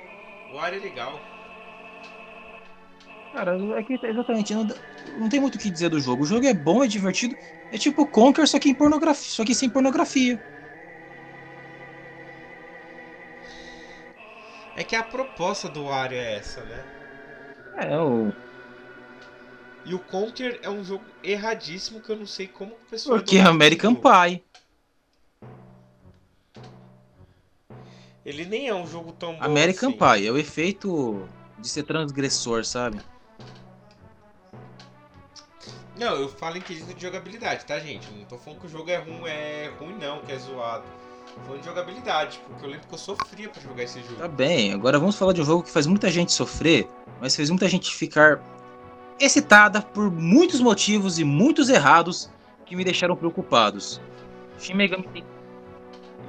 O 0.53 0.57
Wario 0.57 0.79
é 0.79 0.83
legal. 0.83 1.19
Cara, 3.33 3.57
é 3.79 3.83
que 3.83 3.95
exatamente. 4.07 4.55
Não, 4.55 4.65
não 5.19 5.29
tem 5.31 5.41
muito 5.41 5.55
o 5.55 5.59
que 5.59 5.71
dizer 5.71 5.89
do 5.89 6.01
jogo. 6.01 6.25
O 6.25 6.27
jogo 6.27 6.47
é 6.47 6.53
bom, 6.53 6.85
é 6.85 6.87
divertido. 6.87 7.35
É 7.73 7.79
tipo 7.79 8.07
Conker, 8.07 8.47
só 8.49 8.59
que 8.59 8.69
em 8.69 8.75
pornografia. 8.75 9.31
Só 9.31 9.45
que 9.45 9.55
sem 9.55 9.69
pornografia. 9.69 10.43
É 14.77 14.83
que 14.83 14.97
a 14.97 15.03
proposta 15.03 15.69
do 15.69 15.85
Wario 15.85 16.19
é 16.19 16.37
essa, 16.37 16.65
né? 16.65 16.85
É, 17.77 17.99
o. 17.99 18.33
E 19.85 19.95
o 19.95 19.99
Conker 19.99 20.59
é 20.63 20.71
um 20.71 20.85
jogo 20.85 21.05
erradíssimo 21.23 22.01
que 22.01 22.11
eu 22.11 22.17
não 22.17 22.27
sei 22.27 22.47
como 22.47 22.73
o 22.73 22.91
pessoal. 22.91 23.19
Porque 23.19 23.37
é 23.37 23.43
American. 23.43 23.95
Pie. 23.95 24.43
Ele 28.25 28.45
nem 28.45 28.69
é 28.69 28.75
um 28.75 28.87
jogo 28.87 29.13
tão 29.13 29.35
bom 29.35 29.43
American 29.43 29.91
assim. 29.91 29.99
Pie 29.99 30.27
é 30.27 30.31
o 30.31 30.39
efeito 30.39 31.27
de 31.59 31.69
ser 31.69 31.85
transgressor, 31.85 32.65
sabe? 32.65 33.01
Não, 36.01 36.17
eu 36.17 36.29
falo 36.31 36.57
em 36.57 36.61
quesito 36.63 36.95
de 36.95 37.03
jogabilidade, 37.03 37.65
tá, 37.67 37.79
gente? 37.79 38.09
Eu 38.11 38.17
não 38.21 38.25
tô 38.25 38.39
falando 38.39 38.61
que 38.61 38.67
o 38.67 38.71
jogo 38.71 38.89
é 38.91 38.97
ruim, 38.97 39.21
é 39.27 39.71
ruim 39.79 39.95
não, 40.01 40.21
que 40.21 40.33
é 40.33 40.39
zoado. 40.39 40.83
Tô 41.35 41.41
falando 41.43 41.61
de 41.61 41.67
jogabilidade, 41.67 42.41
porque 42.49 42.65
eu 42.65 42.71
lembro 42.71 42.89
que 42.89 42.95
eu 42.95 42.99
sofria 42.99 43.49
pra 43.51 43.61
jogar 43.63 43.83
esse 43.83 44.01
jogo. 44.01 44.17
Tá 44.17 44.27
bem, 44.27 44.73
agora 44.73 44.99
vamos 44.99 45.15
falar 45.17 45.35
de 45.35 45.43
um 45.43 45.45
jogo 45.45 45.63
que 45.63 45.71
faz 45.71 45.87
muita 45.87 46.11
gente 46.11 46.33
sofrer, 46.33 46.89
mas 47.21 47.37
fez 47.37 47.51
muita 47.51 47.69
gente 47.69 47.95
ficar 47.95 48.43
excitada 49.21 49.83
por 49.83 50.11
muitos 50.11 50.61
motivos 50.61 51.19
e 51.19 51.25
muitos 51.25 51.69
errados 51.69 52.31
que 52.65 52.75
me 52.75 52.83
deixaram 52.83 53.15
preocupados. 53.15 54.01
Shin 54.59 54.75
Megami, 54.75 55.05
Ten- 55.13 55.23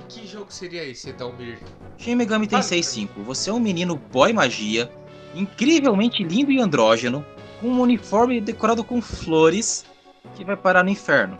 E 0.02 0.04
que 0.10 0.28
jogo 0.28 0.52
seria 0.52 0.84
esse, 0.84 1.10
Edalmir? 1.12 1.58
Shin 1.98 2.16
Megami 2.16 2.46
Tensei 2.46 2.84
5. 2.84 3.24
Você 3.24 3.50
é 3.50 3.54
um 3.54 3.60
menino 3.60 3.96
boy 3.96 4.34
magia, 4.34 4.92
incrivelmente 5.34 6.24
lindo 6.24 6.52
e 6.52 6.60
andrógeno, 6.60 7.26
com 7.62 7.68
um 7.68 7.80
uniforme 7.80 8.42
decorado 8.42 8.84
com 8.84 9.00
flores 9.00 9.86
que 10.36 10.44
vai 10.44 10.58
parar 10.58 10.84
no 10.84 10.90
inferno. 10.90 11.38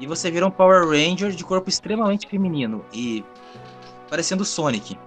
E 0.00 0.06
você 0.06 0.30
vira 0.30 0.46
um 0.46 0.50
Power 0.50 0.88
Ranger 0.88 1.30
de 1.30 1.44
corpo 1.44 1.68
extremamente 1.68 2.26
feminino 2.26 2.84
e 2.90 3.22
parecendo 4.08 4.46
Sonic, 4.46 4.98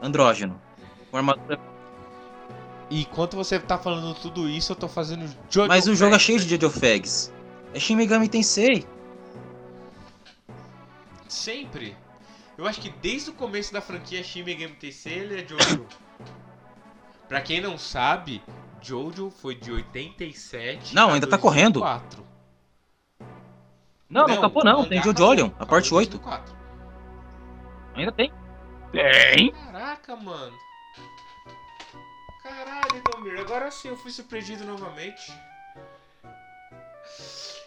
andrógeno, 0.00 0.60
com 1.10 1.16
armadura 1.16 1.58
E 2.88 3.02
enquanto 3.02 3.36
você 3.36 3.58
tá 3.58 3.76
falando 3.76 4.14
tudo 4.14 4.48
isso, 4.48 4.72
eu 4.72 4.76
tô 4.76 4.86
fazendo 4.86 5.28
Jojo 5.50 5.68
Mas 5.68 5.88
o 5.88 5.94
jogo 5.94 6.14
é 6.14 6.18
cheio 6.18 6.38
de 6.38 6.48
Jojo 6.48 6.70
Fags. 6.70 7.32
É 7.74 7.80
Shin 7.80 7.96
Megami 7.96 8.28
Tensei. 8.28 8.86
Sempre. 11.28 11.96
Eu 12.56 12.66
acho 12.66 12.80
que 12.80 12.90
desde 13.02 13.30
o 13.30 13.32
começo 13.32 13.72
da 13.72 13.80
franquia 13.80 14.22
Shin 14.22 14.44
Megami 14.44 14.74
Tensei 14.74 15.14
ele 15.14 15.40
é 15.40 15.46
Jojo. 15.46 15.84
pra 17.28 17.40
quem 17.40 17.60
não 17.60 17.76
sabe, 17.76 18.40
Jojo 18.80 19.30
foi 19.30 19.54
de 19.54 19.72
87 19.72 20.94
Não, 20.94 21.10
a 21.10 21.14
ainda 21.14 21.26
tá 21.26 21.38
correndo. 21.38 21.80
2004. 21.80 22.26
Não, 24.08 24.26
não, 24.26 24.34
acabou 24.38 24.64
não. 24.64 24.84
Tem 24.84 25.02
Jojo. 25.02 25.24
Olion, 25.24 25.46
a 25.46 25.48
Acabou 25.48 25.68
parte 25.68 25.92
em 25.92 25.96
8. 25.96 26.18
2004. 26.18 26.56
Ainda 27.94 28.12
tem. 28.12 28.32
Tem. 28.92 29.52
Caraca, 29.52 30.16
mano. 30.16 30.56
Caralho, 32.42 33.02
Domir, 33.12 33.38
agora 33.40 33.70
sim 33.70 33.88
eu 33.88 33.96
fui 33.96 34.10
surpreendido 34.10 34.64
novamente. 34.64 35.32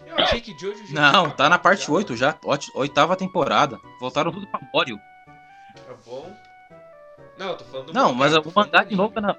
Eu 0.05 0.17
achei 0.17 0.41
que 0.41 0.57
Jojo 0.57 0.85
já 0.87 1.11
Não, 1.11 1.29
tá 1.29 1.47
na 1.47 1.59
parte 1.59 1.85
já. 1.85 1.91
8 1.93 2.15
já. 2.15 2.35
Oitava 2.73 3.15
temporada. 3.15 3.79
Voltaram 3.99 4.31
tudo 4.31 4.47
pra 4.47 4.59
Morio. 4.73 4.97
Tá 5.75 5.93
bom. 6.05 6.35
Não, 7.37 7.49
eu 7.49 7.57
tô 7.57 7.65
falando 7.65 7.87
do 7.87 7.93
Não, 7.93 8.13
mangá, 8.13 8.17
mas 8.19 8.33
eu 8.33 8.51
mangá 8.55 8.83
do 8.83 8.89
de 8.89 8.95
novo 8.95 9.13
tá 9.13 9.21
na. 9.21 9.35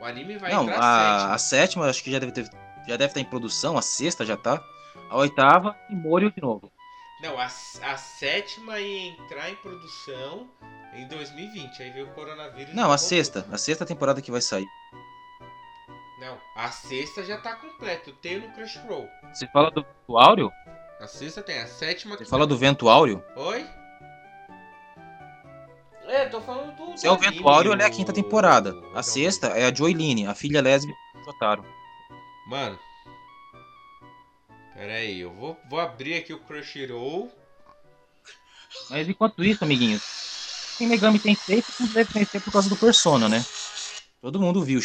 O 0.00 0.04
anime 0.04 0.38
vai 0.38 0.50
Não, 0.52 0.62
entrar 0.62 0.80
a, 0.80 1.26
a 1.26 1.34
a 1.34 1.38
sétima 1.38 1.86
acho 1.88 2.02
que 2.02 2.10
já 2.10 2.18
deve 2.18 2.32
ter. 2.32 2.48
Já 2.88 2.96
deve 2.96 3.06
estar 3.06 3.20
em 3.20 3.24
produção, 3.24 3.76
a 3.76 3.82
sexta 3.82 4.24
já 4.24 4.36
tá. 4.36 4.62
A 5.10 5.16
oitava 5.16 5.76
e 5.90 5.94
Morio 5.94 6.32
de 6.32 6.40
novo. 6.40 6.72
Não, 7.22 7.38
a, 7.38 7.44
a 7.44 7.96
sétima 7.96 8.80
ia 8.80 9.10
entrar 9.10 9.50
em 9.50 9.56
produção 9.56 10.48
em 10.94 11.06
2020. 11.06 11.82
Aí 11.82 11.90
veio 11.90 12.06
o 12.06 12.14
coronavírus. 12.14 12.74
Não, 12.74 12.90
a 12.90 12.96
sexta. 12.96 13.46
A 13.52 13.58
sexta 13.58 13.84
temporada 13.84 14.22
que 14.22 14.30
vai 14.30 14.40
sair. 14.40 14.66
Não, 16.18 16.38
a 16.56 16.70
sexta 16.70 17.22
já 17.24 17.38
tá 17.38 17.56
completa. 17.56 18.10
Eu 18.10 18.16
tenho 18.16 18.40
no 18.40 18.54
Crunchyroll. 18.54 19.08
Você 19.32 19.46
fala 19.48 19.70
do, 19.70 19.84
do 20.08 20.18
Áureo? 20.18 20.50
A 21.00 21.06
sexta 21.06 21.42
tem 21.42 21.58
a 21.58 21.66
sétima 21.66 22.16
Você 22.16 22.26
fala 22.26 22.46
do 22.46 22.56
Vento 22.56 22.88
Áureo? 22.88 23.22
Oi? 23.36 23.59
Se 27.00 27.06
é 27.06 27.10
o 27.10 27.16
Vento 27.16 27.48
Áureo, 27.48 27.72
ela 27.72 27.82
é 27.82 27.86
a 27.86 27.90
quinta 27.90 28.12
temporada. 28.12 28.76
A 28.94 29.02
sexta 29.02 29.46
é 29.46 29.64
a 29.64 29.74
Joeline, 29.74 30.26
a 30.26 30.34
filha 30.34 30.60
lésbica 30.60 30.98
do 31.14 31.24
Totaro. 31.24 31.64
Mano. 32.46 32.78
Pera 34.74 34.92
aí, 34.92 35.20
eu 35.20 35.32
vou, 35.32 35.58
vou 35.70 35.80
abrir 35.80 36.16
aqui 36.16 36.34
o 36.34 36.40
Crunchyroll. 36.40 37.32
Mas 38.90 39.08
enquanto 39.08 39.42
isso, 39.42 39.64
amiguinhos, 39.64 40.02
Shin 40.76 40.88
Megami 40.88 41.18
Tensei, 41.18 41.62
você 41.62 41.84
não 41.84 41.90
deve 41.90 42.12
conhecer 42.12 42.38
por 42.42 42.52
causa 42.52 42.68
do 42.68 42.76
Persona, 42.76 43.30
né? 43.30 43.42
Todo 44.20 44.38
mundo 44.38 44.62
viu. 44.62 44.82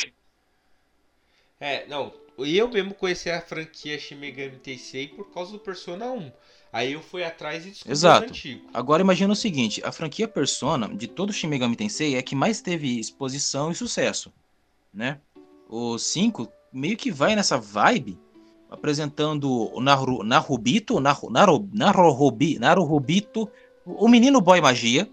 É, 1.59 1.85
não. 1.87 2.13
Eu 2.37 2.69
mesmo 2.69 2.93
conheci 2.93 3.29
a 3.29 3.41
franquia 3.41 3.99
Shin 3.99 4.15
Megami 4.15 4.57
Tensei 4.59 5.09
por 5.09 5.33
causa 5.33 5.51
do 5.51 5.59
Persona 5.59 6.05
1. 6.05 6.31
Aí 6.75 6.91
eu 6.91 7.01
fui 7.01 7.23
atrás 7.23 7.65
e 7.65 7.69
descobri 7.69 7.93
Exato. 7.93 8.25
o 8.25 8.29
antigo. 8.29 8.67
Agora 8.73 9.01
imagina 9.01 9.31
o 9.31 9.35
seguinte, 9.35 9.81
a 9.85 9.93
franquia 9.93 10.27
Persona, 10.27 10.89
de 10.89 11.07
todo 11.07 11.31
Shin 11.31 11.47
Megami 11.47 11.73
Tensei, 11.73 12.15
é 12.15 12.17
a 12.17 12.21
que 12.21 12.35
mais 12.35 12.59
teve 12.59 12.99
exposição 12.99 13.71
e 13.71 13.75
sucesso, 13.75 14.29
né? 14.93 15.19
o 15.69 15.97
5 15.97 16.49
meio 16.73 16.97
que 16.97 17.09
vai 17.09 17.33
nessa 17.33 17.57
vibe, 17.57 18.19
apresentando 18.69 19.73
o 19.73 19.79
Naru, 19.79 20.21
Narubito, 20.21 20.99
Naru, 20.99 21.29
Naru, 21.29 21.69
Naruhobi, 21.71 22.59
Naruhobito, 22.59 23.49
o 23.85 24.09
menino 24.09 24.41
boy 24.41 24.59
magia. 24.59 25.09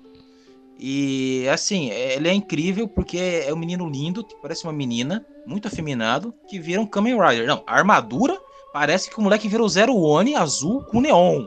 E 0.76 1.46
assim, 1.48 1.90
ele 1.90 2.28
é 2.28 2.32
incrível 2.32 2.88
porque 2.88 3.44
é 3.46 3.54
um 3.54 3.56
menino 3.56 3.88
lindo, 3.88 4.24
que 4.24 4.34
parece 4.42 4.64
uma 4.64 4.72
menina, 4.72 5.24
muito 5.46 5.68
afeminado, 5.68 6.34
que 6.48 6.58
vira 6.58 6.80
um 6.80 6.86
Kamen 6.86 7.16
Rider. 7.20 7.46
Não, 7.46 7.62
armadura 7.68 8.36
parece 8.72 9.10
que 9.10 9.18
o 9.18 9.22
moleque 9.22 9.48
virou 9.48 9.68
Zero 9.68 9.94
One 9.94 10.34
azul 10.34 10.82
com 10.84 11.00
neon 11.00 11.46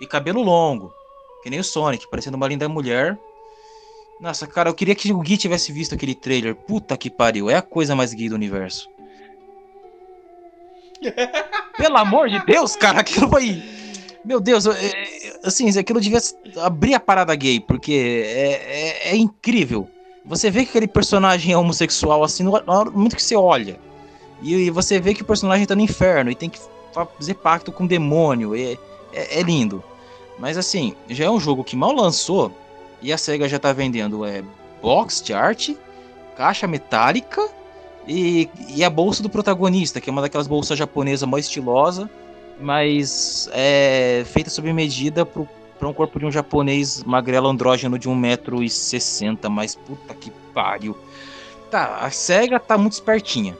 e 0.00 0.06
cabelo 0.06 0.42
longo, 0.42 0.92
que 1.42 1.50
nem 1.50 1.60
o 1.60 1.64
Sonic, 1.64 2.08
parecendo 2.10 2.36
uma 2.36 2.48
linda 2.48 2.68
mulher. 2.68 3.18
Nossa, 4.20 4.46
cara, 4.46 4.68
eu 4.68 4.74
queria 4.74 4.94
que 4.94 5.12
o 5.12 5.20
Gui 5.20 5.36
tivesse 5.36 5.72
visto 5.72 5.94
aquele 5.94 6.14
trailer. 6.14 6.54
Puta 6.54 6.96
que 6.96 7.10
pariu, 7.10 7.50
é 7.50 7.56
a 7.56 7.62
coisa 7.62 7.94
mais 7.94 8.12
gay 8.14 8.28
do 8.28 8.34
universo. 8.34 8.88
Pelo 11.76 11.96
amor 11.96 12.28
de 12.28 12.44
Deus, 12.46 12.76
cara, 12.76 13.00
aquilo 13.00 13.28
foi. 13.28 13.62
Meu 14.24 14.40
Deus, 14.40 14.64
assim, 15.42 15.68
aquilo 15.78 16.00
devia 16.00 16.20
abrir 16.62 16.94
a 16.94 17.00
parada 17.00 17.34
gay, 17.34 17.60
porque 17.60 18.24
é, 18.24 19.10
é, 19.10 19.10
é 19.10 19.16
incrível. 19.16 19.88
Você 20.24 20.50
vê 20.50 20.62
que 20.64 20.70
aquele 20.70 20.88
personagem 20.88 21.52
é 21.52 21.58
homossexual, 21.58 22.24
assim, 22.24 22.42
no, 22.42 22.52
muito 22.92 23.16
que 23.16 23.22
você 23.22 23.36
olha. 23.36 23.78
E, 24.44 24.70
você 24.70 25.00
vê 25.00 25.14
que 25.14 25.22
o 25.22 25.24
personagem 25.24 25.66
tá 25.66 25.74
no 25.74 25.80
inferno 25.80 26.30
e 26.30 26.34
tem 26.34 26.50
que 26.50 26.60
fazer 26.92 27.34
pacto 27.34 27.72
com 27.72 27.84
o 27.84 27.88
demônio. 27.88 28.54
É, 28.54 28.76
é, 29.12 29.40
é, 29.40 29.42
lindo. 29.42 29.82
Mas 30.38 30.58
assim, 30.58 30.94
já 31.08 31.24
é 31.24 31.30
um 31.30 31.40
jogo 31.40 31.64
que 31.64 31.74
mal 31.74 31.92
lançou 31.92 32.52
e 33.00 33.12
a 33.12 33.18
SEGA 33.18 33.48
já 33.48 33.58
tá 33.58 33.72
vendendo 33.72 34.24
é, 34.24 34.42
box 34.82 35.22
de 35.22 35.32
arte, 35.32 35.78
caixa 36.36 36.66
metálica 36.66 37.48
e, 38.06 38.50
e 38.68 38.84
a 38.84 38.90
bolsa 38.90 39.22
do 39.22 39.30
protagonista, 39.30 40.00
que 40.00 40.10
é 40.10 40.12
uma 40.12 40.20
daquelas 40.22 40.46
bolsas 40.46 40.76
japonesas 40.76 41.28
mais 41.28 41.46
estilosa, 41.46 42.10
mas 42.60 43.48
é 43.52 44.24
feita 44.26 44.50
sob 44.50 44.70
medida 44.72 45.24
pro, 45.24 45.48
pra 45.78 45.88
um 45.88 45.92
corpo 45.92 46.18
de 46.18 46.26
um 46.26 46.32
japonês 46.32 47.02
magrelo 47.04 47.48
andrógeno 47.48 47.98
de 47.98 48.08
1,60m, 48.08 49.48
mas 49.48 49.74
puta 49.74 50.12
que 50.14 50.30
pariu. 50.52 50.96
Tá, 51.70 51.98
a 52.00 52.10
SEGA 52.10 52.60
tá 52.60 52.76
muito 52.76 52.92
espertinha. 52.92 53.56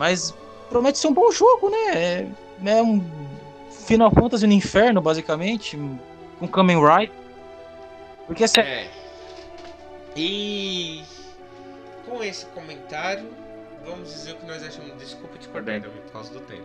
Mas 0.00 0.34
promete 0.70 0.96
ser 0.96 1.08
um 1.08 1.12
bom 1.12 1.30
jogo, 1.30 1.68
né? 1.68 1.92
É, 1.94 2.26
é 2.64 2.82
um 2.82 3.04
Final 3.86 4.10
Fantasy 4.10 4.46
no 4.46 4.54
inferno, 4.54 5.02
basicamente, 5.02 5.78
com 6.38 6.48
Kamen 6.48 6.78
Rider. 6.78 7.14
Porque 8.26 8.44
essa... 8.44 8.62
É. 8.62 8.90
E 10.16 11.04
com 12.06 12.24
esse 12.24 12.46
comentário, 12.46 13.30
vamos 13.84 14.08
dizer 14.08 14.32
o 14.32 14.36
que 14.36 14.46
nós 14.46 14.62
achamos. 14.62 14.96
Desculpa 14.96 15.36
te 15.36 15.46
cortar, 15.48 15.78
Davi, 15.78 16.00
por 16.00 16.12
causa 16.12 16.32
do 16.32 16.40
tempo. 16.46 16.64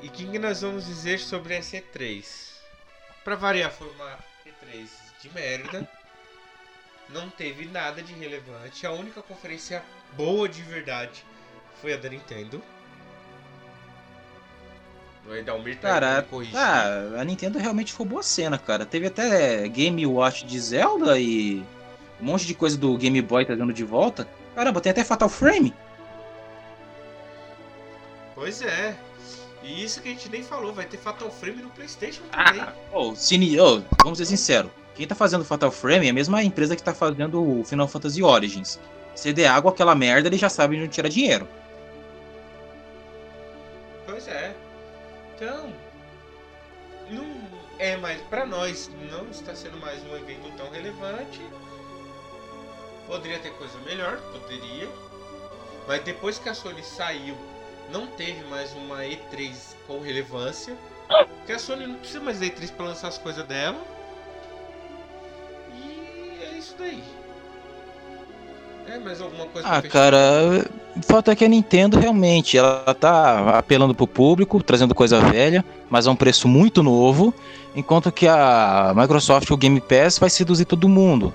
E 0.00 0.06
o 0.06 0.10
que 0.10 0.38
nós 0.38 0.62
vamos 0.62 0.86
dizer 0.86 1.18
sobre 1.18 1.56
essa 1.56 1.76
E3? 1.76 2.24
Pra 3.22 3.34
variar, 3.34 3.70
foi 3.70 3.90
uma 3.90 4.18
E3 4.46 4.88
de 5.20 5.28
merda. 5.34 5.86
Não 7.10 7.28
teve 7.28 7.66
nada 7.66 8.02
de 8.02 8.14
relevante. 8.14 8.86
A 8.86 8.92
única 8.92 9.20
conferência 9.20 9.82
boa 10.16 10.48
de 10.48 10.62
verdade 10.62 11.22
foi 11.82 11.92
a 11.92 11.96
da 11.96 12.08
Nintendo. 12.08 12.62
Vai 15.26 15.42
dar 15.42 15.54
um 15.54 15.62
Cara, 15.80 16.26
ah, 16.54 17.20
a 17.20 17.24
Nintendo 17.24 17.58
realmente 17.58 17.94
roubou 17.94 18.18
a 18.18 18.22
cena, 18.22 18.58
cara. 18.58 18.86
Teve 18.86 19.06
até 19.06 19.68
Game 19.68 20.04
Watch 20.06 20.44
de 20.44 20.58
Zelda 20.58 21.18
e 21.18 21.62
um 22.20 22.24
monte 22.24 22.46
de 22.46 22.54
coisa 22.54 22.76
do 22.76 22.96
Game 22.96 23.20
Boy 23.22 23.44
trazendo 23.44 23.72
de 23.72 23.84
volta. 23.84 24.28
Caramba, 24.54 24.80
tem 24.80 24.90
até 24.90 25.04
Fatal 25.04 25.28
Frame. 25.28 25.72
Pois 28.34 28.62
é. 28.62 28.96
E 29.62 29.84
isso 29.84 30.00
que 30.00 30.08
a 30.08 30.12
gente 30.12 30.28
nem 30.28 30.42
falou, 30.42 30.72
vai 30.72 30.86
ter 30.86 30.96
Fatal 30.96 31.30
Frame 31.30 31.62
no 31.62 31.70
PlayStation 31.70 32.22
também. 32.30 32.60
Ah, 32.60 32.72
oh, 32.92 33.14
cine, 33.14 33.60
oh, 33.60 33.80
vamos 34.02 34.18
ser 34.18 34.26
sinceros. 34.26 34.72
Quem 34.96 35.06
tá 35.06 35.14
fazendo 35.14 35.44
Fatal 35.44 35.70
Frame 35.70 36.08
é 36.08 36.10
a 36.10 36.14
mesma 36.14 36.42
empresa 36.42 36.74
que 36.74 36.82
tá 36.82 36.92
fazendo 36.92 37.60
o 37.60 37.64
Final 37.64 37.86
Fantasy 37.86 38.22
Origins. 38.22 38.80
Se 39.14 39.32
der 39.32 39.46
água 39.46 39.70
aquela 39.70 39.94
merda, 39.94 40.28
ele 40.28 40.36
já 40.36 40.48
sabe 40.48 40.76
onde 40.76 40.88
tirar 40.88 41.08
dinheiro. 41.08 41.46
Então, 45.42 45.72
não 47.10 47.26
é 47.76 47.96
mais 47.96 48.22
para 48.22 48.46
nós, 48.46 48.88
não 49.10 49.28
está 49.28 49.56
sendo 49.56 49.76
mais 49.78 50.00
um 50.04 50.16
evento 50.16 50.48
tão 50.56 50.70
relevante. 50.70 51.40
Poderia 53.08 53.40
ter 53.40 53.52
coisa 53.54 53.76
melhor, 53.80 54.18
poderia. 54.30 54.88
Mas 55.88 56.04
depois 56.04 56.38
que 56.38 56.48
a 56.48 56.54
Sony 56.54 56.80
saiu, 56.84 57.36
não 57.90 58.06
teve 58.06 58.44
mais 58.44 58.72
uma 58.74 58.98
E3 58.98 59.52
com 59.88 59.98
relevância. 59.98 60.76
Porque 61.08 61.50
a 61.50 61.58
Sony 61.58 61.88
não 61.88 61.96
precisa 61.96 62.20
mais 62.20 62.38
da 62.38 62.46
E3 62.46 62.70
para 62.70 62.86
lançar 62.86 63.08
as 63.08 63.18
coisas 63.18 63.44
dela. 63.44 63.82
E 65.74 66.38
é 66.40 66.56
isso 66.56 66.76
daí. 66.78 67.02
É, 68.86 68.96
mais 68.96 69.20
alguma 69.20 69.48
coisa 69.48 69.68
Ah, 69.68 69.82
cara, 69.82 70.64
fato 71.00 71.30
é 71.30 71.36
que 71.36 71.44
a 71.44 71.48
Nintendo 71.48 71.98
realmente 71.98 72.58
ela 72.58 72.94
tá 72.94 73.56
apelando 73.58 73.94
pro 73.94 74.06
público, 74.06 74.62
trazendo 74.62 74.94
coisa 74.94 75.20
velha, 75.20 75.64
mas 75.88 76.06
a 76.06 76.10
um 76.10 76.16
preço 76.16 76.46
muito 76.46 76.82
novo, 76.82 77.32
enquanto 77.74 78.12
que 78.12 78.28
a 78.28 78.92
Microsoft, 78.94 79.50
o 79.50 79.56
Game 79.56 79.80
Pass, 79.80 80.18
vai 80.18 80.28
seduzir 80.28 80.66
todo 80.66 80.88
mundo. 80.88 81.32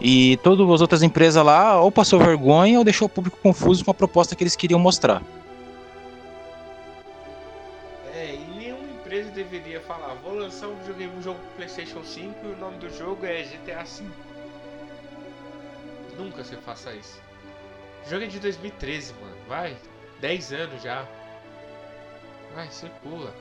E 0.00 0.36
todas 0.38 0.68
as 0.68 0.80
outras 0.80 1.02
empresas 1.02 1.44
lá 1.44 1.80
ou 1.80 1.90
passou 1.90 2.18
vergonha 2.18 2.78
ou 2.78 2.84
deixou 2.84 3.06
o 3.06 3.08
público 3.08 3.38
confuso 3.42 3.84
com 3.84 3.90
a 3.90 3.94
proposta 3.94 4.36
que 4.36 4.42
eles 4.42 4.56
queriam 4.56 4.78
mostrar. 4.78 5.22
É, 8.14 8.34
e 8.34 8.58
nenhuma 8.58 8.84
empresa 8.84 9.30
deveria 9.30 9.80
falar, 9.80 10.14
vou 10.22 10.34
lançar 10.34 10.68
um 10.68 10.76
videogame, 10.76 11.12
um 11.18 11.22
jogo 11.22 11.38
PlayStation 11.56 12.02
5 12.04 12.34
e 12.44 12.46
o 12.48 12.56
nome 12.56 12.78
do 12.78 12.90
jogo 12.96 13.24
é 13.24 13.42
GTA 13.42 13.84
V. 13.84 14.04
Nunca 16.18 16.44
você 16.44 16.56
faça 16.56 16.92
isso. 16.92 17.23
O 18.06 18.10
jogo 18.10 18.24
é 18.24 18.26
de 18.26 18.38
2013, 18.38 19.14
mano. 19.14 19.36
Vai. 19.48 19.76
10 20.20 20.52
anos 20.52 20.82
já. 20.82 21.06
Vai, 22.54 22.68
pula. 23.02 23.34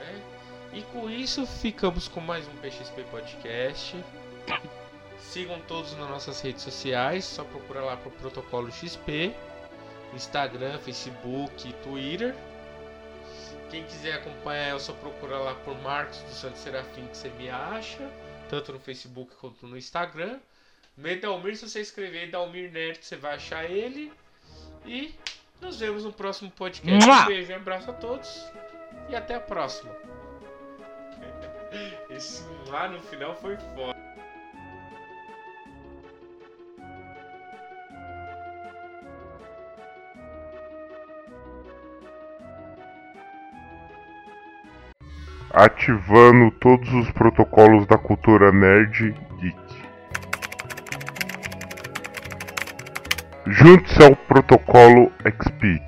É. 0.00 0.76
E 0.76 0.82
com 0.92 1.08
isso 1.08 1.46
ficamos 1.46 2.06
com 2.06 2.20
mais 2.20 2.46
um 2.46 2.56
PXP 2.56 3.02
Podcast. 3.10 3.96
Sigam 5.18 5.58
todos 5.62 5.96
nas 5.96 6.08
nossas 6.08 6.40
redes 6.40 6.62
sociais, 6.62 7.24
só 7.24 7.44
procura 7.44 7.80
lá 7.80 7.96
pro 7.96 8.10
Protocolo 8.10 8.70
XP, 8.70 9.34
Instagram, 10.14 10.78
Facebook, 10.78 11.72
Twitter. 11.82 12.34
Quem 13.70 13.84
quiser 13.84 14.14
acompanhar, 14.14 14.76
é 14.76 14.78
só 14.78 14.92
procura 14.92 15.38
lá 15.38 15.54
por 15.54 15.74
Marcos 15.82 16.18
do 16.18 16.30
Santo 16.30 16.58
Serafim 16.58 17.06
que 17.06 17.16
você 17.16 17.28
me 17.30 17.48
acha, 17.48 18.08
tanto 18.48 18.72
no 18.72 18.78
Facebook 18.78 19.34
quanto 19.36 19.66
no 19.66 19.76
Instagram. 19.76 20.38
Medalmir, 20.96 21.56
se 21.56 21.68
você 21.68 21.80
escrever 21.80 22.30
Dalmir 22.30 22.72
Neto, 22.72 23.04
você 23.04 23.16
vai 23.16 23.34
achar 23.34 23.70
ele. 23.70 24.10
E 24.86 25.14
nos 25.60 25.78
vemos 25.78 26.04
no 26.04 26.12
próximo 26.12 26.50
podcast. 26.50 27.10
Um 27.10 27.26
beijo, 27.26 27.52
um 27.52 27.56
abraço 27.56 27.90
a 27.90 27.94
todos 27.94 28.50
e 29.10 29.14
até 29.14 29.34
a 29.34 29.40
próxima. 29.40 29.94
Esse 32.08 32.42
lá 32.68 32.88
no 32.88 33.00
final 33.02 33.34
foi 33.36 33.56
foda. 33.56 33.94
ativando 45.56 46.50
todos 46.50 46.92
os 46.92 47.10
protocolos 47.12 47.86
da 47.86 47.96
cultura 47.96 48.52
nerd 48.52 49.14
Junte-se 53.48 54.02
ao 54.02 54.16
protocolo 54.16 55.12
XP. 55.24 55.85